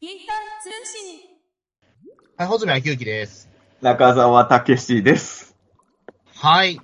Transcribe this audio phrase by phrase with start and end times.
[0.00, 1.20] ピーター通信。
[2.36, 3.50] はい、穂積昭之です。
[3.80, 5.56] 中澤武史です。
[6.36, 6.80] はい。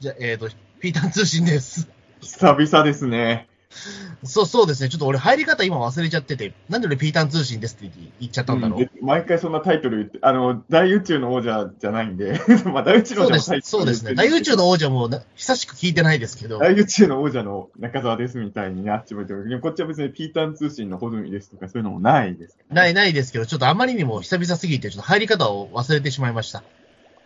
[0.00, 0.48] じゃあ、えっ、と、
[0.80, 1.90] ピーターン通信です。
[2.22, 3.50] 久々ですね。
[4.24, 4.88] そう、そうですね。
[4.88, 8.80] ちょっと俺入り方今忘れちゃってて、なんで俺ピーターン通信ですって言っちゃったんだろう。
[8.80, 13.60] うん毎回そんなタイトル言って、あの、大宇宙の王者じゃないんで、 まあ大宇宙の王者も。
[13.62, 14.14] そうですね。
[14.14, 26.62] 大宇宙の王者もな久しく聞いてないですけど、大宇宙の王者の中澤ですみたいにね、あっちも言ってこっちは別にピーターン通信の穂積ですとかそういうのもないですから、ないないですけど、ちょっとあまりにも久々すぎて、ちょっと入り方を忘れてしまいました。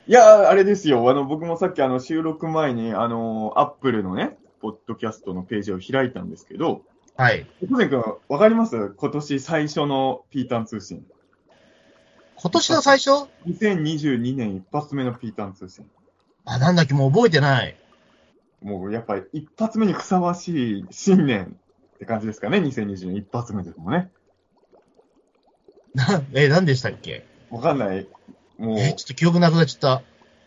[0.09, 1.11] いやー、あれですよ。
[1.11, 6.83] あの、僕もさっきあの、収録前に、あの、アップルのね、ポッドキャストのページを開いたんですけど、
[7.17, 7.47] はい。
[7.61, 8.91] 小泉君、わかります？
[8.91, 11.05] 今年最初のピーターン通信。
[12.37, 13.11] 今年の最初
[13.47, 15.91] ？2022年一発目のピーターン通信。
[16.45, 17.77] あ、なんだっけ、もう覚えてない。
[18.63, 21.57] もうやっぱり一発目にふさわしい新年
[21.97, 24.11] って感じですかね、2020年一発目ですもんね。
[25.95, 27.27] な、え、何でしたっけ？
[27.51, 28.07] わかんない。
[28.59, 30.03] もう、え、ちょっと記憶なくなっちゃった。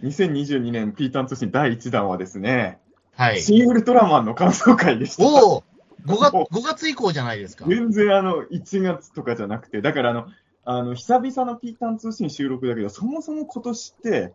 [0.05, 2.79] 2022年ピーターン通信第1弾はですね、
[3.21, 3.41] はい。
[3.43, 5.23] 新ウルトラマンの感想会でした。
[5.23, 5.63] おお
[6.07, 7.65] !5 月、5月以降じゃないですか。
[7.67, 10.25] 全然あの、1月とかじゃなくて、だからあの、
[10.65, 14.33] あの、久々のピーターン通信収録だけど、そもそも今年って、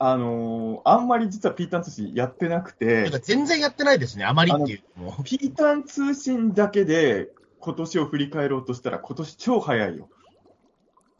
[0.00, 4.82] あのーあんまり実はピーターン通信やってなくて全然やってないですね、あまりっていう。
[5.22, 7.28] ピーターン通信だけで
[7.60, 10.08] 今年を振り返ろうとしたら今年超早いよ。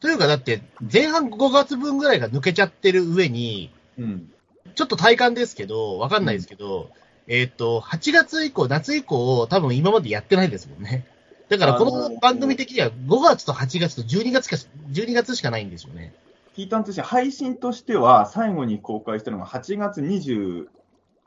[0.01, 4.31] というか、だって、前半5月分ぐらいが抜けちゃってる上に、うん。
[4.73, 6.89] ちょっと体感ですけど、わかんないですけど、
[7.27, 11.05] えっ、と、8月以降、夏以降、多分今までやってないですもんね。
[11.49, 14.57] だから、この番組的には5月と8月と12月か、
[14.91, 16.13] 12月しかないんですよね。
[16.55, 20.67] ピーターン通信、配信としては最後に公開したのが8月20、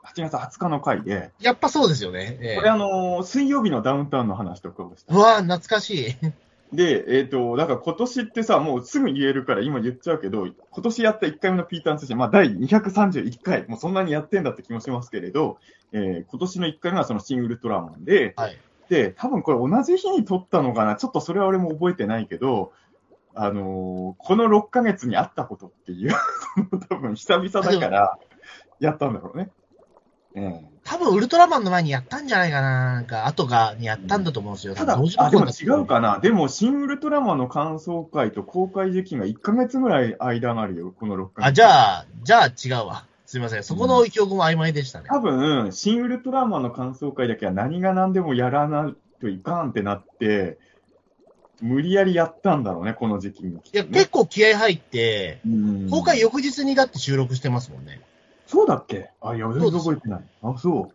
[0.03, 2.37] 8月20日の回で、やっぱそうですよね。
[2.41, 5.17] ええこれあのー水曜日のダウンタウンの話とかをしたう。
[5.17, 6.15] わぁ、懐かしい。
[6.71, 15.57] で、えっ、と、だから今年ってさ、もうすぐ言えるから今言っちゃうけど、今年やった1回目のピーターン通信、まあ第231回、もうそんなにやってんだって気もしますけれど、
[15.93, 18.57] えー今年の1回目はその新ウルトラマンで、はい。
[18.87, 22.71] で、多分これ同じ日に撮ったのかな、ちょっとそれは俺も覚えてないけど、
[23.33, 26.11] あのーこの6ヶ月にあったことっていう、
[26.89, 28.19] 多分久々だから、
[28.79, 29.49] やったんだろうね。
[30.35, 32.93] ええ多分、ウルトラマンの前にやったんじゃないかな。
[32.95, 34.73] なんか、後が、にやったんだと思うんですよ。
[34.73, 36.17] ただ、あ、でも違うかな。
[36.17, 41.45] でも、新ウルトラマンの感想会と公開時期が1ヶ月ぐらい間があるよ、この6ヶ月。
[41.45, 41.69] あ、じゃ
[41.99, 43.05] あ、じゃあ違うわ。
[43.27, 43.63] すみません。
[43.63, 45.05] そこの記憶も曖昧でしたね。
[45.07, 50.57] 多分、新ウルトラマンの感想会だけは何が何でもやらないといかんってなって、
[51.61, 53.51] 無理やりやったんだろうね、この時期に。
[53.57, 58.01] いや、結構気合入って、うん公開翌日にだって収録してますもんね。
[58.49, 59.11] そうだっけ？
[59.21, 60.23] あ、いや、全然覚えてない。
[60.41, 60.93] あ、そう。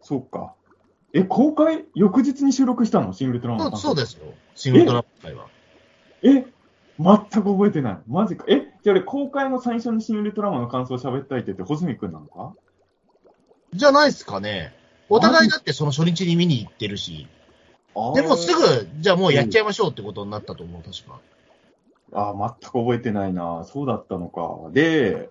[0.00, 0.54] そうか。
[1.12, 1.84] え、公開？
[1.94, 3.12] 翌日に収録したの？
[3.12, 4.32] 新ウルトラマンそうの感想そうですよ。
[4.54, 5.48] 新ウルトラマン会は。
[6.22, 6.46] え？
[6.98, 7.98] 全く覚えてない。
[8.08, 8.46] マジか。
[8.48, 8.72] え？
[8.82, 12.54] じゃあ俺、公開の最初に新ウルトラマンの感想を喋ったいって言って、穂積くんなのか？
[13.74, 14.72] じゃないですかね。
[15.10, 17.28] お互いだってその初日に見に行ってるし。
[18.14, 21.20] でもすぐ、じゃあもうやっちゃいましょうってことになったと思う、確か。
[22.14, 23.64] あー全く覚えてないな。
[23.64, 24.70] そうだったのか。
[24.72, 25.28] で、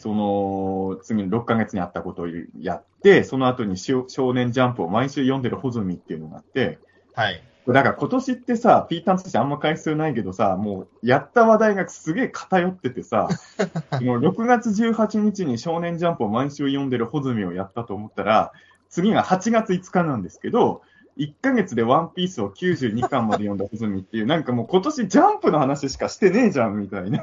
[0.00, 2.26] その、次の6ヶ月にあったことを
[2.58, 6.78] やって、その後に少年ジャンプを毎週読んでる穂積っていうのがあって、
[7.14, 7.42] はい。
[7.68, 13.28] だから今年ってさ、ピーターン通信あんま回数ないけどさ、もうやった話題がすげえ偏っててさ、
[14.00, 18.52] もう6月18日に少年ジャンプを毎週読んでる穂積をやったと思ったら、
[18.88, 20.80] 次が8月5日なんですけど、
[21.18, 27.18] 1ヶ月でワンピースを92巻まで読んだ穂積っていう、なんかもう今年ジャンプの話しかしてねえじゃんみたいな。
[27.18, 27.22] い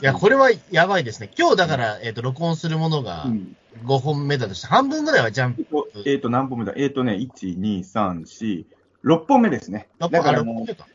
[0.00, 1.30] や、これはやばいですね。
[1.38, 5.60] 今日だから、えっ、と、録音するものがうん5本目だとして、半分ぐらいはジャンプ。
[5.60, 6.72] えっと、えっと何本目だ？
[6.76, 8.64] えっ、とね、1、2、3、4、
[9.04, 9.88] 6本目ですね。
[9.98, 10.86] だからあもう6本目か。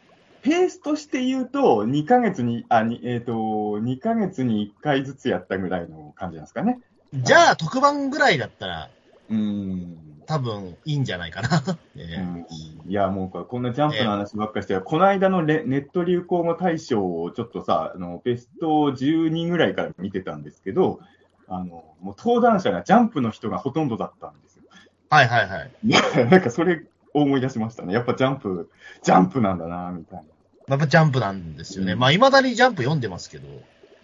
[0.42, 6.80] ペースとして言うと、2ヶ月に、あ、にえっ、と、2ヶ月に1回ずつやったぐらいの感じなんですかね。
[7.14, 8.90] じゃあ、特番ぐらいだったら、
[9.30, 10.13] うーん。
[10.26, 11.50] 多分いいんじゃないかな。
[11.96, 12.46] ね
[12.86, 21.00] うんいや、もうここんなジャンプの話ばっかりして、この間のレネット流行語大賞をちょっとさ、あの、ベスト12ぐらいから見てたんですけど、
[21.48, 24.64] あの、もう登壇者がジャンプの人がほとんどだったんですよ。
[25.10, 25.72] はいはいはい。
[25.84, 27.94] いや、なんかそれを思い出しましたね。
[27.94, 28.70] やっぱジャンプ、
[29.02, 30.26] ジャンプなんだな、みたいな。
[30.68, 31.94] やっぱジャンプなんですよね。
[31.94, 33.48] うんまあ、未だにジャンプ読んでますけど。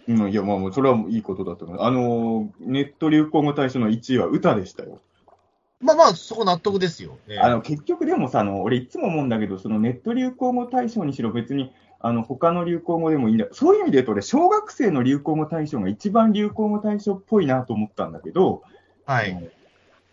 [0.08, 1.82] うん、いや、まあ、もうそれはいいことだと思う。
[1.82, 5.00] あの、ネット流行語大賞の1位は歌でしたよ。
[5.80, 7.16] まあまあ、そこ納得ですよ。
[7.26, 13.46] ええあの、結局でもさ、あの、俺いつも思うんだけど、そのネット流行語大賞にしろ別に、あの、他の流行語でもいいんだ。
[13.52, 18.62] そういう意味で言うと、俺、小学生の流行語大賞が一番流行語大賞っぽいなと思ったんだけど、
[19.06, 19.50] はい。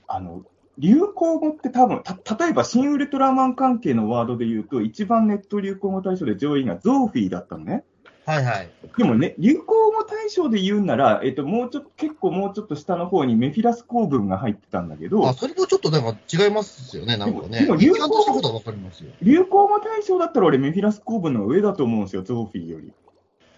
[0.07, 0.43] あの、
[0.77, 7.83] 流行語って多分、た、例えば新ウルトラマン関係のワードで言うと、一番ネット流行語大賞で上位がゾーフィーだったのね。
[8.27, 8.69] はいはい。
[8.97, 17.61] でもね、流行語大賞で言うなら、えっと、もうちょっと、結構もうちょっと下の方にメフィラス公文が入ってたんだけどあ、、それとちょっとなんか違いますよね、なんかね。
[17.61, 19.11] でも流行一貫としたことはわかりますよ。
[19.21, 22.91] 流行語大賞だったら俺メフィラス公文の上だと思うんですよ、ゾーフィーより。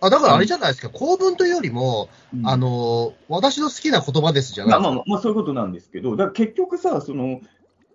[0.01, 4.83] あ、だからあれじゃないですか、公文というよりも、うんあの、私の好きな言葉ですじゃないですか。
[4.83, 7.41] まあまあまあ、そういうことなんですけど、だから結局さ、その、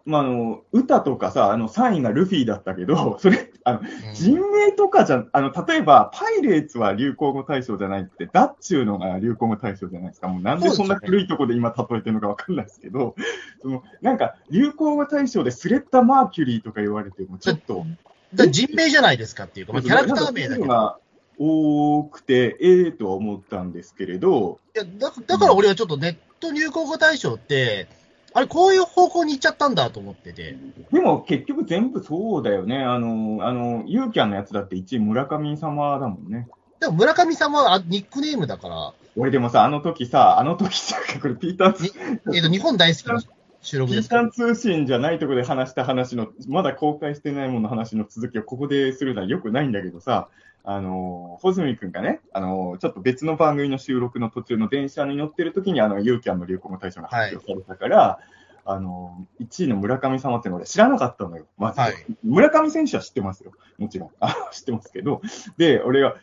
[0.06, 10.28] まあ、あの、歌とかさ、あの、3位がルフィだったけど、 それ、あの、うん人名とかじゃ、あの、例えば、パイレーツは流行語大賞じゃないって、ダッチューのが流行語大賞じゃないですか。
[10.28, 13.14] もうなんでそんな古いとこで今例えてるのかわかんないですけど、
[13.62, 17.86] その、なんか、流行語大賞でスレッタ・マーキュリーとか言われても、ちょっと、
[18.34, 20.96] だ人名じゃないですかっていうか、まあ、キャラクター名だけど。
[21.36, 27.88] 多くて、ええとは思ったんですけれど、いやだだから俺はちょっとネット流行語大賞って、
[28.34, 30.56] あれ、こういう方向に行っちゃったんだと思ってて。
[30.92, 32.82] でも結局全部そうだよね。
[32.82, 36.48] あの、あの、ユーキャンのやつだって1位村上様だもんね。
[36.80, 41.92] でも村上さんはあニックネームだから、俺でもさ、あの時さ、あの時さ、これピーターツ、
[42.34, 43.22] えっと、日本大好きな
[43.62, 50.28] 収録ピですからータン通信じゃないところで話した話の、まだ公開してないものの話の続きをここでするのはよくないんだけどさ、
[50.66, 58.18] あの、穂積君がね、あの、ちょっと別の番組の収録の途中の電車に乗ってる時に、あの、ユーキャンの流行語大賞が発表されたから、
[58.64, 61.80] あの、1位の村上様っていうの俺知らなかったのよ、まず。
[61.80, 61.94] はい
[62.24, 63.52] 村上選手は知ってますよ。
[63.76, 64.10] もちろん。
[64.20, 65.20] あ知ってますけど。
[65.58, 66.16] で、俺が、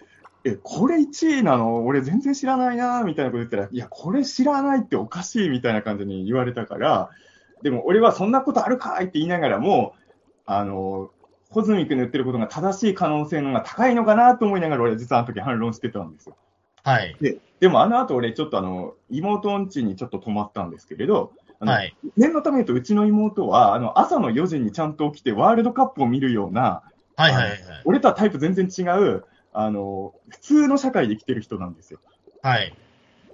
[0.44, 1.86] え、これ1位なの？
[1.86, 7.12] 俺全然知らないなみたいなこと言ったら、いや、これ知らないっておかしいみたいな感じに言われたから、
[7.62, 9.94] でも俺はそんなことあるかいって言いながらも、
[10.48, 11.12] あの、
[11.51, 16.36] 穂積君の言ってることが正しい可能性の方が高いのかなと思いながら俺実はあの時反論してたんですよ。
[16.83, 17.15] はい。
[17.21, 21.95] で、でもあの後俺ちょっとあの、妹ん家にちょっと泊まったんですけれど、あのはい。
[22.18, 26.81] 念のため言うとうちの妹は、あの、朝の4時にちゃんと起きてワールドカップを見るような、
[27.15, 27.59] はいはいはい。
[27.86, 32.00] 俺とはタイプ全然違う、あの、普通の社会で生きてる人なんですよ。
[32.42, 32.74] はい。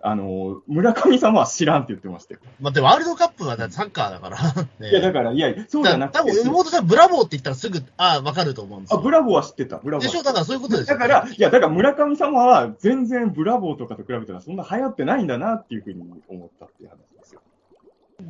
[0.01, 2.39] あの、村上様は知らんって言ってましたよ。
[2.59, 4.37] まあ、でもワールドカップはサッカーだから。
[4.79, 9.01] ね いや、だから、いや、そうじゃなくてだ多分、妹さん、ブラボーって言ったらすぐ、ああ、わかると思うんですあ、よ。
[9.01, 10.97] ブラボーは知ってた、ブラボーはでしょだからそういうことですよ。
[10.97, 17.41] だから、いや、だから村上様は全然ブラボーとかと比べたらそんな流行ってないんだなっていうふうに思ったっていう話ですよ。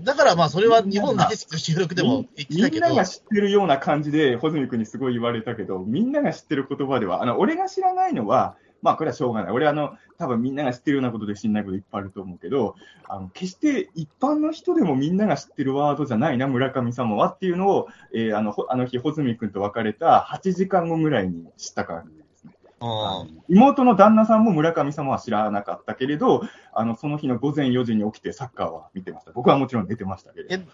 [0.03, 9.51] だからまあ、それは日本大好きの収録でも言ってたけどみんな、が知ってるような感じで、穂積君にすごい言われたけど、みんなが知ってる言葉では、あの、俺が知らないのは、まあ、これはしょうがない。
[9.51, 12.75] 俺、あの、多分みんなが知ってるようなことで知んないこといっぱいあると思うけど、
[13.07, 22.53] あの、決して一般の人でもみんなが知ってるワードじゃないな、村上様はっていうのを、えーあの、ほあの日、穂積君と別れた8時間後ぐらいに知った感じですね。
[22.79, 22.85] う
[23.25, 29.31] ん妹の旦那さんも村上様は知らなかったけれど、あの、その日の午前4時に起きてサッカーは見てました。
[29.31, 30.63] 僕はもちろん寝てましたけれど。
[30.63, 30.67] い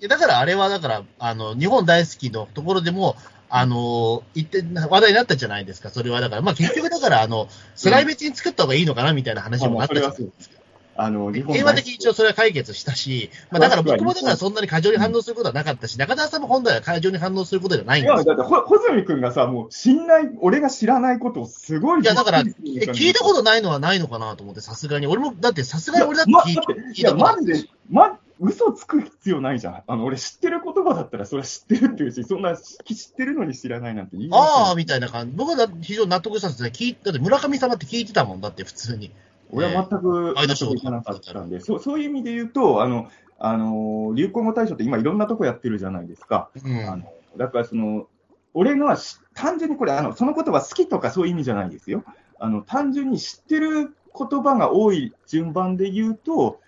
[0.00, 3.16] やだからあれは、だから、あの、日本大好きのところでも、
[3.50, 5.90] あの、言って、話題になったじゃないですか。
[5.90, 10.60] それは、だから、まあ結局だから、あの、世代別に作った方がいいのかな、みたいな話もあったじゃないですか。
[10.96, 18.36] あの、日本平和的に一応それは解決したし、まあだから僕もだからそんなに過剰に反応することはなかったし、中澤さんも本来は過剰に反応することじゃないんいや、ですよ。
[18.36, 22.02] だって、ほ、穂積君がさ、もう、知んない、俺が知らないことをすごい。
[22.02, 25.06] いや、だから、聞いたことないのはないのかなと思って、さすがに。
[25.06, 29.82] 俺も、だってさすがに俺だってま聞いだっていや、マジで、ま、嘘つく必要ないじゃん。
[29.86, 35.36] あの、俺知ってる言葉だったら、それは知ってるっていうし、そんな、知ってるのに知らないなんて言いああ、みたいな感じ。
[35.36, 36.70] 僕はだ非常に納得したんですね。
[36.72, 39.10] 聞いだって村上様って聞いてたもんだって、普通に。
[39.52, 46.50] 俺は全くワイドショー納得いかなかったんで、そうそういう意味で言うと、あの、あの、流行語大賞って今いろんなとこやってるじゃないですか。
[46.64, 46.88] うん。
[46.88, 47.04] あの
[47.36, 48.06] だからその、
[48.54, 52.04] 俺のはし単純にこれ、あの、その言葉好きとかそういう意味じゃないですよ。
[52.38, 56.60] あの、単純に知ってる言葉が多い順番で言うと、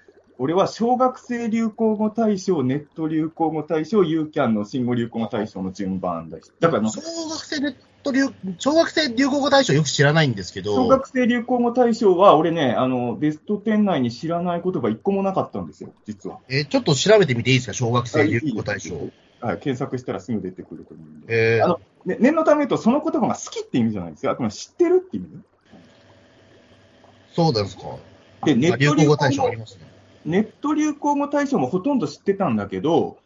[0.42, 6.50] 俺は小学生流行語大賞、ネット流行語大賞、ユーキャンの新語流行語大賞の順番だし。
[6.58, 8.24] だから小学生ネット流、
[8.58, 16.40] 小学生流行語大賞よく知らないんですけ小ど、学生流行語大賞は、俺ね、あの、ベスト10内に知らない言葉一個もなかったんですよ、実は。
[16.48, 18.96] えーちょっと調べてみていいですか、小学生流行語大賞。
[19.40, 21.56] はい、検索したらすぐ出てくると思うんで。
[21.58, 24.34] えーあのね、念のため言うと、その言葉が好きって意味じゃないですか？
[24.34, 25.42] この知ってるって意味ね。
[27.32, 27.82] そうですか。
[28.44, 29.91] でネット流行語流行語大賞ありますね。
[30.24, 33.18] ネット流行語大賞もほとんど知ってたんだけど、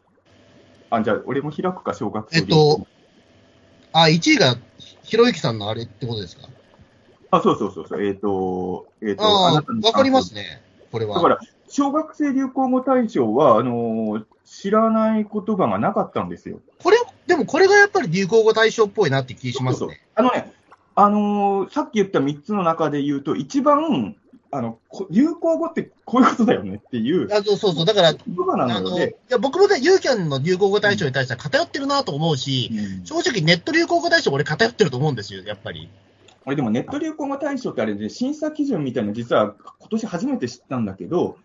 [0.91, 2.87] あ、じゃあ、俺も開くか、小学生えっと、
[3.93, 4.57] あ、1位が
[5.03, 6.49] ひろゆきさんのあれってことですか？
[7.31, 10.63] あ、そうそうそうそう、えっ、と、えっ、と、ああなたのわかりますね。
[10.93, 11.17] これは。
[11.17, 11.39] だから、
[11.69, 16.61] 小学生流行語大賞は、あのー知らない言葉がなかったんですよ。
[16.81, 20.07] これ、でもこれがやっぱり流行語大賞っぽいなって気しますそうそうね。
[20.15, 20.53] あのね、
[20.95, 24.15] あのーさっき言った3つの中で言うと、一番
[24.51, 33.05] あの、こ流行語ってこういうことだよねっていうあそうそうそう、だから、言葉なあので、や僕もね、ユーキャンの流行語大賞に対しては偏ってるなと思うし、うん。
[33.05, 35.89] 正直ネット流行語大賞俺偏ってると思うんですよ、やっぱり。
[36.45, 41.37] 俺でもネット流行語大賞ってあれで審査基準みたいなの実は今年初めて知ったんだけど、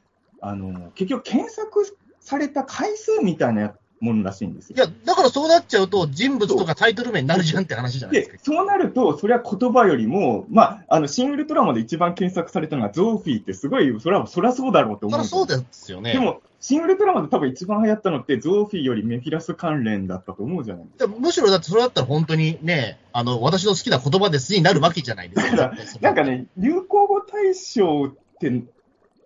[0.41, 4.79] あの、結局検索された回数みたいなものらしいんですよい。
[4.79, 15.23] や、だからそうなっちゃうと、人物とかタイトル名になるじゃんって話じゃないですでか。、そうなると、それは言葉よりも、まあ、あの、シン・ウルトラマンで一番検索されたのがゾーフィーってすごい、それは、そりゃそうだろうと思う。
[15.23, 16.13] そりゃそうですよね。
[16.13, 21.07] でも、シン・ウルトラマンで多分一番流行ったのって、ゾーフィーよりメフィラス関連だったと思うじゃないですか。
[21.07, 25.55] でむしろだってそれだったら本当にね、あの、私の好きな言葉ですになるわけじゃないですか。
[25.55, 28.63] だからなんかね、流行語大賞って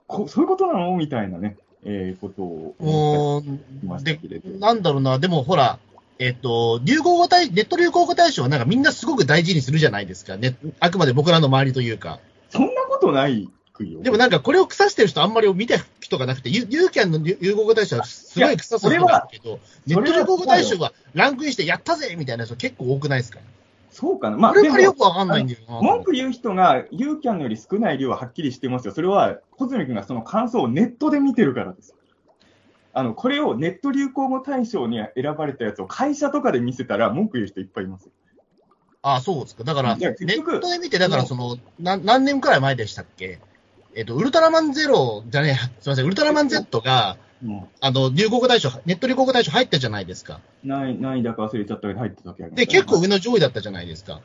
[0.07, 0.95] こ、そういうことなの？
[0.95, 3.43] みたいなね、えー、ことを
[4.03, 4.19] で
[4.59, 5.77] なんだろうな、でもほら、
[6.17, 10.35] えっと、流行語大、ネット流行語大賞はなんかみんなすごく大事にするじゃないですか。
[10.37, 12.19] ね、あくまで僕らの周りというか。
[12.49, 14.01] そんなことないくよ。
[14.01, 23.39] でもなんかこれを腐してる人あんまり見た人がなくて、ユユーキャンの流流行語大賞はすごい腐す人だけど、ネット流行語大賞はランクインしてやったぜみたいな人結構多くないですか？
[23.97, 24.35] そうかな。
[24.35, 25.81] まあ、これでもからよくわかんないんだよな。
[25.81, 28.93] 文句言う人が、ユーキャンより少ない量ははっきりしてますよ。
[28.93, 31.95] それは、小泉君がその感想をネットで見てるからです。
[32.91, 38.11] あの、これをネット流行語大賞に選ばれたやつを会社とかで見せたら文句言う人いっぱいいますよ。
[39.01, 39.63] あそうですか。
[39.63, 43.39] だから、ネットで見て、だからその、な何年くらい前でしたっけ？
[43.95, 50.39] えっと、ウルトラマンゼロじゃねえ、すみません、ウルトラマン Z が、もあの、流行語大賞、ネット流行語大賞入ったじゃないですか。
[50.63, 54.21] う、ない、ないだか忘れちゃったけど入ってた時ありますで、結構上の上位だったじゃないですか。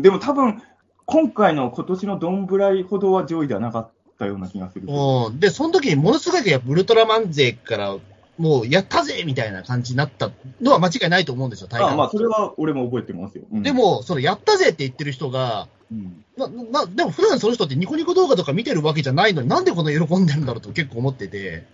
[0.00, 0.62] でも多分、
[1.06, 4.86] 今回の今年のどんぶらいほどは上位ではなかったような気がする。
[4.88, 5.40] うん。
[5.40, 7.96] で、その時にものすごいやウルトラマン勢から、
[8.38, 10.30] もうやったぜみたいな感じになった
[10.60, 13.44] のは間違いないと思うんですよ、大会あまあ、それは俺も覚えてますよ。
[13.52, 21.64] うんで、も、そのやったぜって言ってる人が、うんな、な、でも普段その人ってニコニコ動画とか見てるわけじゃないのになんでこんな喜んでるんだろうと結構思ってて。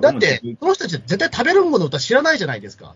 [0.00, 2.94] だってその人たち絶対食べるんごの歌知らないじゃないですか。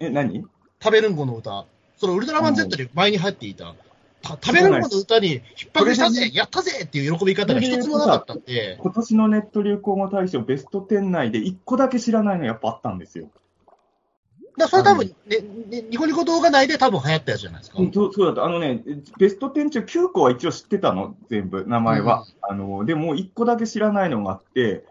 [0.00, 0.44] え、何？
[0.82, 1.64] 食べるんごの歌。
[1.96, 3.74] そのウルトラマン Z で前に入っていた。
[4.22, 13.28] た食べるんごの歌に引っ張りしたぜ、やったぜっていう喜び方が一つもなかったんで、今年のネット流行語大賞ベスト10内で1個だけ知らないのやっぱあったんですよ。
[14.56, 15.38] だそれ多分、ね
[15.70, 17.78] ね、ニコニコ動画内で多分流行ったやつじゃないですか。
[17.80, 18.44] うんそうそうだった。
[18.44, 18.82] あのね、
[19.18, 22.26] ベスト10中9個は一応知ってたの、全部、名前は。
[22.42, 24.84] あの、でも1個だけ知らないのがあって、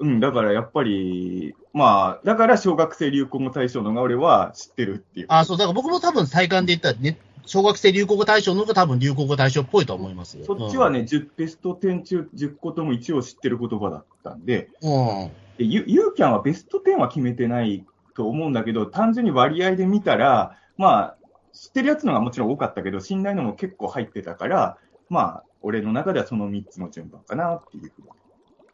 [0.00, 5.26] うん、だからやっぱり、まあ、だから小学生流行語大賞のが俺は知ってるっていう。
[5.28, 10.46] あ、そう、だから僕も多分体感で言ったら、ね、小学生流行語大賞の方が多分流行語大賞っぽいと思いますよ。
[10.46, 15.22] そっちはね、10ベスト10中10個とも一応知ってる言葉だったんで、うん。
[15.24, 15.30] うん。
[15.58, 21.16] でユユーキャンはベスト10は決めてないと思うんだけど、単純に割合で見たら、まあ、
[21.52, 24.78] 知ってるやつのがもちろん多かったけど、信頼のも結構入ってたから、
[25.10, 28.08] まあ、俺の中ではその3つの順番かなっていうふうに。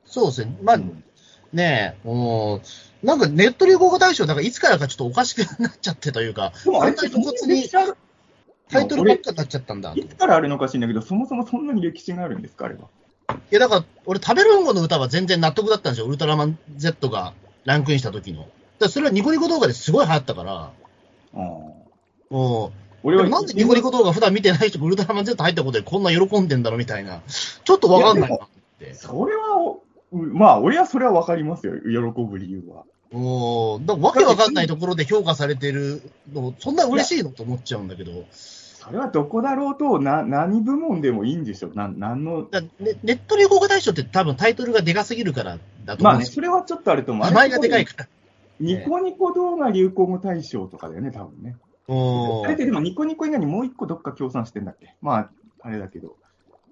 [0.05, 0.57] そうですね。
[0.63, 1.03] まあ、うん
[1.53, 2.61] ねえ、うん。
[3.03, 7.69] なんかネット流行語大賞、なんかいつからかちょっとおかしくなっちゃってというか、でもあれってそんなに
[8.69, 9.93] タイトルばっかになっちゃったんだ。
[9.95, 12.89] いつからあるのか知んないけど、そもそもそんなに歴史があるんですか、あれは。
[13.51, 16.07] いや、だから、俺、食べるんごの歌は全然納得だったんですよ。
[16.07, 17.35] ウルトラマン Z が
[17.65, 18.49] ランクインした時の。
[18.79, 20.71] だそれはニコニコ動画ですごい流行ったから。
[21.35, 21.67] うん
[22.31, 22.73] うん。
[23.03, 27.23] 俺はなんでニコニコ動画普段見てない人がウルトラマン Z 入ったことでこんな喜んでんだろうみたいな。
[27.65, 28.39] ちょっとわかんないなっ
[28.79, 28.95] て。
[28.95, 29.77] それは
[30.13, 32.85] まあ、俺はそれはわかりますよ、喜ぶ理由は。
[33.13, 33.87] うん。
[33.87, 38.25] だわけわかんないところで評価されてるの、そんな嬉しいのと思っちゃうんだけど。
[38.31, 42.49] それはどこだろうと、な何部門でもいいんでしょ、ななんの。
[42.49, 46.35] だネネット流行語大賞って多分タイトルがでかすぎるからだとまあね、思うんですよ。
[46.35, 47.27] それはちょっとあると思う。
[47.27, 48.09] 名前がでかいかから。
[48.61, 51.57] ニコニコ動画流行語大賞とかだよね、多分ね。
[51.89, 54.95] うんあれってでもニコニコ以外にもう一個どっか協賛してんだっけ？
[55.03, 56.17] まあ、あれだけど。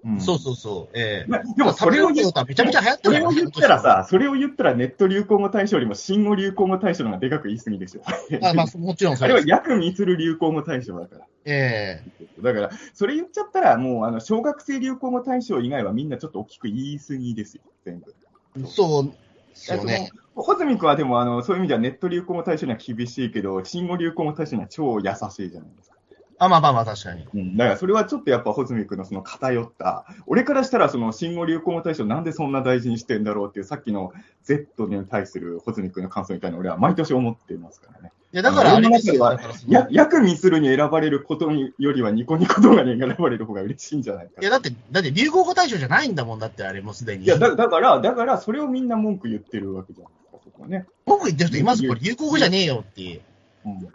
[0.05, 0.97] うんそうそうそう。
[0.97, 8.01] ええまあでもそれを言っめちゃめちゃ流行ったそれを言ったらさ、それを言ったらネット流行語大賞よりも新語流行語大賞の方がでかく言い過ぎでしょ。
[8.05, 9.51] あまあ、もちろんそあれはれで
[9.95, 10.05] す。
[10.05, 11.25] る流行語大賞だから。
[11.45, 12.03] え
[12.41, 18.13] だから、それ言っちゃったら、もう、あの、小学生流行語大賞以外はみんなちょっと大きく言い過ぎですよ、全部。
[18.57, 19.11] えそうで
[19.55, 20.11] すよね。
[20.35, 25.94] 穂積君はでも、あの、そういう意味ではネット流行語大賞には厳しいけど、新語流行語大賞には超優しいじゃないですか。
[26.37, 27.25] あ、まあまあまあ、確かに。
[27.33, 27.57] うん。
[27.57, 34.11] だから、それはちょっとやっぱ穂積君のその偏った、俺からしたらその新語流行語大賞なんでそんな大事にしてんだろうっていう、さっきの
[34.43, 38.11] Z に対する穂積君の感想みたいなの俺は毎年思ってますからね。
[38.33, 39.39] いや、だからあれですよ。
[39.69, 47.23] や、約ミスるに選ばれることによりはニコニコ動画に選ばれる方が嬉しいんじゃないかいや、だって、だって流行語大賞じゃないんだもんだって、あれもうすでに。
[47.23, 50.85] いやだ、だから、だから、それをみんな文句言ってるわけじゃないですか、そこはね。
[51.05, 51.87] 僕言ってる人います？
[51.87, 53.21] これ流行語じゃねえよっていう。
[53.67, 53.87] うん。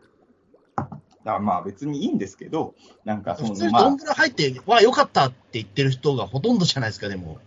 [1.25, 2.75] だからまあ別にいいんですけど、
[3.05, 7.39] なんかその、普通にまあ、ドンブラ入って、わあ、よかったって言ってる人がほとんどじゃないですか、でも。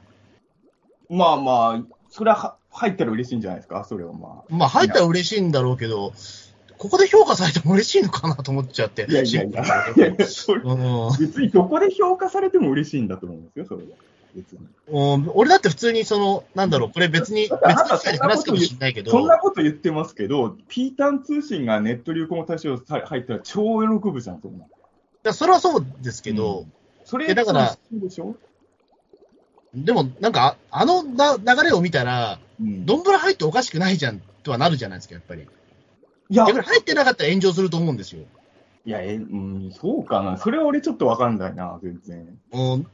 [1.10, 6.14] まあまあ、それはは入ったら嬉しいんじゃないですか、それはままあ、入ったら嬉しいんだろうけど、
[6.78, 9.06] ここで評価されても嬉しいのかなと思っちゃって。
[9.08, 9.12] あ。
[9.12, 9.64] いやいやいや、
[9.96, 13.88] いやいやそれうん別にどこで評価されても嬉しいんだと思うんですよ、それは。
[14.36, 14.60] 別に。
[14.88, 24.66] うん俺だって普通にその、なんだろう、これ別に、別の機会で話すかもしれないけど、そんなこと言ってますけど、ピータン通信がネット流行語大賞さ入ったら超喜ぶじゃん、そんな。
[24.66, 24.68] い
[25.24, 26.66] やそれはそうですけど、
[27.06, 27.78] それえだから
[29.74, 35.48] でもなんか、ああのな流れを見たら、うんドンブラ入っておかしくないじゃんとはなるじゃないですか、やっぱり。
[36.30, 38.24] いや、入ってなかったら炎上すると思うんですよ。
[38.86, 40.38] いや、え、うん、そうかな。
[40.38, 42.38] それは俺ちょっとわかんないな、全然。
[42.52, 42.88] うん。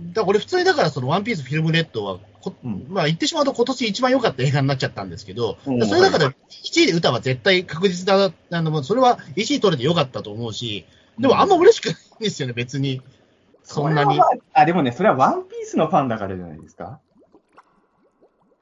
[0.00, 10.84] だから俺普通にだからそのワンピースフィルムレッドはこ、うんまあ言ってしまうと今年一番良かった映画になっちゃったんですけど、うんそれだから1位で歌は絶対確実だ、あの、それは1位取れて良かったと思うし、
[11.18, 13.00] でもあんま嬉しくないんですよね、別に。
[13.62, 14.20] そんなに。
[14.52, 17.00] あ、でもね、それはワンピースのファンだからじゃないですか。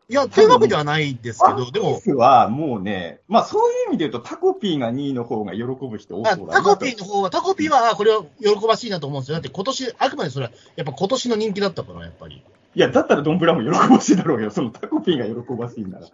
[0.08, 9.34] や、というわけではないですけど、でもはもうね、まあそういう意味で言うとタコピーが2位の方が喜ぶ人多あそうだなタコピーの方は、タコピーは、あこれは喜ばしいなと思うんですよ。
[9.34, 12.42] だって今年、あくまでそれは、やっぱ今年の人気だったから、やっぱり。
[12.76, 14.50] いや、だったらドンブラも喜ばしいだろうよ。
[14.50, 16.06] そのタコピーが喜ばしいんなら。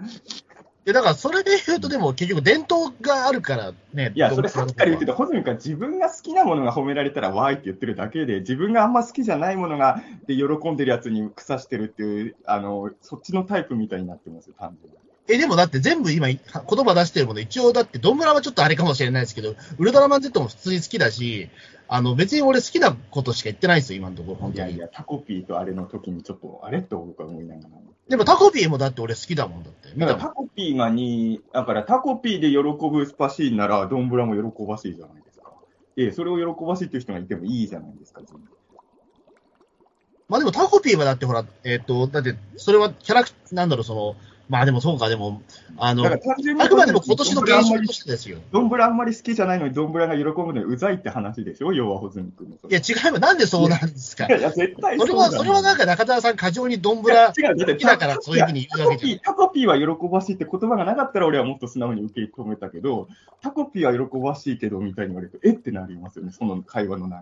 [0.84, 4.12] いで、だからそれで言うと、でも結局伝統があるからね。
[4.18, 5.12] や、それさっきから言ってた。
[5.12, 14.98] た、ホズミ君は自分が好きなものが褒められたらわーいって言ってるだけで、自分があんま好きじゃないものが、で、喜んでるやつに腐してるっていう、あの、そっちのタイプみたいになってますよ、単純に。
[15.30, 21.48] え、でもだって全部今、言葉出してるもの、一応だって、ドンブラはちょっとあれかもしれないですけど、ウルトラマン Z も普通に好きだし、
[21.86, 24.68] あの、別に俺好きなことしか言ってないんですよ、今のところ、本当に。
[24.68, 27.68] いやいや、タコピーとあれの時にちょっと、あれって僕は思いながら。
[28.08, 29.88] でもタコピーもだって俺好きだもんだって。
[29.94, 32.56] 見だからタコピーが2位、だからタコピーで喜
[32.90, 35.52] ぶスパシーンなら、ドンブラも喜ばしいじゃないですか。
[35.96, 38.46] ええ、それを喜ばしいっていう人がいてもいいじゃないですか、全然
[40.30, 44.14] まあでもタコピーはだってほら、えっ、と、だって、それはキャラクター、なんだろう、その、
[44.50, 45.40] まあでもそうか、でも、
[45.78, 46.18] あの、だあ
[46.68, 48.38] くまでも今年の現象としてですよ。
[48.50, 52.56] ドンブラあんまり好きじゃないのに、ドンブラが喜ぶのにうざいって話でしょ、要はホズミ君の。
[52.68, 53.20] いや、違います。
[53.20, 54.26] なんでそうなんですか？
[54.26, 59.18] いやいや、絶対それは、それはなんか中澤さん過剰にドンブいやラ違う、だって好きだからそういうふうに言うわけじゃん。
[59.20, 63.06] タコピータコピーは喜ばしいって言葉がなかったら俺はもっと素直に受け止めたけど、
[63.42, 67.18] タコピーは喜ばしいけどみたいに言われると、えってなりますよね、その会話の流れ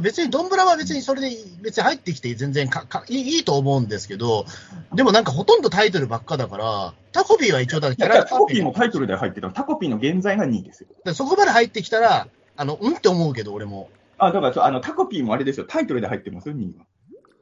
[0.00, 4.46] 別にドンブラは別にそれで別に入ってきて全然かかいいいいと思うんですけど、
[4.94, 10.88] でもなんかほとんどタイトルばっかだから、タコピーは一応だってキャラクタータコピーもタイトルで入ってたタコピーの現在が2位ですよ。
[11.04, 13.90] でそこまで入ってきたら、あの、うんって思うけど、俺も。
[14.18, 16.86] あ、だからあのタコピーもあれですよ、タイトルで入ってますよ、2位は。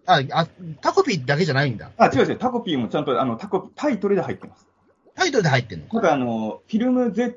[0.07, 0.47] あ、あ
[0.81, 1.91] タコピーだけじゃないんだ。
[1.97, 4.67] あ、違う違う、タコピーもちゃんとあのタコタイトルで入ってます。
[5.15, 5.87] タイトルで入ってんの？
[5.87, 7.37] だからあの、フィルム Z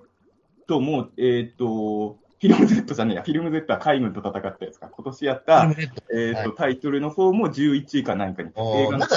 [0.80, 4.88] も、えっ、と、フィルム Z じゃねえや、フィルム Z は海軍と戦ったやつか？
[4.88, 5.72] 今年やった、
[6.14, 8.50] えっ、と、はタイトルの方も11位か何かに。
[8.56, 9.16] 映画なんか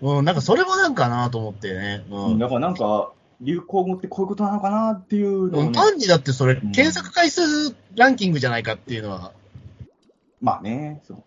[0.00, 2.04] うん、なんかそれもなんかなと思ってね。
[2.10, 2.34] ううん。
[2.34, 9.32] んだからなんか、流行語ってこういうことなのかなっていうのをね、単にだってそれ、ん検索回数ランキングじゃないかっていうのは、
[10.40, 11.22] まあね、そう。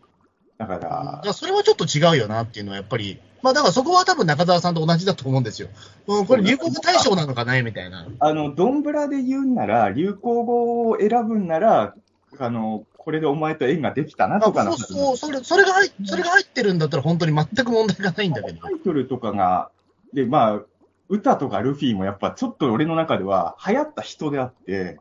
[0.57, 5.67] だかだからら、それはちょっと違うよなっていうのはやっぱり、まあだからそこは多分中澤さんと同じだと思うんですよ。
[6.07, 8.07] うん、これ流行語大賞なのかなみたいな。
[8.19, 11.93] あの、ドンブラで言うんなら、流行語を選ぶんなら、
[12.39, 18.61] あの、これでお前と縁ができたなとかそうそう、それ、それが入っ、それが入ってるんだったら本当に全く問題がないんだけど。
[18.61, 19.69] タイトルとかが、
[20.11, 20.61] で、まあ、
[21.07, 24.97] 歌とかルフィもやっぱちょっと俺の中では流行った人であって、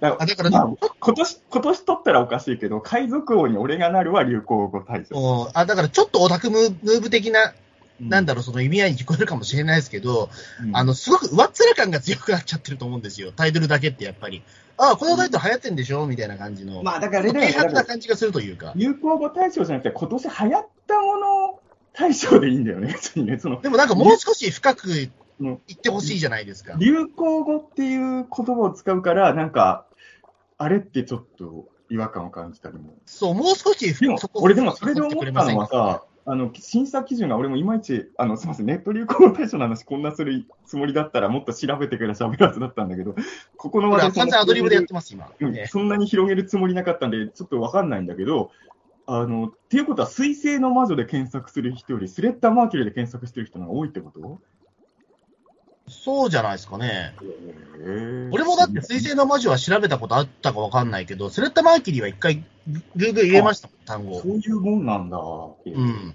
[0.00, 0.68] だあだからまあ、
[1.00, 5.18] 今年、今年取ったらおかしいけど、海賊王に俺がなるは流行語大賞。
[5.18, 7.54] うんあ、だからちょっとオタクムーブ的な、
[7.98, 10.28] なんだ、だろう、その意味合いに聞こえるかもしれないですけど、
[10.62, 13.32] うんあの、すごく上っ面感が強くなっちゃってると思うんですよ。
[13.32, 14.42] タイトルだけってやっぱり。
[14.76, 16.06] ああ、このタイトル流行ってんでしょ？
[16.06, 16.82] みたいな感じの。
[16.82, 18.74] まあだからあれだよ軽な感じがするというか。
[18.76, 21.60] 流行語大賞じゃなくて、今年流行ったもの
[21.94, 23.38] 大賞でいいんだよね、 別にね。
[23.38, 26.76] そのでもなんかもう少し深くうん言ってほしいじゃないですか。
[26.78, 29.86] 流行語っていう言葉を使うから、なんか、
[30.58, 32.94] あれってちょっと違和感を感じたりも。
[33.04, 43.14] そう、もう少しでも俺でもそれで思ったのはさ、あの、審査基準が俺もいまいち、あの、すみません、ネット流行語大賞の話こんなするつもりだったらもっと調べてから喋るはずだったんだけど、
[43.56, 45.30] ここの話題完全アドリブでやってます、今。
[45.38, 48.50] うんねそんなに広げるつもりなかったんで、ちょっとわかんないんだけど、
[49.06, 54.40] あの、っていうことは、水星の魔女で検索する人より、スレッタ・マーキュリーで検索してる人が多いってこと？
[55.88, 57.14] そうじゃないですかね。
[58.32, 64.28] 俺もだって水星の魔女は調べたことあったかわかんないけど、スレッタ・マーキュリーは一回、グーグル入れましたもん、単語そ。
[64.28, 65.18] ういうもんなんだ。
[65.18, 66.14] うん。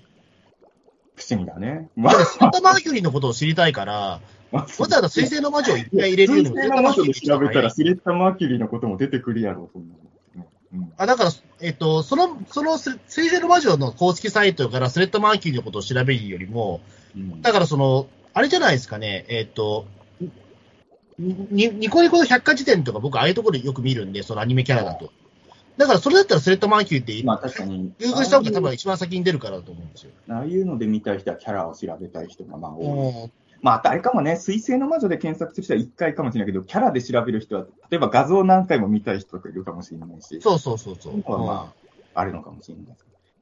[1.16, 1.90] 不思議だね。
[1.98, 10.00] だからスレッタ・マーキュリーのことを知りたいから、わわざわざ水星の魔女を一回入れるよりも、水星の魔女で調べたら、スレッタ・マーキュリーのことも出てくるやろ、そんなの。
[10.74, 11.32] うんあ、だから、
[11.62, 16.82] えっと、その、その、水星の魔女の公式サイトからスレッドマーキュリーのことを調べるよりも、
[17.16, 19.86] うんだからその、あれじゃないですかね、えっと、
[21.20, 25.12] にニコニコの百科事典とか僕、ああいうところでよく見るんで、そのアニメキャラだと。
[25.78, 27.94] だから、それだったらスレッドマーキュリーって、まあ確かに。
[28.00, 30.12] Google した方が多分一番先に出るからだと思うんですよ。
[30.30, 33.24] ああいうので見たい人はキャラを調べたい人がまあ多い。
[33.24, 41.04] うんまあ、あとあれかもね、水星の魔女で検索する人は1回かもしれないけど、キャラで調べる人は、例えば画像何回も見たい人とかいるかもしれないし、そうそうそうそう。
[41.04, 41.74] そういうのはま
[42.16, 42.86] あ、あるのかもしれない。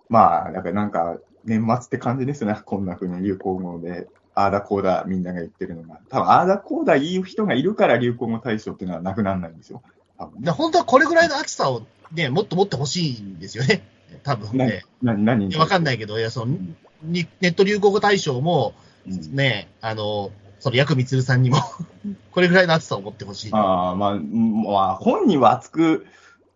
[0.10, 2.60] まあ、だからなんか、年末って感じですね。
[2.65, 5.99] こんな風に流行語で、ああだこうだみんなが言ってるのが。
[6.10, 9.82] 多分、ああだこうだ言う人がいるから流行語大賞っていうのはなくならないんですよ。
[10.17, 13.84] 多分で本当はこれぐらいの暑さをね、もっともっと欲しいんですよね。
[14.23, 14.84] 多分ね。
[15.02, 16.58] な何わかんないけど、いや、その、
[17.04, 18.73] にネット流行語大賞も、
[19.08, 21.58] うんね、あの、その、ヤクミツルさんにも、
[22.32, 23.52] これぐらいの暑さを持ってほしい。
[23.54, 26.06] ああ、まあ、うんまあ、本人は熱く、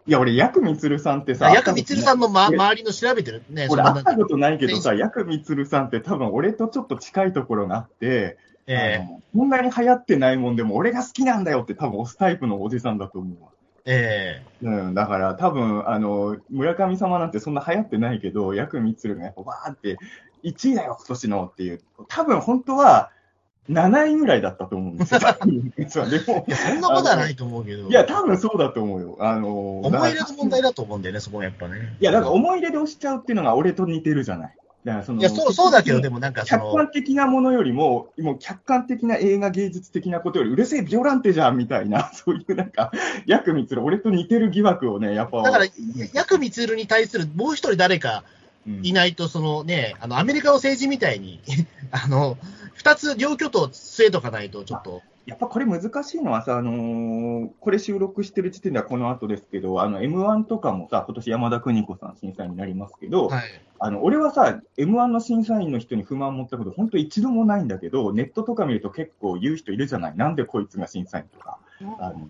[0.05, 8.37] いや、俺、ヤクミツルさんってさ、ヤクミツルさんの、ま、周りの調べてるね、俺、会ったことないけどさ、ヤクミツルさんって多分俺とちょっと近いところがあって、
[8.67, 13.49] えあのこんなに流行ってないもんでも俺が好きなんだよって多分押すタイプのおじさんだと思うわ。
[13.85, 19.97] ええうん、だから多分、あの、村上様なんてそんな流行ってないけど、ヤクミツルがやっぱわーって、
[20.43, 21.81] 1位だよ、今年のっていう。
[22.07, 23.11] 多分本当は、
[23.69, 25.21] 7位ぐらいだったと思うんですよ。
[25.77, 27.87] 実はでもいや、そんなことはないと思うけど。
[27.87, 29.17] いや、多分そうだと思うよ。
[29.19, 30.69] あの、思い入れの問題だ。
[30.69, 31.95] だと思うんだよね、そこはやっぱね。
[31.99, 34.55] いや、だから思い入れで押しちゃうっていうのが俺と似てるじゃない。
[34.83, 42.91] だからそのいや、そう、そうだけど、でもなんか客観的なものよりも、もう客観的な映画芸術的なことより、うるせえビオランテじゃんみたいな、 そういうなんか、
[43.25, 45.41] ヤクミツル、俺と似てる疑惑をね、やっぱ。
[45.41, 45.65] だから、
[46.13, 48.25] ヤクミツルに対するもう一人誰か
[48.67, 51.39] うんいないと、そのね、あの、アメリカの政治みたいに、
[51.91, 52.37] あの、
[52.83, 55.01] 二つ両巨頭据えとかないと、ちょっと。
[55.25, 63.43] やっぱこれ難しいのはさ、あのーこれ収録してる時点ではこの後ですけど、あの、M1 とかもさ、今年山田邦子さん審査員になりますけど、はい。
[63.79, 70.17] あの、俺はさ、M1 の審査員の人に不満持ったこと、本当一度もないんだけど、ネットとか見ると結構言う人いるじゃない。
[70.17, 71.57] なんでこいつが審査員とか、
[71.99, 72.27] あの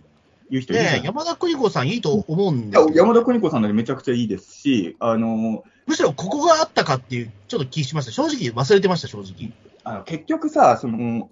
[0.52, 1.00] 言う人いるじゃない。
[1.00, 8.12] ねえ山田邦子さんいいと思うんですけど、山田邦子さんならめちゃくちゃいいですし、あのむしろここがあったかっていう、ちょっと気しました。
[8.12, 9.52] 正直忘れてました、正直。
[9.84, 11.30] あの結局さ、その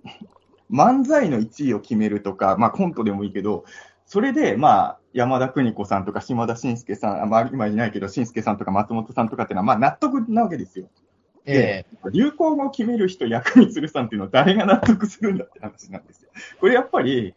[0.71, 3.65] 漫才の1位を決めるとか、まあ、コントでもいいけど、
[4.05, 10.89] それで、まあ、山田邦子さんとか島田紳介さん、あまあ、今いないけど、紳介さんとか松本さんとかっていうのは、まあ、納得なわけですよ。
[11.45, 16.29] え流行語を決める人、薬味するさんっていうのは誰が納得するんだって話なんですよ。
[16.59, 17.33] これやっぱり、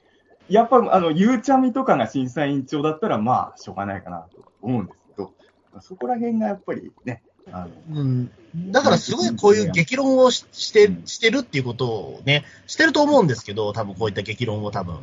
[0.49, 5.33] やっぱ、あの、ゆうちゃみとかが審査委員長だったら、まあ、しょうがないかなと思うんですけど、
[5.81, 8.31] そこら辺がやっぱりね、うん。
[8.71, 14.99] だからすごいこういう激論をししてうんしてるっていうことをね、してると思うんですけど、多分こういった激論を多分。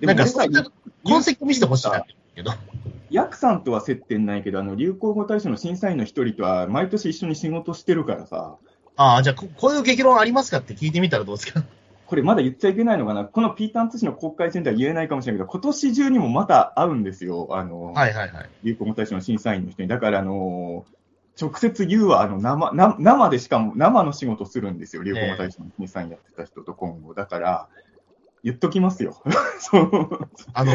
[0.00, 0.64] なんかそういった
[1.04, 2.14] 痕跡見せてほしいなって。
[3.10, 8.56] ヤクさんとは接点ないけど、あの、流行語大賞の審査員の一人とは毎年一緒に仕事してるからさ、
[8.96, 11.62] ああ、じゃあこ、こういう激論ありますかって聞いてみたらどうですか？
[12.06, 13.24] これまだ言っちゃいけないのかな？
[13.24, 17.48] このピーターン通信の国会戦では言えないかもしれないけど、今年中にもまた会うんですよ。
[17.52, 18.50] あの、はいはいはい。
[18.64, 19.88] 流行語大賞の審査員の人に。
[19.88, 20.84] だから、あの
[21.40, 25.02] 直接言うは、あの、生、な生でしかも、生の仕事するんですよ。
[25.02, 27.14] 流行語大賞の審査員やってた人と今後。
[27.14, 27.68] だから、
[28.44, 29.20] 言っときますよ。
[30.52, 30.72] あの、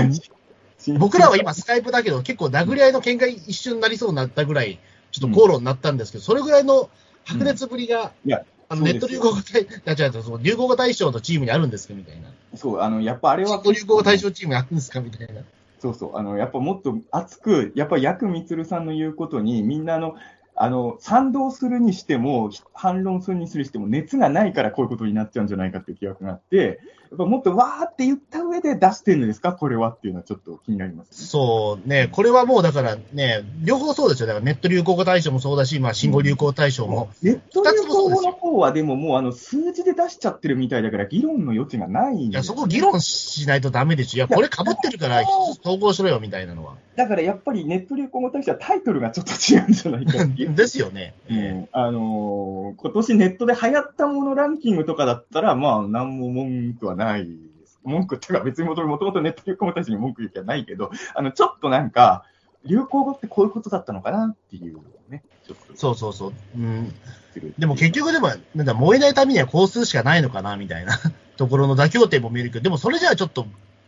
[1.00, 4.80] 僕らは今スカイプだけど、結構殴り合いの喧嘩一瞬になりそうになったぐらい、
[5.12, 6.89] ちょっと口論になったんですけど、それぐらいの
[7.26, 12.30] 白熱ぶりが、いや、あのネット流行語大、 あ違う違う、その流行語大賞のチームにあるんですかみたいな。
[12.56, 15.41] そう、あの、やっぱあれは流行語大賞チームにあるんですかみたいな。
[15.80, 20.15] そうそう、あの、やっぱもっと熱く、やっぱヤクミツルさんの言うことに、みんなあの、
[20.62, 26.82] あの、賛同するにしても、反論するにしても、熱がないからこういうことになっちゃうんじゃないかっていう気ががあって、
[27.15, 31.28] っぱもっとわーって言った上で出してるんですか、これはっていうのはちょっと気になります、ね。
[31.28, 34.28] そうね、これはもうだからね、両方そうですよ。
[34.28, 37.10] だからネット流行語大賞もそうだし、まあ、新語流行大賞も。
[37.22, 44.17] ネット流行語の方はでももうあの数字で出しちゃってるみたいだから議論の余地がないんいや、そこ議論しないとダメでしょ。
[44.17, 46.76] いや、これ被ってるから 一つ統合しろよみたいなのは。
[46.95, 50.26] だからやっぱりネット流行語に対してはタイトルがちょっと違うんじゃないか。
[50.54, 51.13] ですよね。
[51.30, 57.79] うんあのー今年ネットで流行ったものランキングとかだったら、まあ、なんも文句はないです。
[57.83, 62.25] 文句っていうか、別にもともとネット流行語大賞に文句言う気はないけど、あの、ちょっとなんか、
[62.65, 66.33] 流行語ってこういうことだったのかなっていうね、ちょっとそうそうそう。
[66.55, 66.93] うん、
[67.33, 70.99] するでも結局でも、なんだ燃えないためには工数しかないのかなみたいな
[71.38, 73.47] ところの妥協点も見えるけど、でもそれじゃあちょっと、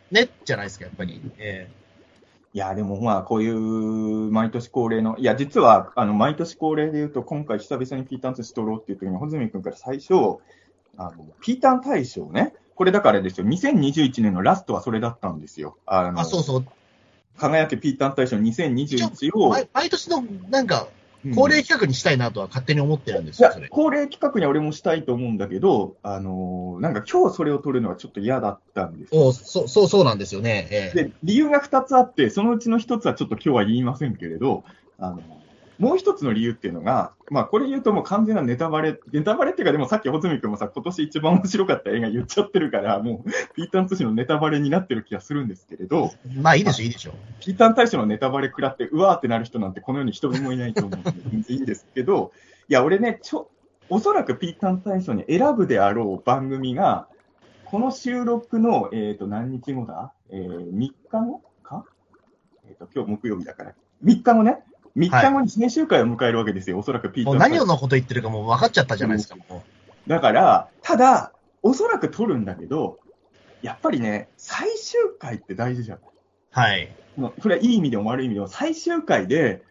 [0.10, 1.22] ね、じゃないですか、やっぱり。
[1.38, 1.70] え
[2.54, 3.56] いや、でもまあ、こういう
[4.30, 10.14] 毎年恒例の、いや、実は、あの、毎年恒例で言うと、今回久々にピーターン寿司取ろうっていう時に、穂積君から最初、
[10.98, 15.78] あの、ピーターン大賞ね、これだからですよ、2021年のラストはそれだったんですよ。
[15.86, 16.66] あのあそうそう。
[17.38, 20.88] 輝けピーターン大賞2021を、毎毎年のなんか、
[21.24, 23.68] うん恒例企画にしたいなとは勝手に思ってるんですよ、それ。
[23.68, 29.28] 恒例企画には俺もしたいと思うんだけど、あのーなんか今日それを取るのはちょっと嫌だったんですよ。
[29.28, 30.68] おそう、そう、そうなんですよね。
[30.72, 34.64] ええで、理由が2つあって、そのうちの1つはちょっと今日は言いませんけれど、
[34.98, 35.22] あの、
[35.82, 47.14] もう一つの理由っていうのが、まあこれ言うともう完全なネタバレ、ネタバレっていうかでもさっき穂積君もさ、今年一番面白かった映画言っちゃってるから、もうピーターン通信のネタバレになってる気がするんですけれど、まあいいでしょ、いいでしょ。
[47.40, 51.00] ピーターン大賞のネタバレ食らって、うわーってなる人なんてこの世に一人もいないと思う
[51.36, 52.32] んで、いいんですけど、
[52.70, 53.50] いや、俺ね、ちょ、
[53.90, 57.08] おそらくピーターン大賞に選ぶであろう番組が、
[57.66, 60.14] この収録の、えっ、と、何日後だ？
[60.30, 61.86] えー、3日後か？
[62.68, 63.74] えっ、と、今日木曜日だから。
[64.04, 64.60] 3日後ね。
[64.96, 67.34] 3日後に最終回を迎えるわけですよ、おそらくピーター。
[67.34, 69.64] もう何をのこと言ってるかもう分かっちゃったじゃないですか、も
[70.08, 71.32] だから、ただ、
[71.64, 73.00] おそらく撮るんだけど、
[73.62, 75.98] やっぱりね、最終回って大事じゃん。
[76.00, 76.02] う。
[76.52, 76.90] はい。
[77.18, 79.64] まあそれはいい意味でも悪い意味でも、最終回で、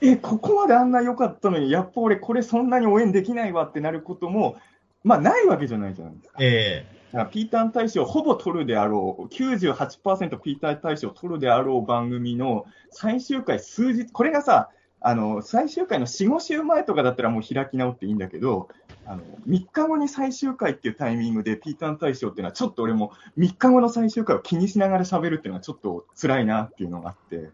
[0.00, 4.56] え、ここまであんな良かったのに、やっぱ俺、これそんなに応援できないわってなることも、
[5.02, 6.34] まあ、ないわけじゃないじゃないですか。
[6.40, 14.70] えだからピーターン大賞をほぼ取るであろう、98%ピーターン大賞を取るであろう番組の最終回数日、これがさ、
[15.06, 18.68] あの、最終回の4、5週前とかだったらもう開き直っていいんだけど、
[19.06, 27.50] あの、3日後に最終回っていうタイミングでピーターン大賞っていうのはちょっと俺も3日後の最終回を気にしながら喋るっていうのはちょっと辛いなっていうのがあって、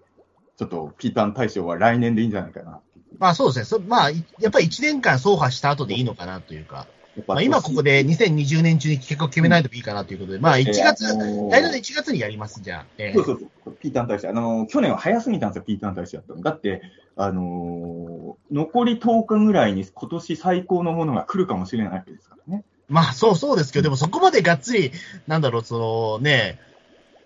[0.57, 2.81] ちょっとピーターン大賞は来年でいいんじゃないかな
[3.19, 3.65] まあそうですね。
[3.65, 4.17] そまあ、や
[4.49, 6.87] っぱり1年間走破した後でいいのかなというか。
[7.27, 12.87] まあ今ここで2020年中に結果を決めないといいかなということで、まあ1月、えーあのー来年の1月にやります、じゃあ。
[12.99, 14.31] ええそうそうそう、ピーターン大賞。
[14.31, 16.43] あのー去年は早すぎたんですよ、ピーターン大賞だったの。
[16.43, 16.83] だって、
[17.17, 22.65] あのー残り10日ぐらいに今年最高のものが来るかもしれないわけですからね。
[22.89, 24.93] まあそうそうですけど、でもそこまでがっつり、
[25.27, 26.59] なんだろう、そのね、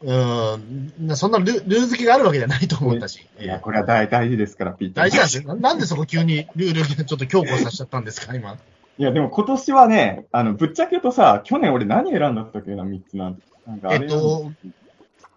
[0.03, 3.27] うん、そんなルルール付けがあるわけじゃないと思ったし。
[3.41, 5.55] いや、ええこれは大大事ですから、ピーターン大事なんですよ。
[5.55, 8.59] ななんでそこ急にルールちょっと強固させちゃったんですか、今。
[8.97, 14.53] いや、でも今年はね、あの、ぶっちゃけ言うとさ、去年俺何選んだったっけな、3つなんなんかあれえっと、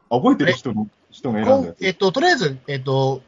[0.09, 1.85] あ覚えてる人の、人が選んだやつ。
[1.85, 3.21] えっと、とりあえず、えっと、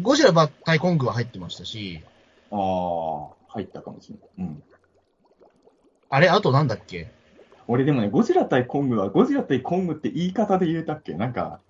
[0.00, 2.02] ゴジラバ対コングは入ってましたし、
[2.50, 4.48] ああ、入ったかもしれない。
[4.48, 4.62] うん。
[6.08, 7.10] あれ、あとなんだっけ？
[7.68, 11.12] 俺でもね、ゴジラ対コングは、ゴジラ対コングって言い方で入れたっけ？
[11.14, 11.60] なんか、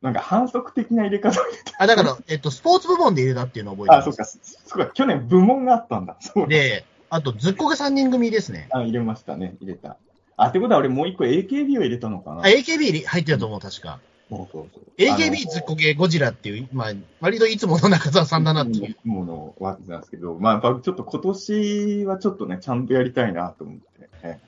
[0.00, 1.40] なんか反則的な入れ方。
[1.78, 4.04] あ、だから、えっと、スポーツ部門で入れたっていうのを覚えてあ、ます。
[4.06, 6.16] そうか、そうか、去年部門があったんだ。
[6.20, 8.68] そうで、あと、ずっこけ3人組ですね。
[8.70, 9.98] あ、入れましたね、入れた。
[10.38, 14.00] あ、ってことは俺もう一個 AKB を入れたのかなあ、AKB 入ってたと思う、確か。
[14.30, 14.84] そうそうそう。
[14.96, 18.96] AKB ずっこけゴジラっていう、まあ、割といつもの中澤さんだなっていう。
[19.04, 24.40] ものわけなんですけど、まあ、やっぱちょっと今年はちょっとね、ちゃんとやりたいなと思って、ね。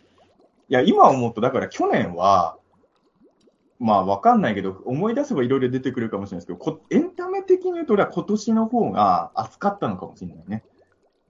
[0.71, 2.57] いや、今思うと、だから去年は、
[3.79, 10.65] まあ、わかんないけど、思い出せばいろいろ出てくるかもしれないですけど、こエンタメ的に言うと、俺は今年の方が熱かったのかもしれないね。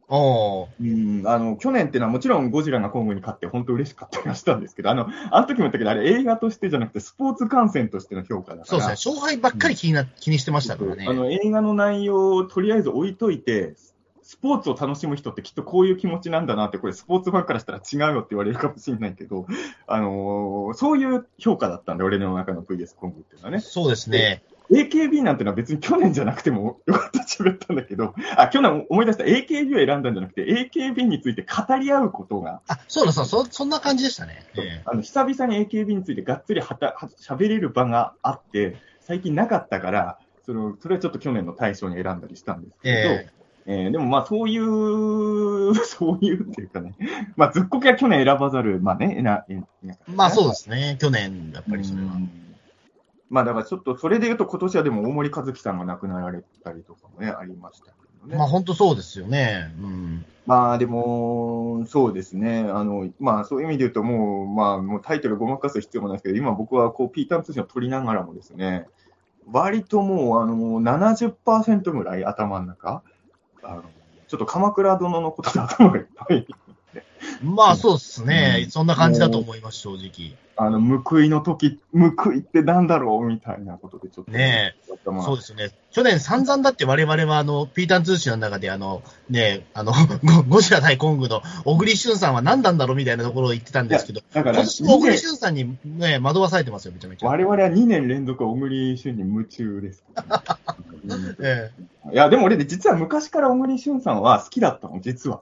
[0.09, 8.67] おーうん、あの、去年っていうのはもちろんゴジラがコングに勝って本当嬉しかったりはしたんですけど、あの、あの時も言ったけど、あれ映画としてじゃなくてスポーツ観戦としての評価だから。
[8.67, 9.13] そうですね。
[9.13, 11.07] 勝敗ばっかり気にな、気にしてましたからね。
[11.09, 13.75] あの映画の内容をとりあえず置いといて、
[14.25, 19.47] スポーツを楽しむ人ってきっとこういう気持ちなんだなって、これスポーツファンからしたら違うよって言われるかもしれないけど、
[19.87, 23.61] あのーそういう評価だったんで、俺の中の VS コングっていうのはね。
[23.61, 24.43] そうですね。
[24.71, 29.25] AKB なんてのは別に去年じゃなくてもよかったら喋ったんだけど、あ、去年思い出した。
[29.25, 34.47] AKB を選んだんじゃなくて、AKB について語り合うことが、あ、そうだそう、そ、そんな感じでしたね。
[34.57, 34.83] ええ。
[34.87, 43.29] あの、久々に AKB についてがっつりはた、は喋れる場があって、最近なかったから、その、それはちょっと去年の大賞に選んだりしたんですけど、え
[43.67, 43.89] え。
[43.89, 46.95] ーでもまあそういう、 そういうっていうかね、
[47.37, 50.99] まあずっこけは去年選ばざる、まあね、えな、えなまあそうですね。
[51.01, 52.15] 去年、やっぱりそれは。
[52.15, 52.45] うん
[53.35, 57.93] まあだからちょっとそれで言うと今年はでも大森和樹さんが亡くなられたりとかもね、ありましたけ
[58.23, 58.37] どね。
[58.37, 59.75] まあ本当そうですよね。
[59.77, 60.25] うん。
[60.47, 62.61] まあでも、そうですね。
[62.61, 68.87] あの、まあそういう意味で言うともう、まあもうタイトルごまかす必要もないですけど、今僕はこうピーターン通信を取りながらもですね、
[69.51, 73.03] 割ともうあの70%ぐらい頭の中、
[73.65, 73.83] あの、
[74.29, 76.47] ちょっと鎌倉殿のことで頭がいっぱい。
[77.43, 78.61] まあそうですね。
[78.63, 80.37] うんそんな感じだと思います、正直。
[80.57, 84.31] あの、報いの時、報いってなんだろうみたいなことでちょっと。
[84.31, 85.71] ね頭がそうですよね。
[85.91, 89.93] 去年散々だって我々はあの、ピーターン通信の中であの、ね、あの、
[90.25, 97.29] ゴゴジラ対コングの小栗旬さんは何なんだろうみたいなところを言ってたんですけど、だから、小2年栗旬さんにね、惑わされてますよ、めちゃめちゃ。
[97.29, 100.05] 我々は2年連続小栗旬に夢中です。
[101.41, 101.71] え
[102.13, 105.41] いや、でも俺ね、実は昔から小栗旬さんは好きだったの、実は。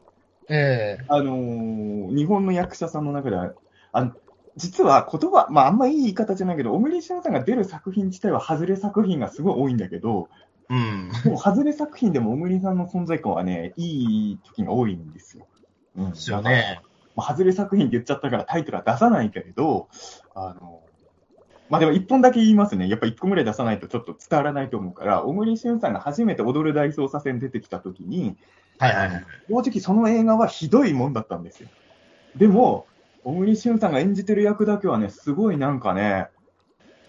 [0.49, 3.53] ええあのー日本の役者さんの中では、
[3.93, 4.13] あの
[4.57, 10.29] 実は言葉、まああんまいい言い方じゃないけど、小栗旬さんが出る作品自体は外れ作品がすごい多いんだけど、
[10.69, 11.11] うん。
[11.25, 15.47] でも外れ作品でも小栗さんの存在感はね、いい時が多いんですよ。
[15.97, 16.11] うん。
[16.11, 16.81] ですよね。
[17.15, 19.89] まあ、外れ作品って言っちゃったからタイトルは出さないけれど、
[20.35, 20.81] あの、
[21.69, 22.89] まあでも一本だけ言いますね。
[22.89, 28.37] やっぱ一個ぐらい出さないとちょっと伝わらないと思うから、小栗旬さんが初めて踊る大捜査線出てきた時に、
[28.79, 29.25] はいはいはい。
[29.49, 31.69] 正直その映画はひどいもんだったんですよ。
[32.37, 32.87] でも、
[33.25, 36.29] 小栗旬さんが演じてる役だけはね、すごいなんかね、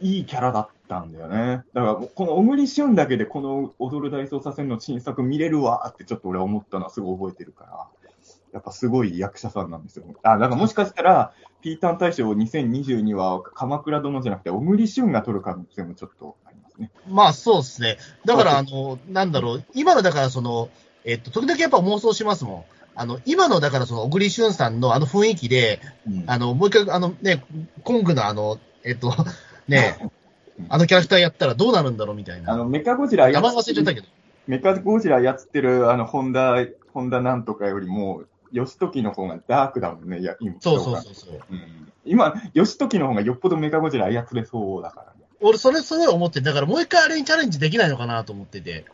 [0.02, 1.64] いいキャラだったんだよね。
[1.74, 7.88] だから、この小栗旬だけでこの踊る大捜査線の新作見れるわってちょっと俺思ったのはすごい覚えてるから、
[8.54, 10.06] やっぱすごい役者さんなんですよ。
[10.22, 16.92] あ、だかもしかしたら、ピーターン大賞2022は鎌倉殿じゃなくて小栗旬が取る可能性もちょっとありますね。
[17.08, 17.98] まあそうですね。
[18.26, 20.70] だから、あの、なんだろう、今のだからその、
[21.06, 22.83] えっと、時々やっぱ妄想しますもん。
[22.96, 27.44] あの、今のだからその、小栗旬さんのあの雰囲気で、うんあの、もう一回、あのね、
[27.84, 29.14] コングのあの、えっと、
[29.68, 29.98] ね、
[30.70, 32.54] あのキャラクターやったらどうなるんだろうみたいな。
[32.54, 34.08] あの、メカゴジラ名前忘れちゃったけど。
[34.48, 36.56] メカゴジラやってる、あの、ホンダ、
[36.94, 40.56] ホンダなんとかよりも、義時の方がダークだもんね、いや、今。
[40.60, 41.40] そうそうそうそう。
[41.50, 41.92] うん。
[42.06, 45.26] 今、義時の方がよっぽどメカゴジラ操れそうだからね。
[45.42, 48.86] 俺、それ、それ思って、だからもう一回あれにチャレンジできないのかなと思ってて。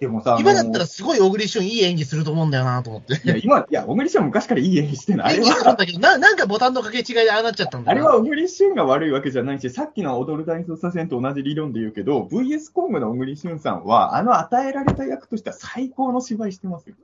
[0.00, 3.20] でもさ、今だったらすごい小栗旬いい演技すると思うんだよなと思って。
[3.22, 5.26] いや、今、いや、小栗旬は昔からいい演技してない。
[5.26, 16.96] あれ演技するんは、だけど、な、なんかボタンの掛け違いでああなっちゃったんだなあれは小栗旬が悪いわけじゃないし、さっきの踊る大捜査線と同じ理論で言うけど、VS コングの小栗旬さんは、あの与えられた役としては最高の芝居してますよ。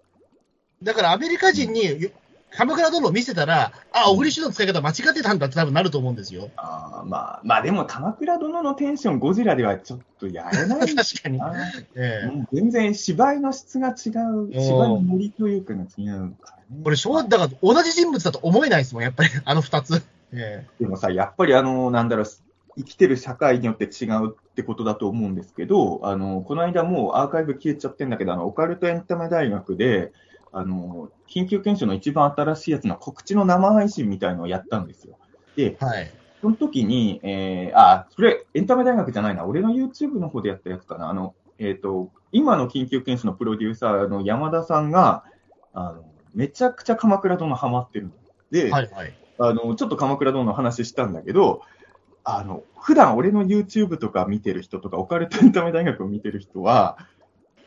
[0.82, 2.11] だからアメリカ人に、
[2.50, 6.50] 鎌倉殿を見せたら、あ、小栗旬の使い方間違ってたんだって多分なると思うんですよ。
[6.56, 11.38] あーまあ、まあでも、鎌倉殿のテンションゴジラではちょっとやれない確かに。
[11.38, 11.54] な。
[11.94, 16.82] え全然芝居の質が違う、芝居のノリというかが違うからね。
[16.82, 20.02] これ、正だから同じ人物だと思えないですもん、やっぱり、 あの二つ。
[20.32, 22.26] えでもさ、やっぱりあの、なんだろう、
[22.76, 30.12] 生きてる社会によって違うってことだと思うんですけど、あの、この間もうアーカイブ消えちゃってんだけど、あの、オカルトエンタメ大学で、
[30.52, 35.18] あの、緊急検証の一番新しいやつの告知の生配信みたいのをやったんですよ。
[35.56, 36.10] でえ、はい。
[36.40, 45.24] その時に、えー、あ、それ、エンタメ大学じゃないな、俺の YouTube の方でやったやつかな、あの、えっ、と、今の緊急検証のプロデューサーの山田さんが、
[45.72, 48.12] あの、めちゃくちゃ鎌倉殿ハマってるの。
[48.50, 49.14] で、はい、はい。
[49.38, 51.62] あの、ちょっと鎌倉殿の話したんだけど、
[52.24, 56.98] あの、普段俺の YouTube とか見てる人とか、オカルトエンタメ大学を見てる人は、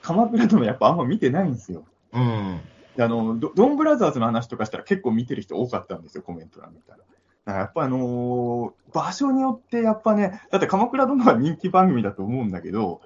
[0.02, 1.84] 鎌倉殿やっぱあんま見てないんですよ。
[2.14, 2.60] うん。
[3.04, 6.98] あのド、ドンブラザーズの話とかしたら結構見てる人多かったんですよ、コメント欄見たら。
[7.00, 13.02] だからやっぱあのー場所によってやっぱね、だって鎌倉殿は人気番組だと思うんだけど、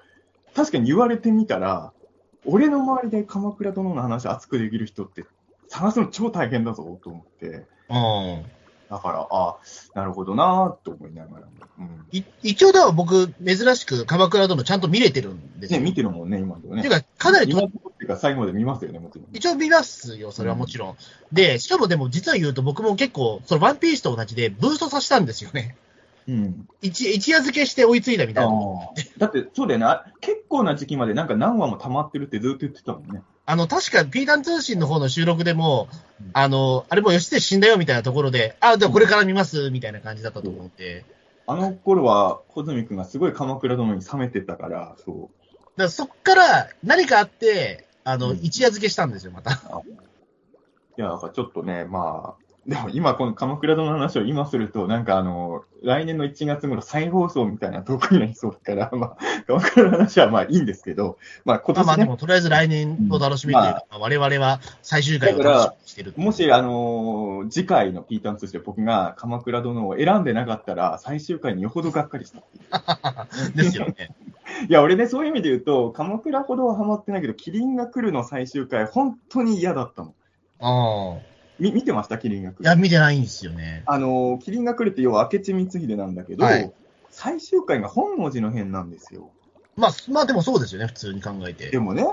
[0.54, 1.92] 確かに言われてみたら、
[2.46, 5.24] 俺の周りで鎌倉殿の話熱くできる人って
[5.68, 7.66] 探すの超大変だぞと思って。
[7.90, 8.44] うん。
[8.94, 9.56] だから、あ
[9.94, 11.52] なるほどなと思いながらも。
[11.80, 12.06] うん。
[12.12, 15.84] い一応では僕、珍しく鎌倉殿ちゃんと見れてるんですね、よ。
[15.84, 16.82] 見てるもんね、今のところね。
[16.82, 19.26] ていうか、かなりとっていうか、最後まで見ますよね、もちろん。
[19.32, 20.96] 一応見ますよ、それはもちろん。
[21.32, 25.76] で、しかもでも実は言うと僕も結構、そのワンピースと同じでブーストさせたんですよね。
[26.28, 26.68] うん。
[26.80, 28.52] 一一夜漬けして追いついたみたいな。
[29.18, 29.86] だって、そうだよね。
[29.86, 33.22] あ結構な時期までなんか何話も溜まってるってずっと言ってたもんね。
[33.46, 35.88] あの、確かピータン通信の方の収録でも
[36.20, 41.04] うん、あの、あれも吉手死んだよみたいなところで、あ、でもこれから見ますみたいな感じだったと思って。
[41.46, 45.16] あの頃は、小泉くんがすごい鎌倉殿に冷めてたから、そう。
[45.52, 49.52] だからそっから何かあって、あの、うん一夜漬けしたんですよ、また。
[50.96, 66.14] いや、だからちょっとね、まあ、でも今この鎌倉殿の話を今すると、なんかあの、来年の1月頃再放送みたいなトークになりそうだから、 まあ、鎌倉の話はまあいいんですけど、まあ今年ね、まあまあでも、とりあえず来年の楽しみというか、まあ我々は最終回を楽しみにしてる。
[66.16, 72.42] もしあのー次回のピーターンとして僕が鎌倉殿を選んでなかったら、最終回によほどがっかりした。
[73.54, 74.14] ですよね。
[74.68, 80.14] いや、俺ね、そういう意味で言うと、鎌倉ほどはハマってないけど、キリンが来るの最終回、本当に嫌だったの。
[80.60, 81.33] ああ。
[81.58, 82.18] み見てました？
[82.18, 82.64] キリンが来る。
[82.64, 83.82] いや、見てないんですよね。
[83.86, 86.72] あのー、キリンが来るって要は明智光秀なんだけど、はい
[87.16, 89.30] 最終回が本能寺の変なんですよ。
[89.76, 91.78] まあ、まあでもそうですよね、普通に考えてで。
[91.78, 92.04] もね、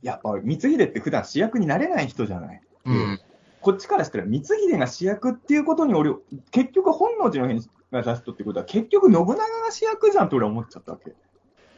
[0.00, 2.62] やっぱ光秀って普段主役になれない人じゃない？
[2.86, 3.20] うん。
[3.60, 6.14] こっちからしたら光秀が主役っていうことに俺、
[6.52, 7.62] 結局本能寺の変
[7.92, 9.36] が出すとってことは、結局信長が
[9.70, 11.12] 主役じゃんって俺は思っちゃったわけ。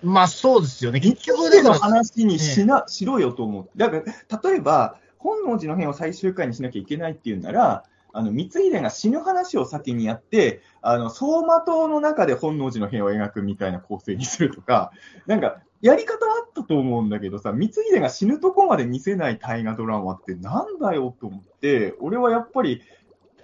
[0.05, 1.01] まあそうですよね。
[1.01, 3.71] 結局での話にしな、しろよと思って。
[3.77, 14.93] だから、例えば、本能寺の変を最終回にしなきゃいけないっていうなら、あの、光秀が死ぬ話を先にやって、あの、走馬灯の中で本能寺の変を描くみたいな構成にするとか、
[15.27, 22.83] なんか、やり方あったと思うんだけどさ、光秀が死ぬとこまで見せない大河ドラマってなんだよと思って、俺はやっぱり、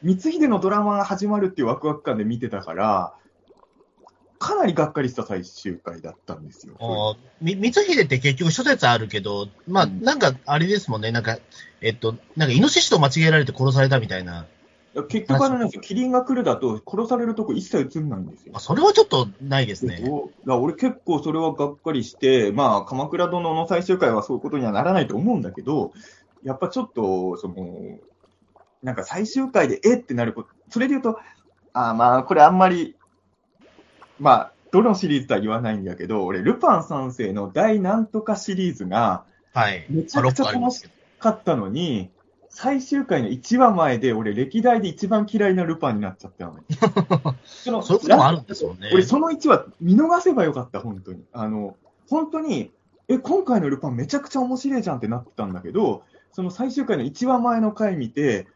[0.02, 3.14] 光秀のドラマが始まるっていうワクワク感で見てたから、
[4.38, 6.74] かなりがっかりした最終回だったんですよ。
[6.78, 11.38] あーみ光秀って結局諸説あるけど、まあ、うんなんか、あれですもんね、なんか、
[11.80, 14.46] えっと、なんか、イノシシと間違えられて殺されたみたいな。
[15.08, 18.60] 結局あれなんですよ、キリンが来るだと殺されるとこ一切映んないんですよあ。
[18.60, 20.02] それはちょっとないですね。
[20.46, 25.92] だ俺結構それはがっかりして、まあ、鎌倉殿の最終回はそういうことにはならないと思うんだけど、
[26.42, 27.98] やっぱちょっと、その、
[28.82, 31.18] なんか最終回でえってなること、それで言うと、
[31.72, 32.96] あーまあ、これあんまり、
[34.18, 39.86] まあ、どのシリーズとは言わないんだけど、俺、ルパン三世の大なんとかシリーズがはい。
[39.88, 40.94] めちゃくちゃまあ六個ありますけど。
[41.18, 42.10] 勝ったのに、
[42.48, 46.64] 最終回の1話前で俺、歴代で一番嫌いなルパンになっちゃったのよ。
[47.44, 48.90] そ のそういうこともあるんですもんね。
[48.92, 51.24] 俺、その1話見逃せばよかった、本当に。
[51.32, 51.76] あの、
[52.08, 52.70] 本当に、
[53.08, 56.02] え、今回のルパンめちゃくちゃ面白いじゃんってなってたんだけど、
[56.32, 58.46] その最終回の1話前の回見て、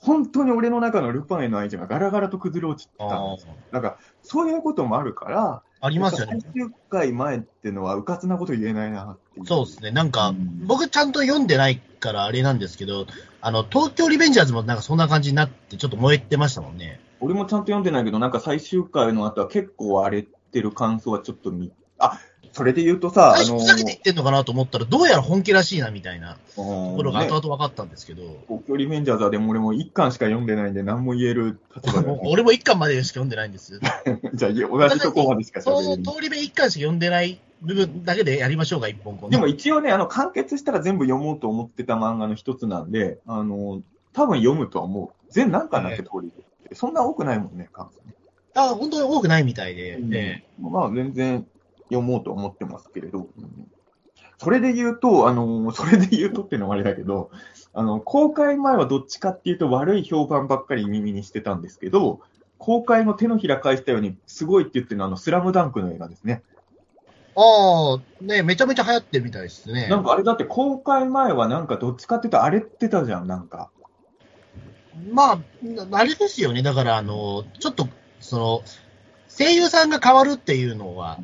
[0.00, 3.54] 本当に俺の中のルパンへの愛情がガラガラと崩れ落ちてたんあですよ。
[3.72, 3.98] なんか、
[4.28, 6.38] そういうこともあるから、あありますよね。
[6.42, 9.46] 最終回前ってのは、うかつなこと言えないなっていう。
[9.46, 9.90] そうですね。
[9.90, 13.06] なんか、うん僕ちゃんと読んでないからあれなんですけど、
[13.40, 17.00] あの、東京リベンジャーズもなんかそんな感じになって、ちょっと燃えてましたもんね。
[17.20, 20.22] 俺もちゃんと読んでないけど、なんか最終回の後は結構荒れ
[20.52, 22.18] てる感想はちょっと見、あ、
[22.58, 26.62] それで言うとさ、あのふざけて言ってんのかなと思ったら、どうやら本気らしいなみたいなとと
[26.96, 32.26] ころが後々分かったんですけど、東京リベンジャーズはでも俺も一巻しか読んでないんで何も言える立場ではない。
[32.26, 33.78] 俺も一巻までしか読んでないんです。
[34.34, 36.14] じゃあ同じとこまでしかそう、喋れない。
[36.16, 43.82] 通り部一巻しか読んでない部分だけでやりましょうか、一本このでも一応ね、あの、完結したら全部読もうと思ってた漫画の一つなんで、あの、
[44.14, 45.32] 多分読むとは思う。
[45.32, 46.74] 全何巻だっけ、通り部って。
[46.74, 48.14] そんな多くないもんね、関数ね。
[48.54, 51.46] あ、本当に多くないみたいで、うんえまあ、全然
[51.90, 53.70] 読もうと思ってますけれど、うん
[54.40, 57.30] それで言うと、あの、それで言うとっていうのもあれだけど、
[57.74, 62.20] あの、公開前はどっちかっていうと悪い評判ばっかり耳にしてたんですけど、
[62.56, 66.42] 公開の手のひら返したように、すごいって言ってるのは、あの、スラムダンクの映画ですね。
[67.34, 69.88] ああ、ね、めちゃめちゃ流行ってるみたいですね。
[69.88, 73.70] なんかあれだって公開前はなんかどっちかっていうと荒れてたじゃん、なんか。
[75.12, 75.38] まあ、
[75.92, 76.62] あれですよね。
[76.62, 77.88] だから、あの、ちょっと、
[78.20, 78.62] その、
[79.28, 81.18] 声優さんが変わるっていうのは、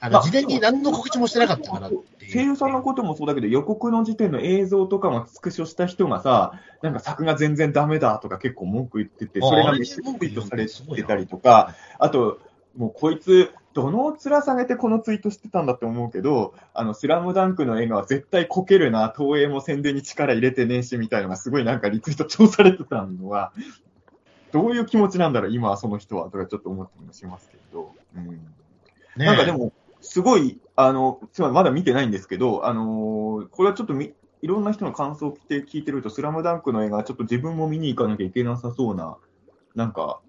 [0.00, 1.90] あの、まあ事前に何の告知もしてなかったから。
[2.32, 12.40] 声優さんのこともそうだけど、予告の時点の映像とかもスクショした人がさ、なんか作が全然ダメだとか結構文句言ってて、あそれがめっちゃツイートされてたりとか、あと、
[12.76, 23.52] もうこいつ、どの面下げてこのツイートしてたんだって思うけど、あの、スラムダンクの映画は絶対こけるな、東映も宣伝に力入れてねえし、みたいなのがすごいなんかリツイート調されてたのは、
[24.52, 27.92] どういう気持ちなんだろう、今はその人は、とかちょっと思ったりもしますけど。
[28.16, 28.40] うん
[29.16, 39.16] ねなんかでも、すごい、あの、つまりまだ見てないんですけど、あのーこれはちょっとみ、いろんな人の感想を聞いて聞いてると、スラムダンクの映画、ちょっと自分も見に行かなきゃいけなさそうな、
[39.74, 40.20] なんか、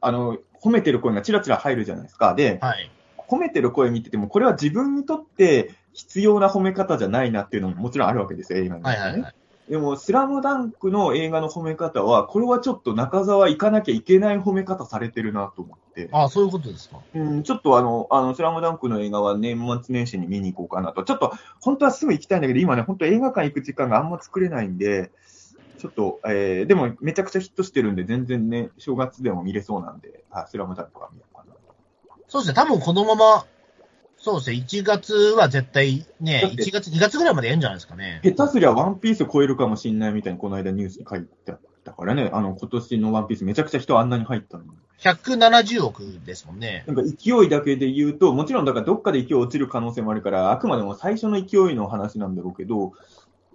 [0.00, 2.34] あの、褒めてる声がチラチラ入るじゃないですか。
[2.34, 2.90] で、はい。
[3.16, 8.90] 褒めてる声見てても、これは自分にとって必要な褒め方じゃないなっていうのももちろんあるわけですよ、映画に、ね。
[8.90, 9.34] はいはいはい。
[9.68, 15.81] でも、スラムダンクの映画の褒め方は、これはちょっと中澤行かなきゃいけない褒め方されてるなと思って。
[16.12, 17.00] ああ、そういうことですか。
[17.14, 21.04] うん、ちょっとあの、あの、スラムダンクの映画は年末年始に見に行こうかなと。
[21.04, 25.10] ちょっと、本当はすぐ行きたいんだけど、今ね、本当映画館行く時間があんま作れないんで、
[25.78, 31.54] ちょっと、えー、でもめちゃくちゃヒットしてるんで、全然ね、正月でも見れそうなんで、あ、スラムダンクは見ようかな。
[32.28, 32.54] そうですね。
[32.54, 33.44] 多分このまま、
[34.16, 34.64] そうですね。
[34.64, 38.20] 1月は絶対ねだ、って1月、2月ぐらいまでやるんじゃないですかね。
[38.22, 44.70] 下手すりゃワンピース超えるかもしんないみたいに、この間ニュースに書いてあったからね、あの、今年のワンピースめちゃくちゃ人あんなに入ったのに。
[45.02, 46.84] 170億ですもんね。
[46.86, 52.92] なんか勢いだけで言うと、もちろんだからどっかで勢い落ちる可能性もあるから、あくまでも最初の勢いの話なんだろうけど、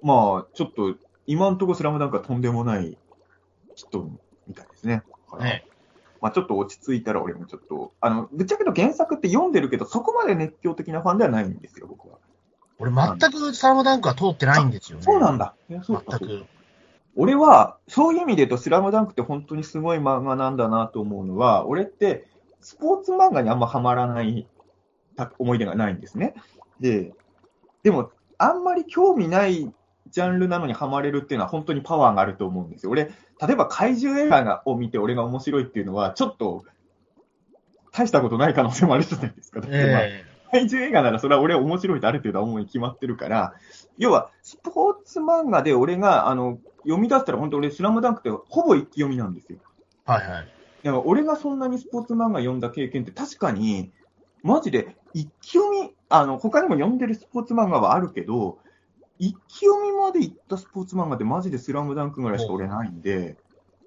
[0.01, 0.95] まあ、ちょっと、
[1.25, 2.97] 今のところスラムダンクはとんでもない
[3.75, 4.09] 人
[4.47, 5.03] みたいですね。
[5.39, 5.65] ね。
[6.21, 12.17] まあちょっと落ち着いたら俺もちょっと、あの、ぶっちゃけと原作って読んでるけど、そこまで熱狂的なファンではないんですよ、僕は。
[12.79, 15.03] 俺全くサラムダンクは通ってないんですよね。
[15.03, 15.55] そうなんだ。
[15.69, 16.45] 全く。
[17.18, 22.28] 俺は、そういう意味で言うと、スラムダンクって本当にすごい漫画なんだなと思うのは、俺って、
[22.61, 24.47] スポーツ漫画にあんまハマらない
[25.15, 26.36] た思い出がないんですね。
[26.80, 27.11] で、
[27.84, 29.74] でも、あんまり興味ない
[30.11, 32.91] ジャンルなのにハマれるっていうのは本当にパワーがあると思うんですよ。
[32.91, 36.65] 俺、例えば怪獣映画を見て俺が面白いっていうのは、ちょっと、
[37.91, 39.59] 大したことない可能性もあるじゃないですか。
[39.59, 43.53] だってまあえ怪獣映画ならそれは俺は面白いとある程度は思い決まってるから、
[43.97, 49.59] 要は、スポーツ漫画で俺が、あの、読み出したら本当俺、スラムダンクってほぼ一気読みなんですよ。
[50.07, 50.47] えはいはい。
[50.83, 53.91] だから俺がそんなにスポーツ漫画読んだ経験って確かに、
[54.43, 58.59] マジで一気読み、あの、他にも読んでるスポーツ漫画はあるけど、
[59.19, 63.35] 一気読みまで行ったスポーツ漫画ってマジでスラムダンクぐらいしか俺ないんで、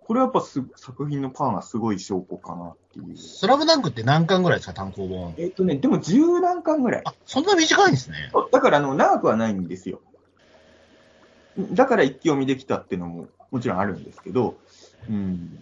[0.05, 3.17] これはやっぱす作品のパワーがすごい証拠かなっていう。
[3.17, 5.35] スラムダンクって何巻ぐらいですか、単行本。
[5.39, 7.03] えっとね、でも十何巻ぐらい。
[7.07, 8.31] あ、そんな短いんですね。
[8.53, 10.03] だからあの長くはないんですよ。
[11.73, 14.57] だから一気読みできたっていうのももちろんあるんですけど、
[15.09, 15.59] うん。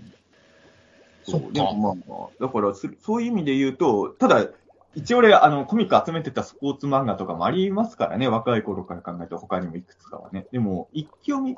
[1.25, 4.47] そっかでもまあまあ、だからすそういう意味で言うと、ただ、
[4.95, 10.47] 一応俺、あの、コミック集めてたスポーツ漫画とかもありますからね、若い頃から考えると他にもいくつかはね。
[10.51, 11.57] でも、一気読み、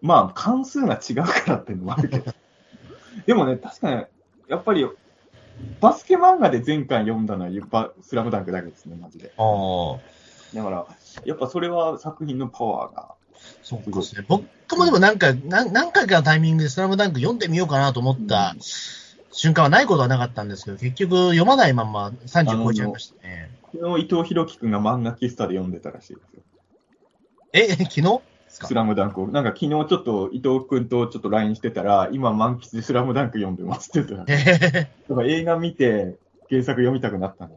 [0.00, 2.32] まあ、関数が違うからっていうのもあるけど。
[3.26, 4.04] でもね、確かに、
[4.48, 4.88] やっぱり、
[5.80, 9.32] バスケ漫画で前回読んだのはバスラムダンクだけですね、マジで。
[9.36, 9.98] ああ。
[10.54, 10.86] だから、
[11.24, 13.15] やっぱそれは作品のパワーが。
[13.62, 14.24] そうですね。
[14.28, 14.44] 僕
[14.76, 18.54] もでもなんか、何何回かのタイミングでスラムダンク読んでみようかなと思った
[19.32, 23.50] 瞬間はないことはなかったんですけど、結局読まないまま30超えちゃいましたね。
[23.72, 26.42] 昨日伊藤博樹くんが漫画喫茶で読んでたらしいですよ。
[27.52, 28.20] え、昨日？
[28.48, 29.28] スラムダンクを。
[29.28, 34.34] なんか昨日ちょっと伊藤くんとちょっと LINE してたら、今満喫でスラムダンク読んでますって言って
[35.08, 35.24] た。
[35.24, 36.16] 映画見て
[36.48, 37.56] 原作読みたくなったんで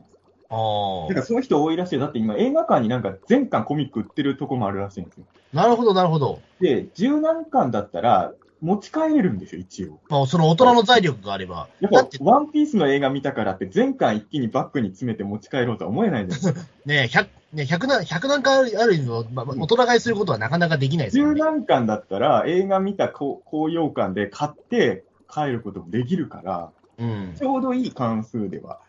[0.49, 0.53] す。
[0.53, 1.99] あだからそういう人多いらしい。
[1.99, 5.25] だって今映画館になんか全巻コミック売ってるとこもあるらしいんですよ。
[5.53, 5.57] あ。
[5.57, 6.41] なるほど、なるほど。
[6.59, 9.99] で、十何巻だったら持ち帰れるんですよ、一応。
[10.09, 11.69] まあ、その大人の財力があれば。
[11.79, 16.69] やっぱワンピースの映画見たからって全巻一気にバッグに詰めて持ち帰ろうとは思えないじゃないですか。
[16.85, 21.39] ね100、ね、100何、100何回あるの、まあ、大人買いすることはなかなかできないですよ十ね。
[21.39, 27.35] 何巻だったら映画見た高高揚感で買って帰ることもできるから、うん。
[27.37, 28.79] ちょうどいい関数では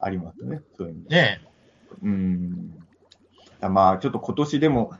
[0.00, 1.16] ありますね、そういう意味で。
[1.16, 1.40] ね
[2.02, 2.74] うん。
[3.68, 4.92] まあ、ちょっと今年でも、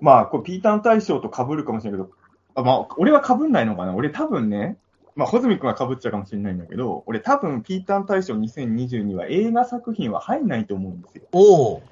[0.00, 2.10] まあ、これピーターン大賞と被るかもしれないけど、
[2.54, 4.78] あまあ、俺は被んないのかな俺多分ね、
[5.16, 11.24] まあ、穂積君は被っちゃうかもしれないんだけど、俺多分ピーターン大賞2022は映画作品は入んないと思うんですよ。
[11.32, 11.82] おお。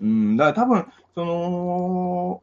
[0.00, 2.42] うん、だから多分、その、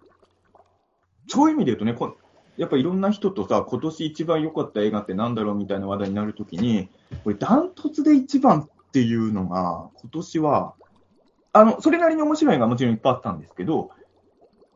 [1.28, 2.18] そういう意味で言うとね、こ
[2.58, 6.90] やっぱいろんな人とさ、今年一番良かった映画ってなんだろうみたいな話題になるときに、
[7.24, 10.76] これダントツで一番っていうのが、今年は、
[11.52, 13.90] あの、それなりに面白い映画もちろんいっぱいあったんですけど、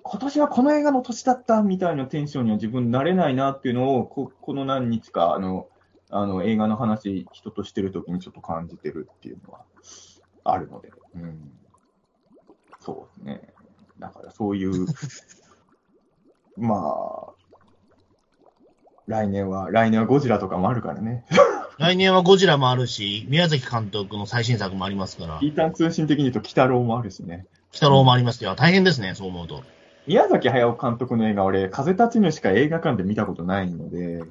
[0.01, 5.67] 今年はこの映画の年だったみたいなテンションには自分なれないなっていうのを、ここの何日か、あの、
[6.09, 9.65] あの映画の話、人としてるときにちょっと感じてるっていうのは
[10.43, 11.51] あるので、うん。
[12.79, 13.53] そうですね。
[13.99, 14.87] だからそういう、
[16.57, 17.33] まあ、
[19.05, 21.23] 来年は、来年はゴジラとかもあるからね。
[21.79, 27.45] 来年はゴジラもあるし、宮崎監督の最新作もありますからピ、ーターン通信的に言うと、鬼太郎もあるしね。
[27.71, 28.55] 北郎もありますよ。
[28.55, 29.63] 大変ですね、そう思うと。
[30.07, 34.23] 宮崎駿監督の映画、俺、風立ちぬしか映画館で見たことないので、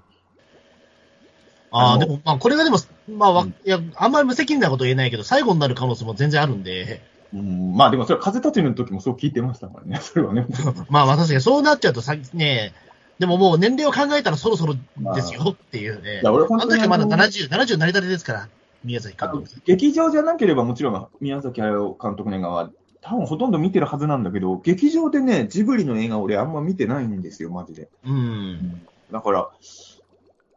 [1.70, 2.78] ああ、でも、まあ、これがでも、
[3.08, 7.02] まあ、わうんいや、あんまり無責任なこと言えないけど、最後になる可能性も全然あるんで、
[7.34, 10.46] うん、まあでもそれは風立ちぬの時もそう聞いてましたからね、それはね。
[10.88, 12.72] まあ、まあ確かにそうなっちゃうとさ、ね、
[13.18, 14.74] でももう年齢を考えたらそろそろ
[15.14, 16.24] ですよっていうねい。
[16.24, 18.48] や、俺あの時はまだあの70、70なりたてですから、
[18.84, 19.48] 宮崎監督。
[19.64, 27.88] 劇場じゃなければもちろん宮崎駿監督の映画は多分ほとんど見てるはずなんだけど、劇場でね、ジブリの映画俺あんま見てないんですよ、マジで。
[28.04, 28.82] うん。
[29.12, 29.48] だから、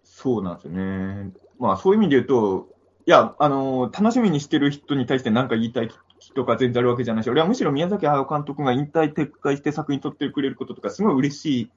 [0.04, 1.32] そうなんですよね。
[1.60, 2.68] まあそういう意味で言うと、
[3.06, 5.90] いや、あの楽しみにしてる人に対して何か言いたい
[6.20, 11.70] 人が全然あるわけじゃないし、俺はむしろ宮崎駿監督が引退撤回して作品撮ってくれることとかすごい嬉しい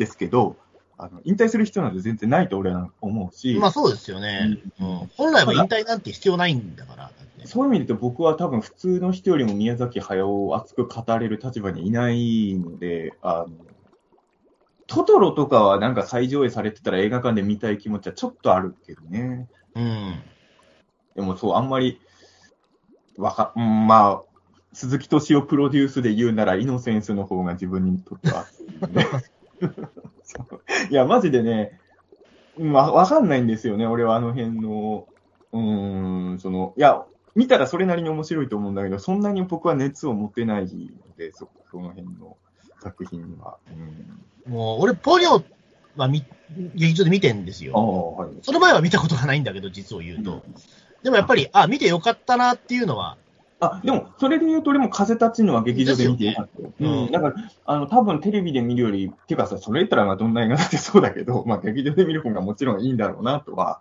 [0.00, 0.56] ですけど、
[0.96, 4.58] あの引退する必要なんて全然ないと俺は思うし、まあそうですよね。
[4.80, 7.10] ううんん、本来は引退なんて必要ないんだから。
[7.44, 13.50] そういう意味で言うと僕は多分普通の人よりも宮崎駿を熱く語れる立場にいないので、あの、
[14.86, 19.48] トトロとかはなんか再上映されてたら映画館で見たい気持ちはちょっとあるけどね。
[19.74, 20.22] うん。
[21.14, 22.00] でもそう、あんまり、
[23.16, 24.22] わか、うんまあ、
[24.72, 28.46] 鈴木敏夫プロデュースで言うなら、イノセンスの方が自分にとっては
[28.92, 29.06] ね
[30.90, 31.78] いや、マジでね、
[32.58, 35.06] うんわわかんないんですよね、俺はあの辺の、
[35.52, 37.04] うーん、その、いや、
[37.34, 40.68] 見たらそれなりに面白いと思うんだけど、そんなに僕は熱を持てないの
[41.16, 42.36] で、そその辺の
[42.82, 43.56] 作品には。
[44.46, 45.42] うん、もう、俺、ポニョ
[45.96, 46.24] はみ
[46.74, 48.16] 劇場で見てんですあよ。
[48.18, 48.30] あ、はい。
[48.42, 50.42] その前は見たことがないんだけど、実を言うと。
[51.02, 53.16] でもやっぱり、あ、見てよかったなっていうのは、
[53.60, 56.68] あ、でも、それで言うと、俺も風立ちぬは劇場で見てよかったよ。
[56.68, 57.12] ですよねうん。
[57.12, 57.34] だから、
[57.66, 63.80] あの、多分テレビで見るより、ってかさ、それ言ったら、まあ、どんな映画だってそうだけど、まあ、劇場で見る方がもちろんいいんだろうな、とは、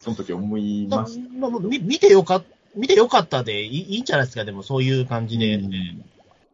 [0.00, 2.42] その時思いましまあ、見見てよか
[2.74, 5.54] 見てよかったでいいいいんじゃないですか、でもそういう感じで。
[5.56, 6.04] うん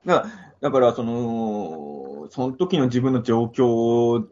[0.04, 0.12] た。
[0.12, 0.30] だから、
[0.60, 4.26] だからその、その時の自分の状況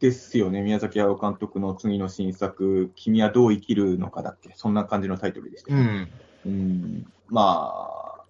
[0.00, 5.74] ですよね、宮崎駿監督の次の新作、君はどう生きるのかだっけ、そんな感じのタイトルでした。
[5.74, 6.08] うん。
[6.44, 7.74] うん、ま
[8.20, 8.24] あ、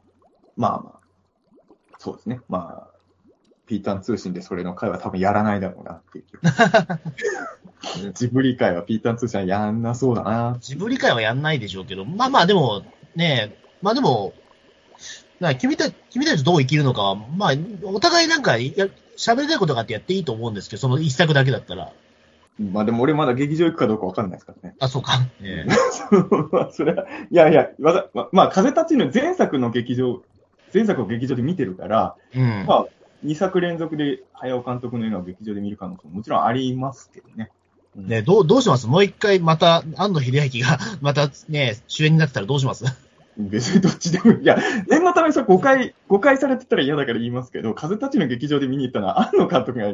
[0.57, 2.40] まあまあ、そうですね。
[2.48, 2.92] まあ、
[3.66, 7.00] ピータン通信でそれの会は多分やらないだろうなっていう気が
[8.14, 10.57] ジブリ会はピータン通信はやんなそうだな。
[10.61, 12.84] ジブリ会はやんないでしょうけど、まあまあでも、
[13.16, 14.34] ねまあでも、
[15.40, 18.86] な君た君たちどう生きるのかは、まあ、お互いなんかや、
[19.16, 21.92] 喋りたいことがあってやっていいと思うんですけど、その一作だけだったら。
[22.70, 24.76] まあでも俺まだ劇場行くかどうかわかんないですからね。
[24.78, 25.14] あ、そうか。
[25.42, 25.66] え
[26.52, 30.22] まあそれは、いやいや、わざままあ、風立ちぬ前作の劇場、
[30.72, 32.66] 前作を劇場で見てるから、えうん。
[32.66, 32.86] まあ、
[33.24, 37.50] 2作連続で早尾監督の映画を劇場で見る可能性ももちろんありますけどね。
[37.96, 38.86] うんねどう、どうします？
[38.86, 42.84] もう一回また、安野秀明が またね、主演になってたらどうします？
[43.38, 44.42] 別にどっちでもいい。
[44.42, 44.58] いや、
[44.88, 49.92] 念のためさ、誤解、誤解されてたら嫌だから言いますけど、風立ちの劇場で見に行ったのは、安野監督が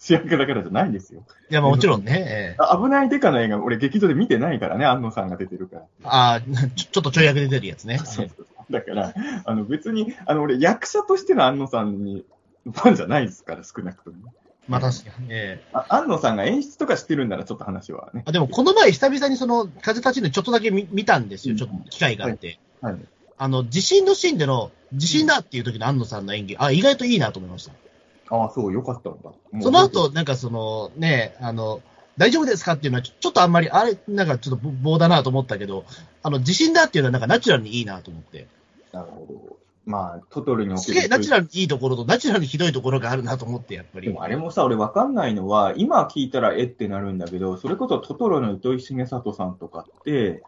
[0.00, 1.24] 主役だからじゃないんですよ。
[1.50, 2.56] いや、まあもちろんね。
[2.72, 5.82] 危ないデカの映画、俺劇場で見てないからね、安野さんが出てるから。
[6.04, 6.40] あ
[6.74, 7.98] ちょちょっとちょい役で出るやつね。
[7.98, 12.24] そうそうそうだから、あの別に、あの俺役者としての安野さんに、
[12.64, 14.32] ファンじゃないですから、少なくとも。
[14.68, 15.26] まあ確かに。
[15.28, 18.22] え安野さんが演出とかしてるんならちょっと話はね。
[18.24, 21.56] あでも、この前久々にその、風立ちぬちょっとだけ見見たんですよ。
[21.56, 22.58] ちょっと機会があって。
[22.80, 22.96] はい。
[23.36, 27.72] あの、地震のシーンでの、地震だっていう時の安野さんの演技、あ、意外といいなと思いました。
[28.30, 29.32] ああ、そう、よかったんだ。
[29.60, 31.82] その後、なんかその、ね、あの、
[32.16, 35.84] 大丈夫ですかっていうのはちょ、ちょっとあんまり、あれ、なんかちょっと棒だなと思ったけど、
[36.22, 38.46] あの、地震だっていうのはなんかナチュラルにいいなと思って。
[38.92, 39.56] なるほど。
[39.86, 41.08] まあ、トトロにおすげえ。
[41.08, 44.08] ナチュラルにいいところと、ナチュラルにひどいところがあるなと思って、やっぱり。
[44.08, 50.42] でもあれもさ、俺わかんないのは、今聞いたらえってなるんだけど、それこそトトロの糸井重里さんとかって、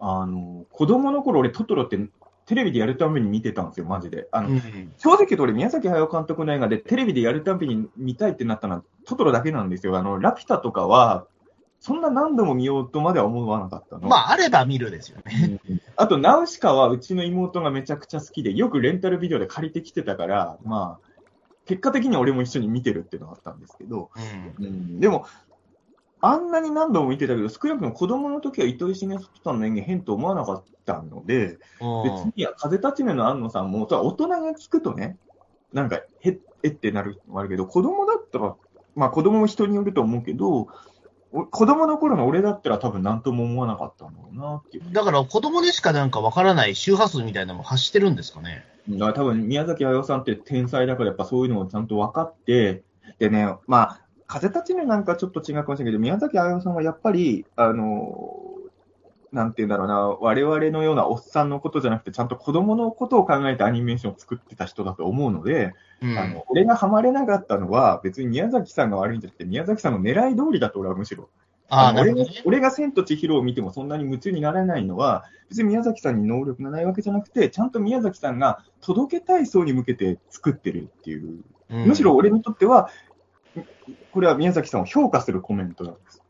[0.00, 1.98] あの、子供の頃俺トトロって
[2.46, 4.28] テレビでやるために見てたんですよ、マジで。
[4.30, 4.92] あの、うん。
[4.96, 9.96] 正直言うと俺、宮崎駿監督の映画でテレビでやるたびに見たいってなったのはトトロだけなんですよ。
[9.96, 11.26] あの、ラピュタとかは、
[11.80, 14.08] そんな何度も見ようとまでは思わなかったの。
[14.08, 15.60] まあ、あれば見るですよね。
[15.68, 21.06] うんあと、ナウシカはうちの妹がめちゃくちゃ好きで、よくレンタルビデオで借りてきてたから、まあ、
[21.64, 24.10] 結果的に俺も一緒に見てるっていうのがあったんですけど、
[24.58, 24.66] うん。
[24.66, 25.26] うん、でも、
[26.20, 31.58] あんなに何度も見てたけど、少なくとも子供の時は糸井重里さんの演技変と思わなかったので、
[32.04, 35.18] 別に、風立ちぬの安野さんも、大人が聞くとね、
[35.72, 38.56] なんか、へえってなるのもあるけど、子供だったら、
[38.94, 40.68] まあ子供も人によると思うけど、
[41.32, 44.84] お子供の頃の俺だったら多分何とも思わなかったんだろうなっていう。
[44.92, 48.64] だから子供でしかなんかわからない周波数みたいなのも発してるんですかね。
[48.88, 52.84] だから多分宮崎駿さんって天才だからやっぱそういうのをちゃんと分かって、
[53.18, 58.56] でね、まあ、風立ちぬなんかちょっと違うかもしれないけど、宮崎駿さんはやっぱり、あの、
[59.32, 66.18] なんて言うんだろうな、我々のようなおっさんのことじゃなくて、ちゃんと子供のことを考えてアニメーションを作ってた人だと思うので、うん。
[66.18, 71.28] あの俺がハマれなかったのは、別に宮崎さんが悪いんじゃなくて、宮崎さんの狙い通りだと俺はむしろ
[71.68, 72.42] あ俺がね。
[72.44, 82.90] 俺が千と千尋を見てもそんなに夢中にならないのは、別に宮崎さんに能力がないわけじゃなくて、ちゃんと宮崎さんが届けたい層に向けて作ってるっていう、うんむしろ俺にとっては、
[84.12, 86.22] これは宮崎さんを評価するコメントなんです。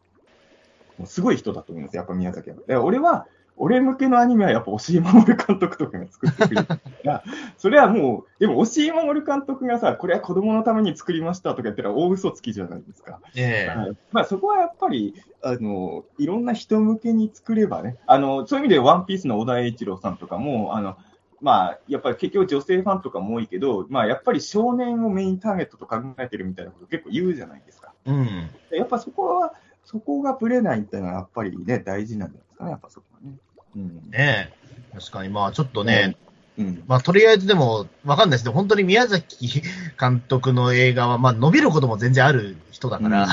[0.99, 2.57] もうすごい人だと思います、やっぱ宮崎は。
[2.57, 3.27] だから俺は、
[3.59, 7.25] 俺向けのアニメはやっぱ押井守監督とかが作ってくれるから、
[7.57, 13.21] それはもう、でも押井守監督がさ、これは子供のために作りましたとか言ったら大嘘つきじゃないですか。
[13.35, 20.97] ええはいまあ、そこはやっぱり、あの、いろんな人向けに作ればね、あの、そういう意味でワンピースの小田栄一郎さんとかも、あの、
[21.41, 27.93] まあ、やっぱり結局女性ファンとかも多いけど、まあ、やっぱり少年をメインターゲットと考えてるみたいなこと結構言うじゃないですか。
[28.07, 28.51] うん。
[28.71, 33.37] でやっぱそこは、そこがブレないっていうのはやっぱりね、大事なんじゃないですかね、やっぱそこはね。
[33.77, 34.11] うん。
[34.11, 34.53] ね
[34.95, 34.99] え。
[34.99, 36.17] 確かに、まあちょっとね、
[36.59, 36.85] うん。
[36.87, 39.63] まあとりあえずでも、わかんないですけど、本当に宮崎
[40.01, 43.29] 監督の映画は、まあ伸びることも全然ある人だから、うん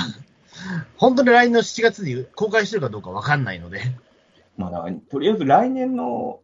[0.97, 3.81] 本当に来年の7月に公開してるかどうかわかんないので。
[4.57, 6.39] まあ、だからとりあえず来年の、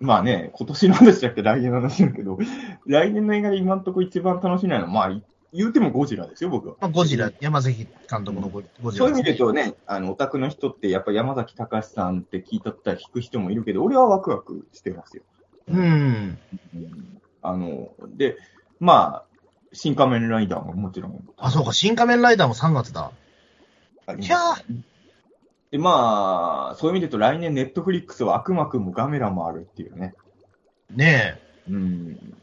[0.00, 2.38] まあね、今年の話じゃなくて来年の話だけど、
[2.86, 5.20] 来年の映画で今のところ一番楽しみなのは、まあ、
[5.52, 6.74] 言うてもゴジラですよ、僕は。
[6.80, 15.22] まあ、ゴジラ、山崎監督のゴゴジラそういう意味で言うとね、あの、オタクの人って、やっぱ山崎隆さんって聞いたったら聞く人もいるけど、俺はワクワクしてますよ。
[15.68, 16.38] うん。
[16.74, 18.36] うんあの、で、
[18.80, 19.24] まあ、
[19.72, 21.28] 新仮面ライダーももちろん。
[21.36, 23.12] あ、そうか、新仮面ライダーも3月だ。
[24.18, 24.82] いやー
[25.74, 30.14] で、まあ、そういう意味で言うと、来年ネットフリックスは悪魔くんもガメラもあるっていうね。
[30.88, 32.34] ねうん。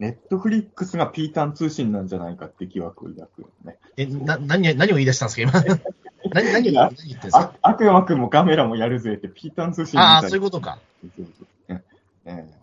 [0.00, 3.76] ネットフリックスがピータン通信なんじゃないかって疑惑を抱くよね。
[3.96, 4.02] え。
[4.02, 5.78] え、な、何、何を言い出したんですか、今？
[6.34, 7.54] 何、何を何言ってんですか？
[7.62, 10.14] あ悪魔くんもガメラもやるぜって、ピータン通信みたいな。
[10.14, 10.80] ああ、そういうことか。
[11.16, 11.84] そうそうね
[12.26, 12.58] ええ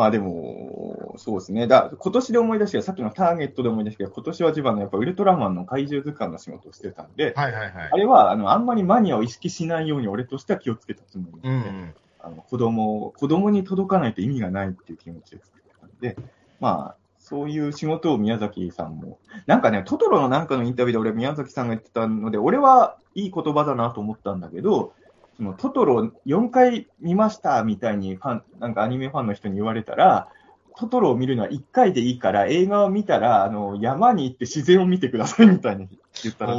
[0.00, 1.66] まあでも、そうですね。
[1.66, 7.96] だ今年で思い出したけどさっきのターゲットで思い出したけど、今年は自分のやっぱウルトラマンの怪獣図鑑の仕事をしてたんで、はいはいはいあ。
[7.98, 11.94] れはあのあんまりマニアを意識しないように俺としては気をつけたつもりうなんで、ん。
[12.20, 16.16] あの子供、子供に届かないと意味がないっていう気持ちで作ってたんで、
[16.60, 19.18] まあ、そういう仕事を宮崎さんも。
[19.44, 24.94] なんかね、トトロのなんかのインタビューで俺、宮崎さんが言ってたので、俺はいい言葉だなと思ったんだけど、
[25.40, 30.28] そのトトロ4回見ましたみたいにファン、なんかアニメファンの人に言われたら、
[30.76, 35.88] トトロを見るのは1回でいいから、映画を見たら、あの、山に行って自然を見てくださいみたいに
[36.22, 36.56] 言ったらし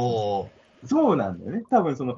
[0.88, 1.62] そうなんだよね。
[1.70, 2.16] 多分その、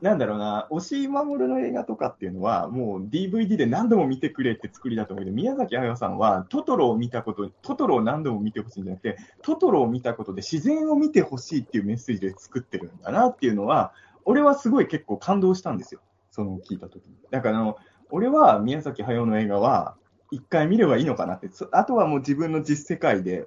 [0.00, 13.92] なんだろうな、押井守の映画とかっていうのは、もう DVD で何度も見てくれって作りだと思うけど、宮崎駿さんはトトロを見たこと、トトロを何度も見てほしいんじゃなくて、トトロを見たことで自然を見てほしいっていうメッセージで作ってるんだなっていうのは、
[14.28, 16.02] 俺はすごい結構感動したんですよ。
[16.30, 17.16] その聞いたときに。
[17.30, 17.78] だからあの、
[18.10, 19.94] 俺は宮崎駿の映画は、
[20.30, 23.46] 一回見ればいいのかなって、あとはもう自分の実世界で、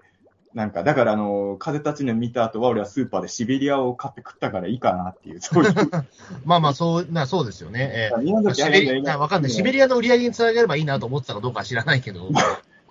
[0.55, 5.73] なんか、だから、あの、風たちの見た後は、俺はスーパーでシベリアを買って食ったからいいかなっていう、そういう。
[6.43, 8.09] まあまあ、そう、な、そうですよね。
[8.11, 9.51] えー、シベリア、わかんない。
[9.51, 12.27] シベリアの売り上げにつなげればいいなと思ってたかどうか知らないけど。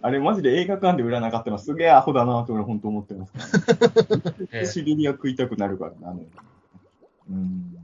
[0.01, 3.32] あれ、マジで映画館で売らなかったのはすげえアホだなと俺、本当思ってます、
[4.53, 6.26] ねシベリア食いたくなるからな、ね、
[7.28, 7.80] うん。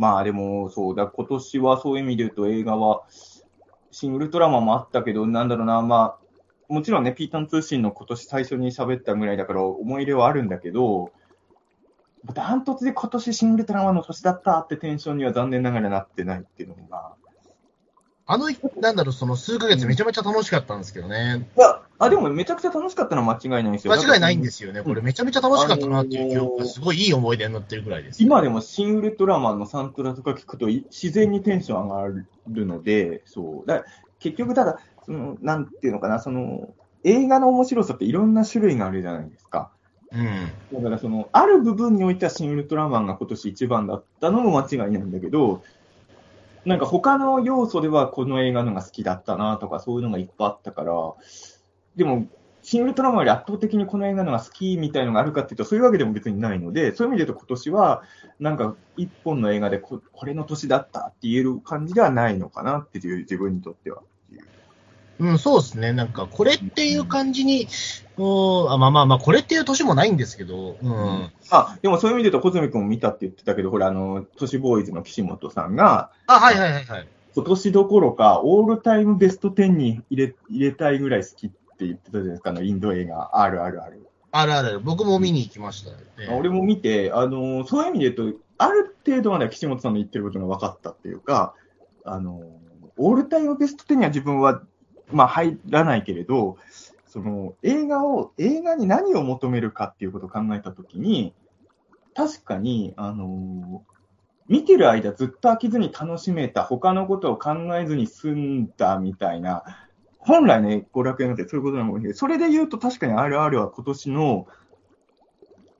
[0.00, 3.02] まあ、でも、そうだ、今年はそういう意味で言うと映画は、
[3.90, 11.12] シン・ウルトラマンもあったけど、なんだろうな、まあ、もちろんね、ピータン通信の今年最初に喋ったぐらいだから思い入れはあるんだけど、
[12.32, 17.12] ダントツで今年シン・ウルトラマンの年だったってテンションには残念ながらなってないっていうのが。
[18.32, 18.46] あの、
[18.80, 21.48] なんだろう、その数ヶ月めちゃめちゃ楽しかったんですけどね。
[21.56, 23.92] いや、あ、でもめちゃくちゃ楽しかったのは間違いないんですよ。
[23.92, 24.82] 間違いないんですよね。
[24.82, 28.22] これめちゃめちゃ楽しかったなっていう記憶がすごいいい思い出になってるぐらいです。
[28.22, 33.68] 今でもシン・ウルトラマンのサントラとか聞くと自然にテンション上がるので、そう。
[33.68, 33.84] だ
[34.20, 36.72] 結局ただ、その、なんていうのかな、その、
[37.02, 39.72] 映画の面白さっていろんな種類があるじゃないですか。
[40.12, 40.16] う
[40.78, 40.82] ん。
[40.82, 45.62] だからその、ある部分においてはシン・ウルトラマンが今年一番だったのも間違いないんだけど、
[46.64, 50.92] なんか他の要素ではこの映画のが好きだったなとか、そういうのがいっぱいあったから、
[51.96, 52.26] でも、
[52.62, 58.02] シン・グルトラマより圧倒的にこの映画のが好きみたいのがあるかっていうと、そういうわけでも別にないので、そういう意味で言うと今年は、
[58.38, 64.02] なんか一本の映画でここれの年だったって言える感じではないのかなっていう、自分にとっては。
[65.20, 65.92] うん、そうですね。
[65.92, 67.68] なんか、これっていう感じに、
[68.16, 71.30] うん、あまあまあまあ、これっていう年もないんですけど、うん。
[71.50, 77.08] あ、でもそういう意味で言うと、小泉君も見たって言ってたけど、ほら、あの、都市ボーイズの岸本さんが、あ、はいはいはいはい。
[77.34, 84.06] 今年どころか、オールタイムベスト10に入れ入れたいぐらい好きって言ってたじゃないですか、あの、インド映画、あるあるある。
[84.32, 84.80] あるある。
[84.80, 91.54] 僕も見に行きました、ね、俺も見て、あの、そういう意味で言うと、ある程度までは岸本さんの言ってることが分かったっていうか、
[92.04, 92.42] あの、
[92.96, 94.62] オールタイムベスト10には自分は
[95.12, 96.56] まあ、入らないけれど、
[97.06, 101.34] その映画を、映画に何を求めるかっていうことを考えたときに、
[102.14, 103.92] 確かに、あのー、
[104.48, 109.64] 見てる間ずっと飽きずに楽しめた、他のことを考えずに済んだみたいな、
[110.18, 114.46] 本来ね、娯楽映画ってそういうことなので、それで言うと確かに RR は今年の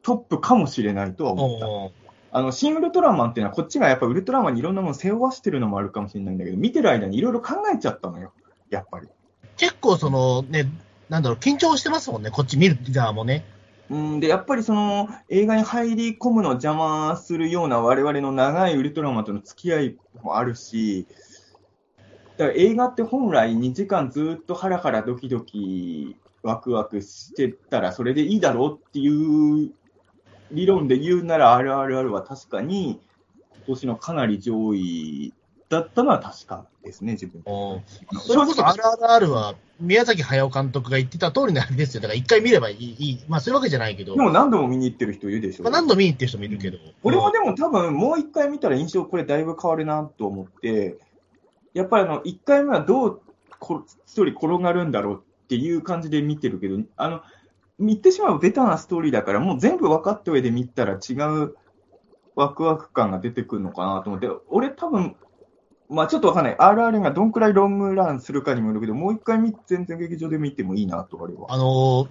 [0.03, 1.93] トップかもしれないとは思っ
[2.33, 2.39] た。
[2.39, 8.33] あの、シン・ウルトラマンっていうのは、こっちがやっぱウルトラマンにいろんなものを背負わしてるのもあるかもしれないんだけど、見てる間にいろいろ考えちゃったのよ、
[8.71, 9.09] やっぱり。
[9.61, 10.71] 結構そのね、
[11.11, 13.45] なんだろう、緊張してますもんね、こっち見る側もね。
[13.91, 21.07] うんで、やっぱりその映画に入り込むのを邪魔するような我々の長いウルトラマンとの付き合いもあるし、
[22.39, 29.73] だから映画って本来2時間ずっとハラハラドキドキワクワクしてたらそれでいいだろうっていう
[30.53, 32.99] 理論で言うなら RRR は確かに
[33.57, 35.35] 今年のかなり上位
[35.71, 37.43] だったのは確かですね、自分。
[37.45, 42.01] それこそ RRR は、宮崎駿監督が言ってた通りのあれですよ。
[42.01, 43.21] だから一回見ればいい。
[43.29, 44.17] まあそういうわけじゃないけど。
[44.17, 45.63] でも何度も見に行ってる人いるでしょ。
[45.63, 46.79] まあ、何度見に行ってる人もいるけど。
[47.05, 50.99] 俺もでも多分もう一回見たら印象これだいぶ変わるなと思って、
[51.73, 53.23] やっぱりあの、一回目はどう
[54.07, 57.23] ストーリー転がるんだろうっていう感じで見てるけど、あの、
[57.79, 61.55] 見てしまうベタなストーリーだから、もう全部分かった上で見たら違う
[62.35, 65.15] ワクワク感が出てくるのかなと思って、俺多分
[65.91, 66.57] まあちょっとわかんない。
[66.57, 71.53] RR がどんくらいロングランするかにもよるけど、もう一回全然劇場で見てもいいなと、あれは。
[71.53, 72.09] あのー、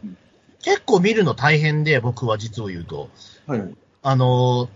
[0.62, 3.10] 結構見るの大変で、僕は実を言うと。
[3.48, 3.76] はい。
[4.02, 4.68] あの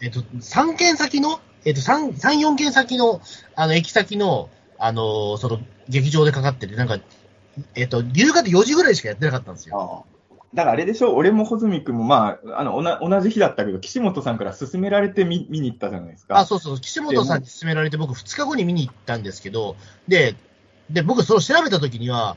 [0.00, 3.20] ー、えっと、3件先の、えっと、3、3、4件先の、
[3.56, 5.58] あの、駅先の、あのー、その、
[5.88, 6.98] 劇場でかかってて、なんか、
[7.74, 10.06] えっと、夕方4時ぐらいしかやってなかったんですよ。
[10.52, 16.38] だからあれでしょ、俺も穂積君も、まあ、あの同じ日だったけど、岸本さんから勧められて見見に行ったじゃないですか。
[16.38, 19.76] あ、そうそう、岸本さんに勧められて、僕、2日後に見に行ったんですけど、
[20.08, 20.34] で、
[20.90, 22.36] で僕、それを調べたときには、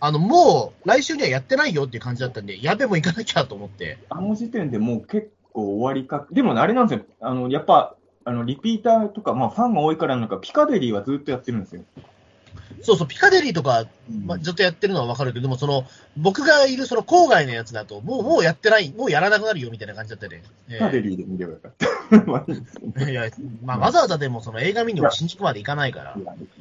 [0.00, 3.98] あのもう来週にはやってないよっていう感じだったんで、やべ、もう行かなきゃと思って。
[4.10, 11.84] あの時点でもう結構終わりか、でも、ね、あれなんですよ、あのやっぱあのリピーターとか、まあ、ファンが多いからなんか、ピカデリーはずっとやってるんですよ。
[12.82, 13.86] そうそう、ピカデリーとか、
[14.24, 15.86] まあ、ずっとやってるのはわかるけど、でもその、
[16.16, 20.42] 僕がいるその郊外のやつだと、もう、もうやってない、もうやらなくなるよみたいな感じだったね。
[20.68, 22.30] ピカデリーで見ればよかった。
[22.30, 22.44] ま
[22.96, 23.30] あいや、
[23.62, 26.16] まあ、わざわざでもその映画見にも新宿まで行かないから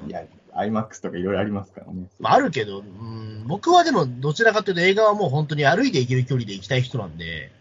[0.07, 0.09] い。
[0.09, 0.23] や、
[0.55, 2.05] IMAX とかいろいろありますからね。
[2.19, 7.51] まあ、あるけど、うん、僕はでもどちらかというと映画はもう本当に歩いて行ける距離で行きたい人なんで、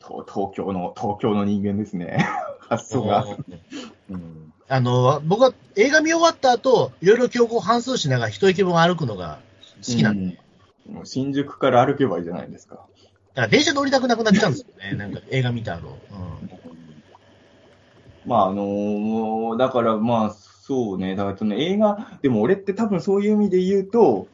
[0.00, 2.26] と東京の、東京の人間ですね。
[2.68, 3.24] 発想が。
[4.10, 4.49] うん。
[4.72, 9.40] あの、僕は映画見終わった後、いろいろ競合反数しながら一駅分歩くのが
[9.78, 10.38] 好きなんで、うん
[10.94, 12.74] もう新宿から歩けばいいじゃないですか。
[12.74, 12.86] だか
[13.42, 15.88] ら電車乗りたくなくなっちゃうんですよね、 なんか映画見た後。
[15.88, 16.50] うん
[18.26, 24.28] まあ、あのーだからまあ、そうね、だからその映画、でも俺って多分そういう意味で言うと、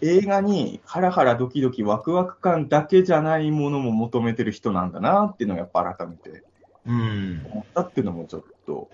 [0.00, 6.42] 映画にハラハラドキドキワクワク感だけじゃないものも求めてる人なんだなっていうのをやっぱ改めて
[6.86, 7.46] うん。
[7.52, 8.88] 思ったっていうのもちょっと。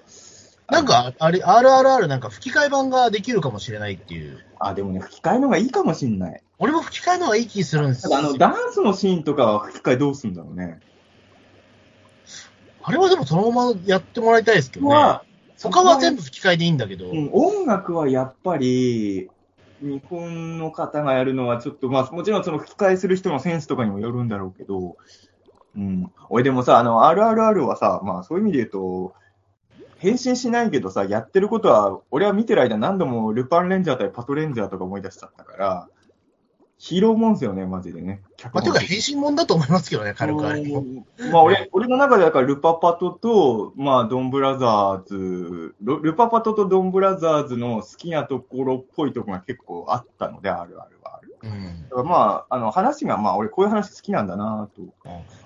[0.71, 4.39] なんか、あれ、RRR なんか吹き替え版ができるかもしれないっていう。
[4.59, 6.43] あ、でもね、吹き替えの方がいいかもしんない。
[6.59, 8.17] 俺も吹き替えの方がいい気するんですよ。
[8.17, 10.81] あの、ダンスのシーンとかは吹き替えどうすんだろうね。
[12.83, 14.95] あれはでもそのままやってもらいたいですけどね。
[14.95, 15.25] は、
[15.62, 17.11] 他は全部吹き替えでいいんだけど。
[17.11, 19.29] うん、音楽はやっぱり、
[19.81, 24.97] 日本の方がやるのはちょっと、まあ、もちろんその吹き替えする人のセンスとかにもよるんだろうけど、
[25.77, 26.11] うん。
[26.31, 29.15] 俺でもさ、あの、RRR はさ、まあそういう意味で言うと、
[30.05, 35.89] 変身しないけどさ、やってることは、俺は見てる間何度もルパンレンジャー対パトレンジャーとか思い出しちゃったから、
[36.77, 38.21] ヒーローもんすよね、マジでね。
[38.53, 40.63] まあ、というか変身もんだと思いますけどね、軽くあれ
[41.33, 51.39] まあ俺、俺の中でだからルパパトと、まあドンブラザーズ、ルルパパトとドンブラザーズの好きなところっぽいところが結構あったので、あるあるはある。
[51.43, 51.89] うん。
[51.89, 54.83] だからまあ、あの話が、まあ俺こういう話好きなんだなと。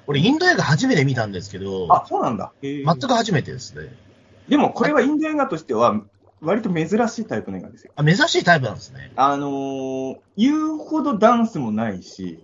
[0.09, 2.53] 俺、インド映画初めて見たんですけど、あ、そうなんだ。
[2.63, 4.08] 全く初めてですね。
[4.49, 6.01] でもこれはインド映画としては、
[6.41, 7.93] 割と珍しいタイプの映画ですよ。
[7.97, 9.11] あ、珍しいタイプなんですね。
[9.17, 12.39] あのー言うほどダンスもないし、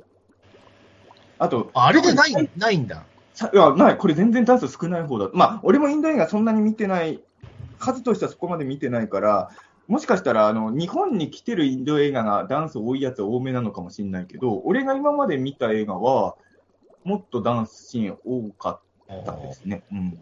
[1.38, 3.04] あと、ああれでない、ないんだ。
[3.34, 5.30] さいや、ない、これ全然ダンス少ない方だ。
[5.32, 7.22] まあ、俺もインド映画そんなに見てない、
[7.78, 9.50] 数としてはそこまで見てないから、
[9.86, 16.36] もしかしたら、あの、日本に来てるインド映画がダンス多いやつは多めなのかもしれないけど、俺が今まで見た映画は、
[17.04, 19.84] もっとダンスシーン多かったですね。
[19.92, 20.18] うん。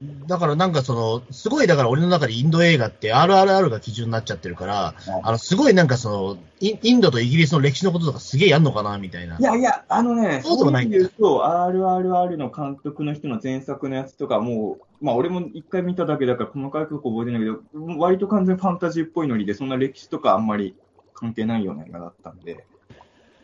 [0.00, 4.94] だからなんかその、すごいだから俺の中でインド映画って RRR が基準になっちゃってるから、
[5.24, 9.38] あの、すごいなんかその、インインドとイギリスの歴史のこととかすげえやんのかなみたいな。
[9.38, 20.76] いやいや、あのね、そうでもないんだそういう RRR の監督の人の前作のやつとか、もう、まあ俺も一回見ただけだから細かいとこ覚えてないけど、割と完全ファンタジーっぽいノリで、そんな歴史とかあんまり
[21.14, 22.64] 関係ないような映画だったんで、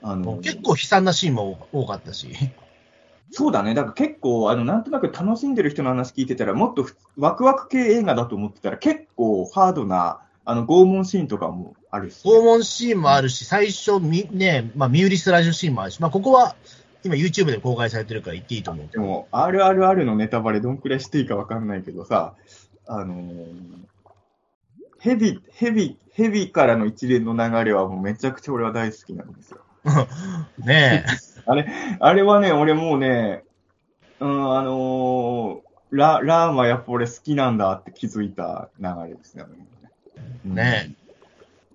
[0.02, 2.28] あの、結構悲惨なシーンも多かったし。
[3.36, 6.86] そうだね、だから結構、あの、なんとなく楽しんでる人の話聞いてたら、もっと
[7.18, 12.22] ワクワク系映画だと思ってたら、結構ハードな、あの、拷問シーンとかもあるし。
[12.22, 16.54] 訪問シーンもあるし、最初、み、ね、まあ、身売りスライドシーンもあるし、まあ、ここは、
[17.02, 18.88] 今 YouTube で公開されてるから言っていいと思う。
[18.90, 22.34] でも、RRR のネタバレどんくらいしていいかわかんないけどさ、
[22.86, 23.84] あのー
[25.04, 29.60] ヘビ、ヘビ、ヘビからの一連の流れはもうめちゃくちゃ俺は大好きなんですよ。
[30.58, 31.04] ね
[32.00, 33.44] あれはね、俺もうね、
[34.20, 35.60] うん、あのー
[35.90, 39.44] ラ、ラーマやっぱ俺好きなんだって気づいた流れですね。
[40.16, 40.94] え、ね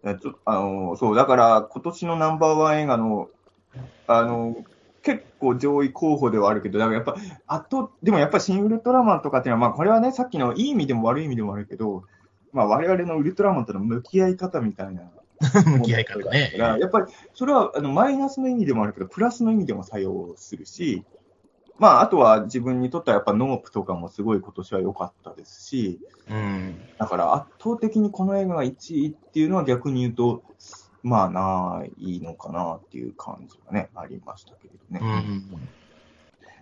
[0.03, 3.30] いやちょっとあのーそう、だから今年のナンバーワン映画の、
[4.07, 4.64] あのー
[5.01, 7.16] 結構上位候補ではあるけど、だからやっぱ、
[7.47, 12.03] あと、でもやっぱ新ウルトラマンとかっていうのは、まあこれはね、さっきのいい意味でも悪い意味でもあるけど、
[12.51, 15.03] まあ我々のウルトラマンとの向き合い方みたいな。
[15.42, 16.52] え、 向き合い方ね。
[16.58, 21.06] だからやっぱり、それはあのマイナスの意味でもあるけど、プラスの意味でも作用するし、
[21.78, 26.80] まああとは自分にとってはやっぱノープとかもすごい今年は良かったですし、うん。
[26.98, 30.44] だから圧倒的にこの映画が1位っていうのは逆に言うと、
[31.02, 35.00] まあないのかなっていう感じがね、ありましたけれどね。
[35.02, 35.70] うん。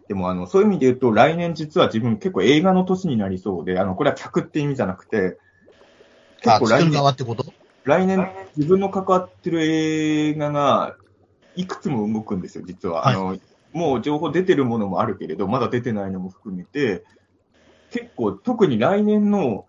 [0.08, 5.38] でもあの、そういう意味で言うと、来年実は自分結構映画の年になりそうで、あの、これは客って意味じゃなくて、
[6.42, 7.46] 結構来年、側ってこと？
[7.88, 10.98] 来年自分の関わってる映画が
[11.56, 13.02] いくつも動くんですよ、実は。
[13.02, 13.38] はいあの、
[13.72, 17.04] もう情報出てるものもあるけれど、まだ出てないのも含めて、
[17.92, 19.66] 結構特に来年の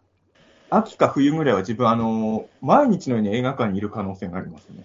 [0.69, 4.85] 秋か冬ぐらいは自分あの、毎日のように映画館にいる可能性がありますね。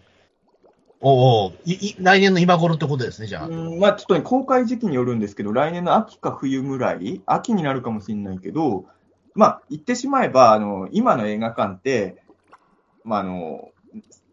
[1.02, 3.48] おうお来年の今頃ってことですね、じゃあ。
[3.48, 8.86] うんまあ、ちょっとね、公開時期によるんですけど、来年の秋か冬ぐらい、秋になるかもしれないけど、
[9.36, 12.23] まあ、言ってしまえば、あの、今の映画館って、
[13.04, 13.70] まあ、あの、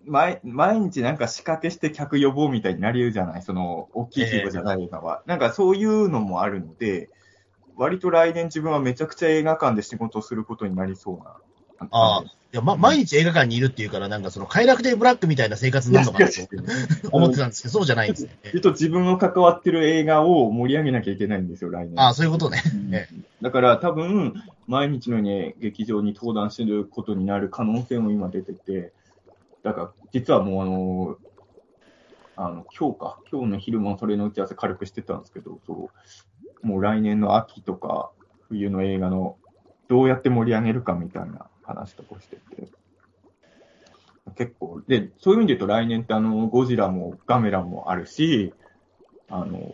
[0.06, 3.42] 毎毎日なんか仕掛けして客呼ぼうみたいになりうじゃない？
[3.42, 5.22] その、大きい規模じゃない映画は。
[5.26, 7.10] なんかそういうのもあるので、
[7.76, 11.36] 割と来年自分はめちゃくちゃ映画館で仕事をすることになりそうな。
[11.90, 16.34] ああや、ま、毎日映画館にいるっていうから、なんかその快楽デーブラックみたいな生活になるのかなと
[17.12, 18.38] 思ってたんですけど、そうじゃないんですね。
[18.50, 22.00] ちょっと自分の関わってる映画を盛り上げなきゃいけないんですよ、来年。
[22.00, 22.62] ああ、そういうことね。
[22.88, 23.08] ね
[23.40, 24.34] だから多分、
[24.66, 28.92] 毎日のように劇場に登壇してることになる可能性も今出てて、
[29.62, 31.16] だから実はもうあの、
[32.36, 35.90] あの、今日か、今日の昼もそれの打ち合わせ軽くしてたんですけど、そ
[36.62, 38.10] う、もう来年の秋とか
[38.48, 39.36] 冬の映画の
[39.88, 42.68] どうやって盛り上げるかみたいな話とかしてて、
[44.36, 48.52] 結構、で、そういう意味で言うと来年ってあの、ゴジラもガメラもあるし、
[49.28, 49.72] あの、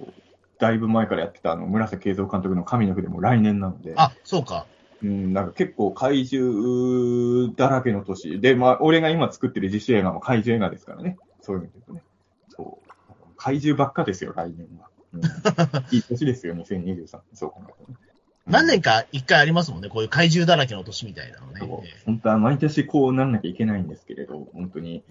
[0.58, 4.66] だいぶ前からやってたあの、村瀬慶三監督の神の句でも来年なので、あ、そうか。
[5.02, 8.40] うん、なんか結構怪獣だらけの年。
[8.40, 11.18] で、まあ、俺が今作ってる実写映画も怪獣映画ですからね。
[11.42, 12.02] そういう意味で言うとね。
[12.48, 13.26] そう。
[13.36, 14.88] 怪獣ばっかですよ、来年は。
[15.12, 15.22] うん、
[15.94, 17.20] いい年ですよ、2023。
[17.34, 17.98] そう考えるとね。
[18.46, 21.60] 何年か一回ありますもんね、こういう怪獣だらけの年みたいなのね。
[22.04, 25.02] 本当は毎年こうなんなきゃいけないんですけれど、本当に、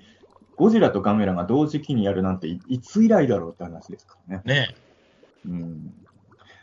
[0.56, 4.42] ゴジラとガメラが同時期にやるなんていいつ以来だろうって話ですからね。
[4.46, 4.76] ね
[5.46, 5.94] うん。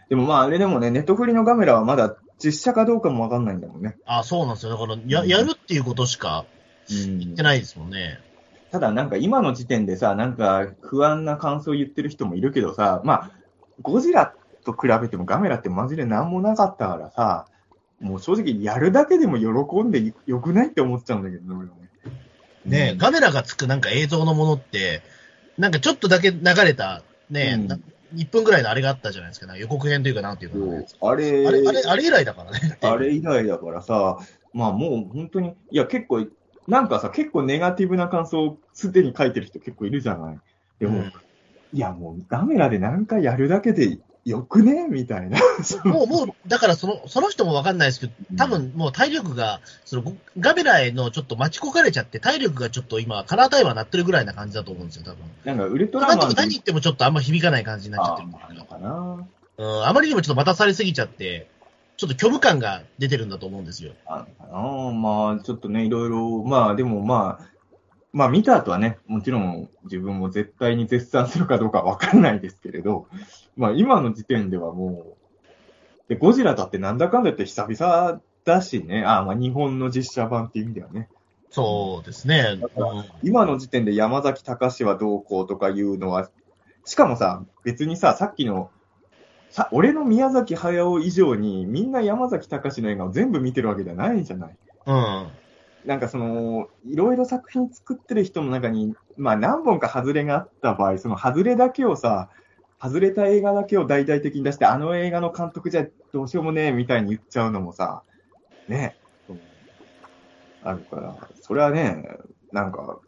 [0.08, 3.96] でもまあ、あれでもね、ネットフリのガメラはまだ実写かどうかもわかんないんだもんね。
[4.06, 4.72] あ、そうなんですよ。
[4.72, 6.46] だから、や、やるっていうことしか
[6.90, 8.18] うん言ってないですもんね。
[8.70, 13.30] ただなんか今の時点でさ、なんか不安な感想を言ってる人もいるけどさ、まあ、
[13.82, 14.34] ゴジラ
[14.64, 17.46] と比べてもガメラってマジで何もなかったからさ、
[18.00, 21.70] もう正直やるだけでも喜んでよくないって思っちゃうんだけどね、
[22.64, 22.92] ね。
[22.92, 25.02] ね、ガメラがつくなんか映像のものって、
[25.58, 27.78] なんかちょっとだけ流れた、ね、うんな
[28.14, 29.46] 1分ぐらいのあれがあったじゃないですか。
[29.46, 32.78] なんか予告編というかなんていうか、そうあれ、あれ、あれ、あれ以来だからね。
[32.82, 34.18] あれ以来だからさ、
[34.52, 36.26] まあもう本当に、いや結構、
[36.68, 40.38] なんかさ、結構ネガティブな感想をすでに書いてる人結構いるじゃない。
[40.78, 41.12] でも、うん
[41.74, 44.86] いやもうガメラで何回やるだけでよくね？
[44.88, 45.40] みたいな。
[45.84, 55.18] もう、もう、だからその、その人もわかんないですけど、多分もう体力が、その、ガメラへのちょっと待ち焦がれちゃって、体力がちょっと今、カラータイマーなってるぐらいな感じだと思うんですよ、多分。
[55.44, 59.26] なんかウルトラマンか何言ってもちょっとあんま響かない感じになっちゃっあてるみたいなあのかな。
[59.58, 61.48] うん、あまりにもちょっと待たされすぎちゃって、
[61.96, 63.92] ちょっと虚無感が出てるんだと思うんですよ。
[64.06, 64.92] あのかな。
[64.92, 67.46] まあちょっとね、いろいろ、まあでもまあ、
[68.12, 73.06] まあ見た後はね、もちろん自分も絶対に絶賛するかどうかわからないですけれど、
[73.56, 75.16] まあ今の時点ではも
[76.08, 81.08] う、で、ゴジラだってなんだかんだ言って久々だしね、あまあ日本の実写版っていう意味ではね、
[81.52, 82.58] そうですね。
[82.58, 86.30] うん今の時点で山崎隆はどうこうとかいうのは、
[86.84, 88.70] しかもさ、別にさ、さっきの、
[89.50, 94.56] さ、俺の宮崎駿以上にみんな山崎隆の映画を全部見てるわけじゃないじゃない。
[94.86, 95.28] うん。
[95.84, 102.28] なんかその、いろいろ作品作ってる人の中に、まあ何本か外れがあった場合、その外れだけをさ、
[102.80, 108.02] 外れた映画だけを大々的に出して、あの映画の監督じゃどうしようもねえみたいに言っちゃうのもさ、
[108.68, 108.96] ね、
[110.64, 112.08] あるから、それはね、
[112.52, 112.98] なんか、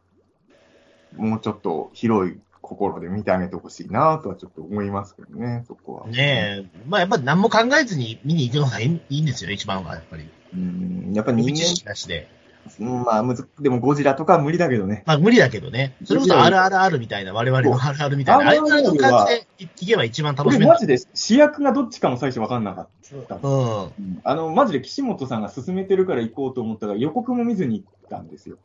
[1.17, 6.07] もうちょっと広い心で見てあげてほしいなとはちょっと思いますけどね、そこは。
[6.09, 6.81] ねえ。
[6.89, 10.29] まあやっぱ何も考えずに見に行くのがいいんですよね、一番は、やっぱり。
[10.55, 12.29] うん、やっぱ人予備知識間、なしで。
[12.81, 15.03] うんまあむず、でもゴジラとかは無理だけどね。
[15.07, 15.95] まあ無理だけどね。
[16.05, 20.79] それこそ RRR みたいな、我々の RR みたいな、あの感じで行けば一番楽しめる俺マ。
[20.79, 22.89] ジで主役がどっちかも最初分かんなかっ
[23.29, 23.37] た。
[23.37, 23.83] うん。
[23.83, 28.57] うんあの、マジで岸本さんが勧めてるから行こうと思ったら予告も見ずに行ったんですよ。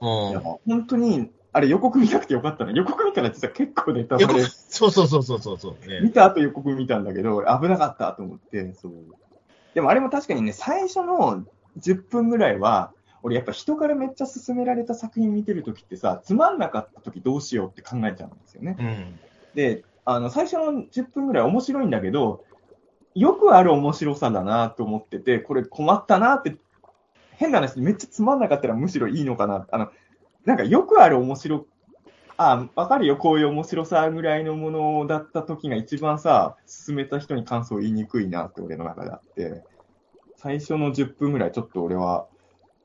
[0.00, 0.40] うん。
[0.66, 2.72] 本当に、あれ予告見なくてよかったな。
[2.72, 4.42] 予告見たら実は結構ネタバレ。
[4.44, 8.92] そうそうそうそうそうそう、ね見た後予告見たんだけど、危なかったと思って、そう。
[9.74, 11.44] でもあれも確かにね、最初の
[11.80, 12.92] 10分ぐらいは、
[13.24, 18.76] 俺やっぱ人からめっちゃ勧められた作品見てるときってさ、つまんなかったときどうしようって考えちゃうんですよね。
[18.78, 19.18] うん。
[19.54, 22.44] で、あの、最初の10分ぐらい面白いんだけど、
[23.14, 26.54] よくある面白さだなと思ってて、これ困ったなって、
[27.36, 29.66] 変な話、めっちゃつまんなかったらむしろいいのかな。
[29.70, 29.90] あの、
[30.44, 31.66] なんかよくある面白、
[32.36, 39.62] あ、わかるよ、こういう面白さぐらいのものだった時が一番さ、進めた人に感想言いにくいなって俺の中であって、
[40.36, 42.26] 最初の10分ぐらいちょっと俺は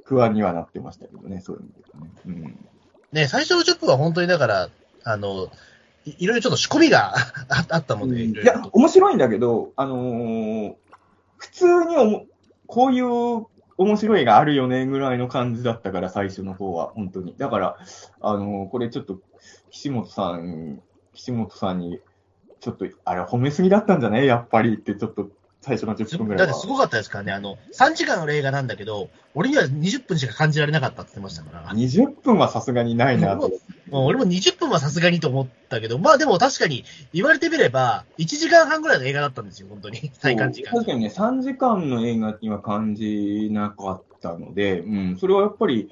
[0.09, 2.11] 不安にはなってましたけどね、そういう意味ではね。
[2.25, 2.69] うん。
[3.11, 4.69] ね最初の10分は本当にだから、
[5.03, 5.51] あの、
[6.05, 7.13] いいろいろちょっと仕込みが
[7.47, 10.73] ああったもんで、いいろいや面白いんだけど、あのー
[11.37, 12.25] 普通におも
[12.67, 13.05] こういう
[13.77, 17.35] 面白いがあるよねぐらいの感じだったから、最初の方は、本当に。
[17.37, 17.77] だから、
[18.19, 19.19] あのーこれちょっと、
[19.69, 20.81] 岸本さん、
[21.13, 22.01] 岸本さんに、
[22.59, 25.29] ちょっと、あれ褒めすぎだったんじゃないやっぱりってちょっと
[25.61, 26.47] 最初の10分ぐらいは。
[26.47, 31.69] だってすごかったですからね、あの、3時間の映画なんだけど、俺には20分しか感じられなかったって言ってましたから。
[31.73, 33.51] 20分はさすがにないなと。
[33.89, 40.11] もう俺も20分はさすがにと思ったけど、まあでも確かに言われてみれば、1時間半ぐらいの映画だったんですよ、本当に。
[40.21, 40.71] 体感時間。
[40.71, 45.91] 確かにね、3時間の映画には感じなかったので、うん、それはやっぱり、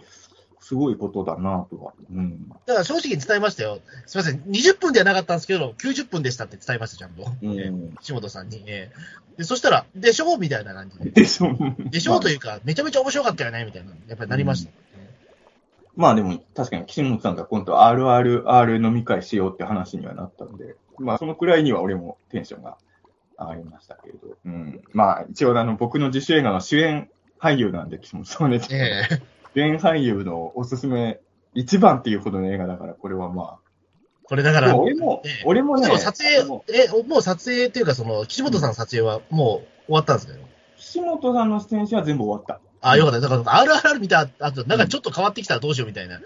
[0.68, 1.94] すごいことだなとは。
[2.12, 2.50] うん。
[2.50, 3.80] だから正直に伝えましたよ。
[4.06, 7.24] すみません、20分ではなかったんですけど、90分でしたって伝えました、ちゃんと。
[7.42, 8.64] うんえー岸本さんに。
[8.68, 11.12] えーで、そしたら、でしょうみたいな感じで。
[11.12, 11.56] でしょ
[11.90, 13.92] でしょうというか、めちゃめちゃ面白かったよねみたいな。
[14.10, 14.72] やっぱりなりました。
[15.96, 22.78] まあでも、確かに岸本さんが今度 RRR 飲み会しようって話にはなったんで、まあそのくらいには俺もテンションが
[23.40, 24.82] 上がりましたけれど、うん。
[24.92, 27.10] まあ一応あの僕の自主映画の主演
[27.40, 31.20] 俳優なんで、岸本さんはね、ええ主演俳優のおすすめ
[31.56, 33.58] 一番っていうほどの映画だから、これはまあ。
[34.24, 36.44] これだから、でも俺もええ、俺もね、でも撮影、え、
[37.08, 40.34] もう撮影っていうか、その、岸本さんの撮影はもう終わったんですか？
[40.34, 40.40] よ。
[40.78, 42.62] 岸本さんの出演者は全部終わった。
[42.88, 43.20] ああ、よかった。
[43.22, 43.36] だか
[43.66, 46.20] ら、RRR 見た後、なんかちょっと変わってきたらどうしようみたいな。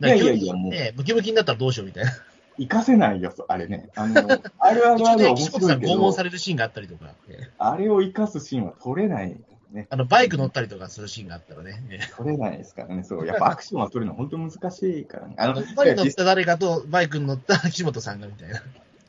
[0.00, 2.10] なんかいやいやいやもうね、ムキムキになったらどうしようみたいな。
[2.56, 3.90] 活かせないよ、そあれね。
[3.96, 9.36] あの、RRR は面で岸本さ白いけどん拷問さ、れるシーンがあったりとか、ええあれを活かすシーンは撮れない
[9.72, 9.86] ね。
[9.90, 11.82] あの、バイク乗ったりとかするシーンがあったらね。
[11.90, 13.02] ええ撮れないですからね。
[13.02, 13.26] そう。
[13.26, 15.34] やっぱアクションは撮るの本当難しいからね。
[15.38, 18.62] あの、バイク乗っ実た誰かとバイクに乗った岸本さんがみたいな。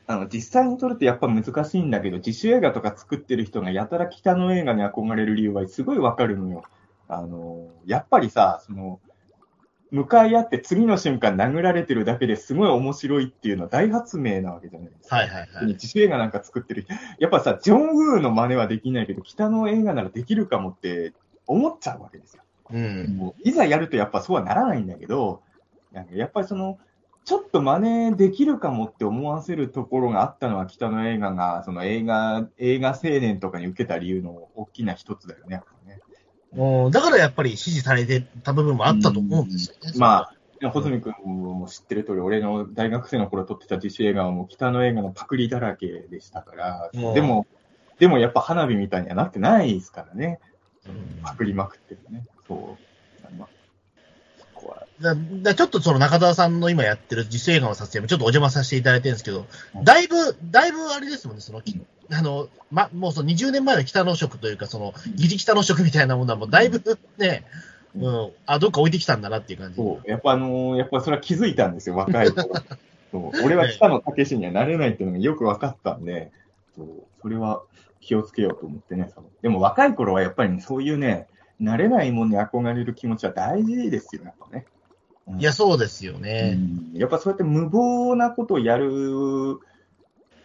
[0.06, 6.64] あの実際に撮るってやっぱ難しいんだけど、自主映画とか作ってる人がやたら北の映画に憧れる理由はすごいわかるのよ。
[7.06, 8.98] あの、やっぱりさ、その、
[9.90, 15.16] 向かい合って次の瞬間殴られてるだけですごい面白いっていうのは大発明なわけじゃないですか。
[15.16, 15.66] はいはいはい。
[15.66, 16.94] 自主映画なんか作ってる人。
[17.18, 21.12] やっぱさ、ジョン・ウーの真似はできないけど、北の映画ならできるかもって
[21.46, 22.42] 思っちゃうわけですよ。
[22.72, 23.16] うん。
[23.16, 25.42] もういざやるとやっぱそうはならないんだけど、
[25.92, 26.78] なんかやっぱりその、
[27.24, 36.00] ちょっと真似できるかもって思わせるところがあったのは北の映画が、その映画、映画青年とかに受けた理由の大きな一つだよね、ね。
[36.52, 39.92] もうだからやっぱり支持されてた部分もあったと思うんですよね。
[39.96, 40.30] ま
[40.62, 47.46] あ、穂積君も知ってる通り、俺の大学生の頃撮ってた自主映画はもう北の映画のパクリだらけでしたから、うんでも、
[47.98, 50.40] でもやっぱ花火みたいにはなってないですからね。
[50.86, 52.24] うんパクりまくってるね。
[52.48, 52.90] そう。
[55.00, 59.46] だだちょっとその中澤さんの今やってる実映画の撮影もちょっとお邪魔させていただいてるんですけど、
[59.82, 61.80] だいぶ、だいぶあれですもんね、その、き
[62.12, 66.82] あの、ま、もうその20年前の北の色というか、その、ギリ北の色みたいなものはもうだいぶ
[67.16, 67.44] ね、
[67.96, 69.76] うん、あ、どっか置いてきたんだなっていう感じ。
[69.76, 70.10] そう。
[70.10, 72.48] やっぱあのーやっぱそれは気づいたんですよ、若い頃。
[73.10, 76.30] そう俺は北野武にはなれないっていうのがよく分かったんで、
[76.76, 76.86] そう
[77.22, 77.62] それは
[78.00, 79.10] 気をつけようと思ってね。
[79.42, 81.26] でも若い頃はやっぱり、ね、そういうね、
[81.60, 84.64] 慣れないものに憧れる気持ちは大事ですよ、やっぱね。
[85.34, 86.58] うんいや、そうですよね。
[86.92, 89.58] うんやっぱそうやって無謀なことをやる、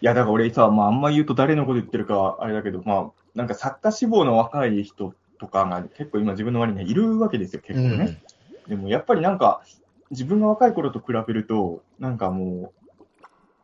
[0.00, 8.22] いや、だから俺さ、まあ、あんま言うと誰のこと言ってるかあれだけど、まあ、なんか作家志望の若い人とかが結構今自分の周りにはいるわけですよ、結構ね。
[8.68, 9.62] でもやっぱりなんか、
[10.10, 12.72] 自分が若い頃と比べると、なんかも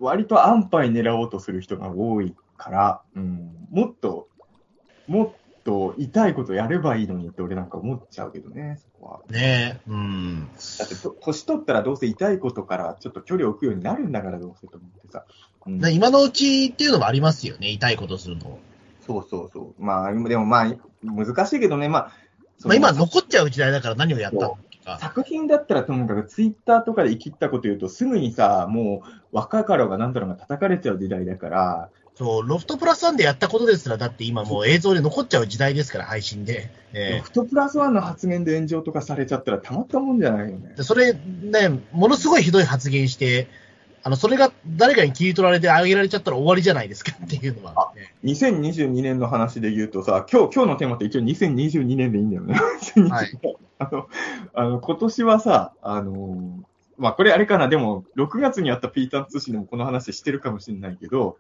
[0.01, 4.29] う、割と安牌狙おうとする人が多いから、うん、もっと、
[5.07, 5.33] もっ
[5.65, 9.21] と痛いことやればいいのにって俺なんか思っちゃうけどね、そこは。
[9.27, 9.35] うん。
[9.35, 9.91] ねえ。
[9.91, 10.49] うん。
[10.79, 15.25] だってと、年取ったらどうせ痛いことからちょっと距離を置くようになるんだから、どうせと思ってさ。
[15.67, 18.59] うんで今のうちっていうのもありますよね、痛いことするの。
[19.07, 19.83] そうそうそう。
[19.85, 22.13] まあ、でもまあ、難しいけどね、まあ、
[22.59, 24.59] そまあの今残っちゃう時代だから何をやったの。
[24.99, 36.71] 作品だったらともかくツイッターとかで生きったこと言うとすぐにさ、もう若かろうがなんだろうが叩かれちゃう時代だから、そう、ロフトプラスワンでやったことですら、だって今もう映像で残っちゃう時代ですから、配信で。
[36.93, 43.49] えロフトプラスワンの発言で炎上とかされちゃったらたまったもんじゃないよねそれね、ものすごいひどい発言して、
[44.05, 48.13] あの、それが誰かに切り取られてあげられちゃったら終わりじゃないですかっていうのは、ね。
[48.25, 52.55] 2022年の話で言うとさ、今日、今日のテーマって一応2022年でいいんだよね。
[53.09, 53.39] はい
[53.79, 54.09] あの、
[54.55, 56.65] あの、今年はさ、あの
[56.99, 61.37] まあ、これあれかな、でも、6月にあったピーターン通信でもこの話してるかもしれないけど、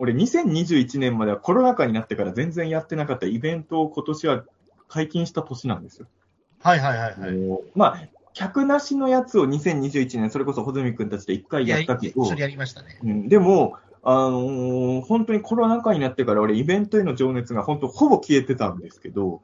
[0.00, 4.44] 俺2021年まではコロナ禍になってから全然やってなかったイベントを今年は
[4.88, 6.06] 解禁した年なんですよ。
[6.62, 7.60] はいはいはいはい。
[7.74, 12.98] まあ、客なしのやつを2021年、それこそ穂積君たちで一回いや、やったけど、一緒にやりましたね。
[13.02, 19.42] うん、でも、あのー本当にコロナ禍になってから俺イベントへの情熱が本当ほぼ消えてたんですけど、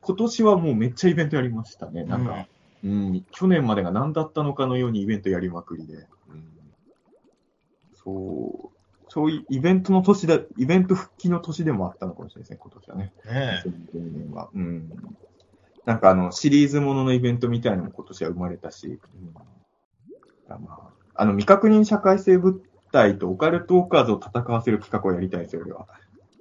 [0.00, 2.04] 今年はもうめっちゃイベントやりましたね。
[2.04, 2.46] なんか、
[2.82, 5.94] うん、去年までが何だったのかのようにイベントやりまくりで。
[5.94, 5.98] う
[6.32, 6.48] ん、
[7.92, 8.73] そう、
[9.14, 13.04] そういうイベントの年だ、イベント復帰の年でもあったのかもしれないですね、今年はね。
[13.04, 14.48] ねえ2022年は。
[14.52, 14.90] うん。
[15.86, 22.58] なんかあの、シリーズもののイベントみたいなのも今年は生まれたし、うん、あまあ、あの、未確認社会性物
[22.90, 25.86] 体とオカルトオーカーズを戦わせる企画をやりたいですよ、俺は。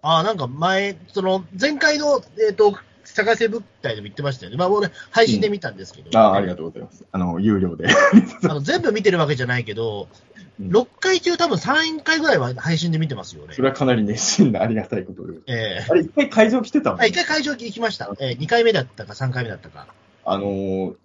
[0.01, 2.73] ああ、なんか前、その、前回の、えっ、と、
[3.05, 4.57] 社会性物体でも言ってましたよね。
[4.57, 6.17] まあ、俺、配信で見たんですけど。
[6.17, 7.03] ああ、ありがとうございます。
[7.11, 7.87] あの、有料で。
[8.43, 13.61] あの全部見てるわけじゃないけど、うん6回中多分3回ぐらいは配信で見てますよねそ。
[13.63, 15.39] れはかなり熱心なありがたいことで。
[15.47, 18.15] ええあれ、一回会場来てたもんあ、一回会場行きました。
[18.19, 19.87] えー、2回目だったか3回目だったか。
[20.25, 20.95] あのー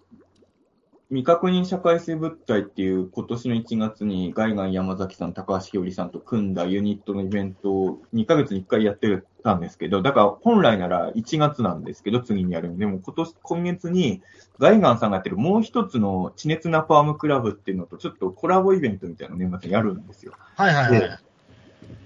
[1.09, 14.21] 未確認社会性物体っていう今年の1月にガイガン山崎さん、高橋ひよりさんと組んだユニットのイベントを2ヶ月に1回やってたんですけど、だから本来なら1月なんですけど、次にやるんで、でも今年、今月に
[14.59, 20.33] ガイガンさんがやってるもう一つの地熱ナパームクラブっていうのとちょっとコラボイベントみたいなのを年末にやるんですよ。
[20.57, 20.99] はいはいはい。
[20.99, 21.09] で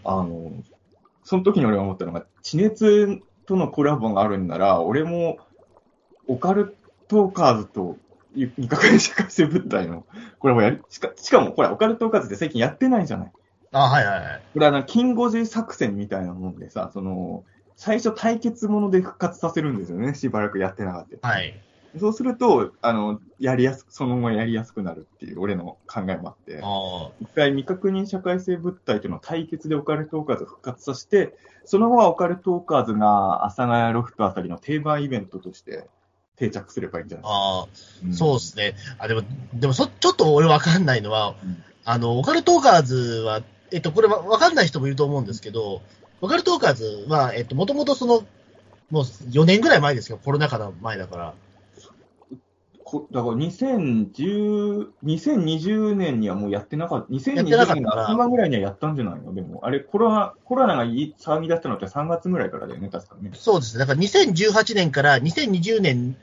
[0.05, 0.53] あの、
[1.25, 5.39] その時に俺が思ったのが、地熱とのコラボがあるんなら、俺も
[6.27, 6.77] オカル
[7.09, 7.97] トーカーズと
[8.33, 10.05] 未確認社会性物体の
[10.39, 10.83] コラボやる。
[10.89, 13.31] しかしかも、これ、オカルトーカーズって最近やってないじゃない。
[13.71, 14.41] あ、はいはいはい。
[14.53, 17.43] これはな、キンゴジ作戦みたいなもんでさ、その、
[17.75, 20.13] 最初対決もので復活させるんですよね。
[20.13, 21.27] しばらくやってなかった。
[21.27, 21.59] はい。
[21.99, 26.59] そうすると、あの、やりやすく、その後やりやすくなるっていう、俺の考えもあって。
[26.63, 31.35] あ一回未確認社会性物体というのを対決でオカルトーカーズを復活させて、
[31.65, 35.87] その後はオカルトーカーズが阿佐ヶ谷ロフトあたりの定番イベントとして
[36.37, 38.13] 定着すればいいんじゃないあ、あですあ、か。
[38.17, 38.75] そうですね。
[38.97, 39.21] あ、でも、
[39.53, 42.95] でもそ、ちょっと俺わかんないのは、うんあの、オカルトーカーズ
[43.25, 43.41] は、
[43.71, 45.81] えっと、これわわかんない人もいると思うんですけど、
[46.21, 48.23] オカルトーカーズは、えっと、もともとその、
[48.89, 50.17] もう4年ぐらい前ですよ。
[50.23, 51.33] コロナ禍の前だから。
[52.93, 57.13] こだから2010 2020年にはもうやってなかった。
[57.13, 59.33] 2020やってなかった年の頭ぐらいにはやったんじゃないの？
[59.33, 63.31] でも、あれコロナ、コロナがいい騒ぎ出したのって3月ぐらいからだよね、確かね。
[63.33, 63.79] そうですね。
[63.79, 66.15] だから2018年から2020年、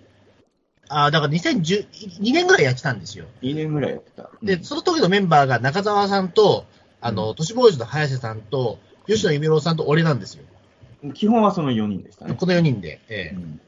[0.89, 1.89] ああ、だから2010、
[2.21, 3.27] 2年ぐらいやってたんですよ。
[3.43, 4.31] 2年ぐらいやってた。
[4.43, 6.65] で、うんその時のメンバーが中澤さんと、
[7.01, 10.45] あの、都市ボーイズの早瀬さんと、吉野夢郎さんと俺なんですよ。
[11.15, 12.35] 基本はその4人でしたね。
[12.35, 13.61] この4人で、ええうん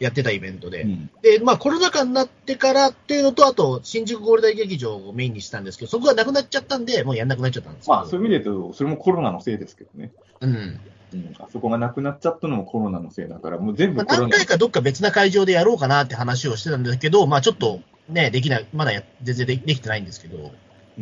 [0.00, 0.82] やってたイベントで。
[0.82, 7.88] うんで、まあコロナ禍になってからっていうのと、あと、新宿ゴールデン劇場をメインにしたんですけど、そこがなくなっちゃったんで、もうやんなくなっちゃったんです。
[7.88, 10.10] まあ、そういう意味で言うと、それもコロナのせいですけどね。
[10.40, 10.80] うん。
[11.12, 14.12] うん、あそこがなくなっちゃったのもコロナのせいだから、もう全まあ、部。
[14.12, 20.52] 何回かどっか別な会場でやろうかなって話をしてたんですけど、まあちょっとね、できない、まだや全然でできてないんですけど。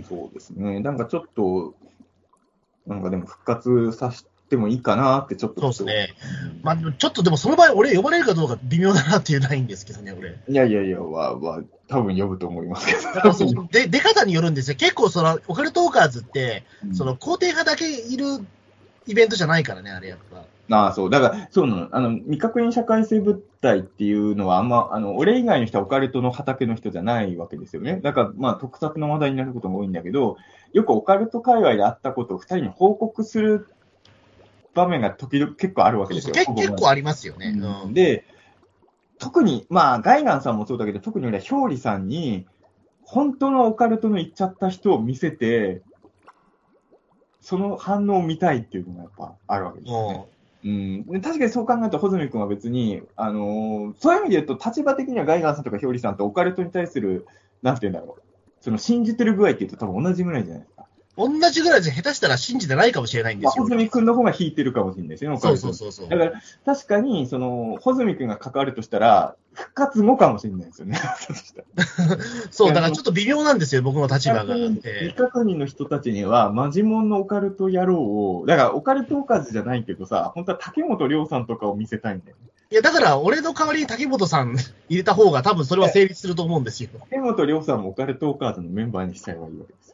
[0.09, 0.81] そうですね。
[0.81, 1.75] なんかちょっと、
[2.87, 5.61] なんかでも復活させてもいいかなってちょっと。
[5.73, 6.15] そうですね。
[6.53, 10.37] うんまあちょっとでもその場合、俺呼ばれるかどうか微妙だなっていうラインですけどね、俺。
[10.49, 13.69] いやいやいや、は、は、多分呼ぶと思いますけど。
[13.71, 14.77] 出方によるんですよ。
[14.77, 18.45] 結構その、オカルトーカーズって、うんその肯定派だけいる
[19.07, 20.45] イベントじゃないからね、あれやっぱ。
[20.71, 21.11] ああ、そう。
[21.11, 21.89] だから、そうなの。
[21.93, 28.01] あの、未確認社会性物体っていうのは、あんま、あの、俺以外の人はオカルトの畑の人じゃないわけですよね。
[28.03, 30.37] だから、まあ、特撮の話題になることが多いんだけど、
[30.75, 33.67] よくオカルト界隈であったことを二人に報告する
[34.75, 36.35] 場面が時々結構あるわけですよ。
[36.35, 37.55] 結結構ありますよね。
[37.85, 37.95] うん。
[37.95, 38.25] で、
[39.19, 42.47] 特に、まあ、ガイガンさんもそうだけど、特に俺は表裏さんに、
[43.03, 45.83] 本当のオカルトの言っちゃった人を見せて、
[47.41, 50.15] その反応を見たいっていうのがやっぱあるわけですよね。
[50.15, 50.29] も
[50.65, 57.27] うん、で確かにそう考えると、穂積君は別に、あのーそういう意味で言うと、立場的にはガイガンさんとか表裏さんとオカルトに対する、
[57.63, 58.23] なんて言うんだろう、
[58.61, 60.63] その信じてる具合って言うと多分同じぐらいじゃない？
[60.65, 60.73] です
[61.19, 63.65] 同じぐらいで下手したら信じてないかもしれないんでまあ、すよ。
[63.65, 66.09] 穂積君の方が引いてるかもしれないですよね、そうそうそうそう。
[66.09, 66.33] だから、
[66.65, 71.01] 確かに、その、穂積君が関わるとしたら、復活後かもしれないですよね。
[72.53, 74.55] そう、だからちょっと微妙なんですよ、僕の立場が。
[74.55, 82.43] 未え確認の人たちには、マジモンのオカルト野郎を、だからオカルトオカズじゃないけどさ、本当は竹本涼さんとかを見せたいんだよね。
[82.71, 84.55] えいや、だから俺の代わりに竹本さん
[84.89, 86.91] 入れた方が多分それは成立すると思うんですよ。
[87.11, 89.88] 竹本涼さんもオカルトオカーズのメンバーにしちゃえばいいわけです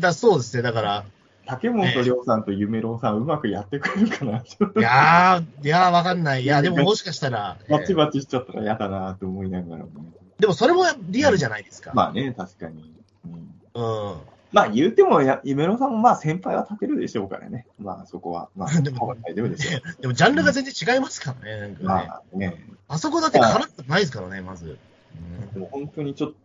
[0.00, 0.08] よね。
[0.08, 1.04] らそうですね、だから、
[1.46, 4.44] 竹本涼さんと夢郎さん、うまくやってくれるかな、い
[4.80, 6.42] やー、いやーわかんない。
[6.42, 10.10] いや、でももしかしたら、えバチバチしちゃったら嫌だなと思いながらもね。
[10.38, 11.92] でもそれもリアルじゃないですか。
[11.94, 12.94] まあね、確かに。
[13.26, 13.32] うん
[13.74, 14.20] うん。
[14.52, 17.66] まあ言うてもや、夢郎さんもまあ先輩は立てるでしょうからね。
[17.78, 18.48] まあそこは。
[18.56, 19.56] まあ、 でも大丈夫で。
[20.00, 21.60] でもジャンルが全然違いますからね。
[21.60, 22.66] なんかねまあね。
[22.88, 24.66] あそこだって絡んでないですからね、まず。
[24.66, 26.36] うんでも本当にちょっと、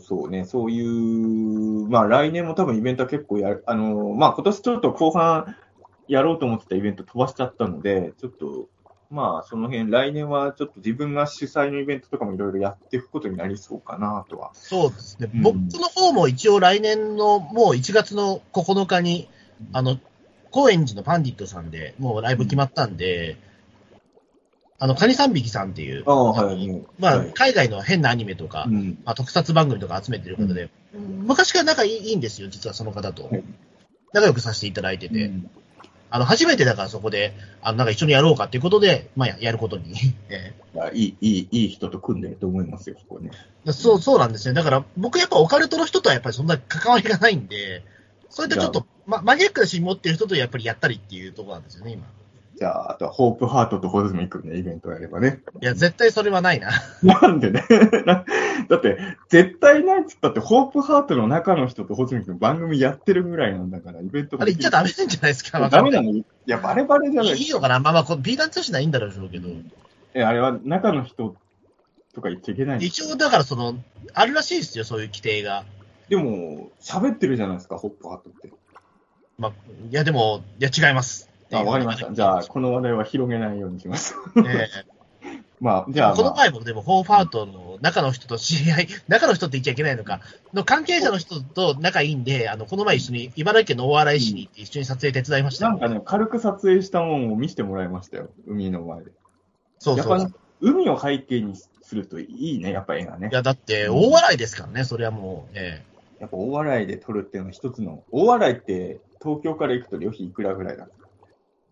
[0.00, 5.56] そうね、そういう、まあ来年も多分イベントは結構やる、あの、まあ今年ちょっと後半
[6.08, 8.68] やろうと思ってたイベント飛ばしちゃったので、ちょっと、
[9.10, 14.50] まあその辺、来年はちょっと自分が主催のイベントとかもいろいろやっていくことになりそうかなとは。
[14.54, 15.30] そうですね。
[15.34, 19.28] うん僕の方も一応来年のもう1月の9日に、
[19.72, 19.98] あの、
[20.50, 23.36] 高円寺のパンディットさんでもうライブ決まったんで、
[24.80, 26.82] あの、カニ三匹さんっていう、ああ、はい。
[26.98, 28.98] まあ、はい海外の変なアニメとか、うん。
[29.04, 33.24] まあ、特撮番組とか集めてる方で、昔から仲いいいいんですよ、実はその方と。
[33.24, 33.44] はい
[34.12, 35.26] 仲良くさせていただいてて。
[35.26, 35.50] うん
[36.12, 39.94] あの、初めてだからそこで、あの、なんか一緒にやろうかっていうことで、まあや、やることに。
[40.28, 43.30] えいやいい、いい、いい人と組んでると思いますよ、そこね。
[43.64, 44.54] えそう、そうなんですね。
[44.54, 47.84] だから、僕やっぱオカルトの人とはやっぱりそんな関わりがないんで、
[48.28, 52.04] それでちょっと、ま、マニアックなシーン持ってる人とやっぱりやったりっていうところなんですよね、今。
[52.60, 55.40] じゃあ、あとはホープハートとホズミ君のイベントをやればね。
[55.62, 56.68] いや、絶対それはないな。
[57.02, 57.64] なんでね。
[58.68, 58.98] だって、
[59.30, 65.70] 絶対ないっつったって、ホープハートの中の人とホズミ君番組やってるぐらいなんだから、イベントあれ言っちゃダメなんじゃないですか。
[65.70, 67.80] ダメなのいや、バレバレじゃないいいのかな？
[67.80, 69.48] まあまあ、このビーガン通信はいいんだろうけど。
[70.12, 71.36] え、あれは中の人
[72.14, 73.74] とか言っちゃいけない一応、だからその、
[74.12, 75.64] あるらしいですよ、そういう規定が。
[76.10, 78.52] でも、喋ってるじゃないですか、ホップハートって。
[79.38, 79.52] まあ、
[79.90, 81.29] いや、でも、いや、違います。
[81.52, 82.12] あ、わかりました。
[82.12, 84.14] じゃあ、この話題は広げないようにします。
[84.46, 84.68] え
[85.60, 90.20] まあ、じゃあ、えこのまあ、前もでも、ホーファートの中の人と知り合い、中の人って言っちゃいけないのか、
[90.54, 95.70] の関係者の人と仲いいんで、あの、この前一緒に茨城県の大洗市に行って一緒に撮影手伝いましたよ。
[95.72, 98.30] なんかね、軽く撮影したものを見せてもらいましたよ。
[98.46, 99.10] 海の前で。
[99.78, 100.08] そうそう。
[100.10, 103.34] やっぱね、海を背景にするといいね、やっぱ絵がねい。
[103.34, 105.82] や、だって、大笑いですからね、それはもう、え
[106.20, 110.99] やっぱ大洗で撮るっていうのは一つの、大洗って東京から行くと旅費いくらぐらいなんですか？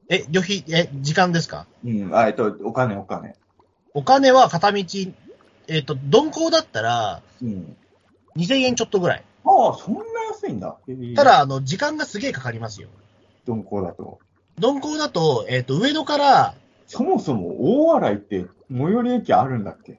[0.09, 1.67] ええ、旅費、え、時間ですか？
[1.85, 3.35] うん、あ、えっと、お金お金。
[3.95, 4.79] お金は片道、
[5.69, 7.77] えっ、と、鈍行だったら、うん。
[8.37, 9.25] 2000円ちょっとぐらい。
[9.45, 10.77] ああ、そんな安いんだ。
[11.17, 12.89] た、だ、あの、時間がすげえかかりますよ。
[13.47, 14.19] 鈍行だと。
[14.59, 16.55] 鈍行だと、えっ、と、上野から、
[16.87, 19.99] そもそも大洗って最寄り駅あるんだっけ？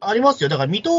[0.00, 0.50] ありますよ。
[0.50, 0.90] だから、水戸、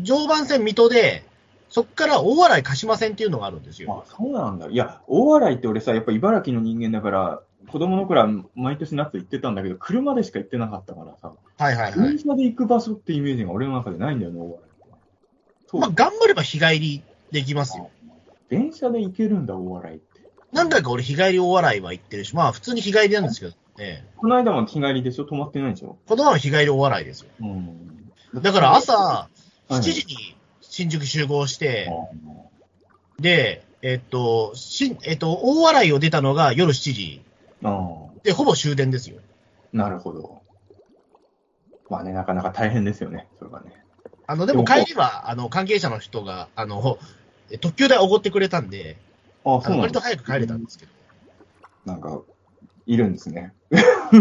[0.00, 1.24] 常磐線水戸で、
[1.70, 4.04] そっから大洗鹿島線っていうのがあるんですよ。
[4.06, 4.68] あ、そうなんだ。
[4.68, 12.18] いや、大洗って俺さ、やっぱ茨城の人間だから、子供の頃は毎年夏行ってたんだけど、車でしか行ってなかったからさ、はいはいはい電。
[12.18, 14.60] 車で行く場所ってイメージが俺の中でないんだよね、大
[15.72, 17.90] 洗まあ、頑張れば日帰りできますよ。
[18.48, 20.00] 電車で行けるんだ、大洗って。
[20.50, 25.24] 何回か俺日帰り大洗は行ってるし、まあ普通に日帰りなんですけど、ね、この間も日帰りでしょ？
[25.26, 25.98] 泊まってないでしょ？
[26.06, 27.28] このまま日帰り大洗ですよ。
[27.40, 28.10] うん。
[28.34, 29.28] だから朝は
[29.68, 30.37] い7時に
[30.78, 31.90] 新宿集合して、
[33.18, 37.20] で、えっと、しえっと、大洗を出たのが夜7時。
[37.64, 39.18] ああ、で、ほぼ終電ですよ。
[39.72, 40.40] なるほど。
[41.90, 43.72] まあね、なかなか大変ですよね、それはね。
[44.28, 46.98] あの、でも帰りは、あの、関係者の人が、あの、
[47.60, 48.98] 特急代おごってくれたんで、
[49.44, 49.80] あそう。
[49.80, 50.92] 割と早く帰れたんですけど。
[51.86, 52.20] なんか、
[52.86, 53.52] いるんですね。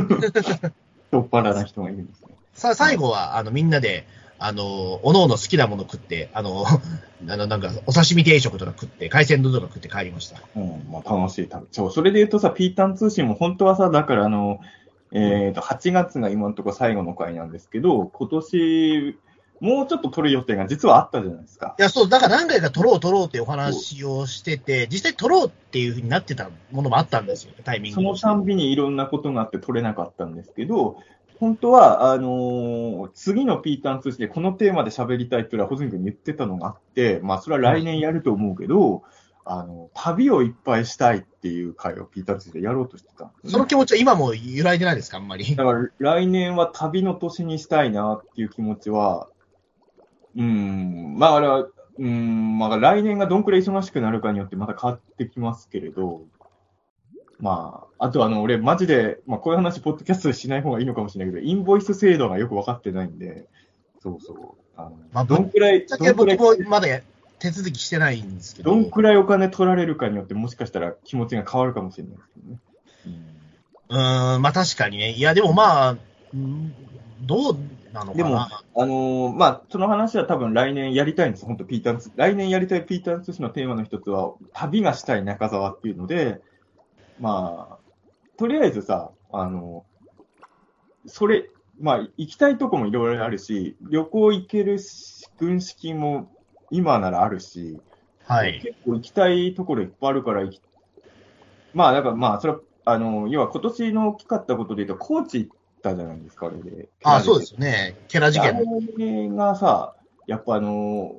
[1.12, 2.36] 太っ腹な人がいるんですね。
[2.56, 4.08] さ最後は、あの、みんなで、
[4.40, 6.66] あの、おのおの好きなもの食って、あの、
[7.28, 10.40] あの、なんか、お刺身定食とか食って、海鮮丼とか食って帰りました。
[10.56, 11.66] うん、まあ楽しい旅。
[11.72, 14.60] そう、それで言うとさ、ピータン通信も本当はさ、だからあの、
[15.12, 19.18] えっ、と、8月が今のところ最後の回なんですけど、今年、
[19.60, 21.76] もうちょっと撮る予定が実はあったじゃないですか。
[21.80, 30.98] いや、そう、だから何回か撮ろう撮ろうっていうお話をしてて、実際撮ろうっていうふうになってたものもあったんですよ、タイミングそのたんびにいろんなことがあって撮れなかったんですけど、
[31.40, 39.04] 本当は、あのー次のピータン通信でこのテーマで喋りたいっていうのは、ホズミ君に言ってたのがあって、まあ、それは来年やると思うけど、
[39.46, 45.56] あの、旅をいっぱいしたいっていう会をピータン通信でやろうとしてたねその気持ちは今も揺らいでないですか、あんまり？
[45.56, 49.30] だから来年は旅の年にしたいなっていう気持ちは、
[50.36, 56.24] うーん、まああれは、うーん、まあ来年がどんくらい忙しくなるかによってまた変わってきますけれど、
[57.40, 63.48] まあ、あとあの、俺マジで、まあこういう話、ポッドキャストでしない方がいいのかもしれないけど、インボイス制度がよく分かってないんで、
[64.02, 64.38] そうそう。
[64.76, 67.02] あのまあどんくらい、だけどんくらい、僕もまだや
[67.40, 68.72] 手続きしてないんですけど。
[68.72, 72.60] どんくらいお金取られるかによって、もしかしたら気持ちが変わるかもしれないですけどね。
[73.90, 75.12] うーん、まあ確かにね。
[75.12, 75.98] いや、でもまあ、
[76.34, 76.74] うん
[77.22, 77.58] どう
[77.94, 78.50] なのかでもな。
[78.76, 82.12] あのーまあ、その話は多分来年やりたいんです、本当、ピーターンツ。
[82.16, 86.42] 来年やりたいピーターンツ氏のテーマの一つは、旅がしたい中沢っていうので、
[87.20, 87.78] まあ、
[88.38, 89.86] とりあえずさ、あの
[91.06, 91.50] それ、
[91.80, 96.32] まあ、行きたいとこもいろいろあるし、旅行行けるし軍資金も
[96.70, 97.80] 今ならあるし、
[98.26, 98.62] はい。
[98.62, 100.48] 結構行きたいところいっぱいあるから
[101.74, 106.90] まあ、だからまあ、それは、あの、要は今年の大きかったことで言うと、高知行ったじゃないですか、あれで。
[107.04, 107.96] あそうですよね。
[108.08, 108.50] ケラ事件。
[108.50, 108.60] あ
[108.98, 109.96] れがさ、
[110.26, 111.16] やっぱあの、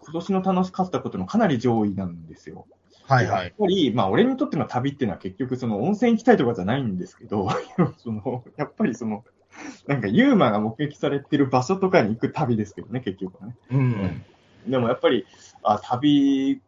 [0.00, 2.66] 今年の楽しかったことのかなり上位なんですよ。
[3.08, 3.54] やっはいはい。
[3.58, 7.48] ぱり、まあ俺にとっての旅っていうのは結局その温泉行きたいとかじゃないんですけど、
[7.98, 9.24] その、やっぱりその、
[9.86, 13.56] なんかユーマが目撃されてる場所とかに行く旅ですけどね、結局はね。
[13.70, 14.24] うん。
[14.66, 15.26] でもやっぱり、
[15.62, 16.62] あ、旅、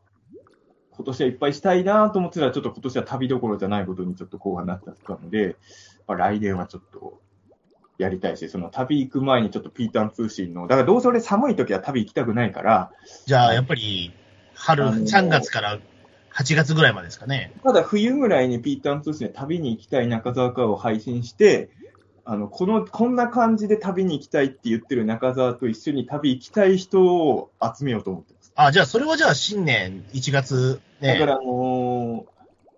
[0.96, 5.56] 今年はいっぱいしたいなと思ってたら、ちょっと今年は旅どころじゃないことにちょっと後半になってたので、
[6.06, 7.20] まあ、来年はちょっと
[7.98, 12.92] やりたいし、その旅行く前にちょっとピーターン通信の、だからどうせ俺寒い時は旅行きたくないから、
[13.26, 14.12] じゃあ、やっぱり、
[14.54, 15.78] 春、あのー3月から
[16.34, 17.52] 8月ぐらいまでですかね。
[17.62, 21.70] ただ冬ぐらいにピーターン通信で旅に行きたい中澤かを配信して、
[22.24, 28.52] あの、この、こんな感じで旅に行きたいって言ってる中澤と一緒に旅行きたい人を集めようと思ってます。
[28.56, 31.18] あ、じゃあ、それはじゃあ、新年1月、ね。
[31.18, 32.34] だから、あのー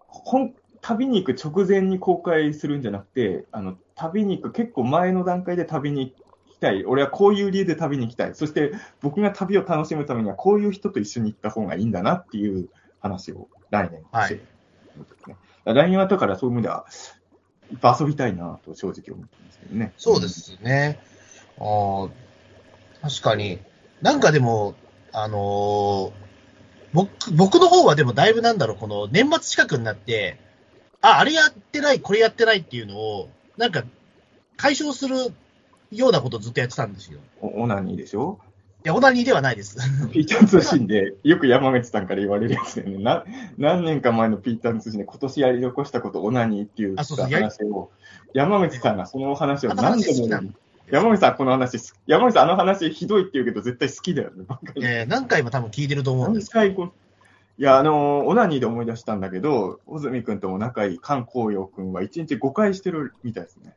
[0.09, 6.15] 本旅に行く直前に公開するんじゃなくて、あの、旅に行く結構前の段階で旅に
[6.47, 6.85] 行きたい。
[6.85, 8.35] 俺はこういう理由で旅に行きたい。
[8.35, 8.73] そして、
[9.03, 12.69] 僕が旅を楽しむためにはこういう人と一緒に行った方がいいんだなっていう
[13.09, 14.41] 話を来年してる、
[15.27, 16.87] ね来年はだからそういう意味では、
[17.73, 19.93] いっぱい遊びたいなと正直思ってますけどね。
[19.97, 20.29] そうで。
[20.29, 21.01] すね。
[21.59, 22.11] あー
[23.03, 23.59] 確かに。
[24.03, 24.75] なんかでも、
[25.13, 26.13] あのー
[26.93, 30.39] 僕、僕の方はでもだいぶなんだろう、この年末近くになって、
[31.01, 33.83] あ、あれやってない、これやってないっていうのを、なんか、
[34.57, 35.17] 解消する
[35.91, 37.19] ようなことをずっとやってたんですよ。
[37.41, 38.39] おオナニーでしょ？
[38.45, 38.46] い
[38.87, 39.77] や、オナニーではないです。
[40.13, 43.05] ピーターン通信で、よく山口さんから言われるやつだよね。
[43.05, 43.25] な
[43.59, 47.91] 何年か前のピーターン通信で、今年やり残したこと、オナニーっていう話を、
[48.33, 50.53] 山口さんがその話を何度も
[50.91, 54.45] 山口さん、この話す、山口さん、あの話ひどいって言うけど、絶対好きだよね。
[54.77, 56.51] えー何回も多分聞いてると思うんです。
[56.55, 56.93] 何回こ
[57.59, 63.75] いや、あのーオナニーで思い出したんだけど、穂積君とも仲いい菅光陽君は1日5回してるみたいですね。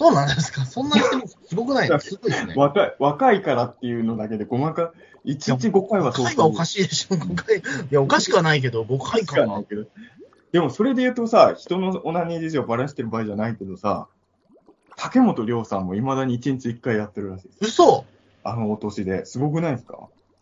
[0.00, 2.54] そうなんですかそんなにすごくないですすごいですね。
[2.56, 4.94] 若い若いからっていうのだけで、細か
[5.26, 7.16] い、1日5回は5回はおかしいでしょ。
[7.16, 7.58] 5回。
[7.58, 9.62] いや、おかしくはないけど、5回かな。
[10.52, 14.06] でもそれで言うとさ、人のオナニー事情ばらしてる場合じゃないけどさ、
[14.96, 17.58] 竹本涼さんも未だに1日1回やってるらしいです。
[17.60, 18.06] 嘘
[18.42, 19.26] あのお年で。
[19.26, 19.98] すごくないですか？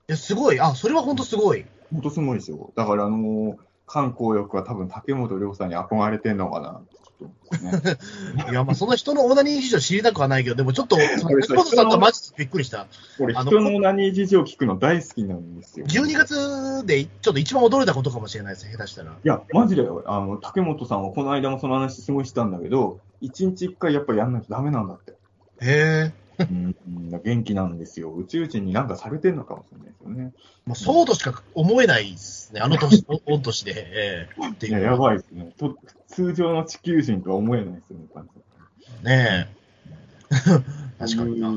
[0.08, 0.60] いや、すごい。
[0.60, 1.66] あ、それは本当すごい。
[1.92, 2.72] ほんとすごいですよ。
[2.76, 3.56] だからあのー、
[3.88, 6.80] 観光欲は多分竹本涼さんに憧れてんのかな
[7.18, 8.46] と思うんですね。
[8.50, 12.86] いや、まあ、その人のオナニー事情知りたくはないけど、でもちょっと、さんとマジでびっくりした。
[13.18, 15.86] 俺、あの人のオナニー事情聞くの大好きなんですよ。
[15.86, 19.12] 12月でちょっと一番驚いたことかもしれないです、下手したら。
[19.12, 25.12] いや、マジで、あの、竹本さんはこの間もその話すごいしたんだけど、1日1回やっぱりやんないとダメなんだって。
[25.60, 26.28] へえ。
[26.38, 28.12] うん、うん元気なんですよ。
[28.12, 30.32] 宇宙人になんかされてんのかもしれないですよね。
[30.66, 33.72] もうそうとしか思えないですね、あの年、 お御年で。
[33.76, 34.78] ええっていや。
[34.78, 35.52] やばいですね。
[35.58, 35.76] と
[36.18, 40.34] 通常の地球人とは思えないですよね、感じねえ。
[40.98, 41.56] 確かにな。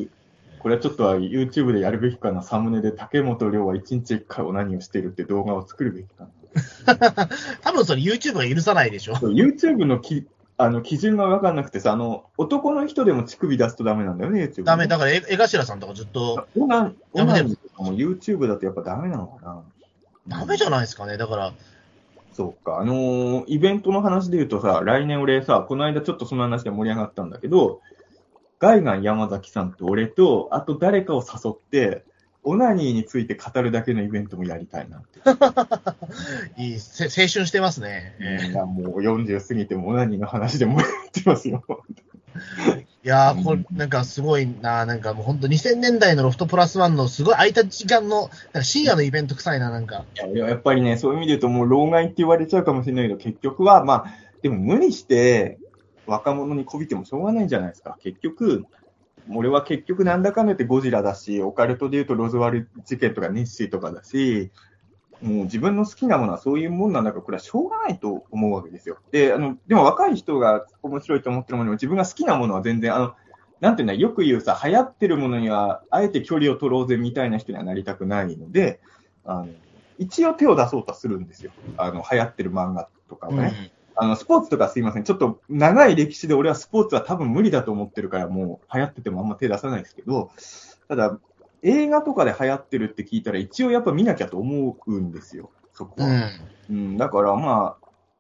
[0.60, 6.28] これはちょっとは YouTube でやるべきかな、サムネで竹本涼は1日1回を何をしているって動画を作るべきか
[6.86, 7.28] な。
[7.62, 9.14] 多分それ YouTube が許さないでしょ。
[9.14, 10.28] YouTube のき
[10.58, 14.64] あの基準が分かんなくてさ、あの、男の人でも乳首出すとダメなんだよね、YouTube。
[14.64, 19.64] ダメ、だから江江頭さんとかずっと、オナニーとかも YouTube だとやっぱダメなのかな。
[20.28, 21.18] ダメじゃないですかね。
[21.18, 21.54] だから、
[22.34, 22.80] そうか。
[22.80, 27.82] あのーイベントの話で言うとさ、来年俺さ、この間ちょっとその話で盛り上がったんだけど、
[28.60, 32.06] ガイガン山崎さんと俺と、あと誰かを誘って、
[32.44, 35.20] オナニーについて語るだけのイベントもやりたいなって。
[36.62, 38.16] いい、せ青春してますね。
[38.20, 41.64] えいやもう40過ぎてもオナニーの話でもやってますよ。
[43.04, 48.30] えいやー、これ、なんかすごいな、なんかもう本当2000年代のロフトプラスワンのすごい空いた時間の、
[48.62, 50.06] 深夜のイベント臭いな、なんか。
[50.34, 54.06] いややっぱりね、そういう意味で言うともう老害って言われちゃうかもしれないけど、結局は、まあ、
[54.42, 55.60] でも無理して
[56.06, 57.98] 若者にこびてもしょうがないじゃないですか。
[58.02, 58.66] 結局、
[59.30, 64.52] 俺は結局なんだかんだ言ってゴジラだし、オカルトで言うとロズワル事件とかネッシーとかだし、
[65.22, 68.98] もう自分の好きなものはそういうもんなんだから、これはしょうがないと思うわけですよ。
[69.12, 73.14] で、あの、でも若い人が面白いと思ってるものにも自分が好きなものは全然、あの、
[73.60, 78.80] なんていうんだ、よく言うさ、流行ってるものには、あえて距離を取ろうぜみたいな人にはなりたくないので、
[79.24, 79.50] あの、
[80.00, 81.52] 一応手を出そうとはするんですよ。
[81.78, 83.72] あの、流行ってる漫画とかをね。
[83.96, 85.04] あの、スポーツとかすいません。
[85.04, 90.32] ちょっと長い歴史で俺はスポーツは多分無理だと思ってるから、もう流行っててもあんま手出さないですけど、
[90.88, 91.20] ただ、
[91.64, 95.52] 映画とかで流行ってるって聞いたら一応やっぱ見なきゃと思うんですよ。
[95.74, 96.06] そこうん。
[96.06, 96.30] は。
[96.70, 97.78] うん、だからま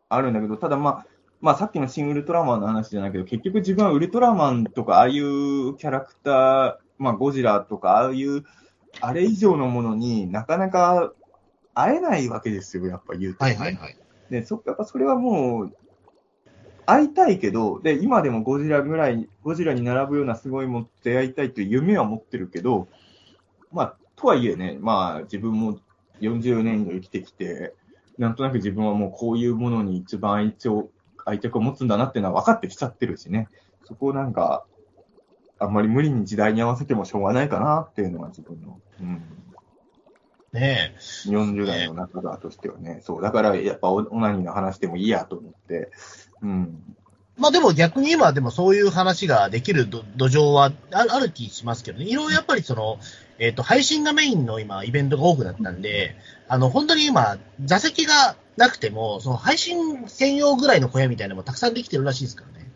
[0.09, 1.05] あ、あるんだけど、ただまあ、
[1.39, 8.43] まあさっきのシン・ウルトラマンの話じゃないけど、結局自分はウルトラマンとか、ああいうキャラクター、まあゴジラとか、ああいう、
[8.99, 11.13] あれ以上のものになかなか
[11.73, 13.97] 会えないわけですよ、やっぱ言うと、はいはいはい。
[14.29, 15.75] で、そ、やっぱそれはもう、
[16.85, 22.87] 会いたいけど、で、今でもゴジラぐらい、ゴジラに並ぶようなすごいものと出会いたいという夢は持ってるけど、
[23.71, 25.79] まあ、とはいえね、まあ、自分も
[26.21, 27.73] 40年以上生きてきて、
[28.17, 30.91] なんとなく自分はもうこういうものに一番愛着
[31.25, 33.47] 愛着を持つんだなっていうのは分かってきちゃってるしね。
[33.85, 34.65] そこをなんか、
[35.59, 39.21] あんまり無理に時代に合わせてもしょうがないかなっていうのが自分の、うん、
[40.53, 40.95] ね
[41.27, 42.99] 40代の中川としてはね。
[43.03, 43.21] そう。
[43.21, 45.91] だから、やっぱオオナニーの話でもいいやと思って、
[46.41, 46.83] うん。
[46.89, 47.01] え。
[47.37, 52.05] まあでも逆に今でもそういう話ができるど土壌はあある気しますけどね。
[52.05, 52.97] いろいろやっぱりその、
[53.41, 56.15] えっ、と、配信がメインの今、イベントが多くなったんで、
[56.47, 62.71] あの、本当に今、座席がなくても、その配信専用ぐらいの小屋みたいなのもたくさんできてるらしいですからね。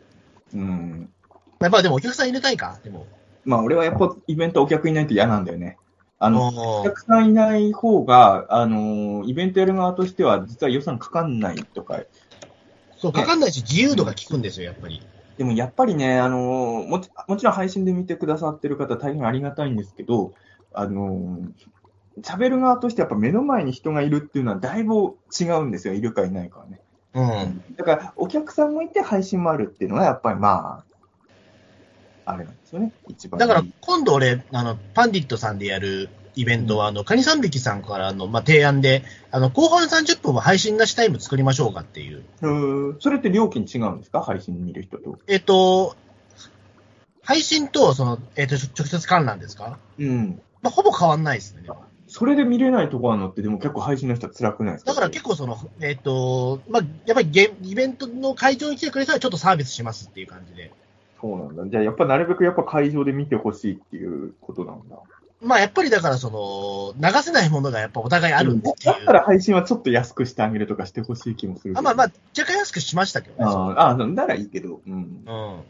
[0.55, 1.09] うん。
[1.59, 3.05] やっぱでもお客さん入れたいか、でも。
[3.43, 5.77] まあ、俺はやっぱイベントお客いないと嫌なんだよね。
[6.17, 12.01] あの、お客さんいない方が、あのーイベントやる側としては、実は予算かかんないとか。
[12.97, 15.05] そう、かかんないし、自由度が効くんですよ、やっぱり。
[15.37, 20.33] でもやっぱりね、あのーもち、もちろん配信で見てくださってる方大変ありがたいんですけど、
[20.75, 21.51] あのー
[22.23, 25.93] 喋る側としてやっぱ目の前に人がいるっていうのはだいぶ違うんですよ。
[25.93, 26.79] いるかいないかはね。
[27.13, 27.75] うん。
[27.75, 30.85] だから、お客さんもいて配信もあるっていうのは、やっぱりま
[32.25, 32.93] あ、あれなんですよね。
[33.09, 33.47] 一番いい。
[33.47, 42.23] だから、今度俺、あの、パンディットさんでやるイベントは、あの、カニ三匹さんからの、まあ、提案で、あの、後半30分は配信なしタイム作りましょうかっていう。
[42.43, 44.21] うーんそれって料金違うんですか？
[44.21, 45.19] 配信見る人と。
[45.27, 45.97] えっと、
[47.23, 49.77] 配信と、その、えっと、直接観覧ですか？
[49.99, 50.41] うん。
[50.65, 51.61] まあ、ほぼ変わんないですね。
[52.07, 54.91] それで見れないとこあるのって、でも結構配信の人は辛くないですか？
[54.91, 60.71] だから結構その、えっと、まあ、やっぱりゲイベントの会場に来てくれたらちょっとサービスしますっていう感じで。
[61.21, 61.63] そうなんだ。
[61.69, 64.97] じゃあ、やっぱなるべくやっぱ会場で見てほしいっていうことなんだ。
[65.41, 68.93] まあ、やっぱりだからその、流せないものがやっぱお互いあるんでっていう。
[68.93, 71.73] だったら配信はちょっと安くしてあげるとかしてほしい気もする。
[71.77, 73.45] あまあまあ、若干安くしましたけどね。
[73.45, 74.81] ああ、ならいいけど。
[74.87, 74.93] うん。
[74.93, 75.63] うん。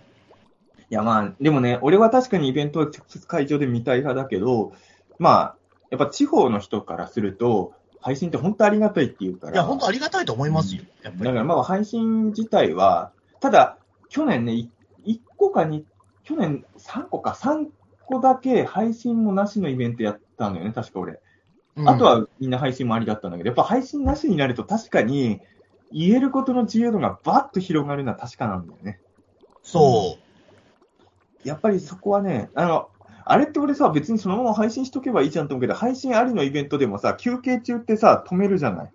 [0.89, 4.73] いやまあ、でもね、俺は確かにイベントを直接会場で見たい派だけど、
[5.17, 5.55] まあ、
[5.89, 9.53] やっぱ地方の人からすると、配信って本当ありがたいって言うから。
[9.53, 10.83] いや、本当ありがたいと思いますよ。
[11.01, 11.25] やっぱり。
[11.25, 13.77] だからまあ配信自体は、ただ、
[14.09, 14.69] 去年ね、い
[15.05, 15.83] 1個か2、
[16.23, 17.67] 去年3個か、3
[18.05, 21.19] 個だけ配信もなしのイベントやったのよね、確か俺。
[21.75, 25.41] うんあと、はみんな配信もありだったんだけど、やっぱ配信なしになると確かに、
[25.91, 28.99] 言えることの自由度がバッと広がるのは確かなんだよね。
[29.63, 30.17] そ
[31.45, 32.89] やっぱりそこはね、あの、
[33.23, 38.85] あれって俺さ、別にそのまま配信しとけばいいじゃんと思うけど、配信ありのイベントでもさ、休憩中ってさ、止めるじゃない。
[38.85, 38.91] う。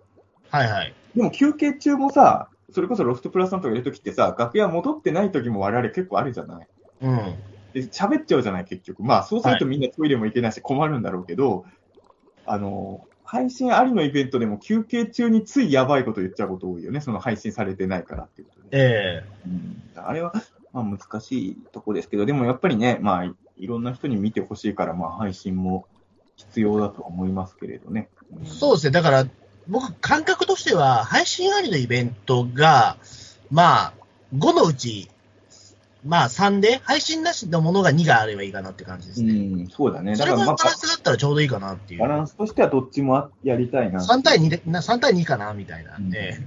[0.49, 0.93] はいはい。
[1.15, 6.67] でも休憩中もさ、それこそロフトプラスさんとかいるときってさ、楽屋戻ってないときも我々結構あるじゃない。
[7.01, 7.17] うん。
[7.73, 9.03] で、喋っちゃうじゃない、結局。
[9.03, 11.65] まあ、そうするとみんなトイレも行けないし困るんだろうけど、
[12.45, 17.01] あの、配信ありのイベントでも休憩中についやばいこと言っちゃうこと多いよね。
[17.01, 18.67] その配信されてないからっていうことで。
[18.71, 20.33] ええうん、あれは、
[20.73, 25.85] まあ難しいとこですけど、でもやっぱりね、まあいいろんな人に見てほしいから、まあ配信も
[26.35, 28.09] 必要だとは思いますけれどね。
[28.33, 28.91] うんそうですね。
[28.91, 29.27] だから、
[29.67, 32.97] 僕、感覚としては、配信ありのイベントが、
[33.51, 33.93] まあ、
[34.35, 35.09] 5のうち、
[36.03, 39.33] まあ3で、配信なしのものが2があればいいかなって感じですね。
[39.33, 40.15] うん、そうだね。
[40.15, 41.99] それだから、まあ、がバランスがあったらちょうどいいかなっていう。
[41.99, 43.99] バランスとしてはどっちもあやりたいな。
[43.99, 45.97] 3対2で、な3対2かなみたいな。
[45.97, 46.39] うんえ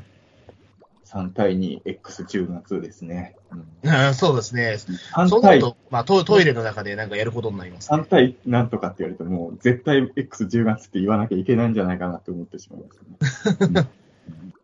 [1.15, 3.37] 3対 2X10 月ですね。
[3.53, 3.65] うん
[4.15, 4.77] そうですね。
[5.15, 13.81] 3対そうなると、まあト、トイレの中でなんかやることになります、3対なんとかって言われると、もう絶対 X10 月って言わなきゃいけないんじゃないかなって思ってしまいますね、
[14.29, 14.55] うん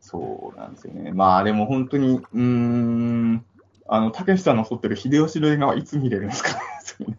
[0.00, 1.12] そうなんですよね。
[1.12, 3.44] まあでも本当に、うーん、
[3.86, 6.54] あの、たけしさんの撮ってる秀吉の映画はいつ見れるんですか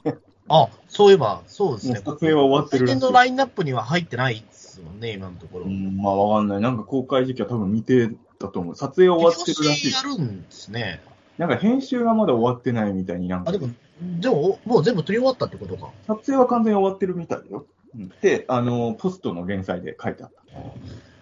[0.04, 0.18] ね。
[0.50, 1.96] あ、そういえば、そうですね。
[1.98, 5.66] 撮影は終わってる最近のラインナップには入ってないですもんね、今のところ。
[5.66, 6.62] うん、まあわかんない。
[6.62, 8.76] なんか公開時期は多分未定だと思う。
[8.76, 10.02] 撮影は終わってるらしいや。
[10.02, 11.02] るんですね。
[11.38, 13.70] なんか編集がまだ終わってないみたいになんかあ、でも、
[14.02, 15.92] でも、もう全部撮り終わったってことか。
[16.08, 17.66] 撮影は完全に終わってるみたいだよ。
[17.96, 20.40] うんで、あの、ポストの連載で書いてあった。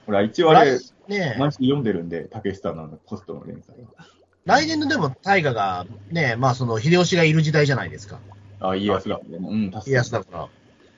[0.05, 4.05] ほら、一応あれ、来ねえ毎週読んでるんで、たけしさんのポストの連載は。
[4.45, 8.19] 来年のでも大河が、ね、まあその秀吉がいる時代じゃないですか。
[8.59, 9.37] あ、家康だもんね。
[9.41, 9.91] うん、確かに。
[9.91, 10.47] 家康だから。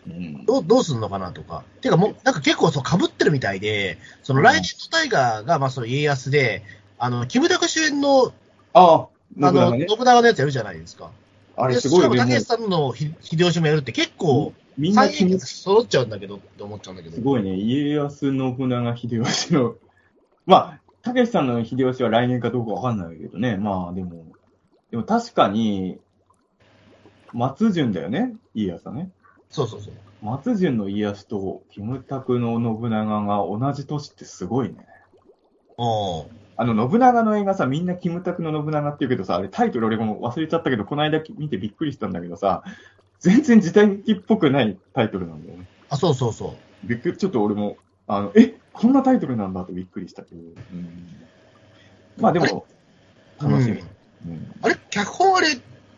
[0.10, 0.46] うん。
[0.46, 1.64] どう、どうすんのかなとか。
[1.82, 6.64] てかもう、なんか結構そう被ってるみたいで、その来年の大河が、まあその家康で、
[6.98, 8.34] あの、キムタク主演の、
[8.74, 9.08] あ、
[9.42, 9.86] あの、信長ね。
[9.88, 11.12] 信長のやつやるじゃないですか。
[11.56, 12.16] あれですごいよね。
[12.16, 17.16] しかも武井さんのひ秀吉もやるって結構、みんな揃っちゃうんだけどって思っちゃうんだけど。
[17.16, 17.56] すごいね。
[17.56, 19.76] 家康、信長、秀吉の。
[20.46, 23.58] まあ、たけしさんの秀吉は来年かどうかわかんないけどね。
[23.58, 24.26] まあ、でも、
[24.92, 26.00] でも確かに、
[27.34, 28.36] 松潤だよね。
[28.56, 29.12] 家康はね。
[29.50, 29.94] そうそうそう。
[30.22, 34.86] 松潤の家康とキムタクの信長が同じ年ってすごいね。
[35.78, 36.28] お
[36.58, 42.64] あの、信長の映画さ、みんなキムタクの信長って言うけどさ、あれタイトル俺も忘れちゃったけど、この間見てびっくりしたんだけどさ、
[43.20, 45.68] 全然時代劇っぽくないタイトルなんだよね。
[45.90, 46.88] あ、そうそうそう。
[46.88, 47.78] びっくり、ちょっと俺も、
[48.08, 50.42] あの、え、こんなタイトルなんだとびっくりしたけど。
[50.42, 51.08] うん、
[52.18, 52.66] まあでも、
[53.42, 53.80] 楽しみ。
[53.80, 55.48] うんうんあれ脚本あれ、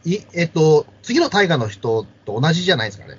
[0.05, 3.17] いえっと、次の大河の人と同じじゃないですかね。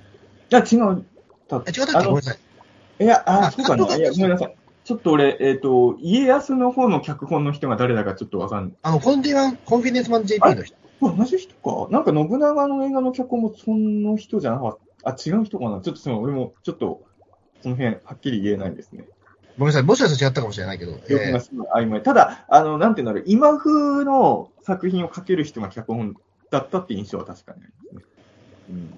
[0.53, 0.97] いや、違う。
[0.97, 1.05] 違っ
[1.49, 1.81] たっけ？
[1.81, 3.05] ごめんなさい。
[3.05, 3.97] いや、あ、あそうかな。
[3.97, 4.57] いや、ごめんなさい。
[4.85, 8.75] ちょっと俺、えっ、と、家康の方の脚本の人が誰だかちょっとわかんない。
[8.83, 10.77] あの、コンフィデンコンフィデンスマン JP の人。
[11.01, 17.03] 同じ人かなんか信長の映画の脚本もその人じゃなかっあ、違う人かなちょっとその、俺もちょっと、
[17.63, 19.05] その辺、はっきり言えないですね。
[19.59, 20.95] ごめんなさい、もしかしたら違ったかもしれないけど。
[20.95, 22.03] 記憶がすごい曖昧。
[22.03, 26.17] ただ、あの、なんていうんだろう、今風の作品を書ける人が脚本
[26.51, 28.13] だったって印象は確かにありますね。
[28.71, 28.95] うん。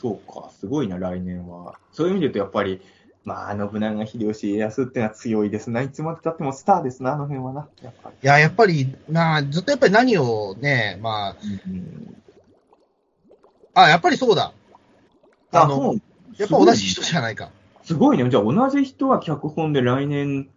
[0.00, 1.78] そうか、すごいな、来年は。
[1.92, 2.80] そういう意味で言うと、やっぱり、
[3.24, 5.82] まあ、信長、秀吉、家康ってのは強いですな。
[5.82, 7.68] いつまでたってもスターですな、あの辺はな。
[7.82, 8.16] やっぱり。
[8.22, 11.36] いや、やっぱり、まあ、ずっとやっぱり何をね、まあ、
[11.66, 12.22] うん、
[13.74, 14.52] あ、やっぱりそうだ。
[15.52, 15.96] あの
[16.38, 17.50] やっぱ同じ人じゃないか。
[17.82, 18.30] すごいね。
[18.30, 20.48] じゃあ、同じ人は脚本で来年、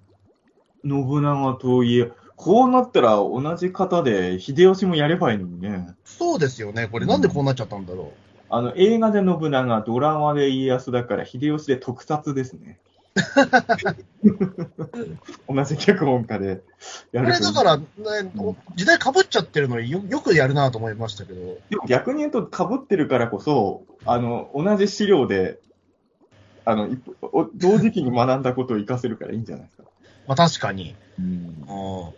[0.85, 5.95] 信長といえ、こうなったら同じ方で、秀吉もやればいいのにね。
[6.05, 6.87] そうですよね。
[6.87, 8.13] これなんでこうなっちゃったんだろ
[8.55, 12.77] あの、映画で信長、ドラマで家康だから、秀吉で特撮ですね。
[15.49, 16.63] 同じ脚本家でう。
[17.11, 17.85] やるとこれだから、ね、
[18.75, 21.57] 時代被っちゃってるのによよくやるなと思いましたけど。
[21.69, 25.59] でも逆に言うと、被ってるからこそ、あの、同じ資料で、
[26.63, 26.89] あの、
[27.55, 29.83] 同時期に学んだことを活かせるからいいんじゃないですか。
[30.27, 30.95] まあ確かに。
[31.17, 31.65] うん。
[31.67, 32.13] うん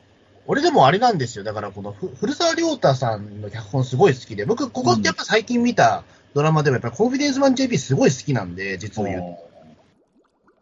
[0.47, 1.43] 俺でもあれなんですよ。
[1.43, 6.03] だからこのふ古澤亮太さんの脚本すごい好きで、僕、ここってやっぱ最近見た
[6.35, 9.25] ドラマでもやっぱりコンフィデンスマン JP すごい好きなんで、実を言うと。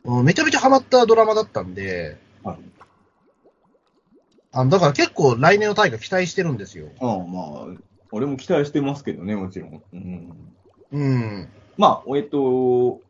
[0.06, 2.58] うんめちゃめちゃハマったドラマだったんで、はい
[4.52, 6.90] あのだから結構来年の大河期待してるんですよ。
[7.00, 7.82] ああ、まあ、
[8.12, 9.84] 俺も期待してますけどね、もちろん。
[9.94, 10.54] うん。
[10.92, 11.50] うん。
[11.76, 13.02] まあ、えっと、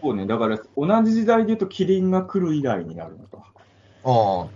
[0.00, 3.38] そうね、だから同じ時代で言うと、キリンが来る以来になるのか。
[4.04, 4.48] ああ。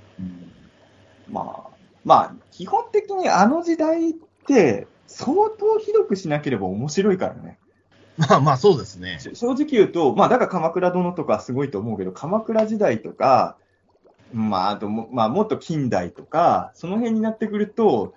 [1.29, 1.71] まあ、
[2.05, 4.15] まあ、基本的にあの時代っ
[4.47, 4.87] て、
[5.21, 7.59] 相当ひどくしなければ面白いからね。
[8.17, 9.19] まあまあそうですね。
[9.21, 13.57] し正直言うと、まあ、だから鎌倉殿とかすごいと思うけど、鎌倉時代とか、
[14.33, 18.15] まあ、あとも、まあ、もっと近代とか、その辺になってくると、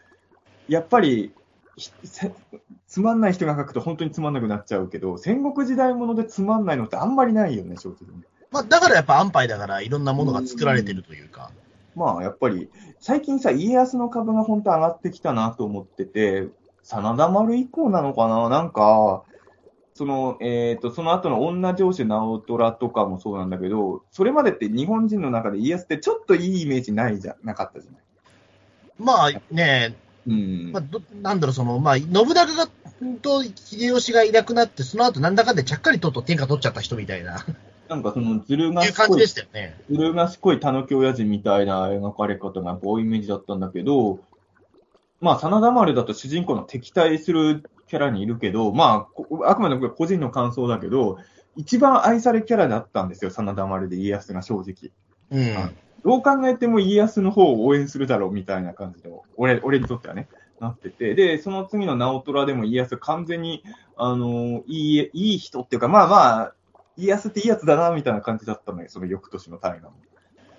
[0.68, 1.34] やっぱり、
[2.88, 8.26] つまんない人が書くと本当につまんなくなっちゃうけど、戦国時代ものでつまんないのってあんまりないよね、正直ね。
[8.52, 11.52] まあだからやっぱ安牌だからいろんなものが作られてるというか。
[11.96, 12.70] まあ、やっぱり、
[13.00, 16.48] 最近さ、家康の株が本当上がってきたなと思ってて、
[16.84, 18.50] 真田丸以降なのかな？
[18.50, 19.24] なんか、
[19.96, 28.02] その、えっ、と、その後の女上司直虎とかもそうなんだけど、それまでって日本人の中で家康ってちょっといいイメージないじゃ、なかったじゃない？
[29.00, 29.96] まあね、
[30.28, 30.72] うん。
[30.72, 32.68] まあ、どなんだろう、その、まあ、信長が、
[33.22, 37.46] と秀吉がいなくなって、その後なんだかんでちゃっかりとっと天下取っちゃった人みたいな、
[37.90, 39.78] なんかそのずる賢いでしたよね。
[39.92, 44.20] ずる賢い狸親父みたいな描かれ方がこういうイメージだったんだけど、
[45.24, 51.18] まあ、真田丸だと主人公の敵対するキャラにいるけど、まあこ、あくまでもこれ個人の感想だけど、
[51.56, 54.92] 一番愛されキャラだったんですよ、真田丸で家康が正直。
[55.32, 55.56] うん。
[55.56, 60.28] はいどう考えても家康の方を応援するだろうみたいな感じで、俺俺にとってはね、
[60.60, 63.64] なってて、で、その次の直虎でも家康完全に、
[63.96, 66.54] あのいい、いい人っていうか、まあまあ、
[66.98, 69.98] 家康っていいやつだな、みたいな感じだったのよ、その翌年の大河も。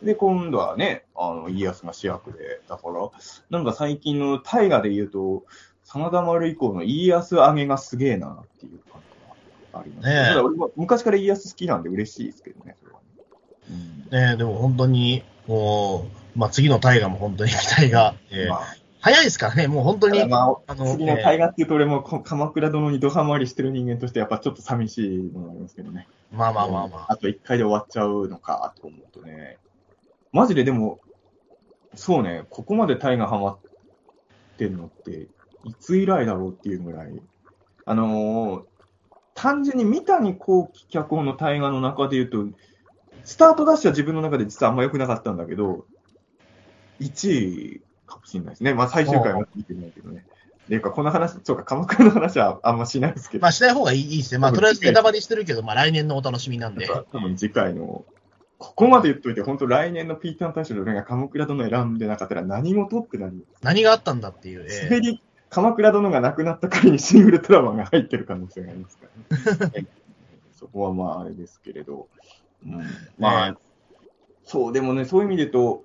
[0.03, 3.11] で、今度はね、あの、家康が主役で、だから、
[3.51, 5.45] なんか最近の大河で言うと、
[5.85, 10.09] 真田丸以降の家康上げがすげえな、っていう感じがあります。
[10.09, 13.07] ね俺も昔から家康好きなんで嬉しいですけどね、それはね。
[13.71, 26.09] うんねえでも本当に、もう、まあ次の大河も本当に期待が、えーまあ早いですからね、もう本当に、まあ、あの次の大河っていうと、俺もこ鎌倉殿にドハマりしてる人間として、やっぱちょっと寂しいのがありますけどね。
[26.33, 27.13] まあまあまあまあ。
[27.13, 29.59] あと一回で終わっちゃうのかと思うとね。
[30.35, 31.01] マジででも、
[31.95, 33.59] そうね、ここまで大河ハマっ
[34.59, 35.29] てるのって、
[35.65, 37.13] いつ以来だろうっていうぐらい。
[37.87, 38.65] あのー
[39.37, 42.57] 単純に三谷幸喜脚本の大河の中で言うと、
[43.25, 45.87] スタートダッシュは自分の中で実はあんま良くなかったんだけど、
[47.01, 48.75] 1位かもしれないですね。
[48.75, 50.25] まあ最終回は見てないけどね。
[50.65, 53.43] っていうか、この話、そうか、鎌倉の話はあんましないですけど。
[53.43, 54.39] まあしない方がいいいいですね。
[54.39, 56.87] まあとりあえずネタバレしてるけど、まあ来年のお楽しみなんで。
[56.87, 58.05] 多分次回の、
[58.65, 63.47] ここまで言っといて、本当来年のピーターン大賞で俺が鎌倉殿選んでなかったら何事ってなる。
[63.63, 64.67] 何があったんだっていう。
[64.69, 69.07] え滑り、鎌倉殿が亡くなった回に シングルトラマンが入ってる可能性がありますか
[69.61, 69.87] らね。
[70.53, 72.09] そこはまああれですけれど。
[72.67, 72.83] うん、
[73.19, 73.59] まあ、ね
[74.45, 75.85] そう、でもね、そういう意味で言うと、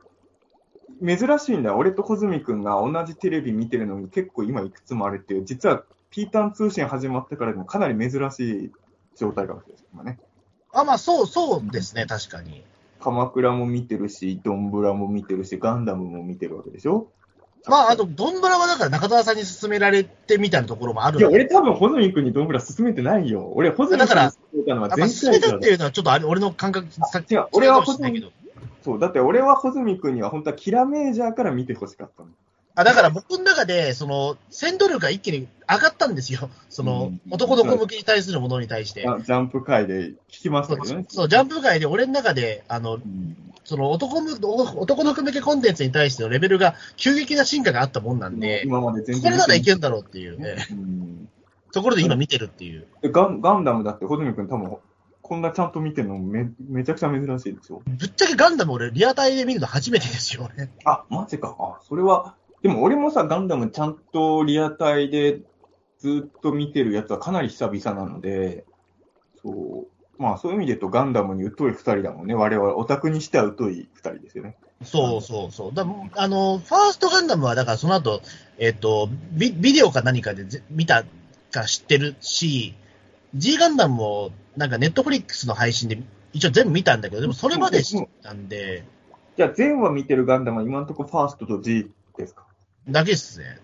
[1.06, 1.76] 珍しいんだ。
[1.76, 8.72] 俺と穂積君が同じテレビ見てるのに結構今いくつもあるっていう、実はピーターン通信始まってからでもかなり珍しい
[9.16, 9.86] 状態かもしれないです。
[9.94, 10.20] 今ね。
[10.74, 12.64] あ、まあそう、そうですね、確かに。
[13.02, 17.08] 鎌倉も見てるし、ドンブラも見てるし、ガンダムも見てるわけでしょ？
[17.68, 23.52] まああと、ドンブラはだから中澤さんに勧められてみたいなところもあるいや、俺多分、穂積君にドンブラ勧めてないよ。
[23.54, 28.32] 俺、穂積君に勧めたのはあま前あ勧めた回っていうのはちょっとあれ俺の感覚、さ違う俺は違うかもしれないけど。
[28.84, 32.30] そう、だって俺は穂積君には本当はキラメージャーから見てほしかったの。
[32.80, 36.50] あ、だから僕の中で、その、戦闘力が一気に上がったんですよ。
[36.70, 39.08] その、うん男の子向けに対するものに対して。
[39.08, 41.06] あジャンプ界で聞きましたけどね。
[41.10, 43.36] そう、ジャンプ界で俺の中で、あの、うん
[43.66, 49.24] その男む男の子向けコンテンツに対してのレベルが急激な進化があったもんなんで、今まで全然。
[49.24, 51.30] これならいけるんだろうっていうね、うん
[51.72, 52.88] ところで今見てるっていう。
[53.04, 54.78] でガンガンダムだって、穂積君多分、
[55.22, 57.84] こんなちゃんと見てるのめめちゃくちゃ珍しいでしょ。
[57.86, 60.72] ぶっちゃけガンダム俺リアタイで見るの初めてですよね。
[60.86, 61.56] あ、マジか。
[61.60, 65.40] あ、それは、でも俺もさ、ガンダムちゃんとリアタイで
[65.99, 68.65] ずっと見てるやつはかなり久々なので、
[69.41, 69.88] そう。
[70.22, 72.34] まあそういう意味で言うとガンダムに疎い二人だもんね。
[72.36, 74.57] 我々、オタクにしては疎い二人ですよね。
[74.84, 75.73] そうそうそう。
[75.73, 78.22] だあの、ファーストガンダムは、だからその後、
[78.57, 81.06] えっ、とビ、ビデオか何かでぜ見た
[81.52, 82.76] か知ってるし、
[83.36, 86.02] G ガンダムも、なんかネットフリックスの配信で
[86.34, 88.84] 一応全部見たんだけど、でもそれまで知ったんで、
[89.38, 92.45] じゃあ全話見てるガンダムは今のところファーストと G ですか？
[92.88, 93.60] だけっすね。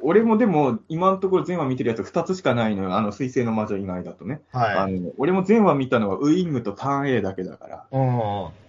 [0.00, 2.96] 俺もでも、今のところ全話見てるやつ2つしかないのよ。
[2.96, 4.40] あの、水星の魔女以外だとね。
[4.52, 4.98] あはい。
[4.98, 7.86] の俺も全話見たのはウイングとターン A だけだから。
[7.92, 7.98] う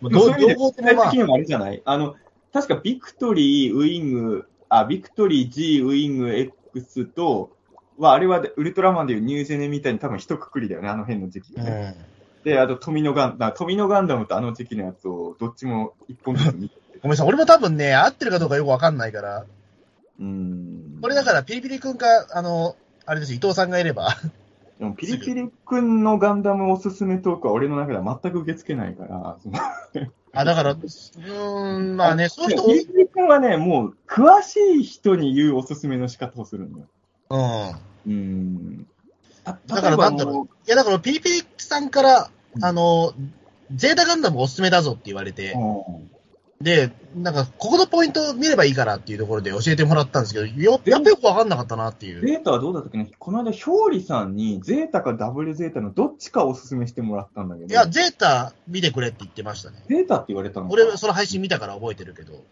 [0.08, 0.12] ん。
[0.12, 1.82] どそうういう意味で、的、にもあれじゃない？
[1.86, 2.16] あの、
[2.52, 7.52] 確かビクトリー、ウイング、あ、ビクトリー、G、ウイング、X と、
[7.98, 11.96] は、あれはウルトラマンでいうニュージェネみたいに多分一括りだよね、あの辺の時期がうね。
[12.42, 12.44] ん。
[12.44, 16.82] で、あと、富野ガン、だ富野ガンダムとあの時期のやつを、どっちも一本ずつ見てて。
[17.02, 19.46] ごめんなさい、俺も多分ね、合ってるかどうかよくわかんないから、
[20.20, 21.00] うーん。
[21.02, 22.76] これだから、ピリピリ君か、あの、
[23.06, 24.16] あれです、伊藤さんがいれば、
[24.80, 29.38] でもピリピリ君のガンダムおすすめトークは俺の中では全く受け付けないから、
[30.34, 36.88] あ、だから、うーん、まあね、そういう人ピリピリ君はね、もう、詳しい人に言うおすすめの仕方をするんだよ。
[37.30, 37.70] うん。
[37.70, 38.88] うーん。
[39.46, 42.30] だだからなんだろいや、だから、ピリピリさんから、
[42.62, 43.14] あの、
[43.74, 45.58] ゼータガンダムおすすめだぞって言われて、う
[46.02, 46.15] ん
[46.66, 52.26] で、なんか、ここのポイント見ればいいからっていうところで教えてもらったんですけど、よやっぱよくわかんなかったなっていう。
[52.26, 53.12] ゼータはどうだったっけね？
[53.20, 59.84] この間、ひょうりさんに、ゼータかダブルゼータのどっちかおすすめしてもらったんだけど、いや、ゼータ見てくれって言ってましたね。
[59.88, 62.44] ゼータって言われたのか俺、その配信見たから覚えてるけど。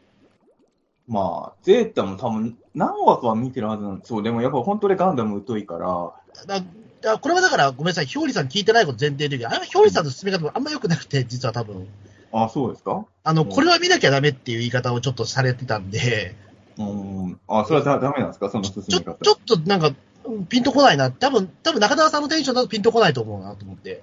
[1.07, 6.13] まあ、ゼータも多分、何枠は見てるはずなんですそう、でもやっぱ本当にガンダム疎いから、
[6.45, 6.63] だ
[7.01, 11.87] だこれはだから、ごめんなさい、ひょうりさん聞いてないこと前提であれひょうりさんの進め方もあんま良くなくて、実は多分。
[12.33, 13.05] あ、そうですか？
[13.23, 16.35] あの、うんこれは見なきゃダメっていう言い方をちょっとされてたんで、
[16.77, 17.39] うん。
[17.47, 18.49] あ、それはだダメなんですか？
[18.49, 19.23] その進ちょめ方。
[19.23, 19.93] ちょっとなんか、
[20.25, 21.11] うんピンとこないな。
[21.11, 24.01] 多分、多分中澤さんのテンションだとピンとこないと思うなと思って。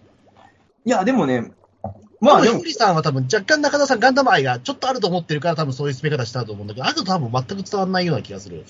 [0.85, 1.51] いや、でもね、
[2.20, 8.66] まあでもさんは多分若干中澤さんガンダム愛がちょっとあると思ってるから多分そういう進め方したと思うんだけど、あと多分全く伝わらないような気がする。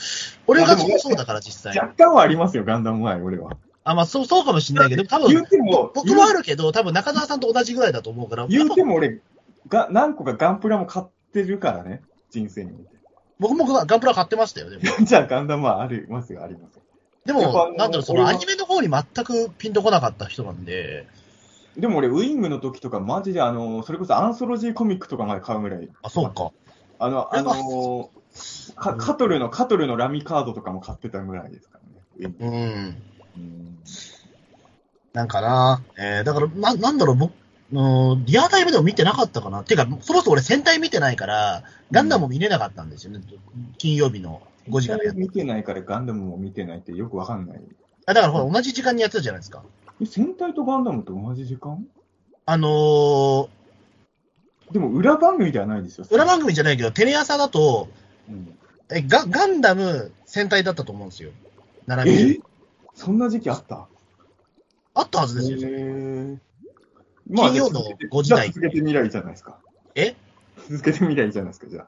[0.47, 1.77] 俺がそうそうだから実際。
[1.77, 3.57] 若干はありますよ、ガンダム前、俺は。
[3.83, 9.21] あ、まあそう、そうかもしれないけど、多分、ても、僕もあるけど、多分中澤さんと同じぐらいだと思うから、言うても俺、
[9.69, 12.91] が何個かガンプラも買ってるからね、人生において。
[13.39, 14.83] 僕もガンプラ買ってましたよ、でも。
[15.05, 16.83] じゃあガンダムはありますよ、ありますよ。
[17.25, 21.07] でも、なんだろう、そのアニメの方に全くピンとこなかった人なんで、
[21.77, 25.89] でも俺、ウイングの時とか、マジであの、それこそアンソロジーコミックとかまで買うぐらい。
[26.03, 26.51] あ、そうか。
[26.99, 28.11] あの、あの
[28.77, 31.79] かカトルの、カトルのラミカードとかも買ってたぐらいですか
[32.19, 32.35] らね。
[32.41, 33.03] うん。
[33.37, 33.79] うん
[35.13, 37.33] なんかな、えー、だから、な、なんだろう、僕、
[37.73, 39.63] うんリアタイムでも見てなかったかな。
[39.63, 43.21] ていうか、そもそも俺戦隊見てないから、ガンダムも見れなかったんですよね。
[43.79, 47.61] 金曜日の5時からやっ見てないからガンダムも見てないってよくわかんない。
[48.07, 49.63] あだからほら、同じ時間にやってたじゃないですか。
[50.03, 51.87] え戦隊とガンダムと同じ時間？
[52.47, 53.49] あのー、
[54.73, 56.07] でも裏番組ではないですよ。
[56.11, 57.89] 裏番組じゃないけど、テレ朝だと、
[58.29, 58.57] うん
[58.93, 61.31] えガガンダム戦隊だったと思うんですよ。
[61.87, 62.27] 並びえ？
[62.35, 62.41] で。
[62.95, 63.87] そんな時期あった？
[64.95, 66.39] あったはずですよ。
[67.31, 69.59] へー金曜の5時台続けてみりゃいいじゃないですか。
[69.95, 70.15] え？
[70.69, 71.87] 続けてみりゃいいじゃないですか、じゃあ。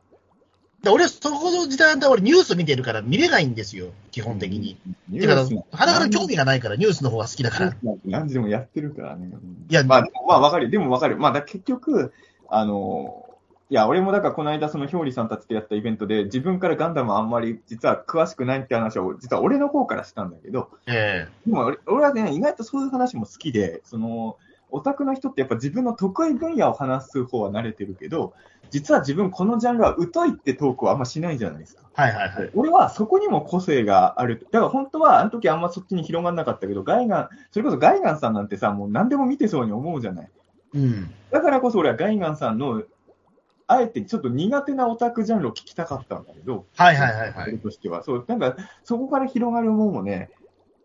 [0.83, 4.77] で俺、そこの時代だ俺ニュース見てるから見れないんですよ、基本的に。
[5.09, 7.77] ニてか、ス肌から興味がないからニュースの方が好きだから。
[8.05, 9.31] 何時でもやってるからね。
[9.69, 10.71] いやまあ、まあ、わかる。
[10.71, 11.17] でもわかる。
[11.19, 12.13] まあ、だ結局、
[12.49, 13.29] あの、
[13.71, 24.37] いや、俺もだからこの間、そのひょうりさんたちとやったイベントで、自分からガンダムあんまり実は詳しくないって話を、実は俺の方からしたんだけど、えでも俺俺はね、意外とそういう話も好きで、その、
[24.73, 28.35] オタクの人ってやっぱ自分の得意分野を話す方は慣れてるけど、
[28.71, 31.83] 実は自分このジャンルは疎いってトークをあんましないじゃないですか。
[31.93, 32.51] はいはいはい。
[32.55, 34.47] 俺はそこにも個性がある。
[34.51, 40.31] だから本当はあの時あんまそっちに広がんなかったけど、ガイガン、それこそガイガンさんなんてさ、もう何でも見てそうに思うじゃない。
[40.75, 41.11] うん。
[41.31, 42.83] だからこそ俺はガイガンさんの、
[43.67, 47.49] あえてちょっと苦手なオタクジャンルを聞きたかったんだけど、はいはいはいはい。
[47.51, 48.03] 俺としては。
[48.03, 50.31] そう、なんかそこから広がるもんもね、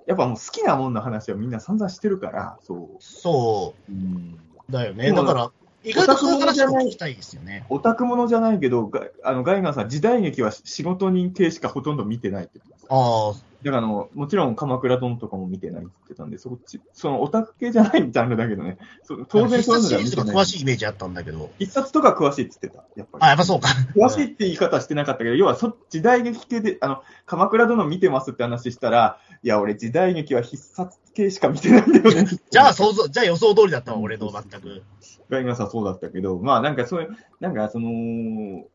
[0.08, 2.98] やっぱもう好きなもんの話はみんな散々してるから、そう。
[3.00, 4.40] そうん
[4.70, 5.12] うだよね。
[5.12, 5.52] だから、
[5.84, 7.66] 意外とそういう話を聞きたいですよね。
[7.70, 12.86] オタクものじゃないけど、があのガイガンさん、時代劇は仕事人系しかほとんど見てないって言ってます。
[12.90, 20.44] ああ、だからあの、もちろん鎌倉殿とかも見てないって言ってたんで、そっち、そのオタク系じゃないジャンルだけどね、そ当然そういうのシリーズとかは見てない。
[20.44, 21.50] 詳しいイメージあったんだけど。
[21.58, 23.24] 一冊とか詳しいって言ってた、やっぱり。
[23.26, 23.70] あ、やっぱそうか。
[23.98, 32.26] 詳しいって言い方はしてなかったけど、要はそ時代劇系で、あの、鎌倉殿見てますって話したら、いや、俺時代劇は必殺系しか見てないんだよね。
[32.50, 34.84] じゃあ想像、じゃあ予想通りだったわ、俺の全く。
[35.30, 38.66] ガイガンさんそうだったけど、まあなんかそういう、なんかその、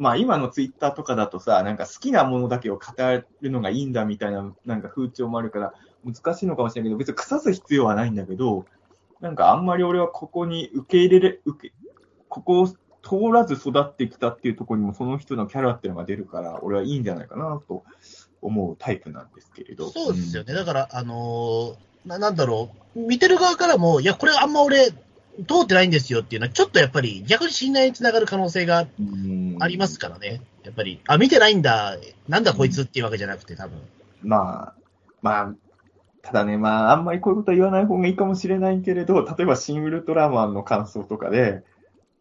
[0.00, 2.82] まあ今のツイッターとかだとさ、なんか好きなものだけを語
[3.42, 5.74] るのがいいんだみたいな、なんか風潮もあるから
[6.04, 8.64] 難しいのかもしれないけど、別に腐す必要はないんだけど、
[9.20, 11.74] なんかあんまり俺はここに受け入れれ、受け、
[12.28, 12.76] ここを通
[13.30, 17.84] らず育ってきたっていうところにもその人のキャラっていうのが出るから、俺はいいんじゃないかなと
[18.40, 19.90] 思うタイプなんですけれど。
[19.90, 20.54] そうですよね。
[20.54, 21.74] だから、あのー
[22.06, 24.92] な、なんだろう、見てる側からも、いや、これあんま俺、
[25.46, 30.42] 通ってないんですよっていうのは、ちょっとやっぱり逆に信頼につながる可能性がうんありますからね。
[30.64, 31.96] やっぱり、あ、見てないんだ、
[32.28, 33.78] なんだこいつっていうわけじゃなくて、多分。
[34.22, 34.74] まあ、
[35.22, 35.54] まあ、
[36.22, 41.62] ただね、まあ、あんまりこういうことは言わない方がいいかもしれないけれど、例えば、シン・ウルトラマンの感想とかで、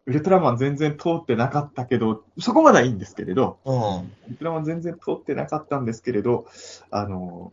[0.06, 3.76] ウルトラマン全然通ってなかったけど、そこまではいいんですけれど、うん。
[3.77, 6.45] ウルトラマン全然通ってなかったんですけれど、
[6.90, 7.52] あの、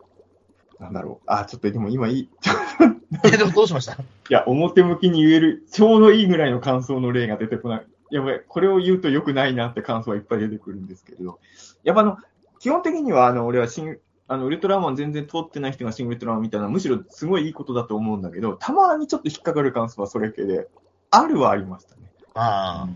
[0.81, 2.28] なんだろう、あ、ちょっとでも今いい、
[3.24, 3.94] え、でもどうしました？
[3.94, 3.97] い
[4.28, 7.86] や、表向きに言える、ちょうどいいぐらいの感想の例が出てこない。
[8.11, 11.39] やばい、これを言うと良くないなって感想はいっぱい出てくるんですけれど、
[11.82, 12.19] やっぱあの、
[12.61, 13.98] 基本的には、あの、俺は新、
[14.28, 20.69] あの、ウルトラマン全然通ってない人が新ウルトラマンみたいな、むしろすごいいいことだと思うんだけど、たまにちょっと引っかかる感想はそれ系で、
[21.11, 22.03] あるはありましたね。
[22.35, 22.89] あ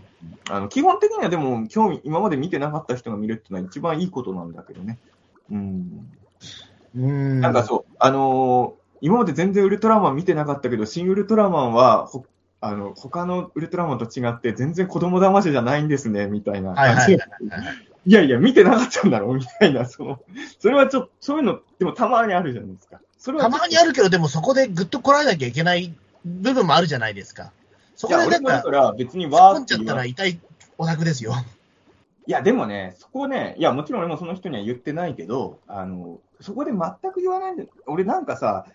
[0.49, 4.99] あの、基本的にはでも、興味、今まで見てなかった人が見るっていうのは一番いいことなんだけどね。
[5.49, 6.07] うん。
[6.97, 7.39] ーうん。
[7.41, 12.23] なんかそう、あのー今まで全然ウルトラマン見てなかったけど、新ウルトラマンは、ほ
[12.61, 16.87] あの、他のウルトラマンと違って全然子供騙しじゃないんですね、みたいなは
[18.05, 20.19] いやいや、見てなかったんだろう、みたいな、その、
[20.59, 22.99] それはちょっと、そういうの、でもたまにあるじゃないですか。
[23.17, 25.93] それはたまにあるけど、でもそこでぐっとこらえなきゃいけない
[26.25, 27.51] 部分もあるじゃないですか。
[27.95, 29.95] そこでなんから別に突っわー込んじゃった。
[29.95, 30.39] ら痛い
[30.77, 31.33] オタクですよ。
[32.27, 38.65] いや、でもね、そこね、いや、もちろん俺もその人には言ってないけど、あの、そこで全く言わないで、俺なんかさ、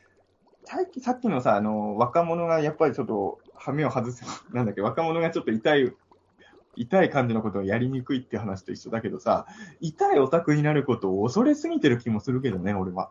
[0.65, 5.93] さっきさっきのさ、あの、若者がやっぱりちょっと、羽目を外す、なんだっけ、若者がちょっと痛い、
[6.75, 9.47] 痛い感じのことをやりにくいって話と一緒だけどさ、
[9.81, 13.11] 痛いオタクになることを恐れすぎてる気もするけどね、俺は。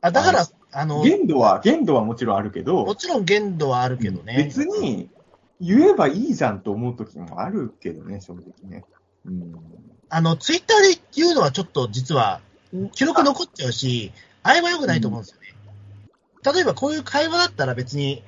[0.00, 4.36] あだから、あの、限度は、限度はもちろんあるけど、もちろん限度はあるけどね。
[4.36, 5.10] 別に
[5.60, 8.84] 言えばいいじゃんと思う時もあるけどね、正直ね。
[9.24, 9.54] うん。
[10.08, 12.40] あの、ツイッターで言うのはちょっと実は、
[12.92, 14.12] 記録残っちゃうし、
[14.42, 15.48] あれは良くないと思うんですよね。
[16.52, 18.22] 例えばこういう会話だったら別に、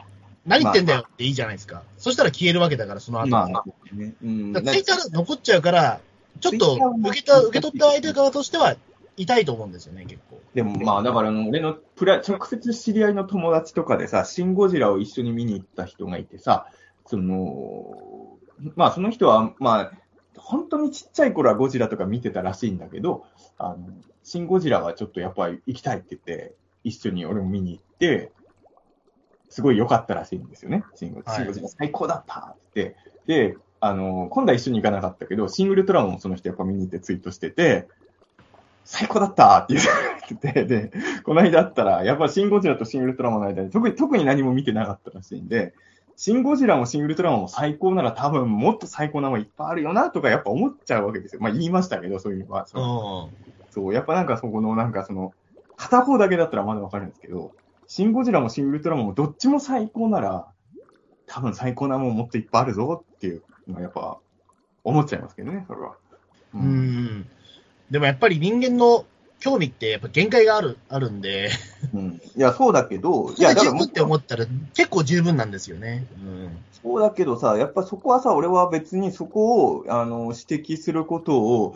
[0.46, 1.82] 何言ってんだよっていいじゃないですか。
[1.98, 4.14] そしたら消えるわけだから、その後まあも。、ね。
[4.22, 4.54] うん。
[4.54, 6.00] ツイッターで残っちゃうから、
[6.40, 8.76] ちょっと受けた、受け取った相手側としては
[9.16, 10.40] 痛いと思うんですよね、結構。
[10.54, 16.66] でもまあ、だからあの俺のプラ、直接知り合いの友達とかでさ、シン・ゴジラを一緒に見に行った人がいてさ、
[17.10, 18.38] その、
[18.76, 19.92] まあその人は、まあ、
[20.36, 23.26] 本当にちっちゃい頃はゴジラとか見てたらしいんだけど、
[23.58, 23.78] あの、
[24.22, 26.54] シン・ゴジラはちょっとやっぱり行きたいって言って、
[26.84, 28.30] 一緒に俺も見に行って、
[29.48, 30.84] すごい良かったらしいんですよね。
[30.94, 32.94] シン・ゴはいシンゴジラ最高だったって
[33.26, 37.88] 言って、で、あの、今度は一緒に行かなかったけど、シン・ウルトラもその人やっぱ見に行ってツイートしてて、
[38.84, 40.92] 最高だったって言ってて、で、
[41.24, 45.74] この間あったら、やっぱシン・ゴジラとシン・ウルトラマンの間に特に、特に何も見てなかったらしいんで、
[46.22, 51.40] シン・ゴジラもシン・ウルトラマンも最高なら多分もっと最高なものいっぱいあるよなとかやっぱ思っちゃうわけですよ。
[51.40, 52.64] まあ言いましたけど、そういうのは。
[52.64, 53.72] うそうん。
[53.72, 55.32] そう、やっぱなんかそこのなんかその、
[55.78, 57.52] 片方だけだったらまだわかるんですけど、
[57.86, 60.46] シン・ゴジラもシン・ウルトラマンもどっちも最高なら、
[61.24, 64.18] 多分最高なもんもっといっぱいあるぞっていうのはやっぱ
[64.84, 65.96] 思っちゃいますけどね、それは。
[66.52, 66.58] う。
[66.58, 67.26] ん。
[67.90, 69.06] でもやっぱり人間の
[69.40, 71.50] 興味ってやっぱ限界がある、あるんで、
[71.94, 72.20] うん。
[72.36, 76.04] いや、そうだけど、 いや、だか十分って思ったら結構十分なんですよね。
[76.22, 76.58] うん。
[76.82, 81.74] そうだけどさ、やっぱそこはさ、俺は別にそこを、あの、指摘することを、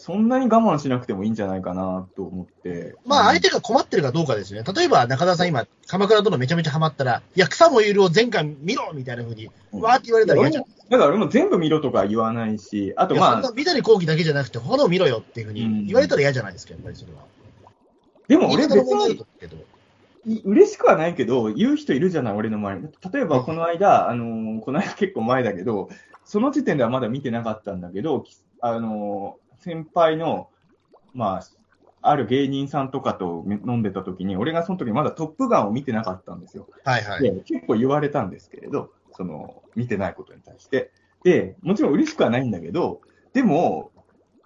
[0.00, 2.94] そんなに我慢しなくてもいいんじゃないかなと思って。
[3.04, 4.72] まあ、相手手が困ってるかどうかですよね。
[4.72, 10.64] 例えば、中澤さん今、鎌倉殿めちゃめちゃハマったら、いや、草もゆるを前回見ろみたいな風に、わーって言われたら嫌じゃん。
[10.64, 17.18] いだから俺も全部見ろとか言わないし、あとまあ、んな緑講義だけじゃなくて、他のを見ろよっていう風に言われたら嫌じゃないですか、やっぱりそれは。
[18.28, 18.76] でも俺別
[20.24, 23.12] に嬉しくはないけど、言う人いるじゃない、俺の周りに。
[23.12, 25.90] 例えばこの間、あのーこの間結構前だけど、
[26.24, 30.48] その時点ではまだ見てなかったんだけど、きあのー先輩の、
[31.14, 31.42] まあ、
[32.02, 36.66] ある芸人さんとかと飲んでた時に、俺がその時まだトップガンを見てなかったんですよ。
[36.84, 37.22] はいはい。
[37.22, 40.90] で結構言われたんですけれど、その、見てないことに対して。
[41.24, 43.02] で、もちろん嬉しくはないんだけど、
[43.34, 43.90] でも、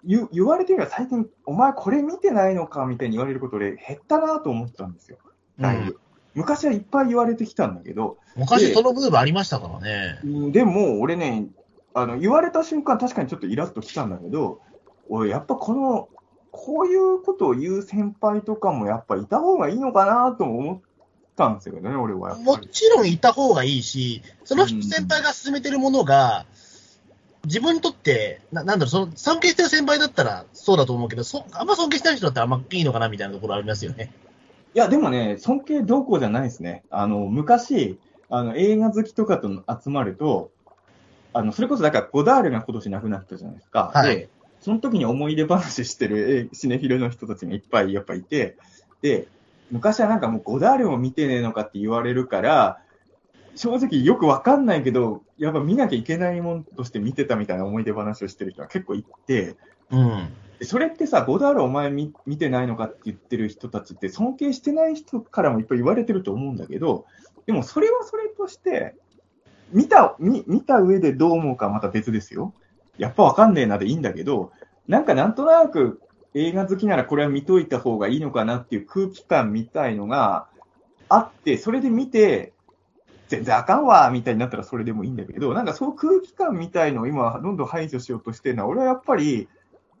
[0.03, 5.17] 言言われてみれば最近、お前これ見てないのかみたいに言われることで減ったなと思ったんですよ。
[5.59, 5.99] だいぶ。
[6.35, 10.19] 昔はいっぱい言われてきたんだけど、昔そのブームありましたからね。
[10.23, 11.47] うんでも、俺ね、
[11.93, 14.59] あの、言われた瞬間、確かにちょっとイラッときたんだけど、
[15.09, 16.09] 俺、やっぱこの、
[16.51, 20.81] こういうことを言う先輩とかもやっぱいた方がいいのかなとも思っ
[21.35, 22.67] たんですよね、俺はやっもぱり。
[22.69, 26.45] ちろんいた方がいいし、そのうん先輩が進めてるものが、
[27.45, 34.11] 自分にとって、ななんだろう、その尊敬してる先輩だったらそうだと思うけど、そあんま尊敬してない人だったらあんまいいのかなみたいなところありますよね。
[34.73, 36.83] いや、でもね、尊敬どうこうじゃないですね。
[36.89, 37.99] あの、昔、
[38.29, 40.51] あの、映画好きとかと集まると、
[41.33, 43.91] あの、それこそだからゴダールが今年亡くなったじゃないですか。
[43.93, 44.29] はいで、
[44.65, 48.57] その時に思い出話してるえシネフィルの人たちがいっぱいやっぱいて、
[49.03, 49.27] で、
[49.69, 52.79] 昔はなんかもうゴダールも見てねえのかって言われるから、
[53.55, 59.55] 正直よくわかんないけど、やっぱ見なきゃいけないもんとして見てたみたいな思い出話をしてる人が結構いて、
[59.91, 60.33] うん。
[60.57, 67.05] でそれってさ、ゴダールお前見見てないのかって言ってる人たちって、尊敬してない人からもいっぱい言われてると思うんだけど、
[67.45, 68.95] でもそれはそれとして、
[69.71, 72.55] 見た、見見た上でどう思うかはまた別ですよ。
[72.97, 74.51] やっぱわかんねえなでいいんだけど、
[74.87, 76.01] なんかなんとなく
[76.33, 80.47] 映画好きならこれは見といた方がいいのかなっていう空気感みたいのが
[81.09, 82.53] あって、それで見て、
[83.27, 89.47] 全然あかんわみたいになったらそれでもいいんだけど、なんかそう空気感みたいのを今どんどん排除しようとしてるのは、俺はやっぱり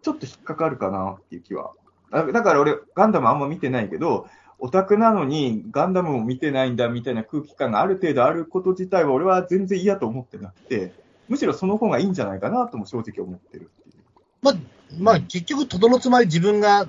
[0.01, 1.71] ちょっと引っかかるかなっていう気は。
[2.11, 4.27] だから俺、ガンダムあんま見てないけど、
[4.59, 10.93] オタクなのにガンダムも見てないんだみたいな空気感がある程度あること自体は俺は全然嫌と思ってなくて、
[11.27, 14.03] むしろその方がいいんじゃないかなとも正直思ってるっていう。
[14.41, 14.55] まあ、
[14.99, 16.87] まあ、結局、とどのつまり自分が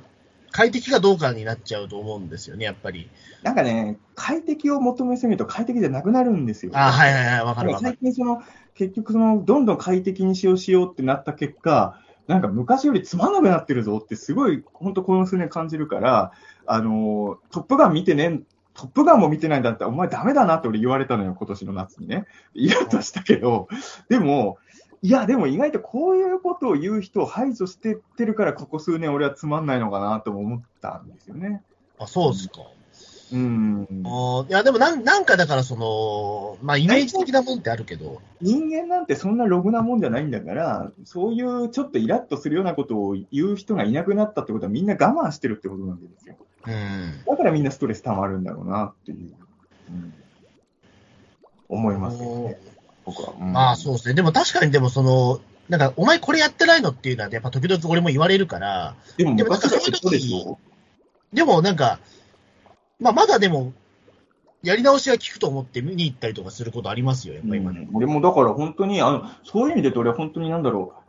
[0.52, 3.10] 快適かどうかになっちゃうと思うんですよね、やっぱり。
[3.42, 6.72] なんかね、快適を求めすぎると快適じゃなくなるんですよ。
[6.74, 7.98] あはいはいはい、わかるわか最る。
[7.98, 8.42] 近その、
[8.74, 16.32] 結局その、どんどん快適にしようしようってなった結果、なんか昔よりつまんなくなってるぞってすごい、本当この数年感じるから、
[16.66, 18.40] あのー、トップガン見てね、
[18.76, 22.26] トップガンも見てないんだったら、お前ダメだなって俺言われたのよ、今年の夏にね。
[22.54, 23.68] イラッとしたけど、
[24.08, 24.58] でも、
[25.02, 31.62] いや、でも意外とこういうことを言う人を排除してってるから、ここ数年俺はつまんないのかなとも思ったんですよね。
[31.98, 32.60] あ、そうですか。
[33.32, 33.86] うん。
[34.48, 46.36] いや、でもなん、なんかだから、その、まあ、イメージ的なもんってあるけど、人間なんてそんなログなもんじゃないんだから、そういうちょっとイラッとするようなことを言う人がいなくなったってことはみんな我慢してるってことなんですよ。
[46.66, 47.24] うん。
[47.26, 49.34] だからみんなストレス溜まるんだろうなっていう、
[49.90, 50.14] うん
[51.68, 52.60] 思いますよね、
[53.04, 53.32] 僕は。
[53.38, 54.14] うんまあ、そうですね。
[54.14, 60.58] でも確かに、でもその、なんか、お前これやってないのっていうのは、やっぱ時々俺も言われるから、でも昔だってそうでしょ
[61.32, 61.98] でもなんか、
[63.01, 63.73] まあ、まだでも、
[64.62, 67.86] やり直しが効くと思って見に行ったりとかすることありますよ、やっぱ今ね。
[67.89, 71.06] うん俺もだから本当に、あの、そういう意味で俺は本当になんだろう、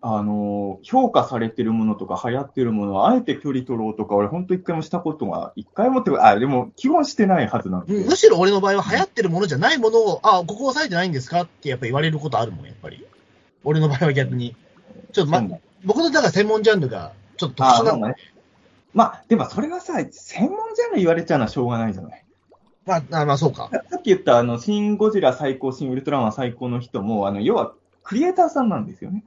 [0.00, 7.92] あの、評価されてるものとか流行ってるものをあえて距離取ろうとか、俺本当一回もしたことが、一回もって、あ、でも基本してないはずなんで。
[7.92, 13.04] むむしろ俺の場合は流行ってるものじゃないものを、あ、ここ押さえてないんですかってやっぱ言われることあるもん、やっぱり。
[13.64, 14.54] 俺の場合は逆に。
[15.12, 15.42] ちょっとま
[15.84, 18.14] 僕のだから専門ジャンルがちょっと特殊なね。
[18.94, 22.24] まあ、でもそれがさ、専門ジャンル言われちゃうのはしょうがないじゃない。
[22.86, 23.68] まあ、あまあそうか。
[23.90, 29.24] さっき言った、あの、シン・ゴジラ最高、シン・ウルトラマン最高の人も、あの、要は、クリエイターさんなんですよね。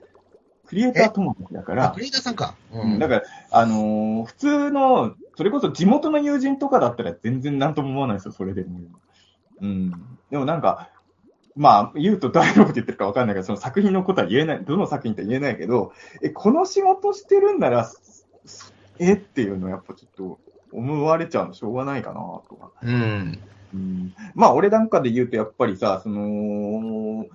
[0.66, 2.56] クリエイター友達だからあク、リエイターさんか。
[2.74, 8.80] ううん、だから、あのー普通の、それこそ地元の友人とかだったら全然なんとも思わないですよ、それでも。
[9.62, 9.92] うん。
[10.32, 10.90] でもなんか、
[11.56, 17.86] まあ、言うと誰のこと言ってるかわかんないけど、その作品のことは言えない、どの作品って言えないけど、え、この仕事してるんなら、
[18.46, 19.14] そえ？
[19.14, 20.40] っていうのはやっぱちょっと
[20.72, 22.20] 思われちゃうのしょうがないかな、
[22.50, 22.72] とか。
[22.82, 23.40] うん。
[23.74, 27.26] うんまあ、俺なんかで言うと、やっぱりさ、その、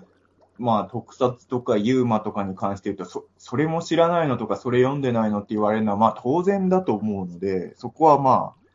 [0.59, 8.67] まあ、特撮とかユーマとかに関して言うと、そ、それも知らないのとか、それ読んでないのって言われるのは、まあ、当然だと思うので、そこはまあ、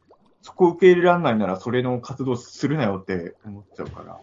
[0.41, 4.17] そこ受け入れられないなら、それの活動するなよって思っちゃうから。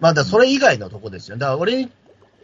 [0.00, 1.36] まあ、だそれ以外のとこですよ。
[1.36, 1.88] だから俺、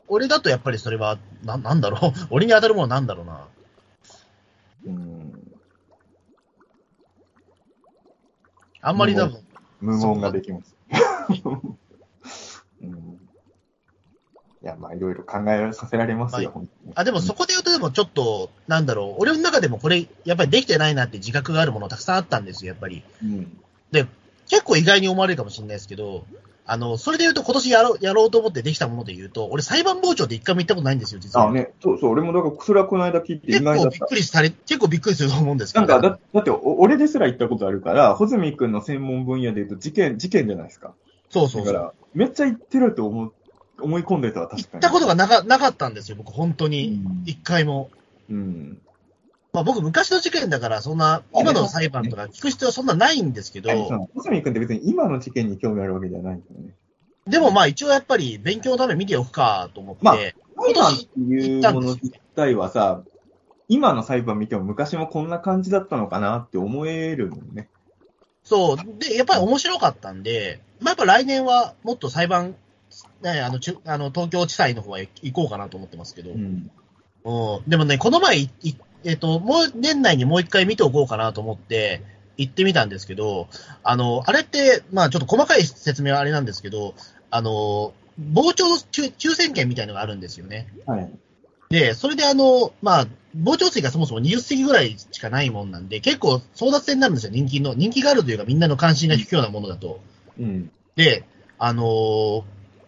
[0.07, 2.13] 俺だとやっぱりそれは、ななんだろう。
[2.31, 3.47] 俺に当たるものなんだろうな。
[4.87, 5.38] うん、
[8.81, 9.43] あんまりだもん。
[9.81, 10.75] 無言ができます。
[14.61, 16.63] いや、まあ、いろいろ考えさせられますよ、ま
[16.97, 19.23] ああ、でもそこで言うと、でもちょっと、なんだろう。
[19.23, 23.05] 俺の中でもこれ、やっぱりできてないなって自覚があるものたくさんあったんですよ、やっぱり。
[23.23, 23.61] うん。
[24.49, 26.25] 結構意外に思われるかもしれないですけど、
[26.71, 31.49] あの、それで言うと今年やろう、やろうと思ってできたもので言うと、俺裁判傍聴で一回も行ったことないんですよ、実は。
[31.49, 34.07] あ、ね、そうそう、俺もだから、それはこの間聞いて意結構びっ外だった。
[34.07, 35.87] くりされ、結構びっくりすると思うんですけど。
[35.87, 40.93] なんかだ、だってお、俺ですら行ったことあるから、穂積君の専門分野で言うと事件、事件じゃないですか。
[41.31, 41.73] そうそうそう。
[41.73, 43.33] だから、めっちゃ行ってると思う
[43.81, 44.73] 思い込んでたわ、確かに。
[44.75, 46.89] 行ったことがなかなかったんですよ、僕、本当うに。
[46.89, 47.89] ん一回も。
[48.29, 48.79] うん。
[49.53, 56.75] まあ僕、昔の事件だから、そんな、今の裁判とか聞く必要はそんなないんですけど、その細見君って別に今の事件に興味あるわけじゃないんですよね。
[57.27, 63.03] でもまあ一応やっぱり勉強のために見ておくかと思って、まあ今裁判っ年ていうもの自体はさ、
[63.69, 67.69] 今の裁判見ても昔もこんな感じだったのかなって思えるもんね。
[68.45, 68.77] そう。
[68.99, 72.55] で、やっぱり面白かったんで、まあやっぱ来年はもっと裁判、
[73.23, 76.71] ね、あの、ちゅあの東京地裁の方へ行こうかなと思ってますけど、ん。
[77.25, 82.03] うんでもね、この前い、いえっ、と、もう年内にもう一回見ておこうかなと思って、
[82.37, 83.49] 行ってみたんですけど、
[83.83, 86.95] あの、あれって、まあちょっと細かい説明はあれなんですけど、
[87.31, 87.93] あの、
[88.35, 90.69] 傍聴抽抽選券みたいのがあるんですよね。
[90.87, 91.11] はい。
[91.69, 93.07] で、それであの、まあ、
[93.45, 97.75] 傍聴席がそもそも20席ぐらいしかないもんなんで、結構争奪戦になるんですよ、人気の。
[97.75, 100.01] 人気があるというか、みんなの関心が引くようなものだと。
[100.39, 100.71] うん。
[100.97, 101.25] で、
[101.59, 102.43] あのー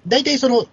[0.07, 0.67] 大体その、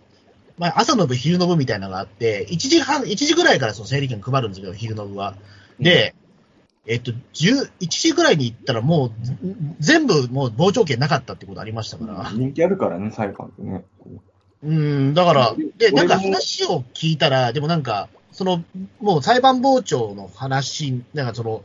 [0.58, 5.36] まあ、朝の部、昼の部みたいなのがあって、1時半、1時ぐらいからその整理券配るんですけど、昼の部は。
[5.80, 6.16] で、
[6.88, 9.12] えっと、10、1時ぐらいに行ったらもう、
[9.80, 12.32] 全部もう傍聴券なかったってことありましたから。
[12.34, 13.84] 人気あるからね、裁判ってね。
[14.64, 18.64] うん、だから、で、なんか話を聞いたら、でもなんか、その、
[19.00, 21.62] もう裁判傍聴の話、なんかその、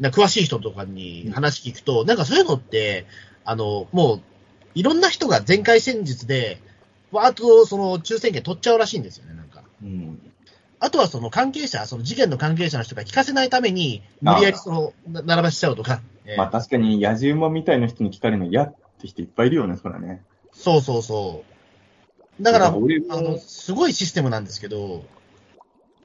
[0.00, 3.06] な詳しい人とかに話聞くと、なんかそういうのって、
[3.44, 4.20] あの、もう、
[4.74, 6.60] いろんな人が全会戦術で、
[7.14, 9.62] わーっとその抽選券取っちゃうらしいんですよね、なんか。
[9.82, 10.20] うん。
[10.80, 16.00] あとはその関係者、その事件の関係者の人が聞かせないために、無理やりその、な並ばしちゃうとか。
[16.26, 20.22] えーまあ確かに野獣馬みたいな人に聞かれるの嫌って人いっぱいいるよね、そらね。
[20.52, 21.44] そうそうそ
[22.40, 22.42] う。
[22.42, 25.04] だから、あの、すごいシステムなんですけど、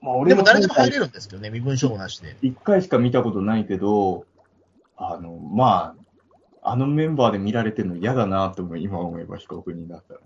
[0.01, 1.03] まあ俺でも誰でも入れる。
[1.03, 2.37] るんですけどね、身分証もなしで。
[2.41, 4.25] 一回しか見たことないけど、
[4.97, 5.95] あの、ま
[6.61, 10.25] あ、あのメンバーで見られてるの嫌だなと思う、今思えば被告人だったらね。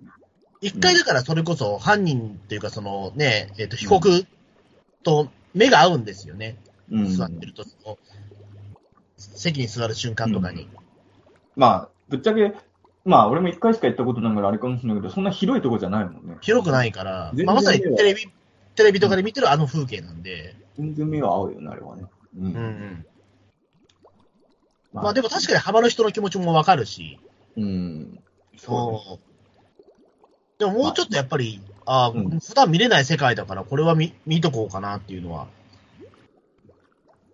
[0.64, 4.26] 一回だからそれこそ犯人っていうかそのね、えっ、と、被告
[5.03, 6.57] と目が合うんですよね。
[6.90, 7.14] うん。
[7.14, 7.98] 座ってると、その
[9.18, 10.69] 席に座る瞬間とかに。
[11.57, 12.53] まあ、ぶっちゃけ、
[13.03, 16.38] まあ俺も一回しか行ったことないからあれかもしれないけど、そんな広いとこじゃないもんね。
[16.40, 18.26] 広くないから、まあ、まさにテレビ、
[18.76, 20.56] テレビとかで見てるあの風景なんで。
[20.77, 22.03] 全然目は合うよね、あれはね。
[22.38, 23.06] ううんうん。
[24.94, 27.19] ままあでも確かにハマる人の気持ちもわかるし。
[27.57, 28.19] うん。
[28.56, 29.33] そう
[30.58, 35.48] でももうちょっとやっぱり、ああ、うん普段見れない世界だから、これは見見とこうかなっていうのは、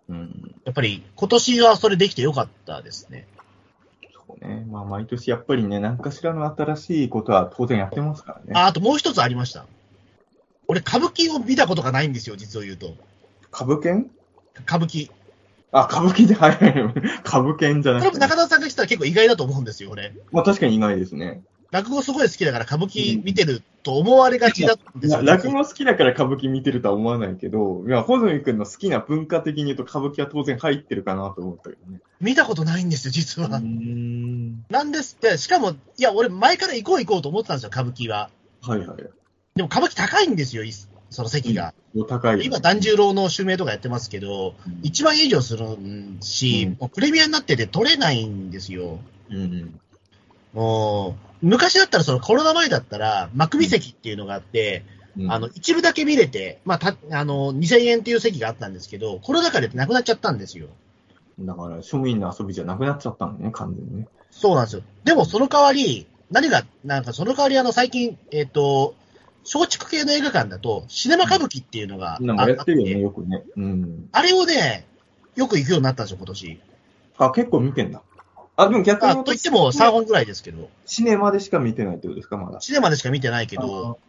[0.10, 0.56] うん。
[0.66, 3.28] やっぱり今年はそれできてよかったですね。
[4.28, 4.66] そうね。
[4.70, 8.54] まあ毎年やっぱりね、何かしらの新しいことは当然やってますからね。
[8.54, 9.66] あ、あともう一つありました。
[10.68, 12.96] 俺、歌舞伎を見たことがないんですよ、実を言うと。
[13.52, 14.06] 歌舞伎
[14.66, 15.12] 歌舞伎。
[15.72, 16.94] あ、歌舞伎で、はいはいはい。
[17.26, 18.10] 歌舞伎じゃなくて。
[18.10, 20.14] これも中田さんが来たら結構意外だと思うんですよ、俺。
[20.32, 21.41] まあ確かに意外ですね。
[21.72, 25.22] 落語すごい好きだから歌舞伎見てると思われがちだったんですよ。
[25.22, 32.00] 落語好きだから歌舞伎見てるとは思わないけど、いや、穂積君の好きな文化的に言うと歌舞伎は当然入ってるかなと思ったけどね。
[32.20, 33.60] 見たことないんですよ、実は。
[33.60, 34.66] ん。
[34.70, 38.30] なんですって、しかも、いや、俺前から行こう行こうと思ってたんですよ、歌舞伎は。
[38.62, 38.98] はいはい。
[39.56, 41.74] でも歌舞伎高いんですよ、いその席が。
[41.96, 45.66] お高いよね、今、團十郎の襲名とかやってますけど、うん1万円以上する
[46.22, 49.00] し、うんプレミアになってて取れないんですよ。
[49.30, 49.80] うんうん。
[50.54, 54.84] もう、昔だったら、そのコロナ前だったら、幕見席っていうのがあって、
[55.18, 60.68] うんあの、一部だけ見れて、まあ、た、あの、2000円っていう席があったんですけど、コロナ禍でなくなっちゃったんですよ。
[61.40, 64.07] だから、庶民の遊びじゃなくなっちゃったのね、完全にね。
[64.32, 64.84] そうなんですよ。
[65.03, 68.95] でも、その代わり、何が、なんか、その代わり、あの、最近、えっ、と、
[69.44, 73.44] 松竹系の映画館だと、シネマ歌舞伎っていうのがあなんかやってるよね、よくね。
[73.57, 74.10] うん。
[74.11, 74.86] あれをね、
[75.36, 76.60] よく行くようになったんですよ、今年。
[77.18, 78.02] あ、結構見てんだ。
[78.61, 82.60] あ、でも逆にと言っても3本ぐらいですけど、シネマでしか見てないってことですか、まだ？
[82.60, 83.99] シネマでしか見てないけど、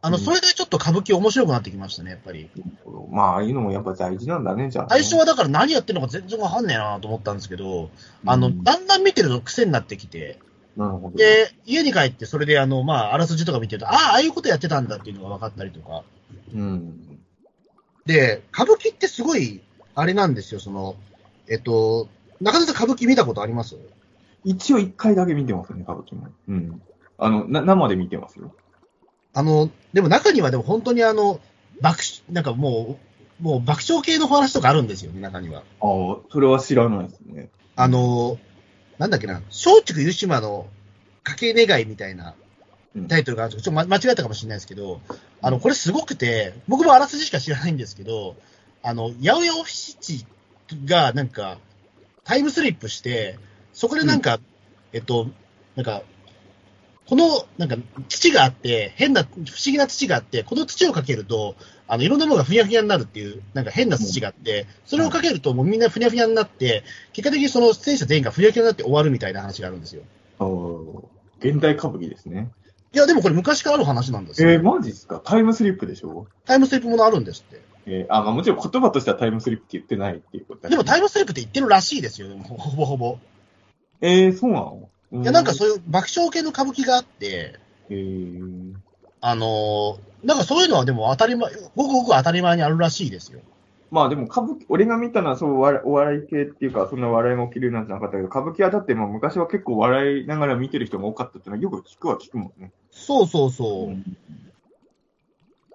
[0.00, 2.48] あの、それでちょっと歌舞伎面白くなってきましたね、やっぱり。
[2.56, 7.90] うんまあ、ああいうのもやっぱ大事なんだね、じゃあね、最初はだから何やってるのか全然わかんねえなと思ったんですけど、
[8.24, 10.38] あの、うんだんだん見てると癖になってきて、
[10.76, 11.16] なるほど。
[11.18, 16.02] で、家に帰ってそれであの、まあ、あらすじとか見てると、ああ、ああいうことやってたんだっていうのが分かったりとか。
[16.54, 17.18] うん。
[18.06, 19.60] で、歌舞伎ってすごい、
[19.94, 20.96] あれなんですよ、その、
[21.48, 22.08] えっと、
[22.42, 23.76] 中田さん歌舞伎見たことあります？
[24.44, 26.28] 一応一回だけ見てますね、歌舞伎も。
[26.48, 26.82] うん。
[27.18, 28.54] あの、な、生で見てますよ。
[29.32, 31.40] あの、でも中にはでも本当にあの、
[31.80, 32.98] 爆笑、なんかも
[33.40, 35.60] う、もう爆笑系の話とかあるんですよね、中には。
[35.60, 37.48] ああ、それは知らないですね。
[37.76, 38.38] あの、
[38.98, 40.66] なんだっけな、松竹湯島の
[41.24, 42.34] 家計願いみたいな
[42.94, 45.00] うんタイトルがあるんですけど、ちょっとま間違ったかもしれないですけど、
[45.40, 48.36] あの、これすごくて、僕もあらすじしか知らないんですけど、
[48.82, 50.26] あの、八百屋七
[50.84, 51.58] がなんか、
[52.24, 53.38] タイムスリップして、
[53.72, 54.40] そこでなんか、
[54.92, 55.28] えっと、
[55.76, 56.02] なんか、
[57.06, 57.76] この、なんか、
[58.08, 61.56] 土があって、変な、不思議な土があって、この土をかけると、
[61.88, 70.02] あの、いろんなものがふにゃふにゃになるっていう、なんか変な土があって、それをかけるともうみんなふにゃふにゃになって、結果的にその出演者全員がふにゃふにゃになって終わるみたいな話があるんですよ。
[70.38, 72.50] おー現代歌舞伎ですね。
[72.94, 74.50] いや、でもこれ昔からある話なんですよ。
[74.50, 75.20] えー、マジっすか？
[75.24, 76.28] タイムスリップでしょ？
[76.44, 77.60] タイムスリップものあるんですって。
[77.86, 83.18] えー、あ、まあもちろん言葉としてはタイムスリップって言ってないっていうことだでもタイムスリップって言ってるらしいですよ、ほぼほぼ。
[84.00, 84.88] えー、そうなの？
[85.22, 87.94] いや、なんかうそういう爆笑系の歌舞伎があって、ー。
[87.94, 88.74] えー、
[89.20, 93.40] あのーなんかそういうのはでも当たり前、ごくごく当たり前にあるらしいですよ。
[93.90, 95.60] まあでも歌舞伎、俺が見たのはそうお
[95.94, 102.70] 笑い系っていうか、そんな笑いが起きるなんてなかったけど、歌舞伎はだってもう昔は結構笑いながら見てる人が多かったっていうのはよく聞くは聞くもんね。
[102.92, 103.96] そうそうそう。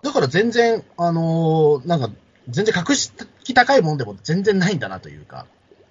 [0.08, 2.10] だから全然、あのーなんか、
[2.50, 5.46] 全然格式高いもんでも全然ないんだなというか。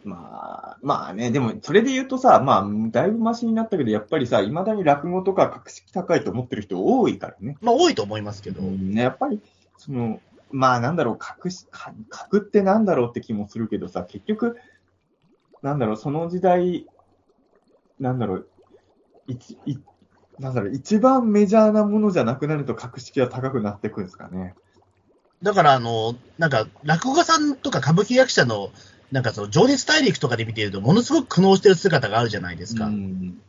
[0.04, 7.58] まあ、まあね、でもそれで言うとさ、まあ、だいぶマシになったけど、やっぱりさ、未だに落語とか格式高いと思ってる人多いからね。
[7.60, 8.62] まあ多いと思いますけど。
[8.62, 9.40] うんねやっぱり、
[9.76, 10.20] その、
[10.50, 14.56] まあなんだろう、格し、か格ってなんだろうって気もするけどさ、結局、
[15.60, 16.86] なんだろう、その時代、
[18.00, 18.48] なんだろう、
[19.26, 19.76] 一、い
[20.38, 24.54] なんだろう、一番メジャーなものじゃなくなると格式は高くなってくんですかね。
[25.42, 28.70] だから、あの、なんか、落語家さんとか歌舞伎役者の、
[29.12, 32.86] なんかその、情熱大陸とかで見てると、ものすごく苦悩してる姿があるじゃないですか。
[32.86, 33.40] うん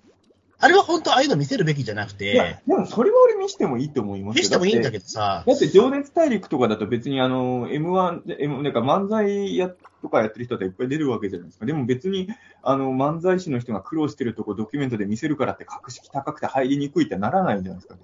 [0.60, 4.92] あれは本当、ああいうの見せるべきじゃなくいやて、、でもそれは俺見してもいいと思いますよ見せてもいいんだど。
[4.92, 9.70] けどさ、だって、情熱大陸とかだと別にあの、M1 で、M、なんか漫才や
[10.02, 11.66] とかやってる人っていっぱい出るわけじゃないですか。
[11.68, 12.30] でも別に、
[12.64, 17.96] あの、漫才師の人が苦労してるとこドキュメントで見せるからって格式高くて入りにくいってならないじゃないですか。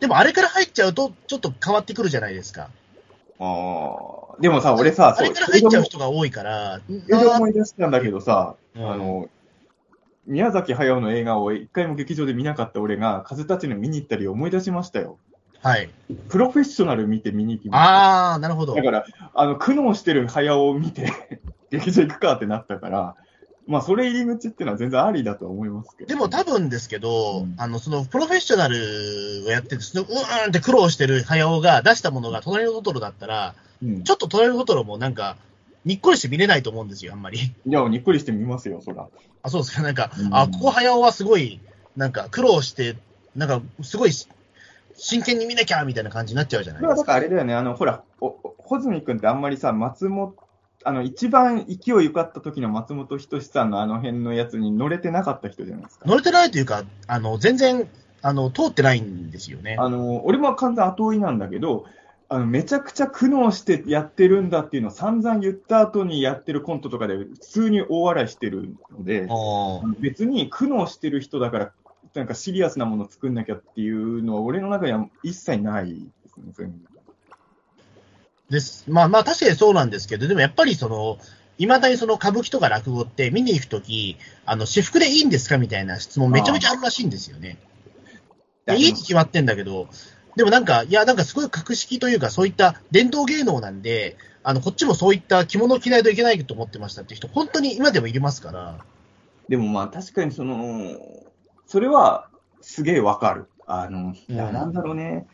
[0.00, 2.68] でもあれから入っちゃうと、ちょっと変わってくるじゃないですか。
[3.38, 3.44] あ
[4.34, 4.40] あ。
[4.40, 9.28] でもさ、俺さ、あれから入っちゃう人が多いから、それで思い出したんだけどさ、うんあの、
[10.26, 15.18] 宮崎駿の映画を一回も劇場で見なかった俺が、風立ちの見に行ったり思い出しましたよ。
[15.62, 15.90] はい。
[16.28, 17.90] プロフェッショナル見て見に行きました。
[17.90, 18.82] ああ、なるほどだ。
[18.82, 21.12] から、あの、苦悩してる駿を見て、
[21.70, 23.14] 劇場行くかってなったから、
[23.66, 26.08] まあ、それ入り口っていうのは全然ありだとは思いますけど。
[26.08, 35.36] でも多分ですけど、うんあの、その、プロフェッショナルをやってて、そのうーんって苦労してる早尾が出したものが隣のトトロだったら、うん、ちょっと隣のトトロもなんか、
[35.84, 37.38] にっこりして見れないと思うんですよ、あんまり。
[37.38, 39.08] いや、にっくりしてみますよ、そら。
[39.42, 41.60] あ、そうですか、なんか、うんあ、ここ早尾はすごい、
[41.96, 42.96] なんか苦労して、
[43.34, 44.12] なんか、すごい、
[44.94, 47.00] 真剣に見なきゃみたいな感じになっちゃうじゃないですか。
[47.00, 50.36] だからあれだよね、あの、ほら、穂積君ってあんまりさ、松本、
[50.84, 56.06] あの、一番勢い良かった時の松本人志さんのあの辺のやつに乗れてなかった人じゃないですか。
[56.06, 57.88] 乗れてないというか、あの、全然、
[58.22, 59.76] あの、通ってないんですよね。
[59.78, 61.86] あの、俺も完全後追いなんだけど、
[62.32, 69.28] あの、めちゃくちゃ苦悩してやってるんだっていうのを散々言った後にやってるコントとかで普通に大笑いしてるので、
[70.00, 71.72] 別に苦悩してる人だから、
[72.14, 76.72] なんかシリアスなものを作んなきゃっていうのは俺の中には一切ないですね、
[78.48, 78.90] です。
[78.90, 81.18] まあまあ確かにそうなんですけど、でもやっぱりその、
[81.58, 87.58] いまだにその歌舞伎とか落語って見に行くとき、あの、私服でいいんですかみたいな質問めちゃめちゃあるらしいんですよね。
[88.70, 89.88] いいに決まってんだけど、
[90.36, 98.78] でもなんか、いや、なんかすごい格式というか、そういった伝統芸能なんで、あの、こっちもそういった着物を着ないといけないと思ってましたって人、本当に今でもいりますから、
[99.48, 100.96] でもまあ確かにその、
[101.66, 102.28] それは
[102.60, 103.48] すげえわかる。
[103.66, 105.26] あの、いやうんなんだろうね。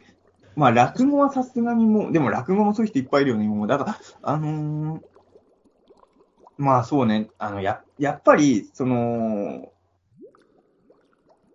[0.56, 3.66] まあ落語はさすがにもう、でも落語もそういう人いっぱいいるよね、今も。
[3.66, 5.00] だから、あのー
[6.56, 9.70] まあそうね、あの、や、やっぱり、その、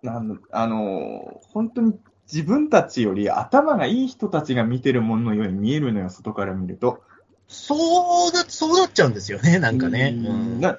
[0.01, 1.99] なんだあのー本当に
[2.31, 7.03] 自分たちより頭がいい人たちが見てるもののように見えるのよ、外から見ると。
[7.47, 10.13] そうな、そうなっちゃうんですよね、なんかね。
[10.15, 10.77] ううんんな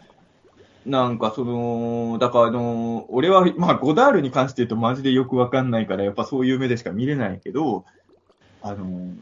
[0.87, 7.85] なんかその、だからあの、俺は、まあ、ゴダールに関して言うとマジでよくわかんないから、やっぱそういう目でしか見れないけど、
[8.61, 9.15] あの、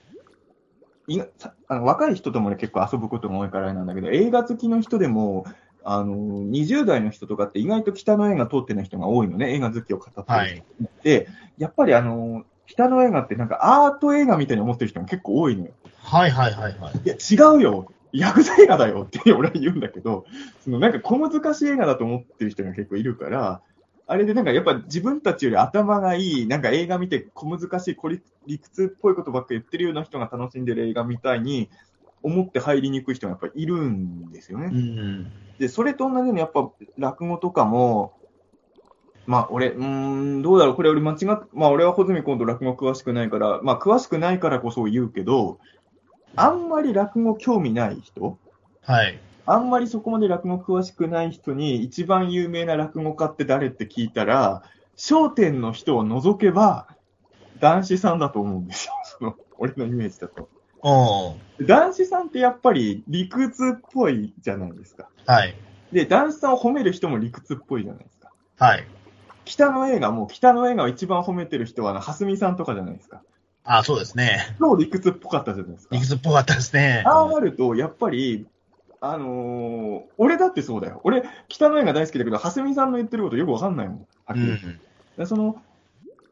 [1.07, 1.21] い
[1.69, 5.45] あの若い人ともね、結構遊ぶことが多いからあれなんだけど、映画好きの人でも、
[5.85, 10.65] あの、20代の人とかって意外と北の映画通ってない人が多いのね、映画好きを語ってる人はい。
[11.03, 11.29] で、
[11.59, 15.73] やっぱりあの、北の映画ってなんかアート映画みたいに思ってる人が結構多いのよ。
[16.03, 16.93] はいはいはいはい。
[17.05, 17.93] いや、違うよ。
[18.13, 20.27] ヤクザ映画だよって俺は言うんだけど、
[20.63, 23.63] そのなんか小難しい映画だと思ってる人が結構いるから、
[24.07, 27.97] あれでなんかやっぱ自分たちより頭がいい、なんか映画見て小難しい、
[28.47, 31.71] 理屈っぽいことばっか言ってるような人が楽しんでる映画みたいに
[32.23, 34.71] 思って入りにくい人がやっぱいるんですよね。
[34.73, 35.33] うん。
[35.59, 38.15] で、それと同じようにやっぱ落語とかも、
[39.27, 39.85] まあ俺、うー
[40.39, 45.59] ん、どうだろう、これ俺間違っ、まあ俺は穂積今度落語詳しくないから、まあ詳しくないからこそ言うけど、
[46.35, 48.39] あんまり落語興味ない人
[48.83, 49.19] はい。
[49.45, 54.63] あんまりそこまで落語詳しくない人に一番有名な落語家って誰って聞いたら、
[54.97, 56.89] 商店の人を除けば、
[57.59, 58.93] 男子さんだと思うんですよ。
[59.19, 60.49] その、俺のイメージだと。
[60.83, 61.67] うん。
[61.67, 65.09] 男子さんってやっぱり理屈っぽいじゃないですか。
[65.27, 65.55] はい。
[65.93, 68.31] で、男子さんを褒める人も理屈っぽいじゃないですか。
[68.59, 68.87] はい。
[69.45, 73.23] 北の映画も、北の映画を一番褒めてる人は、蓮見さんとかじゃないですか。
[73.65, 74.57] あそうですね。
[74.59, 76.01] 超理屈っぽかったじゃないですか理。
[76.01, 77.05] 屈っぽかったですね。
[77.07, 78.47] ああなると、やっぱり、
[79.01, 81.01] あのー俺だってそうだよ。
[81.05, 84.07] 俺、北の映画大好きだけど、蓮見さんの言ってることよくわかんないもん。
[84.27, 84.81] はっきりうん。
[85.17, 85.61] でその、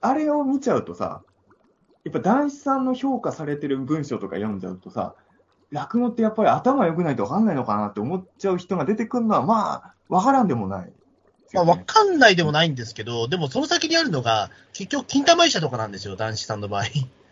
[0.00, 1.22] あれを見ちゃうとさ、
[2.04, 5.14] やっぱ男子さんの評価されてる文章とか読んじゃうとさ、
[5.70, 10.92] 落語ってやっぱり頭良くないとわかんないのかなって思っちゃう人が出てくるのは、まあ、わからんでもない。
[11.52, 16.82] まあ、わかんないでもないんですけど、でもその先にあるのが、結局、金玉医者とかなんですよ、男子さんの場合。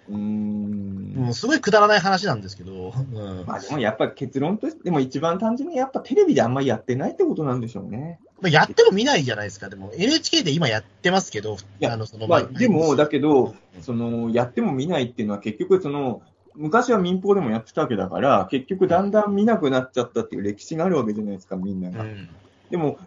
[0.09, 1.15] うーん。
[1.17, 2.93] うん、すごいくだらない話なんですけど。
[2.93, 3.45] うん。
[3.47, 8.21] まあでもやっぱ結論として、でも一番単純にやっぱテレビであんまりやってないってことなんでしょうね。
[8.41, 9.69] まあやっても見ないじゃないですか。
[9.69, 16.23] でも、NHK で今やってますけど、やあの、その、まあでも、だけど、うんその、やっても見ないっていうのは結局その、
[16.55, 22.03] 昔は民放でもやってたわけだから、結局だんだん見なくなっちゃったっていう歴史があるわけじゃないですか、みんなが。
[22.03, 22.29] うん。
[22.71, 22.99] でも、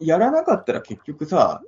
[0.00, 1.62] やらなかったら結局さ、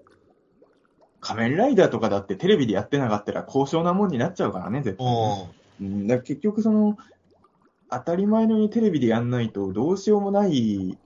[1.20, 5.50] 仮面ライダーとかだってテレビでやってなかったら高尚なもんになっちゃうからね、絶対ね。
[5.80, 5.86] うん。
[5.86, 6.98] うん、だ結局その、
[7.90, 10.98] 当たり前のようにテレビでやんないとどうしようもない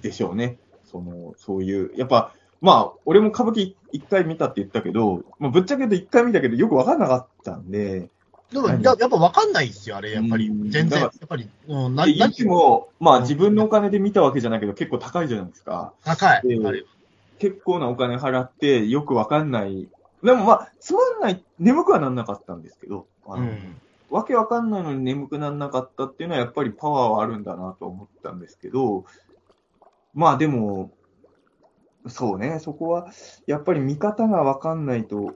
[0.00, 0.58] でしょうね。
[0.84, 8.10] その、そういう、やっぱ、まあ、俺も歌舞伎一回見たって言ったけど、まあ、ぶっちゃけと一回見たけどよくわかんなかったんで、
[8.52, 10.52] でも、何ややっぱ分かんないですよ、あれ、やっぱりう。
[10.52, 11.00] ん全然。
[11.00, 15.92] やっぱり、うん、なで言っても、まあ自分のお金金で見たわけじゃないけど結構高いじゃないですか。
[16.04, 16.42] 高い。
[17.38, 19.88] 結構なお金払ってよくわかんない。
[20.22, 23.80] でもまあ、つまんない、眠くはなんなかったんですけど、あのうん。
[24.10, 29.04] わけわかんないのに眠くなんなかったっていうのはやっぱりパワーはあるんだなと思ったんですけど、
[30.14, 30.90] まあでも、
[32.08, 33.10] そうね、そこは、
[33.46, 35.34] やっぱり見方がわかんないと、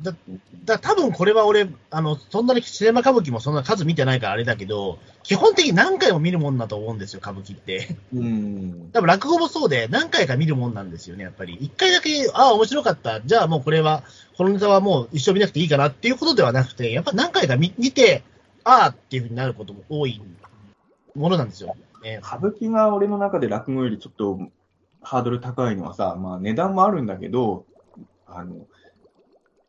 [0.00, 0.18] だか
[0.66, 7.96] ら多分これは俺、あの、そんなにシネマ歌舞伎もそんな数見てないからあれだけど、基本的に何回も見るもんだと思うんですよ、歌舞伎って。
[8.14, 11.54] うん、多分落語もそうで、何回か見るもんなんですよね、やっぱり。
[11.60, 13.20] 一回だけ、ああ、面白かった。
[13.22, 14.04] じゃあもうこれは、
[14.36, 18.22] このネタはもう一生見なくていいかなっていうことではなくて、やっぱ何回か見見て、
[18.62, 20.22] ああっていうふうになることも多い
[21.16, 21.74] ものなんですよ。
[22.08, 24.38] ね、歌舞伎が俺の中で落語よりちょっと
[25.02, 27.66] ハードル高いのはさ、まあ値段もあるんだけど、
[28.26, 28.66] あの、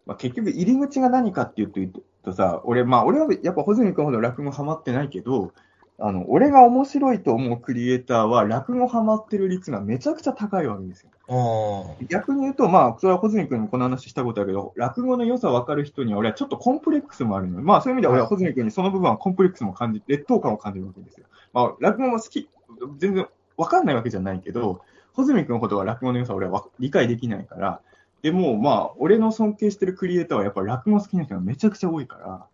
[0.05, 1.93] まあ、結局入り口が何かっていう
[2.23, 5.51] とさ、俺、まあ俺はやっぱ穂積君ほど落語ハマってないけど、
[6.01, 11.09] あの、俺が面白いと思うクリエイターは落語ハマってる率がめちゃくちゃ高いわけですよ。
[11.29, 17.63] うん逆に言うと、まあ、それは穂積君にもこの話したことあるけど、落語の良さ分かる人には俺はちょっとコンプレックスもあるのよ。
[17.63, 21.25] まあそういう意味では俺は穂積君にその部分はコンプレックスも感じ、劣等感を感じるわけですよ。
[21.53, 22.49] まあ落語も好き、
[22.97, 23.27] 全然
[23.57, 24.81] 分かんないわけじゃないけど、
[25.13, 27.81] 穂積君のことは落語の良さを俺はわ理解できないから、
[28.21, 32.45] でもまあ、俺の尊敬してるクリエイターはやっぱ落語好きな人がめちゃくちゃ多いから、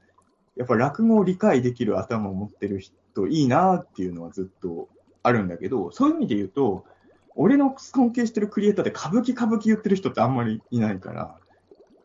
[0.55, 4.89] やっぱ落語を理解できる頭を持ってる人いいなっていうのはずっと
[5.23, 6.85] あるんだけど、そういう意味で言うと、
[7.35, 11.35] 俺の尊敬してるクリエイターで歌舞伎歌舞伎言ってる人ってあんまりいないから、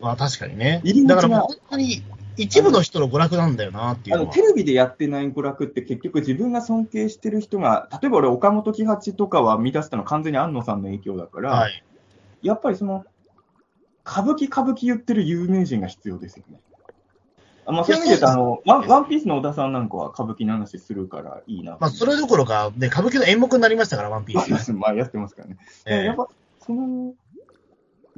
[0.00, 2.02] まあ確かにねだからもう本当に
[2.36, 11.84] 一部の人の娯楽なんだよなっていうのテレビでやってない娯楽って結局自分が尊敬してる人が、例えば俺、岡本喜八とかは見出したのは完全に安野さんの影響だから、はい。
[12.42, 13.04] やっぱりその、
[14.06, 16.60] 歌舞伎歌舞伎言ってる有名人が必要ですよね。
[17.66, 21.76] あまあ、そういう意味で言うとあのワン、ワンピースの小田さんなんかは歌舞伎の話するからいいな。
[21.80, 24.72] まあそれどころか、ね、歌舞伎の演目になりましたから、ワンピース。
[24.74, 25.58] まあ、やってますからね。
[25.86, 26.28] えやっぱ、
[26.60, 27.14] その、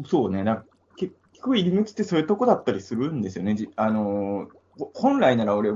[0.06, 0.64] そうね、な
[0.97, 3.55] 結局入り口ってそういうとこだったりするんですよね。
[3.55, 4.62] じあのー
[4.94, 5.73] 本来なら俺、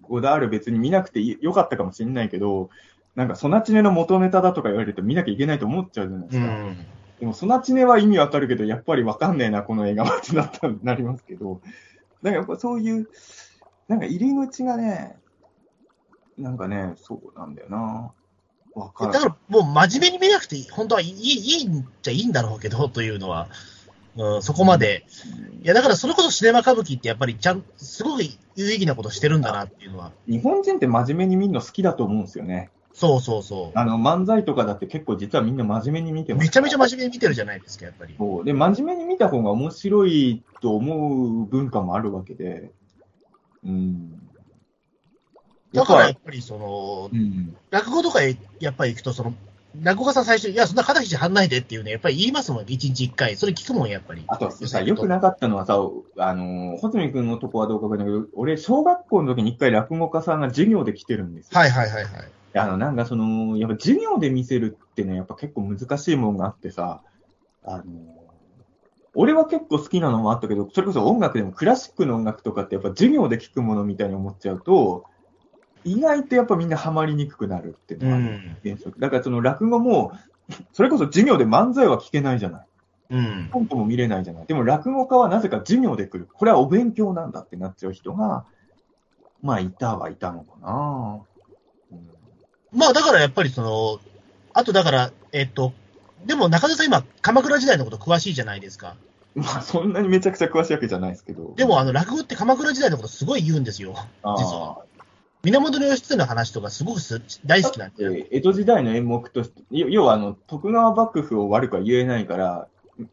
[0.00, 2.70] ゴダール別に見なくてよかったかもしれないけど、
[3.14, 6.52] なんか、ソナチネの元ネタだとか言われると見なきゃいけないと思っちゃうじゃないでうすか。
[6.52, 6.76] ん。
[7.20, 11.60] でも、ソナチネは意味わかるけど、やっぱりわかんねえな、この映画はってなったなりますけど、
[12.22, 13.08] だからやっぱそういう、
[13.88, 15.16] なんか入り口がね、
[16.38, 18.12] なんかね、そうなんだよな。
[18.74, 19.12] わかる。
[19.12, 23.48] だからもう真面目に見なくていい、本当はいいいいんじゃいいんだろうけど、というのは、
[24.16, 25.04] うん、そこまで。
[25.62, 30.12] いや、だからそれこそシネマ歌舞伎ってやっぱりちゃん、すごい有意義なことしてるんだなっていうのは。
[30.28, 32.70] 日本人って真面目に見るの好きだと思うんですよね。
[32.94, 36.36] そうそうそあの、漫才とかだって結構実はみんな真面目に見てう。
[36.36, 36.44] ます。
[36.46, 38.14] めちゃめちゃ真面目に見てるじゃないですか、やっぱり。
[38.18, 38.44] そう。
[38.44, 42.70] で、真面目に見た方が面白いと思う文化もあるわけで。
[43.64, 44.12] うん。
[45.72, 47.56] だからややっっぱりそのぱ、うん。
[47.70, 49.32] 落語とかへやっぱり行くと、その、
[49.80, 53.36] 落語家さん最初に、いや、そんな肩肘張んないでっていうね、やっぱり言いますもん、一日一回。
[53.36, 54.22] それ聞くもん、やっぱり。
[54.28, 55.78] あとさ、よくなかったのはさ、
[56.18, 61.58] あの、穂積君のとこはどうかわかんないけど、俺、小学校の時に一回落語家さんが授業で来てるんですよ。
[61.58, 62.12] はいはいはいはい。
[62.54, 67.02] あの、なんかその、やっぱ授業で見せるってね、やっぱ結構難しいもんがあってさ、
[67.64, 67.84] あの、
[69.14, 75.04] 俺は結構好きなのもあったけど、それこそ音楽でもクラシックの音楽とかってやっぱ授業で聴くものみたいに思っちゃうと、
[75.84, 79.00] 意外とやっぱみんなハマりにくくなるっていうのはある原則。
[79.00, 80.12] だからその落語も、
[80.72, 82.66] それこそ授業で漫才は聞けないじゃない。
[83.10, 83.48] うん。
[83.52, 84.46] コントも見れないじゃない。
[84.46, 86.28] でも落語家はなぜか授業で来る。
[86.32, 88.46] これはお勉強なんだってなっちゃう人が、
[89.42, 91.20] まあいたはいたのかな。
[92.72, 94.00] うんまあだからやっぱりその、
[94.54, 95.72] あとだから、えっと、
[96.26, 98.96] でも中田さん今、鎌倉時代のこと詳しいじゃないですか。
[99.34, 101.54] まあそんなにめちゃくちゃ詳しいわけじゃないですけど。
[101.56, 103.94] でもあの、落語って鎌倉時代のことすごい言うんですよ。
[104.24, 104.82] 実は
[105.44, 108.08] 源義経の話とかすごくす大好きなんで。
[108.08, 112.68] で江戸時代の演目として、要要はあの徳川幕府を悪くは言えないから、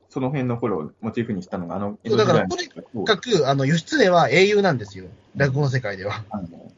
[0.10, 5.06] その辺の頃をモチーフにしたのが、あの江戸時代のだからとにかく、あの、義経は英雄なんですよ。
[5.36, 6.24] 落語の世界では。
[6.30, 6.72] あの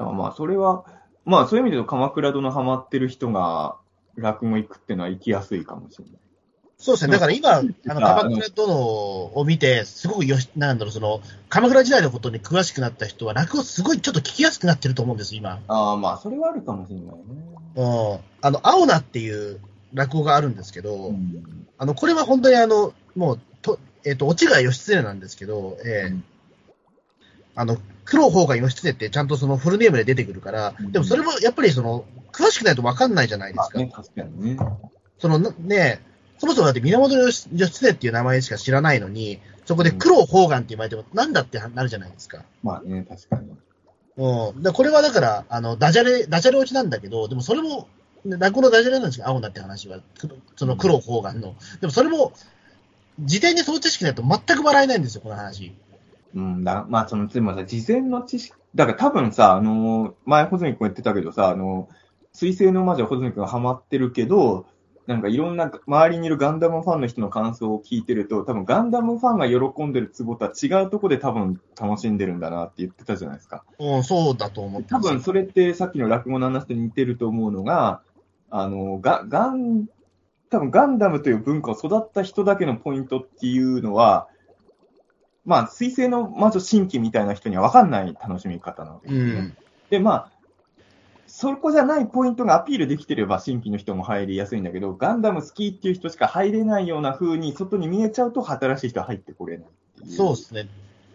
[0.00, 0.84] だからまあ、それは、
[1.26, 3.76] まあ、そういう意味で言うと、鎌倉殿ハマってる人が
[4.16, 6.14] 落語行くっていうのは行きやすいかもしれない。
[6.78, 7.12] そうですね。
[7.12, 7.70] だから今、あの、
[8.08, 11.20] あ鎌倉殿を見て、すごくよし、なんだろう、その、
[11.50, 15.60] 鎌倉時代のことに詳しくなった人は、落語すごいちょっと聞きやすくなってると思うんです、今。
[15.68, 17.14] ああ、まあ、それはあるかもしれないね。
[17.76, 17.82] う
[18.16, 18.18] ん。
[18.40, 19.60] あの、青菜っていう
[19.92, 26.24] 落語があるんですけど、うんあの、これは本当にあの、もう、と、えっ、と、オチが義経なんですけど、えーうん
[27.54, 33.78] あの、黒方が義経ってちゃんとそのフルネームで出てくるから、うんでもそれもやっぱりその、詳しくないと分かんないじゃないですか。
[33.78, 34.58] まあね、確かにね。
[35.18, 36.00] そのなね、
[36.38, 42.42] そもそもだって源義義経っていう名前しか知らないのに、そこで黒方眼って言われても、なんだってなるじゃないですか。
[42.62, 43.50] まあね、確かに。
[44.16, 44.62] うん。
[44.62, 47.88] でこれはだから、あの、ダジャレ、ダジャレ落ちなんだけど、でもそれも、
[48.24, 51.54] ね落語のダジャレなんですけど、青だって話は、くその黒方眼の。
[51.80, 52.32] でもそれも、
[53.20, 55.74] 時点でその知識ないと全く笑えないんですよ、この話。
[56.34, 61.88] うんだ、まあ、その、でもさ、事前の知識、だから多分さ、あのー前、穂積君言ってたけどさ、あの
[62.32, 64.66] 水星の魔女、穂積君がハマってるけど、
[65.06, 73.64] なんかいろんな周りにいるガンダムファンの人の感想を聞いてると、多分ガンダムファンが喜んでるツボとは違うとこで多分楽しんでるんだなって言ってたじゃないですか。
[73.80, 74.88] うん、そうだと思って。
[74.88, 78.02] 多分それってさっきの落語の話と似てると思うのが、
[78.50, 79.86] あの、ガガン、
[80.48, 84.28] 多分ガンダムという文化を育った人だけのポイントっていうのは、
[85.44, 89.40] まあ、水星の魔女新規みたいな人には分かんない楽しみ方なわけうですね。
[89.40, 89.56] ん。
[89.90, 90.30] で、まあ、
[91.26, 99.66] そこじゃないポイントがアピールできてれば新規の人も入りやすいんだけど、ガンダム好きっていう人しか入れないような風に外に見えちゃうと新しい人は入ってこれない。
[100.08, 100.68] そうですね。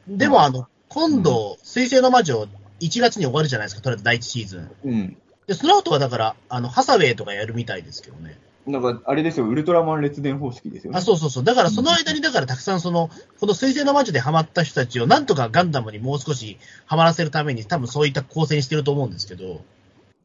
[0.08, 2.48] でも、あの、今度、水星の魔女、
[2.80, 4.72] 1月に終わるじゃないですか、とりあえず第1シーズン。
[4.84, 5.18] うん。
[5.48, 8.40] で、その後はだから、あの、ハサウェイとかやるみたいですけどね。
[8.68, 10.98] だから、あれですよ、ウルトラマン列伝方式ですよね。
[10.98, 11.44] あ、そうそうそう。
[11.44, 13.10] だからその間に、だからたくさんその、
[13.40, 19.62] この水星の魔女でハマった人たちをなんとかガンダムにもう少しハマらせるために、多分そういった構成にしてると思うんですけど、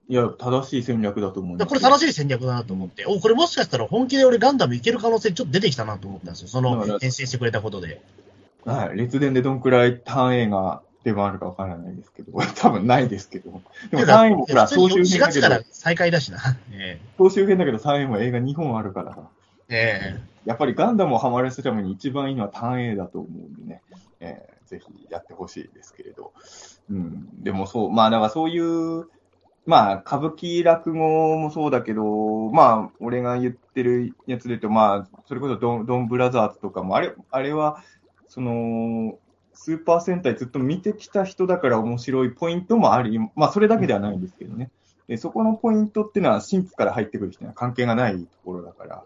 [0.09, 6.49] いや、正しい戦略だと思うこれ正しい戦略だなと思って、お、これもしかしたら本気で俺ガンダムいける可能性ちょっと出てきたなと思ったんですよ。
[6.49, 8.03] そのだから編成してくれたことで。
[8.65, 8.97] はい。
[8.97, 13.63] 列伝でどんくらい単映画出番あるかわからないですけど、 多分ないですけど。
[13.91, 16.39] でも単映もほら、4総集編だけ月からど、再開だしな。
[16.73, 19.23] え総集編だけど単映も映画2本あるからさ。
[19.69, 23.83] ええやっぱりガンダムをハマらせるために一番いいのは単映だと思うんでね、
[24.21, 26.33] えーぜひやってほしいですけれど。
[26.89, 27.43] うん。
[27.43, 29.09] でもそう、まあだからそういう、
[29.67, 37.83] まあ歌舞伎落語もそうだけど、まあ俺が言ってるやつで言うと、まあそれこそドンドンブラザーズとかも、あれ、あれは、
[38.29, 39.19] その、
[39.63, 44.71] スーパー戦隊ずっと見てきた人だから面白いポイントもあり、まあそれだけではないんですけどね。
[45.07, 49.05] でそこのポイントっていうのは新規から入ってくる人には関係がないところだから。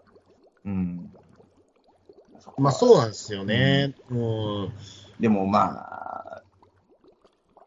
[0.63, 1.11] うん。
[2.33, 3.95] えまあそうなんですよね。
[4.09, 4.71] うん。
[5.19, 5.73] でもま
[6.37, 6.41] あ、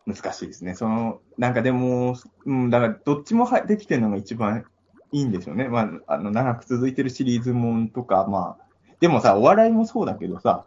[0.07, 0.75] 難しいですね。
[0.75, 2.17] その、なんかでも、
[2.47, 4.65] うん、だからどっちもはできてるのが一番
[5.13, 5.69] いいんでしょうね。
[5.69, 8.69] まあ、あの、長く続いてるシリーズもんとか、まあ、
[9.01, 10.65] でもさ、お笑いもそうだけどさ、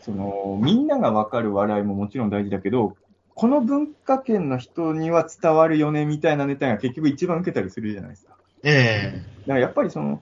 [0.00, 2.96] その、みんながわかる笑いももちろん大事だけど、
[3.34, 8.36] この文化圏の人には伝わるよねみたいなネタが結局一番受けたりするじゃないですか。
[8.62, 10.20] えだからやっぱりその、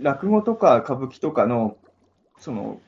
[0.00, 1.76] 落語とか歌舞伎とかの、
[2.38, 2.80] その、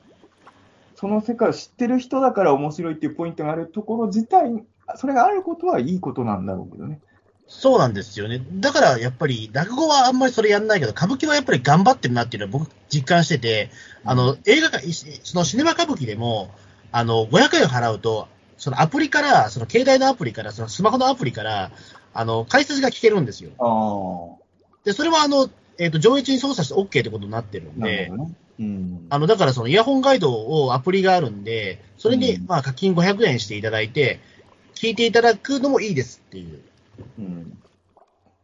[0.95, 4.63] その世界を知ってる人だから面白いっていうポイントがあるところ自体、
[4.95, 7.01] それがあることはいいことなんだろうけどね。
[7.53, 8.41] そうなんですよね。
[8.53, 13.69] だからやっぱり、落語はあんまりそれやんないけど、歌舞伎はやっぱり頑張ってるなっていうのは僕実感してて、
[14.05, 16.49] あの、映画館、いそのシネマ歌舞伎でも、
[16.93, 21.71] あの、500円払うと、そのアプリから、その携帯のアプリから、そのスマホのアプリから、
[22.13, 23.51] あの、解説が聞けるんですよ。
[23.59, 24.41] あ
[24.85, 28.09] で、それはあの、えっ、と、上映中に操作して OK ってことになってるんで。
[28.59, 29.07] うん。
[29.09, 34.19] あの、だからそのイヤホンガイドをアプリがあるんで、それにうんまあ課金500円していただいて、
[34.73, 36.61] 聞いていただくのもいいですっていう。
[37.19, 37.49] うん。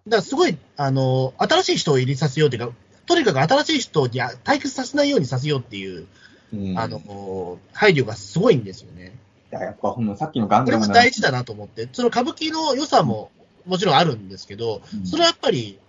[0.07, 2.73] だからすごい、あの、新しい人を入れさせようというか、
[3.05, 6.07] とにかく新しい人に退屈させないようにさせようっていう、
[6.53, 9.17] うんあの、配慮がすごいんですよね。
[9.51, 13.31] いややっぱほんのさっきのガンこれダムのも大事だなと思って、その歌舞伎の良さも
[13.65, 15.79] もちろんあるんですけど、うんそれはやっぱり、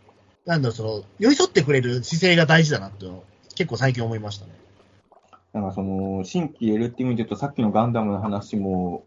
[0.47, 3.07] なんだろう、その、寄り添ってくれる姿勢が大事だなって
[3.55, 4.53] 結構最近思いましたね。
[5.53, 9.05] なんかその、新規 L っていう意味で言うと、さっきのガンダムの話も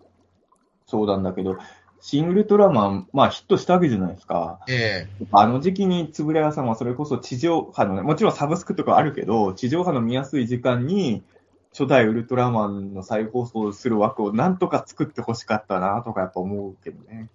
[0.85, 1.57] そうなんだけど、
[2.01, 4.59] シン・ウルトラマン、まあヒットしたわけじゃないですか。
[4.67, 11.23] えあの時期に円谷さんはそれこそ地上波のね、もちろんサブスクとかあるけど、地上波の見やすい時間に、
[11.71, 17.29] 初代ウルトラマンの再放送する枠をなんとか作ってほしかったなとかやっぱ思うけどね。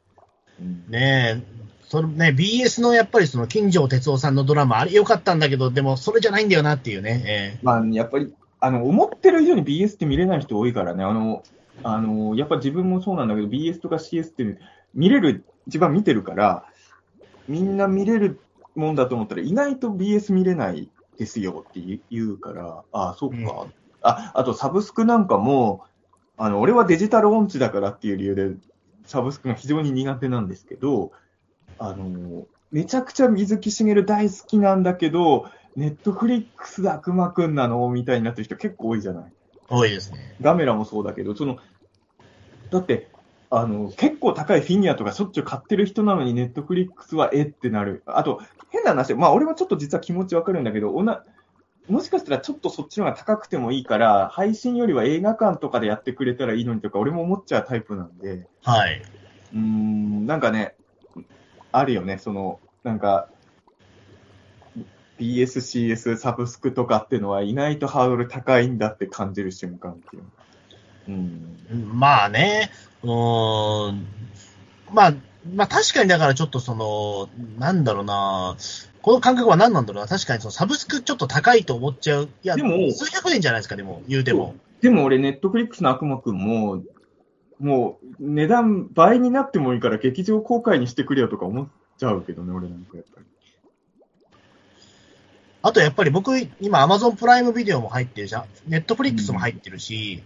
[0.60, 7.22] うんえねえ、そのね、BS のやっぱりその金城哲夫さんのドラマ、あれ良かったんだけど、でもそれじゃないんだよなっていうね。
[7.26, 11.44] えまあ、やっぱり、あの、思ってる以上に BS って見れない人多いからね、あの、
[11.82, 14.58] あの、やっぱ自分もそうなんだけど、BS とか CS って
[14.94, 16.64] 見れる、一番見てるから、
[17.48, 18.40] みんな見れる
[18.74, 21.80] もんだと思ったら、意外と BS 見れないですよって
[22.10, 23.36] 言うから、ああ、そっか。
[23.36, 23.72] うん
[24.06, 25.84] あ、あとサブスクなんかも、
[26.36, 28.50] あの、俺はデジタル音痴だからっていう理由で、
[29.04, 31.10] サブスクが非常に苦手なんですけど、
[31.78, 37.88] あの、めちゃくちゃ水木しげる大好きなんだけど、ネットフリックスで悪魔くんなの？
[37.90, 39.32] みたいになってる人結構多いじゃない。
[39.70, 40.18] え多いですね。
[40.40, 41.58] ガメラもそうだけど、その、
[42.70, 43.08] だって、
[43.50, 48.02] あの、結構高いフィギュアとかしょっちゅう買ってる人なのにネットフリックスはえってなる。
[48.06, 48.40] あと、
[48.70, 51.24] 変な話、まあ俺もちょっと実は気持ちわかるんだけど、おな、
[51.88, 59.00] もしかしたらちょっとそっちの方が高くてもいいから、配信よりは映画館とかでやってくれたらいいのにとか、俺も思っちゃうタイプなんで、はい。
[59.52, 60.74] うーん、なんかね、
[61.70, 63.28] あるよね、その、なんか、
[65.18, 70.28] BS、CS、サブスクとかっていうのは意外とハードル高いんだって感じる瞬間っていうの。
[71.08, 71.98] うん。
[71.98, 72.70] まあね、
[73.02, 74.06] うーん、
[74.92, 75.14] まあ、
[75.54, 77.28] まあ確かにだからちょっとその、
[77.58, 78.56] なんだろうな、
[79.02, 82.28] この感覚は何なんだろうな、確かにそのサブスクちょっと高いと思っちゃう。
[82.42, 84.54] いや、でも数百円じゃないですか、でも、言うても。
[84.80, 86.82] でも俺、ネットフリックスの悪魔くんも、
[87.58, 93.26] もう値段倍になってもいいから劇場公開にしてくれよとか思っちゃうけどね、俺なんかやっぱり。
[95.66, 98.44] あとやっぱり僕、今 Amazon プライムビデオも入ってるじゃん。
[98.68, 100.22] ネットフリックスも入ってるし、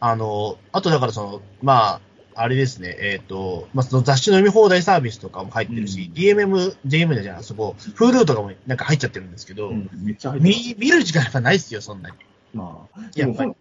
[0.00, 2.00] あの、あとだからその、まあ、
[2.34, 10.40] あれですね、えっ、と、まあ、その雑誌の読み放題サービスとかも入ってるし、うん DMM、JM じゃん、そこ、Hulu とかもなんか入っちゃってるんですけど、うん、めっちゃ入。
[10.40, 12.16] 見見る時間やっぱないっすよ、そんなに。
[12.54, 13.52] まあ、やっぱり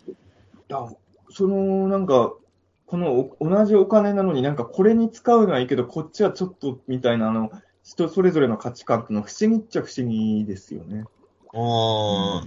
[1.29, 2.33] その、なんか、
[2.85, 7.51] このお同じお金なのになんかこれに使うのはいいけど、こっちはちょっとみたいな、あの、
[7.83, 11.05] 人それぞれの価値観っていうのは不思議っちゃ不思議ですよね。
[11.53, 12.45] おー、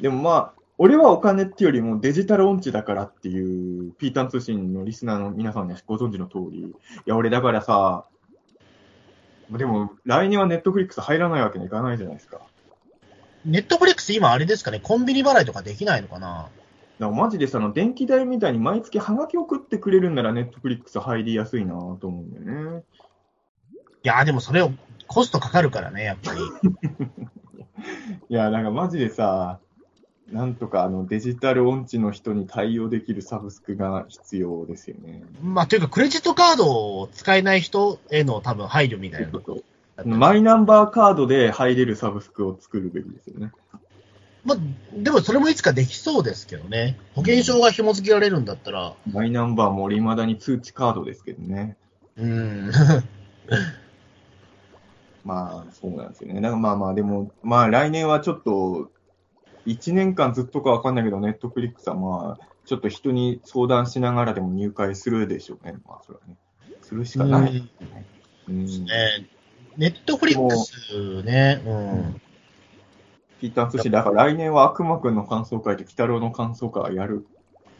[0.00, 6.60] でもまあ、俺はお金っていうよりもデジタル音痴だからっていう、ピータン通信のリスナーの皆さんにはご存知の通り。
[6.60, 6.72] い
[7.06, 8.04] や、俺だからさ、
[9.50, 12.40] でも来年はネットフリックス入らないわけにいかないじゃないですか。
[13.44, 16.48] ネットフリックス今あれですかね、コンビニ払いとかできないのかな？
[16.98, 22.82] だマジでさ、あの電気代みたいに毎月ハガキ送ってくれるんならネットフリックス入りやすいなと思うんだよね。
[24.04, 24.72] いやーでもそれを
[25.06, 26.40] コストかかるからね、やっぱり。
[28.28, 29.58] いや、なんかマジでさ、
[30.30, 35.22] なんとかあのデジタル音痴の人に対応できるサブスクが必要ですよね。
[35.42, 39.62] まあ、というか、クレジットカードを使えない人への多分配慮みたいなとこ
[40.06, 43.52] マイナンバーカードで入れるサブスクを作るべきですよね。
[44.44, 44.58] まあ、
[44.96, 46.98] でもそれもいつかできそうですけどね。
[47.14, 51.76] 保険証が紐付けられるんだったら、マイナンバーも俺未だに通知カードですけどね。
[52.16, 52.72] うん。
[55.24, 56.40] まあ、そうなんですよね。
[56.40, 58.90] だからまあまあ、でも、まあ来年はちょっと、
[59.66, 65.74] 1年間ずっとかわかんないけど、ネットフリックスはまあ、ちょっと人に相談しながらでも入会するでしょうね。
[65.86, 66.36] まあ、それはね。
[66.82, 67.70] するしかない。
[68.48, 68.66] うん。
[68.66, 69.28] ね
[69.76, 72.20] ネットフリックスね、うん。
[73.40, 77.26] ピーターン通信、だから来年は悪魔くんの感想会と鬼太郎の感想会はやる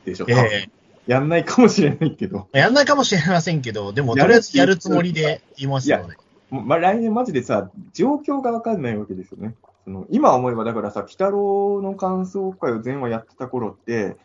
[0.04, 0.26] でしょ。
[0.26, 0.70] 多分え
[1.06, 2.48] やんないかもしれないけど。
[2.52, 6.16] えやんないかもしれませんけど、でも、とりあえずやるつもりでいますよね。
[6.52, 9.54] まあ、来年マジでさ、状況がわかんないわけですよね。
[9.84, 14.16] その今思えば、だからさ、鬼太郎の感想会を前話やってた頃って、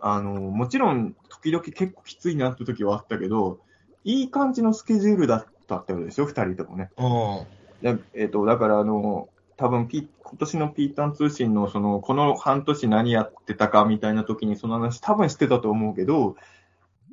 [0.00, 3.60] あの、もちろん、時々結構きついなって時はあったけど、
[4.04, 6.90] いい感じのスケジュールだったってことでしょ、二人ともね。
[6.98, 7.96] うん。
[7.96, 16.36] でえっ、と、だからあの、多分ピ、今年のピータン通信の、その、この半年何やってたかみたいな時にその話多分してたと思うけど、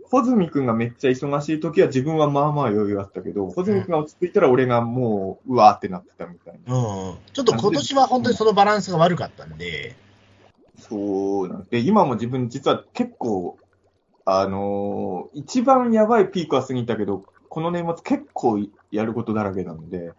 [0.10, 6.76] 穂積くんがめっちゃ忙しい時は自分はまあまあ余裕あったけど、穂積くんが落ち着いたら俺がもう、うわーってなってたみたいな。
[6.76, 6.80] う
[7.14, 7.18] ん。
[7.34, 9.96] ちょっと今年は本当にそのバランスが悪かったんで、
[10.78, 13.58] そうなんで、今も自分実は結構、
[14.26, 18.60] あのー一番やばいピークは過ぎたけど、この年末結構
[18.92, 20.12] やることだらけなので、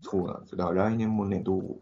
[0.00, 0.58] そうなんですよ。
[0.58, 1.80] だから来年もね、どう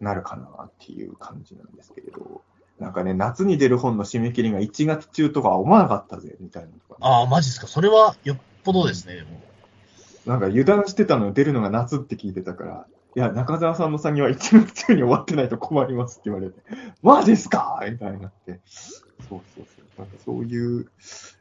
[0.00, 2.42] なるかなっていう感じなんですけれど、
[2.80, 6.70] なんかね、夏に出る本の締め切りが1月中とかは思わなかったぜ、みたいな、
[7.00, 7.66] ああ、マジですか？
[7.66, 9.40] それはよっぽどですね、でも。
[10.26, 12.86] なんか油断してたの出るのが夏って聞いてたから、
[13.16, 14.34] いや、中澤さんの作業は1
[14.66, 16.60] 月中に終わってないと困りますって言われて、
[17.02, 17.80] マジですか？
[17.90, 18.60] みたいになって。
[19.28, 20.00] そうそうそう。
[20.00, 20.90] なんかそういう、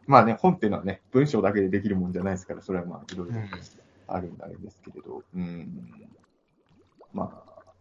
[0.08, 3.50] まあね、本っていうのはね、文章だけでできるもんじゃないですから、それはまあいろいろうん
[4.08, 5.90] あるんであれですけれど、うん。
[7.14, 7.72] まあ、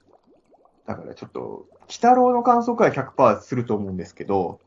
[0.87, 4.61] だからちょっと、鬼太郎の感想会100%すると思うんですけど、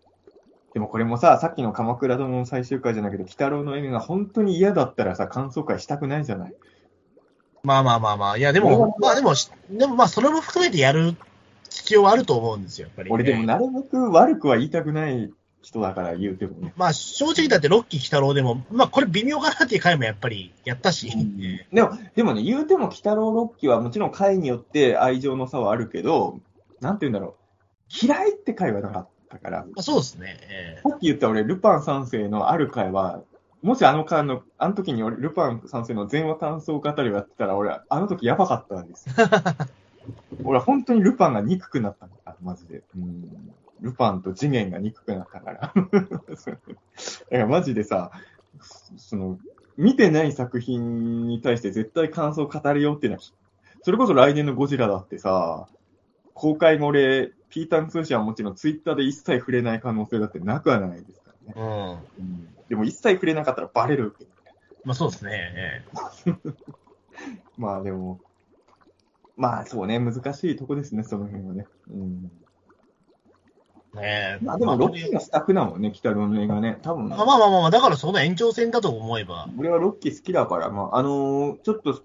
[0.73, 6.53] でもこれもさ、さっきの鎌倉殿の最終回じゃないけど、鬼太郎の映画が本当に嫌だったらさ、感想会したくないじゃない？
[7.63, 8.37] まあまあまあまあ。
[8.37, 9.33] いや、でも、まあでも、
[9.69, 11.15] でもまあ、それも含めてやる
[11.69, 15.31] 必要はあると思うんですよ、やっぱり、俺でもなるべく悪くは言いたくない
[15.61, 16.73] 人だから言うてもね。
[16.75, 21.11] まあ、正直だって、ロッキー鬼太郎でも、まあ、これ微妙かなっていう回もやっぱりやったし、
[21.71, 26.39] でも、でもね、言うても鬼太郎ロッキーはもちろん回によって愛情の差はあるけど、
[26.81, 28.05] なんて言うんだろう。
[28.05, 30.37] 嫌いって回はなかったから、まあ、そうですね。
[30.49, 33.21] えさっき言った俺、ルパン三世のある回は、
[33.61, 39.15] もしあの回の、あの時に俺、ルパン三世の全話感想語りをやってたら、俺、あの時やばかったんですよ。
[40.43, 42.81] 俺、本当にルパンが憎くなったんだ、マジで。
[42.95, 43.53] うん。
[43.81, 45.59] ルパンと次元が憎くなったから。
[45.59, 45.73] だか
[47.31, 48.11] らマジでさ、
[48.97, 49.37] その、
[49.77, 53.23] 見てない作品に対して絶対感想を語るよっていうのは、
[53.83, 55.67] それこそ来年のゴジラだってさ、
[56.41, 61.53] 公開後俺、ピータン通信はもちろんツイッターで一切触れない可能性だってなくはないですからね。
[61.55, 61.91] えうん。
[61.91, 61.93] う
[62.23, 64.15] んでも一切触れなかったらバレる。
[64.83, 65.85] まあ、そうですね。
[66.25, 66.33] え
[67.57, 68.21] まあでも、
[69.37, 71.67] まあそうね、難しいとこですね、その辺はね。
[71.91, 72.31] うん。
[73.97, 76.79] えねえまあでも、ロッキーのスタッフだもんね、北郎の映画ね。
[76.81, 79.47] 多分、まあまあまあまあ、だからその延長戦だと思えば。
[79.59, 82.01] 俺はロッキー好きだから、まあ、あのーちょっと、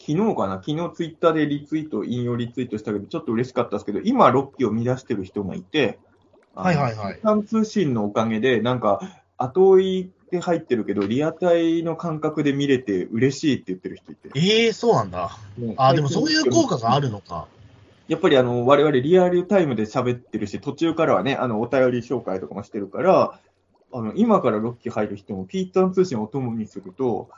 [0.00, 5.98] 昨日かな、昨日ツイッターでリツイート、引用リツイートしたけど、ちょっと嬉しかったですけど、今、ロッキーを見出してる人がいて、
[6.54, 9.00] はいはいはい時間通信のおかげで、なんか、
[9.36, 14.30] 後追いで入ってるけど、リアタイの感覚で見れて嬉しいって言ってる人いて。
[14.34, 15.36] ええそうなんだ。
[15.76, 17.46] あでもそういう効果があるのか。
[18.08, 23.38] やっぱりあの、我々リアルタイムで喋ってるし、途中からはね、あの、お便り紹介とかもしてるから、
[23.92, 27.28] あの、今からロッキー入る人も、ピーターン通信をお供にすると、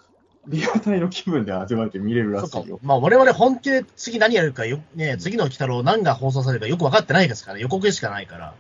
[0.49, 2.81] リアタイの気分で味わえて見れるらしいよ。
[2.83, 8.55] まあ我々本気で次何やるかよ、ね、次の鬼太郎何が放送されるかよく分かってないですから、予告しかないから。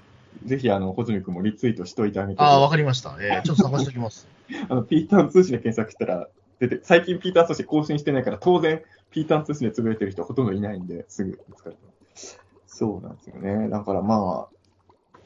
[0.44, 2.40] ぜひ、あの、穂積君もリツイートしといてあげて。
[2.40, 3.16] ああ、わかりました。
[3.20, 4.28] ええちょっと探しておきます。
[4.68, 6.28] あの、ピーターン通信で検索したら
[6.60, 11.76] 出て、最近ピーターン通信更新してないから、当然、ピーターン通信で潰れてる人ほとんどいないんで、すぐ見つかる。
[12.66, 13.68] そうなんですよね。
[13.68, 15.18] だからまあ、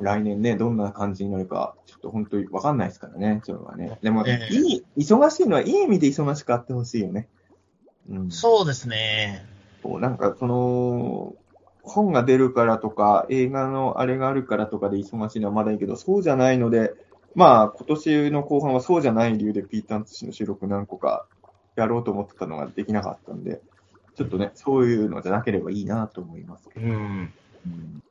[0.00, 1.74] 来年ね、どんな感じになるか、
[2.04, 3.98] と本当にわかんないですからね、それはね。
[4.02, 7.28] でも、ええいい、忙しいのはいい意味で忙しくあってほしいよね。
[8.08, 8.30] うん。
[8.30, 9.46] そうですね。
[10.00, 11.34] なんか、その、
[11.82, 16.94] 本が出るからとか、映画のあれがあるからとかで忙しいのはまだいいけど、そうじゃないので、
[17.34, 21.26] まあ、今年の後半はそうじゃない理由でピーターン通信の収録何個か
[21.74, 23.60] やろうと思ってたのができなかったんで、
[24.16, 26.86] ちょっとね、そういうのじゃなければいいなと思いますけど。
[26.86, 26.94] うん。
[27.66, 28.02] うん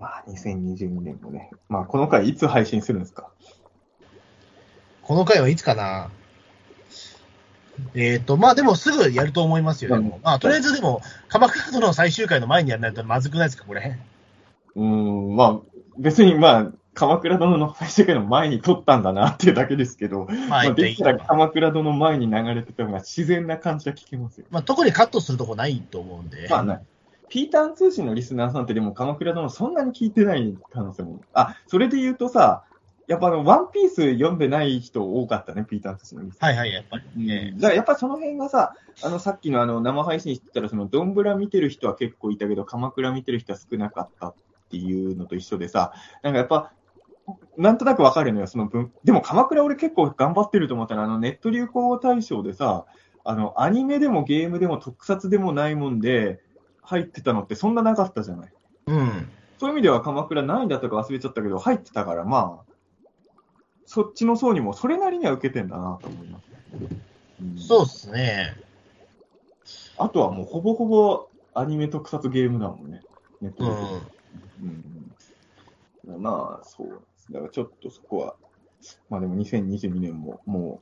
[0.00, 3.28] まあ、2022年もね、まあ、この回いつ配信するんですか？
[5.02, 6.10] この回はいつかな
[7.94, 10.16] えっ、と、まあでもすぐやると思いますよ、でも。
[10.16, 13.98] うんまあとりあえずでも、鎌倉殿の最終回の前にやらないとまずくないですか、これ？
[14.76, 15.58] うーん、まあ、
[15.98, 24.46] 別にまあ、鎌倉殿の最終回の前に撮ったんだなっていうだけですけど、まあできたら鎌倉殿の前に流れてた方が自然な感じは聞けますよ。
[24.50, 26.48] まあ特にカットするとこないと思うんで。
[26.50, 26.80] まあね。
[27.30, 31.20] ピーターン通信のリスナーさんってでも鎌倉殿そんなに聞いてない可能性も。
[31.32, 32.64] あ、それで言うとさ、
[33.06, 36.50] やっぱあの、ワンピース読んでない人多かったね、ピーターン通信のリスナー。
[36.50, 37.04] はいはい、やっぱり。
[37.16, 44.34] うんだからやっぱその辺がさ、あのさっきのあの生配信してたら、そのドンブラ見てる人は結構いたけど、鎌倉見てる人は少なかったっ
[44.70, 45.92] ていうのと一緒でさ、
[46.22, 46.72] なんかやっぱ、
[47.56, 48.92] なんとなくわかるのよ、その分。
[49.04, 52.86] でも鎌倉俺結構頑張ってると思ったら、あのネット流行語大賞でさ、
[53.24, 56.40] あのアニメでもゲームでも特撮でもないもんで
[56.82, 58.52] 入ってたのってそんななかったじゃない。
[58.86, 59.28] うん。
[59.58, 62.72] そういう意味では鎌倉何位だったか忘れちゃったけど、入ってたから、まあ、
[63.86, 66.44] そっちの層にもそれなりには受けてんだなと思います。
[67.42, 68.56] うんそうですね。
[69.98, 73.02] あとはもうほぼほぼアニメ特撮ゲームだもんね。
[73.40, 73.70] ネットで。
[74.62, 76.14] うん。
[76.14, 76.22] うん。
[76.22, 77.32] まあ、そうです。
[77.32, 78.36] だからちょっとそこは、
[79.08, 80.80] まあでも2022年もも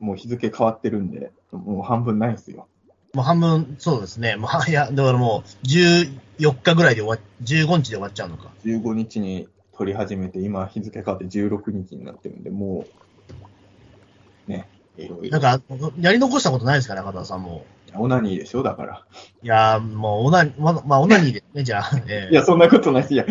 [0.00, 2.68] う、もう日付変わってるんで、もう半分ないですよ。
[3.14, 4.36] もう半分、そうですね。
[4.40, 8.50] まあ、いや、だからもう、14日ぐらいで終わっ、15日で終わっちゃうのか。
[8.64, 12.84] 15日に撮り始めて、今日付変わって16日になってるんで、も
[14.48, 15.38] う、ね、いろいろ。
[15.38, 15.62] なんか、
[16.00, 17.64] やり残したことないですかね、中田さんも。
[17.94, 19.02] オナニーでしょだから。
[19.42, 21.90] いやー、もう、オナニー、ま、まあ、オナニーですね、じゃあ。
[22.08, 23.28] え えいや、そんなことないし、いや、い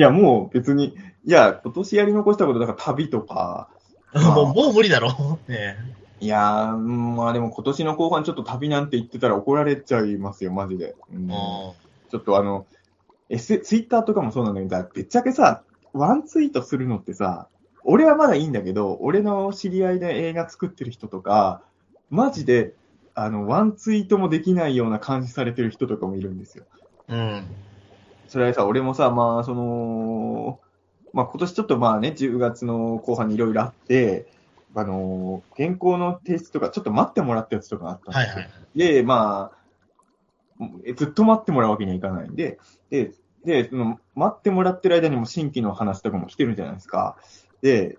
[0.00, 3.68] や、もう別に、いや、今年やり残したこと、だから旅とか、
[4.14, 5.38] もう、もう無理だろ。
[5.48, 5.76] え
[6.20, 10.94] いやー、うんまあでも今年の後半ちょっと旅なんて言ってたら怒られちゃいますよ、マジで。
[11.12, 12.66] うんちょっとあの、
[13.28, 15.62] S、ツイッターとかもそうなんだけど、ぶっちゃけさ、
[15.92, 17.48] ワンツイートするのってさ、
[17.84, 21.62] 俺はまだいいんだけど、俺の知り合いで映画作ってる人とか、
[22.10, 22.74] マジで、
[23.14, 26.64] あの、ワンツイートもできないような監視されてる人とかもいるんですよ。
[27.08, 27.46] う、うん。
[28.28, 30.60] それはさ、俺もさ、まあ、その、
[31.12, 34.26] まあ今年ちょっとまあね、10月の後半にいろいろあって、
[34.78, 38.42] あの、原稿の提出とか、ちょっと待ってもらったやつとかあったんですよ。
[38.42, 38.78] はいはい。
[38.78, 39.56] で、まあ、
[40.84, 42.58] えずっと待ってもらうわけにはいかないんで、
[42.90, 43.12] で、
[43.44, 47.16] で、その待ってもらってる間にも新規の話とかも来てるじゃないですか。
[47.62, 47.96] で、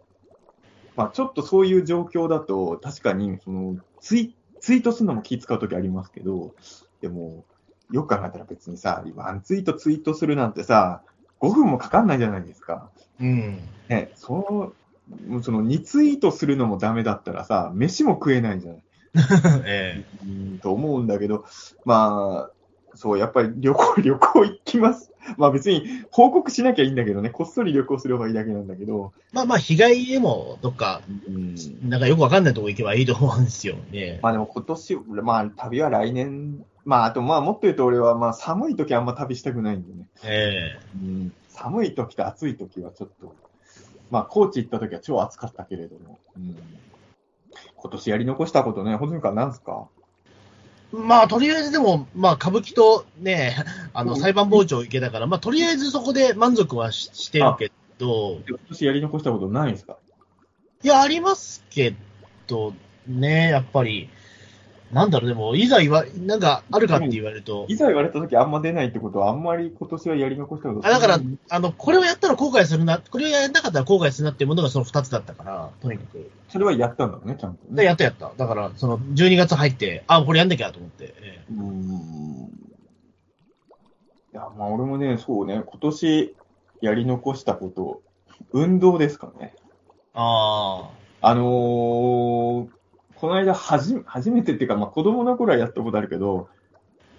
[0.95, 6.53] まあちょっとそういう状況だと、確かに、その、ツイツイートするのも気使うときありますけど、
[7.01, 7.45] でも、
[7.91, 11.03] よく考えたら別にさ、ワンツイートツイートするなんてさ、
[11.39, 12.89] 5分もかかんないじゃないですか。
[13.19, 13.59] うん。
[13.87, 14.73] ね、その、
[15.41, 18.83] その2ツイートするのもダメだったらさ、飯も食えないじゃない。
[19.65, 20.03] え。
[20.23, 21.45] うんと思うんだけど、
[21.85, 22.51] まあ、
[22.97, 25.11] そう、やっぱり旅行、 旅行行きます。
[25.37, 33.75] まあ別に報告しなきゃいいんだけどね、こっそり旅行すればいいだけなんだけど、えまあまあ、被害でも、どっか、うん、なんかよくわかんないとこ行けばいいと思うんですよ。
[33.91, 40.79] ねまあでも今年、まあ旅は来年、まああとまあもっと言うと俺はまあ寒い時あんま旅したくないんでね、ええ。
[40.95, 43.35] うん、寒い時と暑い時はちょっと、
[44.11, 46.55] まあ高知行った時は超暑かったけれども、うん、
[47.75, 49.87] 今年やり残したことね、ほずみかなんすか？
[50.93, 53.57] まあ、とりあえずでも、まあ、歌舞伎とね、
[53.93, 54.19] あの、うん。
[54.21, 59.97] 裁判傍聴行けたから、まあ、とりあえずそこで満足はししてるけど、今年やり残したことないんですか？
[60.83, 61.93] いや、ありますけ
[62.47, 62.73] ど、
[63.05, 64.09] ね、やっぱり、
[64.91, 76.31] なんだろう、でも、いざ言わ、なんか、あるかって言われると、いざ言われた時あんま出ないってことは、あんまり今年はやり残したことあだからうんあの、これをやったら後悔するな、これをやらなかったら後悔するなっていうものがその2つだったから、とにかく。
[76.47, 77.83] それはやったんだろうね、ちゃんとで、ね。
[77.83, 78.31] やったやった。
[78.37, 81.13] だから、その、12月入って、あ、これやんなきゃと思って。
[81.21, 82.49] えうーん。
[84.33, 86.35] いや、まあ俺もね、そうね、今年
[86.81, 88.01] やり残したこと、
[88.53, 89.53] 運動ですかね。
[90.13, 90.89] あ
[91.21, 92.67] あのー、
[93.19, 96.49] この間はじ、初めてっていうか、まあ子供の頃はやったことあるけど、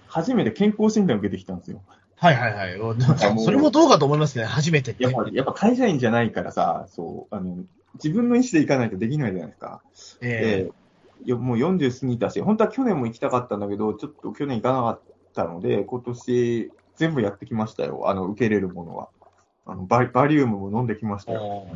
[0.07, 1.83] 初めて健康診断を受けてきたんですよ。
[1.89, 5.03] あ、はいはいはいそれもどうかと思いますね、初めてって。
[5.03, 9.83] やっぱ、やっぱ会社員じゃないからさ、そう、あの、自分の意思で行かないとできないじゃないですか。
[10.21, 10.71] え
[11.25, 15.01] で、よもう40過ぎたし、本当は去年も行きたかったんだけど、ちょっと去年行かなかっ
[15.35, 18.09] たので、今年全部やってきましたよ。
[18.09, 19.09] あの、受けれるものは。
[19.67, 21.67] あのバリバリウムも飲んできましたよ。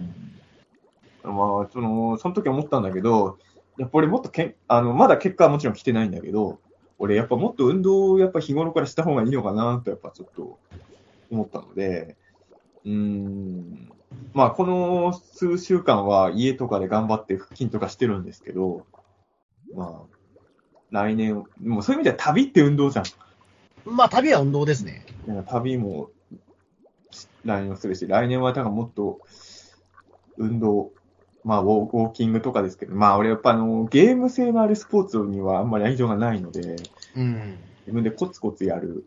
[1.25, 3.39] おまあ、その、その時思ったんだけど、
[3.79, 6.59] やっぱ俺もっとけん、あの、まだ結果はもちろん来てないんだけど、
[6.99, 10.59] 俺やっぱもっと運動をやっぱ日頃からした方がいいのかなとやっぱちょっと
[11.31, 12.17] 思ったので、
[12.85, 13.93] うーん、
[14.35, 18.87] まあこの数週間は家とかで頑張って腹筋とかしてるんですけど、
[19.75, 20.17] まあ、
[20.91, 23.05] 来年、もうそういう意味では旅って運動じゃん。
[23.85, 25.05] まあ、旅は運動ですね。
[25.49, 26.11] 旅も
[27.45, 29.21] 来年はするし、来年はだからもっと
[30.37, 30.93] 運動、
[31.45, 36.77] まあウォーキングとかですけど、まあ俺やっぱあのゲーム性のあるスポーツにはあんまり愛情がないので、
[37.17, 37.59] うん。
[37.81, 39.05] 自分でコツコツやる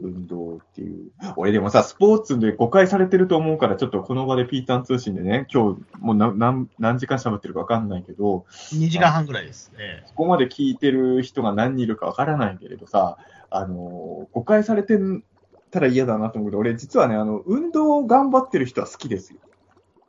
[0.00, 1.10] 運動っていう。
[1.36, 9.72] 俺でもさ、スポーツで誤解されてると思うから、ちょっとこの場でピーターン通信でね、今日もう何何何時間喋ってるかわかんないけど、2時間半ぐらいです。
[9.78, 13.18] えここまで聞いてる人が何人いるかわからないけれどさ、
[13.50, 14.98] あの、誤解されて
[15.70, 19.40] たら嫌だなと思うけど、俺実はね、あの、運動を頑張ってる人は好きですよ。
[19.44, 19.48] え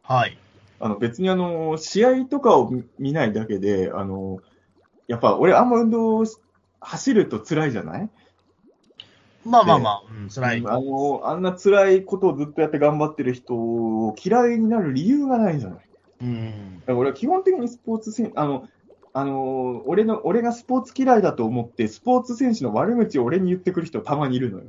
[0.03, 0.38] はい。
[0.80, 4.40] あの、別にあの、試合とかを見見ないだけで、あの、
[5.08, 6.38] やっぱ俺あんま運動し
[6.82, 8.09] 走ると辛いじゃない？
[9.45, 10.64] まあまあまあ、うん、辛い。
[10.66, 15.80] あの、あんな辛いことをずっとやって頑張ってる人を嫌いになる理由がないじゃない？
[16.22, 16.80] うん。
[16.80, 18.67] だから俺は基本的にスポーツ選あの、
[19.11, 24.66] あの、俺の、俺がスポーツ嫌いだと思って、スポーツ選手の悪口を俺に言ってくる人たまにいるのよ。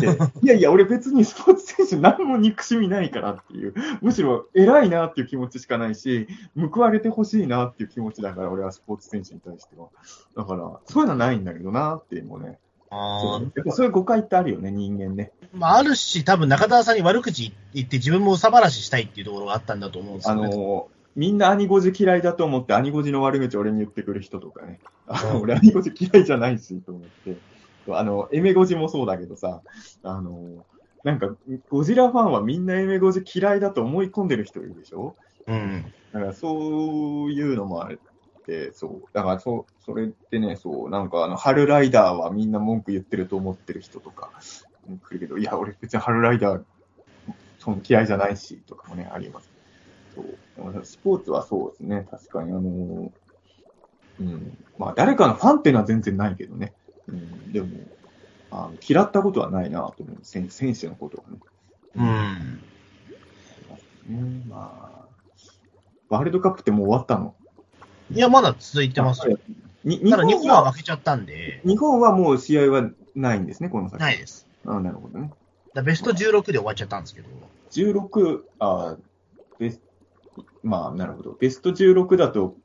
[0.00, 0.06] で
[0.42, 6.26] いやいや、俺別にスポーツ選手何も憎しみないからっていう、むしろ偉いなっていう気持ちしかないし、
[6.72, 9.88] 報われてほしいなっていう気持ちだから、俺はスポーツ選手に対しては。
[10.36, 12.58] だから、そういうのはないんだけどなっていうのもね。
[12.88, 15.32] あやっぱそういう誤解ってあるよね、人間ね。
[15.42, 20.56] ーまあ、あるし、多分中田さんに悪口言って自分も憂さ晴らししたいっていうところがあったんだと思うんですあよね。
[20.56, 24.80] の、みんな兄ごじ嫌いだと思って、兄ごじの悪口俺に言ってくる人とかね。
[25.42, 27.36] 俺兄ごじ嫌いじゃないし、と思って。
[27.94, 29.62] あの、エメゴジもそうだけどさ、
[30.02, 30.64] あの、
[31.04, 31.36] なんか、
[31.68, 35.14] ゴジラファンはみんなエメゴジ嫌いだと思い込んでる人いるでしょ？
[35.46, 35.84] うん。
[36.12, 38.00] だからそういうのもある
[38.46, 39.02] て、そう。
[39.12, 44.30] だから、そう、それってね、そう、なんかあの、春ライダーはみんな文句言ってると思ってる人とか、
[44.88, 46.62] うん来るけど、いや、俺別に春ライダー、
[47.58, 49.50] その嫌いじゃないし、とかもね、あります。
[50.14, 50.84] そう。
[50.84, 53.12] スポーツはそうですね、確かに、あの、
[54.20, 54.58] うん。
[54.78, 56.72] まあ、誰かのファンっていうのは全然ないけどね。
[57.08, 57.52] うん。
[57.52, 57.68] でも、
[58.50, 60.18] あの嫌ったことはないなと思う。
[60.22, 61.38] 選選手のことはね。
[64.08, 64.16] うん。
[64.16, 65.06] うん、まあ、
[66.08, 67.34] ワールドカップってもう終わったの？
[68.12, 69.38] いや、まだ続いてますよ。
[69.84, 74.00] に日ただ日本本はは負けちゃったんで、日本はもう試合はないんですね、この先。
[74.00, 74.46] ないです。
[74.64, 75.32] あなるほどね。
[75.74, 77.28] だベスト16で終わっちゃったんですけど、
[77.72, 78.96] 16、あ
[79.58, 79.80] ベス
[80.62, 81.32] まあ、なるほど。
[81.32, 82.56] ベスト16だと、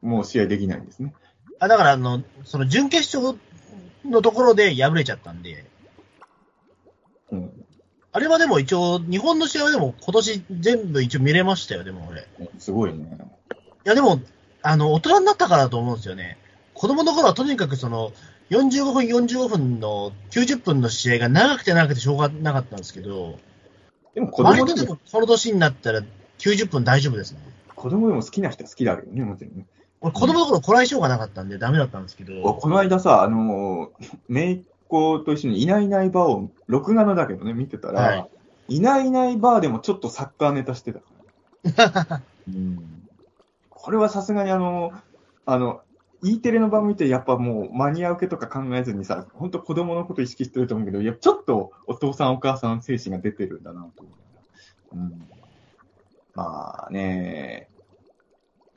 [0.00, 1.12] もう試合できないんですね。
[1.58, 3.38] あだからあの、その準決勝
[4.04, 5.64] のところで敗れちゃったんで、
[7.30, 7.64] うん。
[8.12, 12.22] あれはでも一応、日本の試合はでも今年全部一応見れましたよ、でも俺。
[12.22, 12.24] い
[12.58, 13.18] すごいね。
[13.84, 14.20] やでも、
[14.62, 16.38] あの、大人になったからだと思うんですよね。
[16.74, 18.12] 子供の頃はとにかくその、
[18.50, 23.38] 45分、45分の90分の試合が長くて長くてしょうがなかったんですけど、
[24.14, 26.02] でも子割供でも、この年になったら
[26.38, 27.40] 90分大丈夫ですね。
[27.74, 29.66] 子供でも好きな人は好きだけどね、もちろんね。
[30.00, 38.28] 俺子供の頃こらえ性がなかったんでダメだったんですけど、この間さ、あのー、めいっ子と一緒にいないいないバーを、録画のだけどね、見てたら、、は
[38.70, 41.06] いないいないバーでもちょっとサッカーネタしてたか
[42.06, 42.22] ら。
[42.48, 43.08] うん
[43.70, 44.92] これはさすがにあの、
[45.46, 45.80] あの、
[46.22, 54.10] E テレの番組ってやっぱもうマニア受けとか考えずにさ、本当子供のこと意識してると思うけど、いや、ちょっとお父さんお母さん精神が出てるんだなと思
[54.92, 54.96] う。
[54.96, 55.28] うん。
[56.34, 57.70] まあね、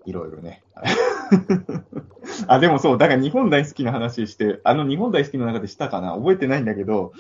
[0.06, 0.64] いろいろね。
[2.48, 6.14] あ、でもそう、だから日本大好きな話して、あの日本大好きの中でしたかな？
[6.16, 7.14] 覚えてないんだけど、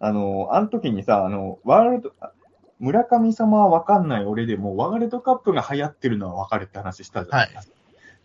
[0.00, 2.32] あの、あの時にさ、あの、ワールド、あ
[2.78, 7.74] 村上様はわかんない俺でも、ワールドカップが流行ってるのはわかるって話したじゃないですか。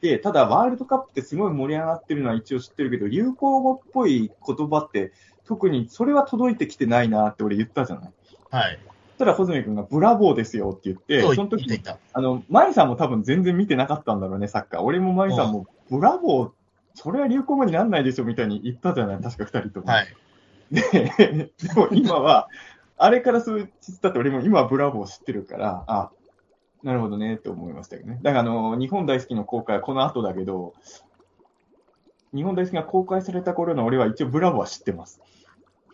[0.01, 5.13] で、ただ、ワールドカップってすごい盛り上がってるのは一応知ってるけど、流行語っぽい言葉って、
[5.45, 8.11] 特にそれは届いてきてないなって俺言ったじゃない。
[8.49, 8.79] はい。
[9.21, 11.79] そしたら、穂積君がブラボーですよって言って、その時に。
[12.13, 14.81] あの、マイさんも多分全然見てなかったんだろうね、サッカー。
[14.81, 16.51] 俺もマイさんも、ブラボー、
[16.95, 19.85] それは流行語になんないでしょみたいに言ったじゃない確か二人とも。
[19.91, 20.07] はい。
[20.71, 22.47] で、でも今は、
[22.97, 23.67] あれから数日
[24.01, 26.09] 経って俺も今はブラボー知ってるから、あ、
[26.83, 28.19] なるほどね、って思いましたけどね。
[28.23, 30.73] だからあの、日本大好きの公開はこの後だけど、
[32.33, 35.21] 日本大好きが公開された頃の俺は一応ブラボーは知ってます。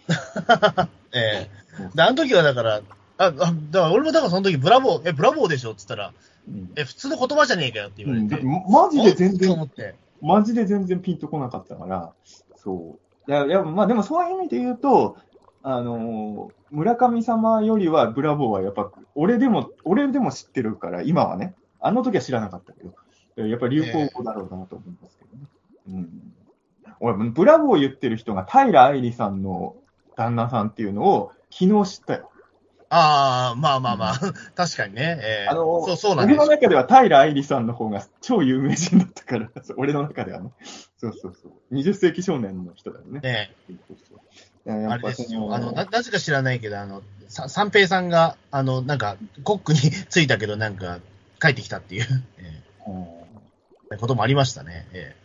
[1.13, 2.81] ええで、あの時はだから、
[3.17, 6.13] あ、あだから俺もだからその時ブラボー、え、ブラボーでしょって言ったら、
[6.47, 8.39] うんえ、普通の言葉じゃねえかよって言われて。
[8.41, 9.69] うんマジで全然。
[10.21, 12.11] マジで全然ピンとこなかったから、
[12.55, 12.97] そ
[13.27, 13.31] う。
[13.31, 15.17] いや、いや、まあでもそういう意味で言うと、
[15.63, 21.53] あのー村上様よりはブラボーはやっぱ、俺でも、俺でも知ってるから、今はね。
[21.79, 25.47] あの時は知らなかったけど、やっぱり流行語だろうなと思いますけどね。
[25.89, 26.33] うん。
[26.99, 29.75] 俺、ブラボー言ってる人が平愛理さんの
[30.15, 32.31] 旦那さんっていうのを昨日知ったよ。
[32.89, 34.19] ああ、まあまあまあ、
[34.55, 35.19] 確かにね。
[35.21, 36.33] ええあのそう、そうなんで。
[36.33, 40.51] 俺の中では平愛理さんの方が超有名人だったから、 俺の中ではね。
[40.97, 41.75] そうそうそう。
[41.75, 43.19] 20世紀少年の人だよね。
[43.19, 43.51] ね
[43.87, 44.19] そうそう
[44.65, 45.41] いややあれですよ。
[45.41, 50.99] のあの、な、なぜか知らないけど、あの、さ三平さんが、あの、なんか、コックについたけど、なんか、
[51.41, 52.05] 帰ってきたっていう、
[52.39, 53.05] えうん
[53.93, 54.87] えこともありましたね。
[54.93, 55.15] え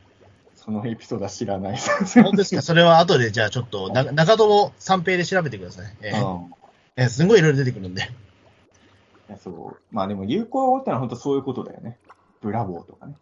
[0.57, 1.78] そのエピソードは知らない。
[2.16, 2.62] え本当ですか？
[2.62, 5.86] それは後で、じゃあちょっと、な 中友三平で調べてください。
[6.02, 6.55] ええうん
[6.96, 8.02] ええすごいいろいろ出てくるんで。
[8.02, 9.94] いやそう。
[9.94, 11.98] まあでも流行語ってのは本当そういうことだよね。
[12.40, 13.14] ブラボーとかね。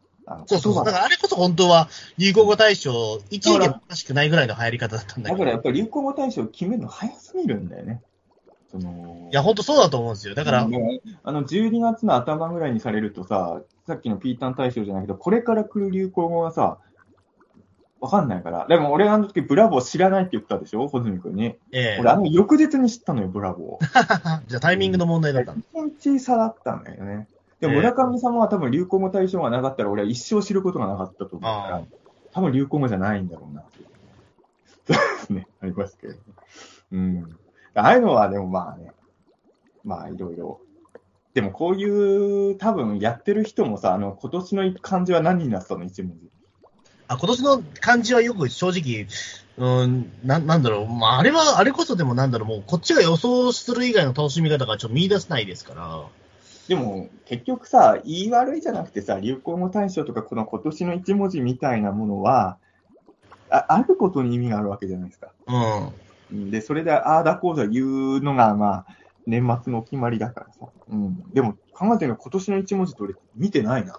[0.46, 0.84] そうそうそう。
[0.84, 5.38] だからあれこそ本当は、流行語大賞1位でもおかしくないぐらいの流行り方だったんだけど。
[5.38, 8.02] だからやっぱり流行語大賞を決めるの早すぎるんだよね。
[8.70, 10.34] そのいや、本当そうだと思うんですよ。
[10.34, 16.78] だから、ねあの、12月の頭ぐらいにされるとさ、さっきのピータン大賞じゃないけど、これから来る流行語がさ、
[18.00, 18.66] わかんないから。
[18.66, 20.88] でも俺あの時ブラボー知らないって言ったでしょ？
[20.88, 21.44] 穂積君に。
[21.72, 23.84] ええ俺あの翌日に知ったのよ、ブラボー。
[24.48, 25.66] じゃあタイミングの問題だったんだ。
[25.98, 27.28] 一日差だったんだよね。
[27.60, 31.82] でもええ村上様は多分流行語大賞がなかったら俺は一生知ることがなかったと思うからあ、
[32.32, 33.62] 多分流行語じゃないんだろうな。
[34.86, 36.14] そうですね、ありますけど。
[36.92, 37.36] うん。
[37.74, 38.92] ああいうのはでもまあね、
[39.84, 40.60] まあいろいろ。
[41.34, 45.84] でもこういう多分やってる人もさ、あの今年の漢字は何になってたの？
[45.84, 46.30] 一文字。
[47.10, 49.08] あ、今年の漢字はよく正直、
[49.58, 56.04] うん、ななんだろう、まあ、あれは、あれこそでもなんだろう、もうこっちが予想する以外の楽しみ方がちょっと見出せないですから。
[56.68, 62.58] でも結局さ、言い悪いじゃなくてさ、流行語大賞とかこの今年の一文字みたいなものは、
[63.50, 65.32] ああることに意味があるわけじゃないですか。
[66.30, 66.50] うん。
[66.52, 68.86] で、それで、ああだこうだ言うのが、まあ、
[69.26, 70.68] 年末のお決まりだからさ。
[70.88, 71.24] うん。
[71.32, 73.98] でも、考えてみれば今年の一文字と俺見てないな。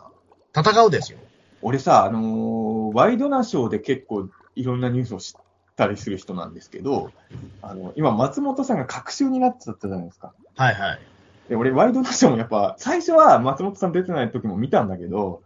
[0.55, 1.19] 戦うですよ。
[1.61, 5.33] 俺さ、あのーワイドナショーで結構いろんなニュースを知っ
[5.77, 7.13] たりする人なんですけど、
[7.61, 10.33] あの、今松本さんが隔週になっちゃったじゃないですか。
[10.55, 10.99] はいはい。
[11.47, 15.41] で、俺、ワイドナショーもやっぱ、最初は松本さん出てない時も見たんだけど、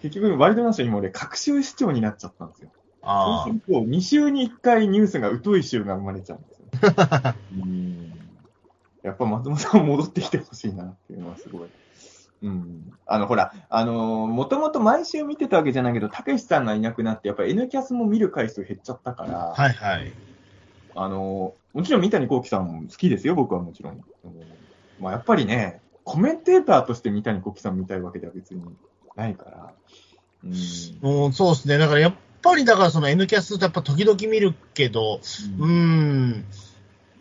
[0.00, 2.70] 結局、ワイドナショーにも俺、各週視聴になっちゃったんですよ。
[3.02, 6.66] あそうすると、2週に1回ニュースが疎い週が生まれちゃうんですよ。
[7.52, 8.12] うん
[9.02, 11.68] やっぱ松本さん戻ってきてほしいなっていうのはすごい。
[12.42, 12.92] うん。
[13.06, 20.12] あの、ほら、あのー、もともと毎週見てたわけじゃないけど、たけしさんがいなくなって、やっぱ N キャスも見る回数減っちゃったから、はいはい。
[20.94, 23.94] あのー、もちろん三谷幸喜さんも好きですよ、僕はもちろん。
[23.94, 24.02] うん
[25.00, 28.62] まあ、やっぱりね、コメンテーターとして三谷幸喜さん見たいわけでは別に
[29.16, 29.72] ないから。
[30.44, 30.52] うん。
[31.00, 31.78] もうそうですね。
[31.78, 35.20] だからやっぱりだからその N キャスやっぱ時々見るけど、
[35.58, 36.44] うーん、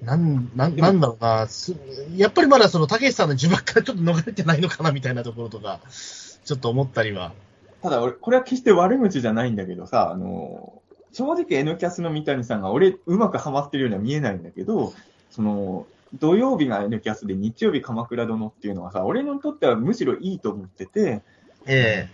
[0.02, 1.76] なん、なん、なんだろうな、す
[2.16, 7.34] やっぱりまだその、たけしさんの呪縛からちょっと逃れてないのかなみたいなところとか、ちょっと思ったりは。
[7.82, 10.82] ただ俺、これは決して悪口じゃないんだけどさ、あの、
[11.14, 14.94] 正直 N キャスの三谷さんが俺、うまくハマってるようには見えないんだけど、
[15.30, 15.86] その、
[16.20, 21.22] 土曜日が N キャスで日曜日鎌倉殿っていうのはさ、俺にとってはむしろいいと思ってて、
[21.66, 22.10] え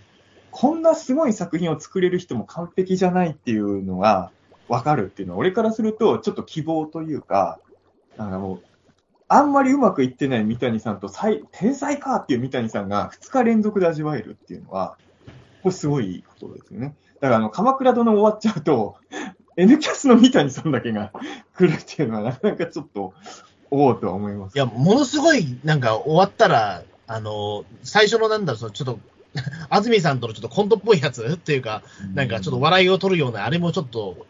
[0.50, 4.30] こんなすごい作品を作れる人も完璧じゃないっていうのが
[4.68, 7.58] 分かるっていうのは、俺からするとちょっと希望というか、
[8.18, 8.62] なんかもう、
[9.28, 11.10] あんまりうまくいってない三谷さんと
[11.52, 14.96] 天才かっていう三谷さんが2日連続で味わえるっていうのは、
[15.62, 16.94] これすごいことですよね。
[17.20, 18.96] だからあの、鎌倉殿終わっちゃうと、
[19.56, 21.12] N キャスの三谷さんだけが
[21.56, 23.12] 来るっていうのはなかなかちょっと、
[23.70, 24.54] おおとは思います。
[24.56, 28.98] いや、ものすごい、なんか終わったら、あの、最初のなんだろう、そのちょっと、
[29.68, 31.82] 安住さんとのちょっとコントっぽいやつっていうか、
[32.14, 34.26] なんかちょっと笑いを取るような、あれもちょっと、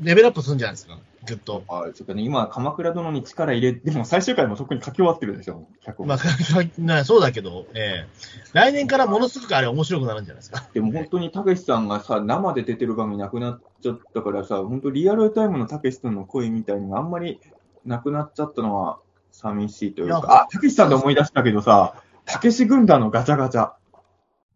[0.00, 1.62] レベルアップするんじゃないですか、ぐっと。
[1.68, 6.18] あちょっとね、今、鎌倉殿に力入れ、でも最終回もそこに書き終わってるでしょ、脚本まあ、
[6.78, 8.08] なそうだけど、ええ
[8.52, 10.64] 来年からものすごくあれ面白くなるんじゃないですか。
[10.74, 17.40] でも本当にたけしさんがさ、生で出てる番組なくなっちゃったからさ、本当リアルタイムのたけしさんの声みたいにあんまり
[17.86, 18.98] なくなっちゃったのは
[19.30, 21.94] 寂しいというか、あ、たけしさんで思い出したけどさ、
[22.26, 23.72] たけし軍団のガチャガチャ。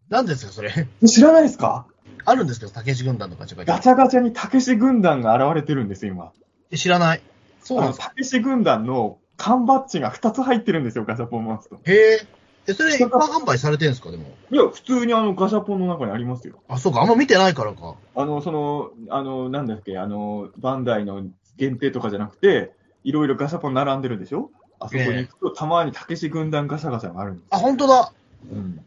[0.08, 0.88] なんですか、それ。
[1.06, 1.86] 知らないですか？
[2.28, 3.74] あるんですけど、たけし軍団のガチャガチャ。
[3.76, 6.32] ガチャガチャにたけし軍団が現れてるんですよ、今。
[6.70, 7.22] え知らない。
[7.62, 8.08] そうなんですか。
[8.08, 11.78] たけし軍団の缶バッジが2つ入ってるんですよ、ガチャポン回すと。
[11.84, 12.26] へえ。
[12.68, 14.24] え、それ一般販売されてるんですか、でも。
[14.50, 16.60] いや、普通にあのガチャポンの中にありますよ。
[16.68, 17.94] あ、そうか、あんま見てないからか。
[18.16, 21.22] あの、その、あの、なんだっけ、あの、バンダイの
[21.56, 22.72] 限定とかじゃなくて、
[23.04, 24.50] いろいろガシャポン並んでるでしょ？
[24.80, 28.12] あそこに行くと、たまにたけし軍団ガシャガシャがあるんですあ、本当だ。
[28.50, 28.84] うん。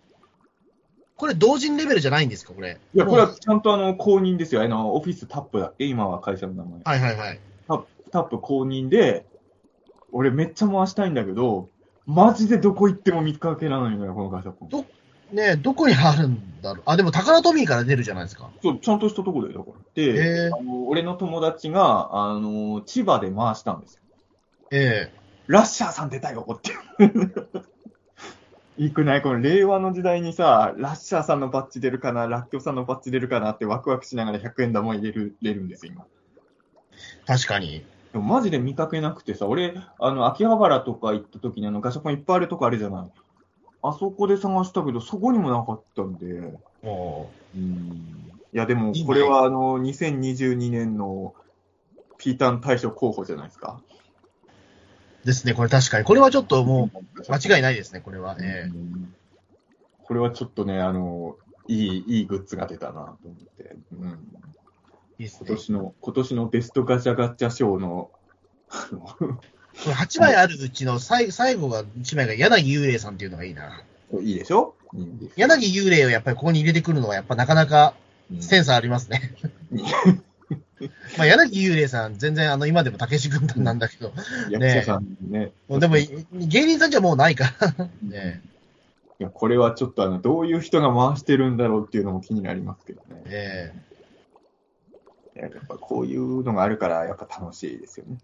[1.15, 2.77] これ同人レベルじゃないんですか、これ？
[2.93, 4.61] いや、これはちゃんとあの、公認ですよ。
[4.61, 6.81] あの、オフィスタップだっけ今は会社の名前。
[6.83, 7.39] はいはいはい。
[8.09, 9.25] タップ、公認で、
[10.11, 11.69] 俺めっちゃ回したいんだけど、
[12.05, 14.69] マジでどこ行っても見かけられないのよ、このガシャポン。
[14.69, 14.85] ど
[15.31, 16.83] ねえ、どこにあるんだろう？
[16.85, 18.49] あ、でも、タカラトミーから出るじゃないですか。
[18.63, 20.03] そう、ちゃんとしたとこで、だから。
[20.03, 24.01] へで、えあの俺の友達が、あの、千葉で回したんですよ。
[24.71, 25.13] え
[25.45, 26.71] ラッシャーさん出たよって。
[28.77, 29.21] いいくない？
[29.21, 36.05] この令和の時代にさ、ラッシャーさんのバッジ出るかな、ラッキョさんのバッジ出るかなってワクワクしながら100円玉入れる、入れるんですよ、今。
[36.05, 36.97] え
[37.27, 37.85] 確かに。
[38.11, 43.11] でもマジで見かけなくてさ、俺、あの、秋葉原とか行った時にあの、ガシャポンいっぱいあるとこあるじゃない。
[43.81, 46.57] あそこで探したけど、そこにもなかったんで。
[46.81, 48.31] もうん。
[48.51, 51.35] いや、でもこれはあの、2022年の
[52.17, 53.79] ピータン大賞候補じゃないですか。
[55.23, 56.05] う、ですね、これ確かに。
[56.05, 58.35] これはちょっともう、間違いないですね、これは。
[58.39, 59.13] えうん
[60.09, 63.75] これはちょっとね、あの、いい、いいグッズが出たなと思って。
[63.91, 64.17] うん。
[65.19, 65.47] えいいですね。
[65.47, 68.09] 今年の、今年のベストガチャガチャ賞の、
[68.69, 69.15] あの、こ
[69.87, 73.83] れ8枚あるうちの最最後が1枚が柳幽霊さんっていうのがいいな。
[74.21, 74.75] いいでしょ？
[74.93, 75.33] いいんです。
[75.37, 77.93] 柳幽霊をやっぱりここに入れてくるのはやっぱなかなか
[78.31, 79.35] うんセンスありますね。
[81.17, 84.11] まあ柳幽霊さん全然あの今でもたけし軍団なんだけど、
[84.49, 85.51] 役者さんにね。
[85.67, 85.95] もうでも
[86.33, 87.87] 芸人さんじゃもうないから。
[88.01, 88.41] ね
[89.19, 93.21] いや、これはちょっとあの、どういう人が回してるんだろうっていうのも気になりますけどね。
[93.25, 93.73] え
[95.39, 98.17] ややっぱこういうのがあるから、やっぱ楽しいですよね。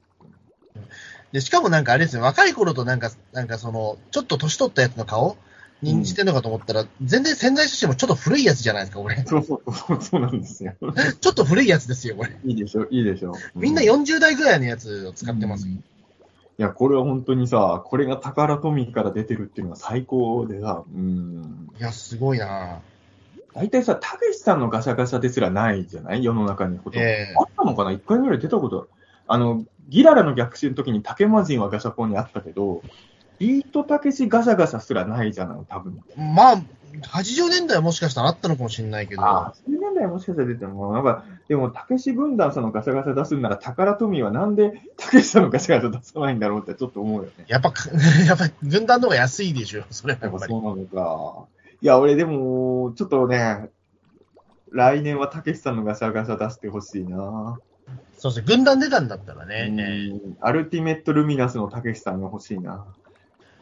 [1.31, 5.37] で、しかもなんかあれですね、若い頃となんか、なんかその、ちょっと年取ったやつの顔
[5.81, 9.23] にしてんのかと思ったら、全然潜在写真もちょっと古いやつじゃないですか、これ。
[9.25, 10.73] そうそうそう、そうなんですよ。
[11.21, 12.31] ちょっと古いやつですよ、これ。
[12.43, 13.33] いいでしょ、いいでしょ。
[13.55, 15.75] みんない40代ぐらいのやつを使ってますよ。
[16.57, 21.69] や、これは本当にさ、これが宝トミーから出てるっていうのは最高でさ、うん。
[21.77, 22.79] いや、すごいな
[23.56, 26.24] 大体さ、たけしさんのガシャガシャですらないじゃない？
[26.24, 27.00] 世の中にほとんど。
[27.00, 27.92] ええあったのかな？
[27.92, 28.88] 一回ぐらい出たこと
[29.27, 32.84] あの、ギララの逆襲の時に竹魔人はガシャポンにあったけど、
[33.40, 35.58] ビートたけしガシャガシャすらないじゃない？
[35.69, 36.00] 多分。
[36.17, 36.61] まあ、
[37.01, 47.45] 80年代はもしかしたらあったのかもしれないけど、ああ、80年代もしかしたら出ても、なんか、でも、たけし軍団さんのガシャガシャ出すんなら、宝富はなんでたけしさんのガシャガシャ出さないんだろうってちょっと思うよね。
[47.48, 47.74] やっぱ、
[48.27, 50.51] やっぱ軍団の方が安いでしょ、それはやっぱり。
[50.51, 51.45] そうなのか。
[51.85, 53.69] いや、俺でも、ちょっとね、
[54.72, 57.59] 来年はたけしさんのガシャガシャ出してほしいな。
[58.17, 59.69] そうですね、軍団出たんだったらね。
[59.69, 60.38] うん。
[60.41, 62.88] アルティメットルミナスのたけしさんが欲しいな。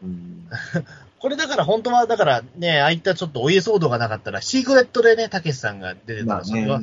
[0.01, 0.47] うん。
[1.19, 6.81] これだから本当は、だからね、ああいったちょっとお家騒動がなかったら、シークレットでね、たけしさんが出てたまあら、それは、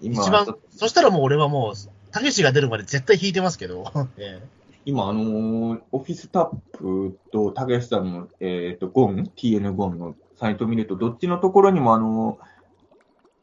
[0.00, 4.40] 一番、そしたらもう俺はもう、たけしが出るまで絶対弾いてますけど、 え
[4.84, 12.38] 今、あのーオフィスタップとたけしさんの、えっ、と、ゴン、TN ゴンのサイト見ると、どっちのところにも、あの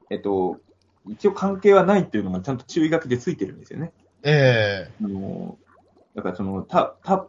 [0.09, 0.59] ーえっ、と、
[1.07, 3.91] 一応関係はないっていうのがちゃんと注意書きでついてるんですよね。
[4.23, 5.69] えあのー
[6.15, 7.25] だからそのタ、タッ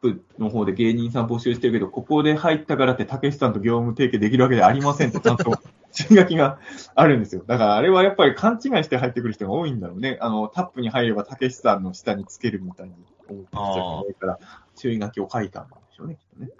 [0.00, 5.52] プの方で芸人さん募集してるけど、ここで入ったからって、たけしさんと業務提携できるわけではありませんって、ちゃんと
[5.92, 6.58] 注意書きが
[6.94, 7.44] あるんですよ。
[7.46, 10.18] だからあれはやっぱり勘違いして入ってくる人が多いんだろうね。
[10.20, 12.94] あの、タップに入ればたけしさんの下につけるみたいに
[13.32, 14.38] 思ってきから、
[14.76, 16.50] 注意書きを書いたんでしょうね、きっとね。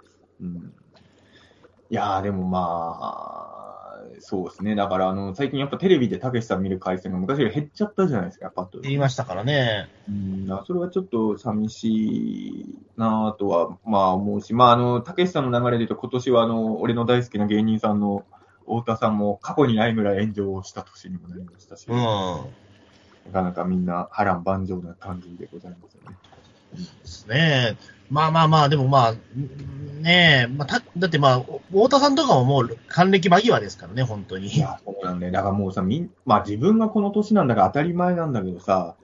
[0.41, 0.73] うん。
[1.89, 3.73] いやー、でもまあ、
[4.19, 4.75] そうですね。
[4.75, 8.79] だから、あの、最近やっぱテレビでたけしさん見る回数が昔より減っちゃったじゃないですか、パッと。
[8.79, 9.87] え言いましたからね。
[10.07, 18.25] うん、それはちょっと寂しいなぁとは、まあ思うし、まああの、たけしさんの流れで言うと今年はあの、俺の大好きな芸人さんの
[18.65, 21.97] 太田さんも過去にないぐらい炎上をした年にもなりましたし、うん。
[21.97, 26.17] なかなかみんな波乱万丈な感じでございますよね。
[26.73, 27.77] ですね。
[28.09, 29.13] まあまあまあ、でもまあ、
[30.01, 31.39] ねえ、まあ、ただってまあ、
[31.71, 34.47] 太田さんとかももう還暦間際ですからね、本当に。
[34.47, 35.31] いや、そうなんだよ。
[35.31, 38.95] だからもうさ、みん、まあ自分がこの年なんだから当たり前なんだけどさ、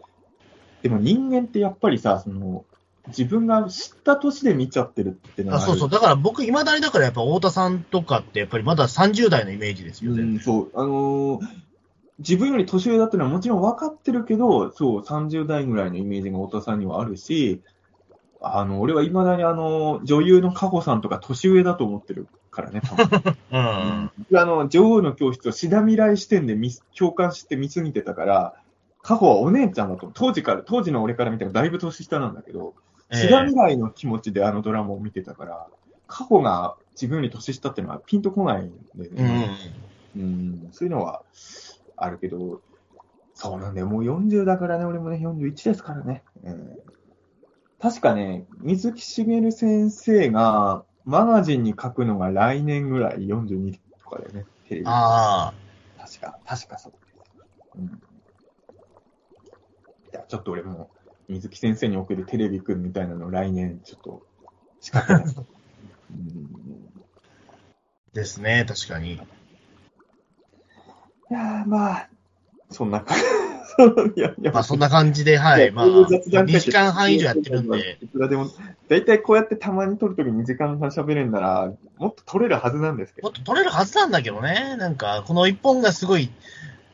[0.83, 2.65] でも人間ってやっぱりさ、その、
[3.07, 5.89] 自分が知った年で見ちゃってるってあそうそう。
[5.89, 10.21] だから僕、いまだにだからやっぱ太田さんとかって、やっぱりまだ30代のイメージですよね。
[10.21, 10.71] うん、そう。
[10.75, 11.68] あのー
[12.19, 17.61] 自分より年上だってのはもちろん分かってるけど、そう、30代ぐらいのイメージが太田さんにはあるし、
[18.41, 23.37] あの、俺は未だにあの、女優の佳子さんとか年上だと思ってるからね、多分。
[23.51, 24.37] うん。
[24.37, 28.53] あの、女王の教室を志田未来視点で見す共感して見すぎてたから、
[29.01, 32.73] 佳子はお姉ちゃんだと、当時から、当時の俺から見たらだいぶ年下なんだけど、
[33.11, 35.67] 志田未来の気持ちであのドラマを見てたから、
[36.07, 39.15] 佳子が自分より年下っていうのはピンとこないんでうん。
[39.15, 39.49] ね。
[40.15, 41.21] うん、そういうのは
[41.99, 42.61] あるけど、
[43.33, 43.87] そうなんだよ。
[43.87, 46.23] もう40だからね、俺もね、41ですからね。
[46.43, 46.79] うん
[47.81, 54.87] 確かね、水木しげる先生がマガジンに書くのが来年ぐらい、42とかだよね、テレビ。
[54.87, 55.53] ああ。
[55.97, 57.13] 確か、確かそうです。
[57.75, 57.85] うん。
[57.85, 57.89] い
[60.11, 60.89] や、ちょっと俺も、
[61.29, 64.23] 水木先生に送るテレビくんみたいなの来年、ちょっと、
[64.81, 65.35] 仕掛けない。
[66.11, 66.89] うん
[68.13, 69.21] ですね、確かに。
[71.29, 72.09] いやー、まあ、
[72.69, 73.23] そんな感じ。
[74.15, 75.71] いや、いやまあそんな感じで、はい。
[75.71, 78.47] まあ、こういう雑談会2時間半以上やってるんで、いくらでも、
[78.89, 83.27] だいたいこうやってたまに撮るとき2時間半喋れるなら、もっと撮れるはずなんですけど。
[83.27, 84.75] もっと取れるはずなんだけどね。
[84.77, 86.29] なんか、この一本がすごい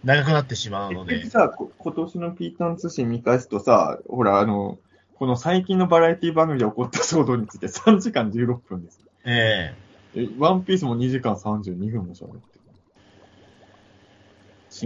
[0.03, 1.25] 長くなってしまうので。
[1.25, 4.77] さ、こ今年のピータン通信見返すとさ、ほら、あの、
[5.15, 8.99] この最近のバラエティ番組で起こった騒動について3時間16分です。
[9.23, 9.73] え
[10.15, 12.54] えワンピースも2時間32分も喋って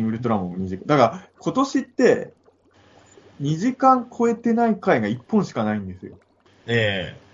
[0.01, 0.83] ングルトラマンも2時間。
[0.85, 2.33] だから、今年って、
[3.41, 6.17] 2時間超えてない回が1本しかないんですよ。
[6.67, 7.29] ええ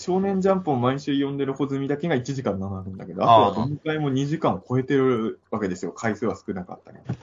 [0.00, 5.92] 少年ジャンプを毎週読んでる穂積だけが1時間7分だけど、あとはどの回も2時間超えてるわけですよ。
[5.92, 7.18] 回数は少なかったけど。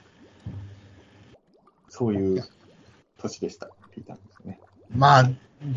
[1.90, 2.44] そういう
[3.18, 3.72] 年でした。
[3.92, 4.60] ピーターンですね。
[4.96, 5.24] まあ、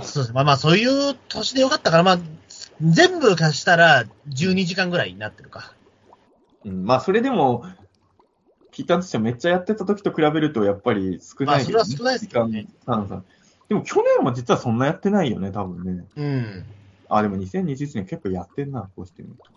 [0.02, 0.32] そうです。
[0.34, 2.18] まあまあ、そういう年でよかったから、まあ、
[2.82, 5.72] 全部足したら12時間ぐらいになってるか。
[6.66, 7.64] うん、まあ、それでも、
[8.70, 12.66] ピーターンとしてはめっちゃやってた時と比べると、やっぱり少ないけど、まあそれは少ないですけどね
[13.68, 16.05] でも去年は実はそんなやってないよね、多分ね。
[16.16, 16.65] うん。
[17.08, 19.50] あ、でも2021年結構やってんな、こうしてみると。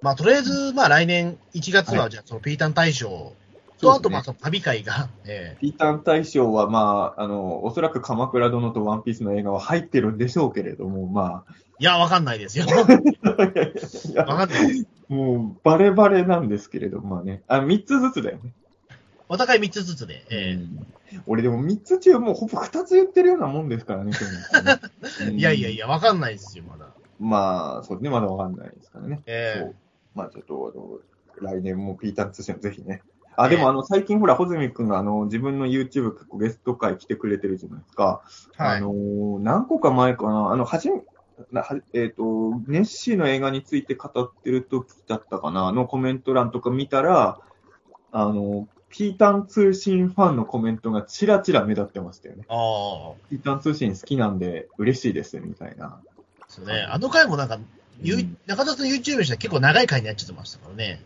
[0.00, 3.32] まあ、とりあえず、まあ来年1月は、はいじゃあ、そのピータン大賞
[3.80, 12.66] と、あと、まあ、その旅会が、えピーターン大賞は、まあ、あの、おそらく鎌倉殿とワンピースの映画は入ってるんでしょうけれども、まえいや、わかんないですよ。
[12.76, 14.97] わかんないです。
[15.08, 18.52] もう、バレバレなんですけれども、まあね、あ、3つずつだよね。
[19.28, 20.86] お互い3つずつで、えうん
[21.26, 24.18] 俺でも3つ中、もうほぼ2つ言ってるようなもんですからね、 ね
[25.22, 26.92] えいやいやいや、わかんないですよ、まだ。
[27.18, 29.22] まあ、そうね、まだわかんないですからね。
[29.24, 29.74] ええそう。
[30.14, 30.72] まあちょっと、
[31.40, 33.02] あの、来年もピーターン通信ぜひね。
[33.36, 38.22] あ、でもあの、最近ほら、穂積くんがあの、自分の YouTube 結構ゲスト会来てくれてるじゃないですか。
[38.56, 41.00] はいあのー、何個か前かな、あの、はじめ、
[41.92, 42.22] えっ、と、
[42.66, 47.40] ネッシーの映画について語ってる時だったかな、のコメント欄とか見たら、
[48.12, 52.44] あの、ピータン通信ファンのコメントがちらちら目立ってましたよね。
[52.48, 53.12] ああ。
[53.30, 56.00] ピータン通信好きなんで嬉しいです、みたいな。
[56.48, 56.86] そうね。
[56.88, 57.58] あの回もなんか、
[58.00, 61.00] ゆうん中田さんの YouTube にしたら結構長い回になっちゃってましたからね。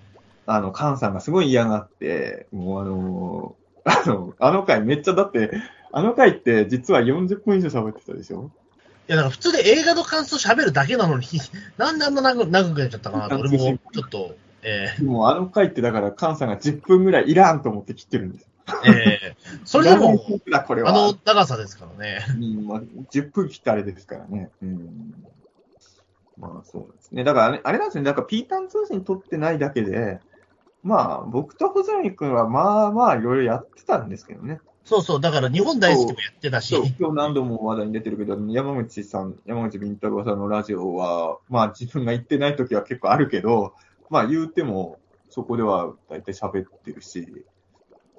[0.46, 5.50] あの、カンさんがすごい嫌がって、もうあのあの、あの回めっちゃ、だって、
[5.92, 8.50] あの回って実は40分以上喋ってたでしょ？
[9.08, 11.26] いや、だから普通で映画の感想喋るだけなのに、
[11.76, 18.48] なんであんな長く長くなっちゃったかなと、俺もちょっと、えもうあの回ってだから、カンさんが10分ぐらいいらんと思って切ってるんですよ。
[18.84, 20.16] ー、えー、それでも、
[20.50, 20.90] だこれは。
[20.90, 22.24] あの長さですからね。
[22.36, 24.50] うんまあ、10分切ってあれですからね。
[24.62, 25.14] うん。
[26.38, 27.24] まあそうですね。
[27.24, 28.04] だからあれあれなんですね。
[28.04, 30.20] だからピータン通信撮ってないだけで、
[30.82, 34.60] まあ僕と穂積君はまあまあいろいろやってたんですけどね。
[34.84, 43.74] そうそう、だから日本大好きもやってたし今日何度も話題に出てるけど、山口さん、山口敏太郎さんのラジオは、まあ自分が言ってない時は結構あるけど、
[44.10, 44.98] まあ言うても、
[45.30, 47.44] そこでは大体喋ってるし、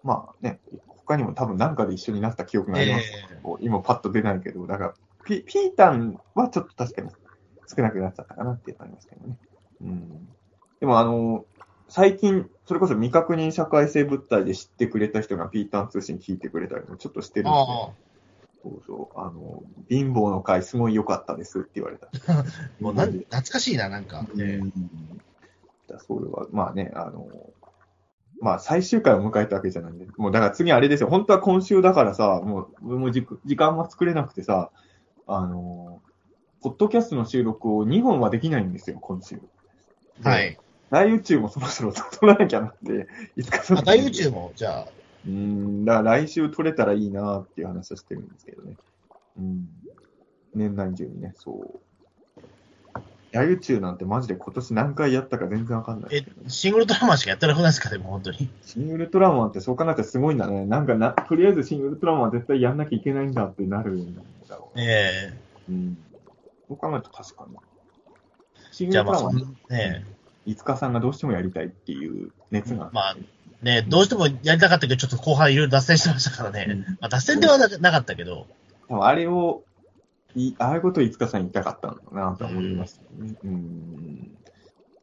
[0.04, 3.06] まあね、他にも多分なんかで一緒になった記憶があります。
[3.32, 4.94] えこう今パッと出ないけど、だから
[5.26, 7.10] ピ、ピータンはちょっと確かに
[7.76, 9.38] 少なくなっちゃったかなっていうのありますけどね。
[9.82, 10.28] うん。
[10.80, 11.46] でもあの、
[11.88, 17.94] 最近、それこそ未確認社会性物体で知ってくれた人がピータン通信聞いてくれたりもちょっとしてるんで、あそ
[18.66, 22.08] うそう、あの、貧乏の会すごい良かったですって言われた。
[22.34, 22.44] あ、
[22.80, 24.26] もうなん懐かしいな、なんか。
[24.34, 24.74] えーうん
[25.88, 27.28] だそれは、まあね、あの、
[28.42, 34.72] まあ最終回を迎えたわけじゃないんで、もうだから次あれですよ、本当は今週だからさ、もう、もうじ時間は作れなくてさ、
[35.28, 36.02] あの、
[36.64, 39.40] ポッドキャストの収録を2本はできないんですよ、今週。
[40.24, 40.58] はい。
[40.94, 44.88] 大宇宙もそろそろ撮らなきゃなって、いつか撮あ大宇宙も、じゃあ、
[45.28, 48.76] うん、だから来週撮れたらいいなっていう話をしてるんですけどね。
[49.40, 49.68] うん。
[50.54, 51.80] 年内中にね、そう。
[53.32, 58.48] 大宇宙なんてマジで今年何回やったか全然わかんないでえシングルトラマンしかやってなくないですか、でも本当に。
[58.64, 60.68] シン・ウルトラマンってそう考えたらすごいんだね。
[60.68, 64.14] なんかな、とりあえずシン・ウルトラマンは絶対やんなきゃいけないんだってなるん
[64.48, 64.86] だろうね。
[64.86, 65.34] え
[65.68, 65.98] うん。
[66.68, 67.58] そう考えると確かに。
[68.72, 70.06] シン・えじゃあまあ、ウルトラマンそん、ね
[70.46, 72.90] いつかさんがどうしてもやりたいっていう熱が。
[72.94, 73.18] まあ、
[73.62, 76.66] ねどうしてもやりたかったけど、ちょっと後半いろいろ脱線してましたからね。
[76.70, 78.48] うんまあ、脱線ではななかったけど、
[78.90, 79.64] 多分あれを、
[80.36, 83.36] いああいうことをいつかさん言いたかったんだろうなと思いましたね。
[83.44, 84.38] うん。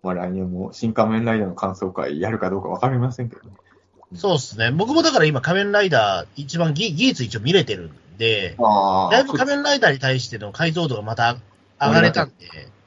[0.02, 3.51] まあ来年も新仮面ライダーの感想会やるかどうかわかりませんけどね。
[4.15, 4.73] そうですね。
[4.73, 11.36] 僕もだから今、仮面ライダー、一番技技術一応見れてるんで、あだいぶ仮面ライダーに対しての解像度がまた
[11.81, 12.35] 上がれたんで、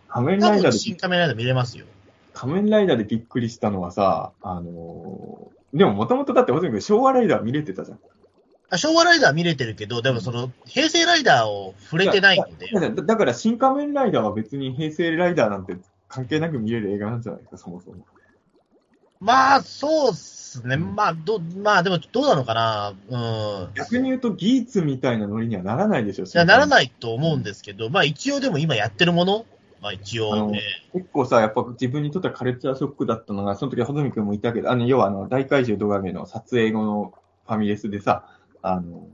[0.10, 1.86] 仮面ライダーで新仮面ライダー見れますよ。
[2.34, 8.00] 仮面ライダーでびっくりしたのはさ、あのーでももともとだって、ほずみ君昭和ライダー見れてたじゃん。
[8.70, 15.76] あ昭和ライダー見れてるけど、でもその、平成ライダーを触れてないので、だからだから新仮面ライダーは別に平成ライダーなんて
[16.08, 18.06] 関係なく見れる映画なんじゃないか、そもそも。
[19.20, 20.78] まあ、そうっすね。
[20.78, 22.94] まあ、ど、まあ、でもどうなのかな。
[23.10, 23.18] う
[23.70, 23.74] ん。
[23.74, 26.68] 逆に言うとギーツみたいなノリにはならないでしょ、いや、ならい。
[26.68, 29.46] ないと思うんですけど、まあ一応でも今やってるもの
[29.84, 30.62] まあ一応、ね、
[30.94, 37.14] 結構さ、やっぱ自分にとってはカルチャーショックだったのが、その時はほずみ君もいたけど、あの、要はあの、大怪獣ドガメの撮影後の
[37.46, 38.26] ファミレスでさ、
[38.62, 39.08] あの、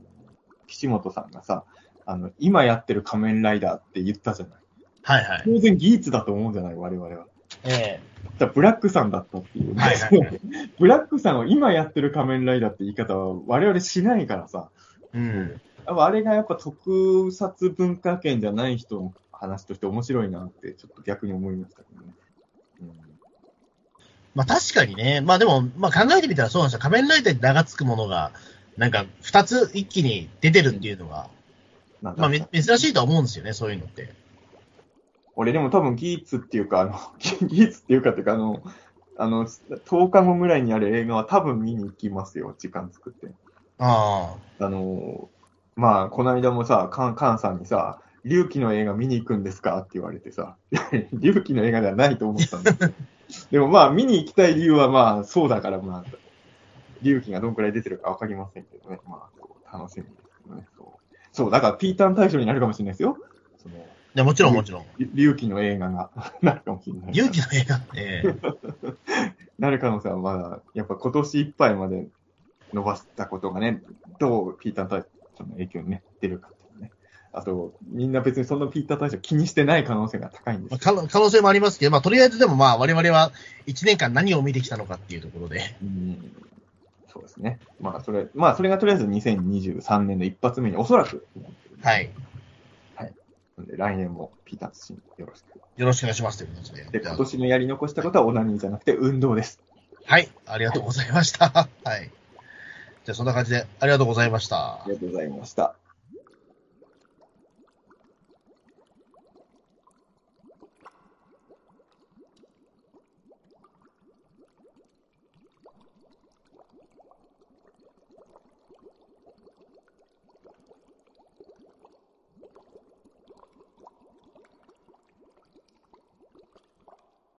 [0.68, 1.64] 岸本さんがさ、
[2.06, 4.58] あの、今やってる仮面ライダーって言ったじゃない。
[5.02, 5.42] はいはい。
[5.44, 7.26] 当然ギーツだと思うんじゃない我々は。
[7.64, 8.00] え
[8.38, 9.74] だからブラックさんだったっていう。
[9.74, 10.30] はいはいは
[10.78, 14.68] ブラックさんを今やってる仮面ライダーって言い方は我々しないからさ。
[15.14, 15.60] えうん。
[15.86, 22.12] あれがやっぱ特撮文化圏じゃない人の話として面白いなってちょっと逆に思いましたけどね。
[22.82, 22.90] うん
[24.32, 26.78] まあ確かにね、まあでも、まあ考えてみたらそうなんですよ。
[26.78, 28.30] 仮面ライダーに名が付くものが、
[28.76, 31.28] なんか二つ一気に出てるっていうのが、
[32.00, 34.12] まあめ珍しいとは思うんですよね、そういうのって。
[35.34, 36.98] 俺でも多分ギーツっていうか、あの、
[37.48, 38.62] ギーツっていうかっていうか、あの、
[39.16, 43.32] あの、10日後ぐらいにある映画は多分見に行きますよ、時間作って。
[43.78, 45.28] ああの、
[45.76, 49.78] まあ、この間もさ、カン、カンさんにさ、龍騎の映画見に行くんですか？
[49.78, 50.56] って言われてさ、
[51.12, 52.70] 龍騎の映画ではないと思ったんで
[53.28, 56.04] す でもまあ、見に行きたい理由はまあ、そうだからまあ、
[57.02, 58.98] 龍騎がどんくらい出てるかわかりませんけどね。
[59.08, 59.28] ま
[59.72, 60.66] あ、楽しみですね。
[60.76, 60.86] そう、
[61.32, 63.16] そうだからピーターン大賞になるかもしれないですよ。
[63.58, 63.74] その、
[64.18, 64.24] あ。
[64.24, 64.84] もちろんもちろん。
[64.98, 66.10] 龍騎の映画が
[66.42, 67.12] なるかもしれない。
[67.12, 67.80] 勇気の映画。
[67.94, 68.34] ええ
[69.60, 72.08] なる可能性はまだ、やっぱ今年いっぱいまで
[72.72, 73.82] 伸ばしたことがね、
[74.18, 75.04] どうピーター大
[75.38, 76.50] 賞の影響にね、出るか。
[77.32, 83.32] あと、みんな別にそんなピーター大賞気にしてない可能性が高いんです可能可能性もありますけど、まあとりあえずでもまあ我々は
[83.66, 85.76] 一年間何を見てきたのかっていうところで。
[85.82, 86.32] うん
[87.12, 87.58] そうですね。
[87.80, 91.26] まあ、それ、まあ、それがとりあえず2023年の一発目におそらく、
[91.82, 92.10] はい。
[93.60, 95.80] ますんで、来年もピーター通信よろしく。
[95.80, 96.84] よろしくお願いしますということで。
[96.98, 99.60] で、今年のやり残したことはオナニーじゃなくて運動です。
[100.04, 100.28] はい。
[100.46, 101.48] ありがとうございました。
[101.48, 102.10] はい。
[103.04, 104.84] じゃあ、そんな感じで、ありがとうございましたあ。
[104.86, 105.74] りがとうございました。